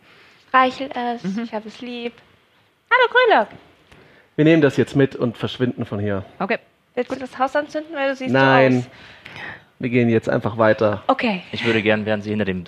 [0.50, 1.24] Streichel es.
[1.24, 1.44] Mhm.
[1.44, 2.14] Ich habe es lieb.
[2.92, 3.48] Hallo Grülock.
[4.36, 6.24] Wir nehmen das jetzt mit und verschwinden von hier.
[6.38, 6.60] Okay.
[6.94, 8.72] Willst du das Haus anzünden, weil du siehst Nein.
[8.74, 8.86] so aus?
[9.80, 11.02] Wir gehen jetzt einfach weiter.
[11.08, 11.42] Okay.
[11.52, 12.66] Ich würde gern, während Sie hinter dem.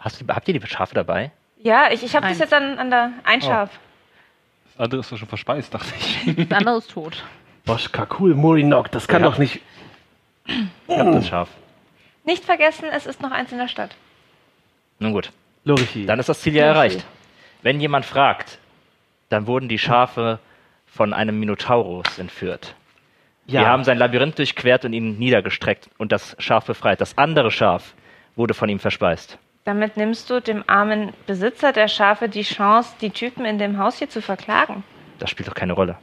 [0.00, 1.32] Hast du, habt ihr die Schafe dabei?
[1.62, 3.70] Ja, ich, ich habe das jetzt an, an der ein Schaf.
[4.72, 6.48] Das andere ist doch schon verspeist, dachte ich.
[6.48, 7.24] Das andere ist tot.
[7.66, 9.28] Boschka, cool, Murinok, das kann Ja.
[9.28, 9.60] doch nicht.
[10.88, 11.48] Ich hab das Schaf.
[12.24, 13.94] Nicht vergessen, es ist noch eins in der Stadt.
[14.98, 15.32] Nun gut.
[15.64, 16.06] Lorichi.
[16.06, 17.04] Dann ist das Ziel ja erreicht.
[17.62, 18.58] Wenn jemand fragt,
[19.28, 20.38] dann wurden die Schafe
[20.86, 22.74] von einem Minotaurus entführt.
[23.46, 23.60] ja.
[23.62, 27.00] Wir haben sein Labyrinth durchquert und ihn niedergestreckt und das Schaf befreit.
[27.00, 27.94] Das andere Schaf
[28.36, 29.38] wurde von ihm verspeist.
[29.64, 33.98] Damit nimmst du dem armen Besitzer der Schafe die Chance, die Typen in dem Haus
[33.98, 34.84] hier zu verklagen.
[35.18, 35.96] Das spielt doch keine Rolle.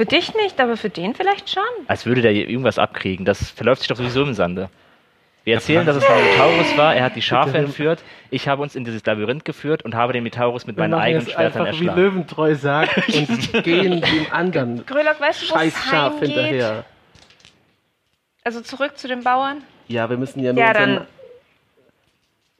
[0.00, 1.62] Für dich nicht, aber für den vielleicht schon.
[1.86, 3.26] Als würde der irgendwas abkriegen.
[3.26, 4.70] Das verläuft sich doch sowieso im Sande.
[5.44, 6.94] Wir erzählen, dass es ein Minotaurus war.
[6.94, 8.02] Er hat die Schafe entführt.
[8.30, 11.26] Ich habe uns in dieses Labyrinth geführt und habe den Minotaurus mit wir meinen eigenen
[11.26, 12.00] Schwertern einfach wie erschlagen.
[12.00, 16.28] Löwentreu sagt und gehen dem anderen Grölock, weißt du, scheiß Schaf heimgeht?
[16.30, 16.84] hinterher.
[18.42, 19.58] Also zurück zu den Bauern?
[19.88, 21.06] Ja, wir müssen ja nur Ja, unseren- dann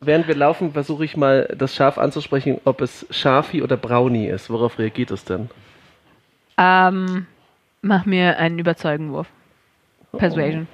[0.03, 4.51] Während wir laufen, versuche ich mal das Schaf anzusprechen, ob es Schafi oder Brownie ist.
[4.51, 5.49] Worauf reagiert es denn?
[6.59, 7.27] Ähm,
[7.83, 9.29] mach mir einen Überzeugenwurf.
[10.17, 10.67] Persuasion.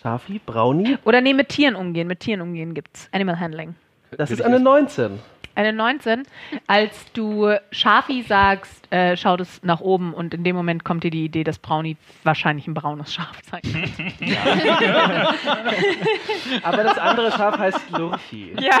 [0.00, 0.40] Schafi?
[0.44, 0.96] Brownie?
[1.04, 2.06] Oder nee, mit Tieren umgehen.
[2.08, 3.08] Mit Tieren umgehen gibt's.
[3.12, 3.74] Animal Handling.
[4.16, 5.18] Das ist eine 19.
[5.54, 6.24] Eine 19.
[6.66, 11.10] Als du Schafi sagst, äh, schaut es nach oben und in dem Moment kommt dir
[11.10, 13.90] die Idee, dass Brownie wahrscheinlich ein braunes Schaf sein wird.
[16.64, 18.54] Aber das andere Schaf heißt Lurchi.
[18.60, 18.78] Ja.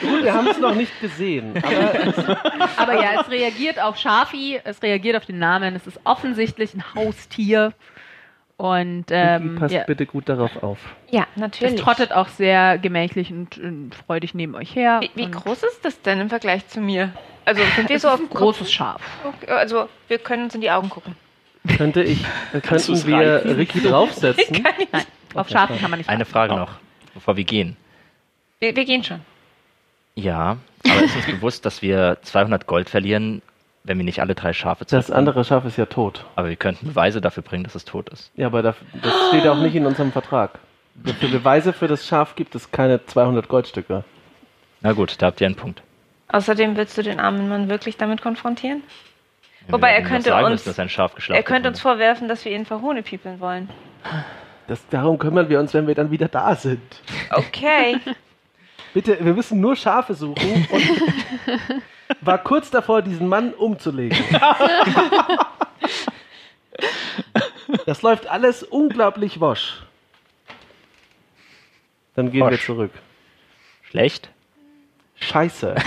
[0.00, 1.54] Gut, wir haben es noch nicht gesehen.
[2.76, 5.76] Aber Aber ja, es reagiert auf Schafi, es reagiert auf den Namen.
[5.76, 7.72] Es ist offensichtlich ein Haustier.
[8.60, 10.78] Und ähm, passt ja, bitte gut darauf auf.
[11.08, 11.80] Ja, es natürlich.
[11.80, 15.00] trottet auch sehr gemächlich und, und freudig neben euch her.
[15.00, 17.10] Wie, wie groß ist das denn im Vergleich zu mir?
[17.46, 19.00] Also sind wir es so ist auf ein großes Schaf.
[19.24, 21.16] Okay, Also wir können uns in die Augen gucken.
[21.78, 22.22] Könnte ich,
[22.52, 23.56] äh, Kannst könnten wir?
[23.56, 24.62] Ricky draufsetzen?
[24.92, 26.26] Nein, auf Schafen kann man nicht Eine.
[26.26, 26.72] Frage noch,
[27.14, 27.78] bevor wir gehen.
[28.58, 29.22] Wir, wir gehen schon.
[30.16, 33.40] Ja, aber ist uns bewusst, dass wir 200 Gold verlieren,
[33.84, 35.18] wenn wir nicht alle drei Schafe Das zurückbringen?
[35.18, 36.26] andere Schaf ist ja tot.
[36.36, 38.30] Aber wir könnten Beweise dafür bringen, dass es tot ist.
[38.36, 40.58] Ja, aber das, das steht auch nicht in unserem Vertrag.
[41.04, 44.04] Für Beweise für das Schaf gibt es keine 200 Goldstücke.
[44.82, 45.82] Na gut, da habt ihr einen Punkt.
[46.28, 48.82] Außerdem willst du den armen Mann wirklich damit konfrontieren?
[49.66, 52.28] Ja, Wobei, er könnte sagen uns- müssen, dass ein Schaf geschlachtet Er könnte uns vorwerfen,
[52.28, 53.68] dass wir ihn verhohnepiepeln wollen.
[54.66, 56.80] Das, darum kümmern wir uns, wenn wir dann wieder da sind.
[57.32, 57.96] Okay.
[58.94, 61.82] Bitte, wir müssen nur Schafe suchen und
[62.20, 64.18] war kurz davor, diesen Mann umzulegen.
[67.86, 69.82] Das läuft alles unglaublich wosch.
[72.16, 72.66] Dann gehen wir Wosch.
[72.66, 72.92] zurück.
[73.82, 74.30] Schlecht?
[75.20, 75.74] Scheiße.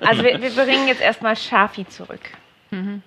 [0.00, 2.20] Also wir, wir bringen jetzt erstmal Schafi zurück.
[2.70, 3.02] Mhm.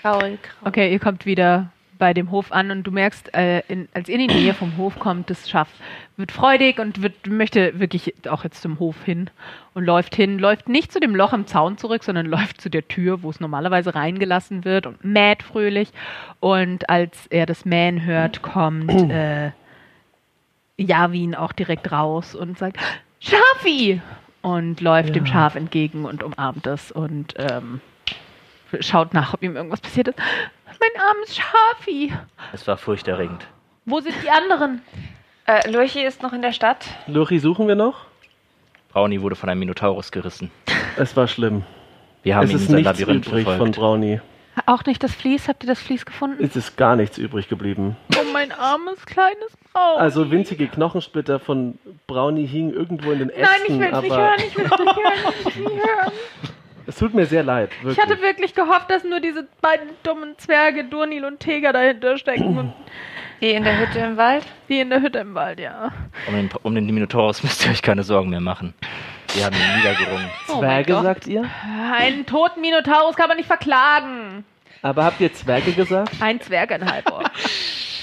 [0.00, 0.68] Kraul, kraul.
[0.68, 1.70] Okay, ihr kommt wieder
[2.02, 4.76] bei dem Hof an und du merkst, äh, in, als ihr in die Nähe vom
[4.76, 5.68] Hof kommt, das Schaf
[6.16, 9.30] wird freudig und wird, möchte wirklich auch jetzt zum Hof hin
[9.74, 12.88] und läuft hin, läuft nicht zu dem Loch im Zaun zurück, sondern läuft zu der
[12.88, 15.92] Tür, wo es normalerweise reingelassen wird und mäht fröhlich.
[16.40, 19.52] Und als er das Mähen hört, kommt äh,
[20.76, 22.78] Javin auch direkt raus und sagt,
[23.20, 24.02] Schafi!
[24.42, 25.32] Und läuft dem Ja.
[25.34, 27.80] Schaf entgegen und umarmt es und ähm,
[28.80, 30.18] schaut nach, ob ihm irgendwas passiert ist.
[30.80, 32.12] Mein armes Schafi.
[32.52, 33.46] Es war furchterregend.
[33.84, 34.82] Wo sind die anderen?
[35.46, 36.86] Äh, Lurchi ist noch in der Stadt.
[37.06, 38.06] Lori suchen wir noch?
[38.92, 40.50] Brownie wurde von einem Minotaurus gerissen.
[40.96, 41.64] Es war schlimm.
[42.22, 43.76] Wir haben es ihn ist in sein nichts Labyrinth übrig von verfolgt.
[43.76, 44.20] Brownie.
[44.66, 45.48] Auch nicht das Vlies?
[45.48, 46.44] Habt ihr das Vlies gefunden?
[46.44, 47.96] Es ist gar nichts übrig geblieben.
[48.14, 49.98] Oh, mein armes kleines Braun.
[49.98, 53.42] Also winzige Knochensplitter von Brownie hingen irgendwo in den Ästen.
[53.42, 55.72] Nein, ich will es aber nicht hören, ich will es nicht hören, ich will es
[55.72, 56.12] nicht hören.
[56.86, 57.70] Es tut mir sehr leid.
[57.82, 57.96] Wirklich.
[57.98, 62.58] Ich hatte wirklich gehofft, dass nur diese beiden dummen Zwerge, Durnil und Teger, dahinter stecken
[62.58, 62.72] und
[63.40, 64.44] Die in der Hütte im Wald.
[64.68, 65.92] die in der Hütte im Wald, ja.
[66.28, 68.74] Um den, um den Minotaurus müsst ihr euch keine Sorgen mehr machen.
[69.34, 70.30] Wir haben ihn niedergerungen.
[70.48, 71.44] Oh Zwerge, sagt ihr?
[71.98, 74.44] Einen toten Minotaurus kann man nicht verklagen.
[74.82, 76.12] Aber habt ihr Zwerge gesagt?
[76.20, 77.30] Ein Zwerg, ein Halborg.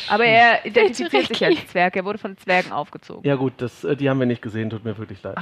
[0.09, 3.27] Aber er identifiziert sich als Zwerg, er wurde von Zwergen aufgezogen.
[3.27, 5.37] Ja gut, das, äh, die haben wir nicht gesehen, tut mir wirklich leid.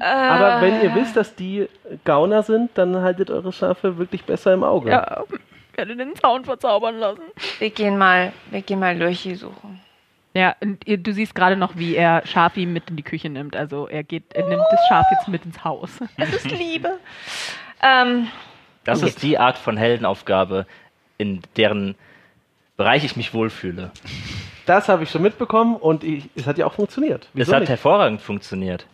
[0.00, 1.68] Aber wenn ihr wisst, dass die
[2.04, 4.90] Gauner sind, dann haltet eure Schafe wirklich besser im Auge.
[4.90, 5.24] Ja,
[5.78, 7.22] werde den Zaun verzaubern lassen.
[7.58, 9.80] Wir gehen mal, wir gehen mal Lurchi suchen.
[10.34, 13.56] Ja, und ihr, du siehst gerade noch, wie er Schafi mit in die Küche nimmt.
[13.56, 16.00] Also er geht, er nimmt das Schaf jetzt mit ins Haus.
[16.16, 16.98] Es ist Liebe.
[17.82, 18.26] Ähm,
[18.88, 20.66] Das ist die Art von Heldenaufgabe,
[21.18, 21.94] in deren
[22.76, 23.90] Bereich ich mich wohlfühle.
[24.66, 27.24] Das habe ich schon mitbekommen und ich, es hat ja auch funktioniert.
[27.24, 27.68] Es Wieso hat nicht?
[27.70, 28.86] hervorragend funktioniert.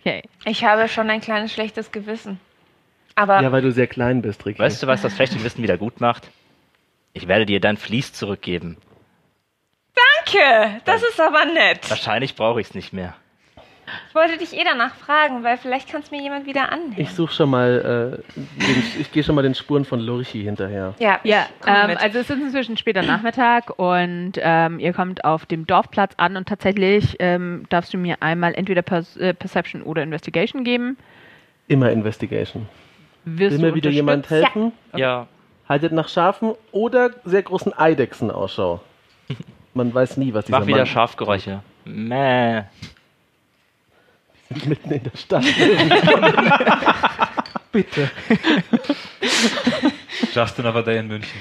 [0.00, 0.22] Okay.
[0.46, 2.40] Ich habe schon ein kleines schlechtes Gewissen.
[3.14, 4.58] Aber Ja, weil du sehr klein bist, Ricky.
[4.58, 6.30] Weißt du, was das schlechte Gewissen wieder gut macht?
[7.12, 8.76] Ich werde dir dein Vlies zurückgeben.
[9.94, 11.90] danke, das ist aber nett.
[11.90, 13.14] Wahrscheinlich brauche ich es nicht mehr.
[14.08, 16.94] Ich wollte dich eh danach fragen, weil vielleicht kann es mir jemand wieder annehmen.
[16.96, 20.94] Ich suche schon mal, äh, den, ich gehe schon mal den Spuren von Lurchi hinterher.
[20.98, 25.66] ja, Ja, ähm, also es ist inzwischen später Nachmittag und ähm, ihr kommt auf dem
[25.66, 30.64] Dorfplatz an und tatsächlich ähm, darfst du mir einmal entweder Pers äh, Perception oder Investigation
[30.64, 30.96] geben.
[31.68, 32.68] Immer Investigation.
[33.24, 34.72] Wirst Will du mir wieder jemand helfen?
[34.96, 35.26] Ja,
[35.70, 38.80] Haltet nach Schafen oder sehr großen Eidechsen Ausschau.
[39.74, 41.62] Man weiß nie, was dieser mach wieder Mann Schafgeräusche.
[41.84, 42.64] Mäh.
[44.66, 45.44] mitten in der Stadt.
[47.72, 48.10] Bitte.
[50.34, 51.38] Just another day in München.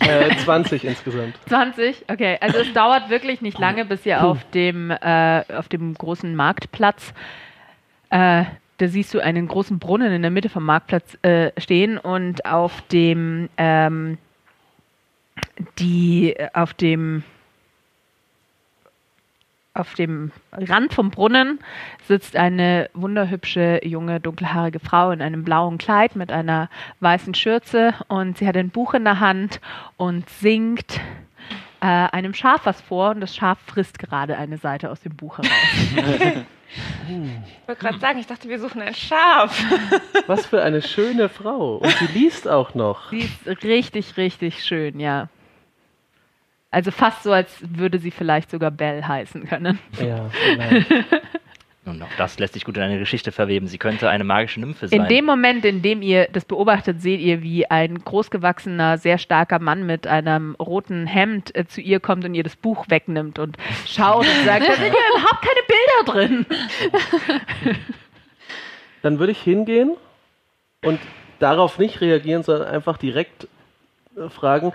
[0.00, 1.34] Äh, 20 insgesamt.
[1.48, 2.04] 20?
[2.08, 6.36] Okay, also es dauert wirklich nicht lange, bis ihr auf dem, äh, auf dem großen
[6.36, 7.12] Marktplatz,
[8.10, 8.44] äh,
[8.78, 12.82] da siehst du einen großen Brunnen in der Mitte vom Marktplatz äh, stehen und auf
[12.92, 14.18] dem, ähm,
[15.78, 17.24] die, auf dem,
[19.76, 21.60] auf dem Rand vom Brunnen
[22.06, 26.68] sitzt eine wunderhübsche junge dunkelhaarige Frau in einem blauen Kleid mit einer
[27.00, 29.60] weißen Schürze und sie hat ein Buch in der Hand
[29.96, 31.00] und singt
[31.80, 35.38] äh, einem Schaf was vor und das Schaf frisst gerade eine Seite aus dem Buch
[35.38, 36.44] heraus.
[37.08, 39.64] Ich wollte gerade sagen, ich dachte, wir suchen ein Schaf.
[40.26, 41.76] Was für eine schöne Frau.
[41.76, 43.10] Und sie liest auch noch.
[43.10, 45.28] sie ist richtig, richtig schön, ja.
[46.70, 49.78] Also fast so, als würde sie vielleicht sogar Belle heißen können.
[50.00, 50.92] Ja, vielleicht.
[51.86, 53.68] Und auch das lässt sich gut in eine Geschichte verweben.
[53.68, 55.02] Sie könnte eine magische Nymphe sein.
[55.02, 59.60] In dem Moment, in dem ihr das beobachtet, seht ihr, wie ein großgewachsener, sehr starker
[59.60, 63.56] Mann mit einem roten Hemd äh, zu ihr kommt und ihr das Buch wegnimmt und
[63.86, 66.46] schaut und sagt, da sind ja überhaupt keine Bilder drin.
[69.02, 69.92] Dann würde ich hingehen
[70.82, 70.98] und
[71.38, 73.46] darauf nicht reagieren, sondern einfach direkt
[74.16, 74.72] äh, fragen,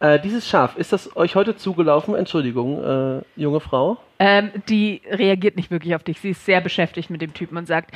[0.00, 2.14] äh, dieses Schaf, ist das euch heute zugelaufen?
[2.14, 3.96] Entschuldigung, äh, junge Frau.
[4.20, 6.20] Ähm, die reagiert nicht wirklich auf dich.
[6.20, 7.92] Sie ist sehr beschäftigt mit dem Typen und sagt,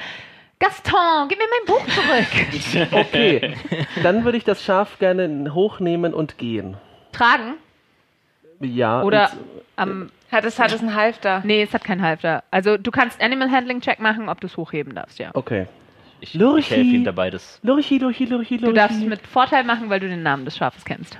[0.58, 2.92] Gaston, gib mir mein Buch zurück.
[2.92, 3.54] Okay,
[4.02, 6.76] dann würde ich das Schaf gerne hochnehmen und gehen.
[7.12, 7.54] Tragen?
[8.60, 9.02] Ja.
[9.02, 10.10] Oder und, am...
[10.30, 11.42] Hat es, hat es einen Halfter?
[11.44, 12.42] Nee, es hat keinen Halfter.
[12.50, 15.30] Also du kannst Animal Handling Check machen, ob du es hochheben darfst, ja.
[15.34, 15.66] okay.
[16.20, 18.66] ich, ich helfe ihm dabei, das Lurchi, Lurchi, Lurchi, Lurchi.
[18.66, 21.18] Du darfst es mit Vorteil machen, weil du den Namen des Schafes kennst.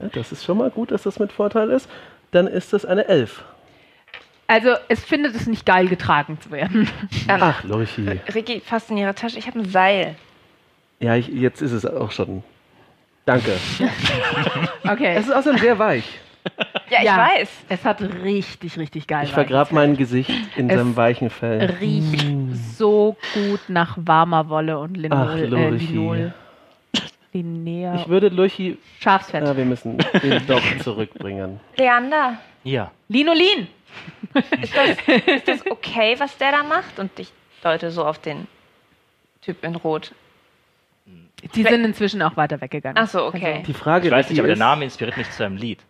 [0.00, 1.88] Ja, das ist schon mal gut, dass das mit Vorteil ist.
[2.30, 3.44] Dann ist das eine Elf.
[4.46, 6.88] Also es findet es nicht geil, getragen zu werden.
[7.28, 8.20] Ähm, Ach, Lurchi.
[8.34, 9.38] Ricky fasst in ihre Tasche.
[9.38, 10.16] Ich habe ein Seil.
[11.00, 12.42] Ja, ich, jetzt ist es auch schon.
[13.24, 13.52] Danke.
[14.88, 15.14] Okay.
[15.16, 16.04] Es ist außerdem sehr weich.
[16.90, 17.16] Ja, ich Ja.
[17.38, 17.48] weiß.
[17.68, 19.24] Es hat richtig, richtig geil.
[19.24, 21.76] Ich vergrab mein Gesicht in Es seinem weichen Fell.
[21.80, 22.26] Riecht
[22.76, 25.18] so gut nach warmer Wolle und Linol.
[25.30, 25.86] Ach, äh, Lurchi.
[25.86, 26.34] Linol.
[27.32, 27.94] Linea.
[27.96, 28.78] Ich würde Lurchi.
[29.00, 29.44] Schafsfett.
[29.44, 31.60] Ja, wir müssen ihn doch zurückbringen.
[31.76, 32.90] Leander, Ja.
[33.08, 33.68] Linolin!
[34.62, 34.96] ist das,
[35.26, 36.98] ist das okay, was der da macht?
[36.98, 37.30] Und ich
[37.62, 38.46] deute so auf den
[39.42, 40.12] Typ in Rot.
[41.54, 42.96] Die sind inzwischen auch weiter weggegangen.
[43.02, 43.54] Ach so, okay.
[43.54, 45.80] Also, Die Frage Ich weiß nicht, aber der Name inspiriert mich zu einem Lied.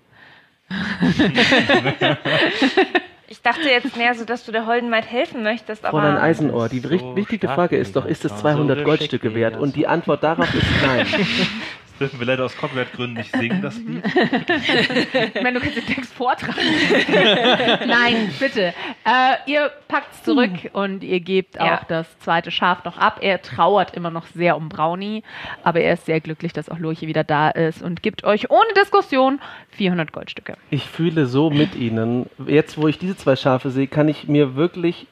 [3.32, 6.02] Ich dachte jetzt mehr so, dass du der Holden Maid helfen möchtest, aber...
[6.02, 9.56] Fräulein Eisenohr, die So wichtige Frage ist doch, ist es das 200 so Goldstücke wert?
[9.56, 11.06] Und die Antwort darauf ist nein.
[12.02, 14.02] Dürfen wir leider aus Copyright-Gründen nicht singen, das Lied.
[14.04, 16.56] ich meine, du kannst den Text vortragen.
[17.86, 18.74] Nein, bitte.
[19.04, 21.76] Äh, ihr packt es zurück und ihr gebt Ja.
[21.78, 23.18] auch das zweite Schaf noch ab.
[23.20, 25.22] Er trauert immer noch sehr um Brownie,
[25.62, 28.72] aber er ist sehr glücklich, dass auch Lurche wieder da ist und gibt euch ohne
[28.76, 29.40] Diskussion
[29.70, 30.56] 400 Goldstücke.
[30.70, 32.26] Ich fühle so mit Ihnen.
[32.48, 35.06] Jetzt, wo ich diese zwei Schafe sehe, kann ich mir wirklich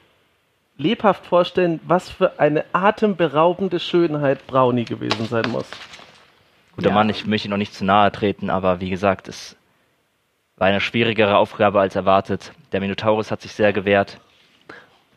[0.77, 5.71] lebhaft vorstellen, was für eine atemberaubende Schönheit Brownie gewesen sein muss.
[6.81, 6.95] Guter Ja.
[6.95, 9.55] Mann, ich möchte ihn noch nicht zu nahe treten, aber wie gesagt, es
[10.57, 12.53] war eine schwierigere Aufgabe als erwartet.
[12.73, 14.19] Der Minotaurus hat sich sehr gewehrt.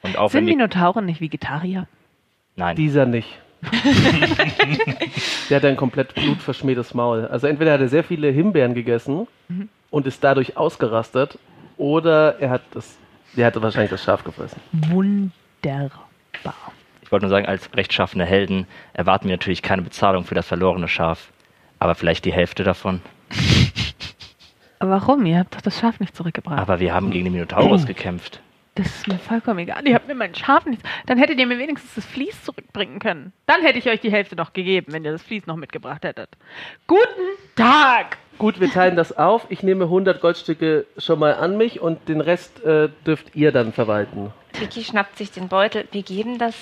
[0.01, 1.87] Und auch Sind Minotauren nicht Vegetarier?
[2.57, 3.29] Nein, Dieser nicht.
[5.49, 7.27] Der hat ein komplett blutverschmiertes Maul.
[7.27, 9.25] Also entweder hat er sehr viele Himbeeren gegessen
[9.89, 11.39] und ist dadurch ausgerastet,
[11.77, 12.97] oder er hat das,
[13.37, 14.59] der hatte wahrscheinlich das Schaf gefressen.
[14.73, 16.07] Wunderbar.
[17.01, 20.89] ich wollte nur sagen, als rechtschaffene Helden erwarten wir natürlich keine Bezahlung für das verlorene
[20.89, 21.31] Schaf.
[21.83, 23.01] Aber vielleicht die Hälfte davon.
[24.79, 25.25] Warum?
[25.25, 26.57] Ihr habt doch das Schaf nicht zurückgebracht.
[26.57, 28.41] Aber wir haben gegen den Minotaurus gekämpft.
[28.75, 29.85] Das ist mir vollkommen egal.
[29.85, 30.81] Ihr habt mir mein Schaf nicht.
[31.07, 33.33] Dann hättet ihr mir wenigstens das Vlies zurückbringen können.
[33.47, 36.29] Dann hätte ich euch die Hälfte noch gegeben, wenn ihr das Vlies noch mitgebracht hättet.
[36.87, 37.03] Guten
[37.57, 38.17] Tag!
[38.37, 39.47] Gut, wir teilen das auf.
[39.49, 43.73] Ich nehme 100 Goldstücke schon mal an mich und den Rest äh, dürft ihr dann
[43.73, 44.31] verwalten.
[44.57, 45.85] Vicky schnappt sich den Beutel.
[45.91, 46.55] Wir geben das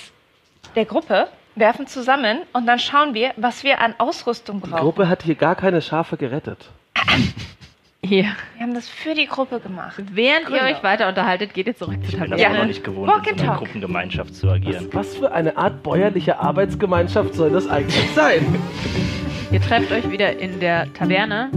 [0.75, 4.81] der Gruppe, werfen zusammen und dann schauen wir, was wir an Ausrüstung Die brauchen.
[4.83, 6.69] Gruppe hat hier gar keine Schafe gerettet.
[8.03, 8.23] Hier.
[8.55, 9.93] Wir haben das für die Gruppe gemacht.
[10.11, 10.71] Während ihr Genau.
[10.71, 13.29] euch weiter unterhaltet, geht ihr zurück zur Ich bin das auch noch nicht gewohnt, Walk
[13.31, 13.57] in so einer.
[13.57, 14.87] Gruppengemeinschaft zu agieren.
[14.91, 18.43] Was für eine Art bäuerlicher Arbeitsgemeinschaft soll das eigentlich sein?
[19.51, 21.51] Ihr trefft euch wieder in der Taverne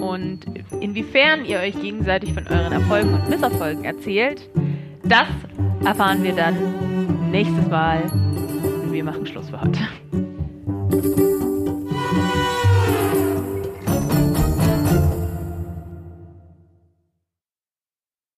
[0.00, 0.40] und
[0.80, 4.48] inwiefern ihr euch gegenseitig von euren Erfolgen und Misserfolgen erzählt,
[5.04, 5.28] das
[5.84, 8.02] erfahren wir dann nächstes Mal.
[8.94, 9.80] Wir machen Schluss für heute.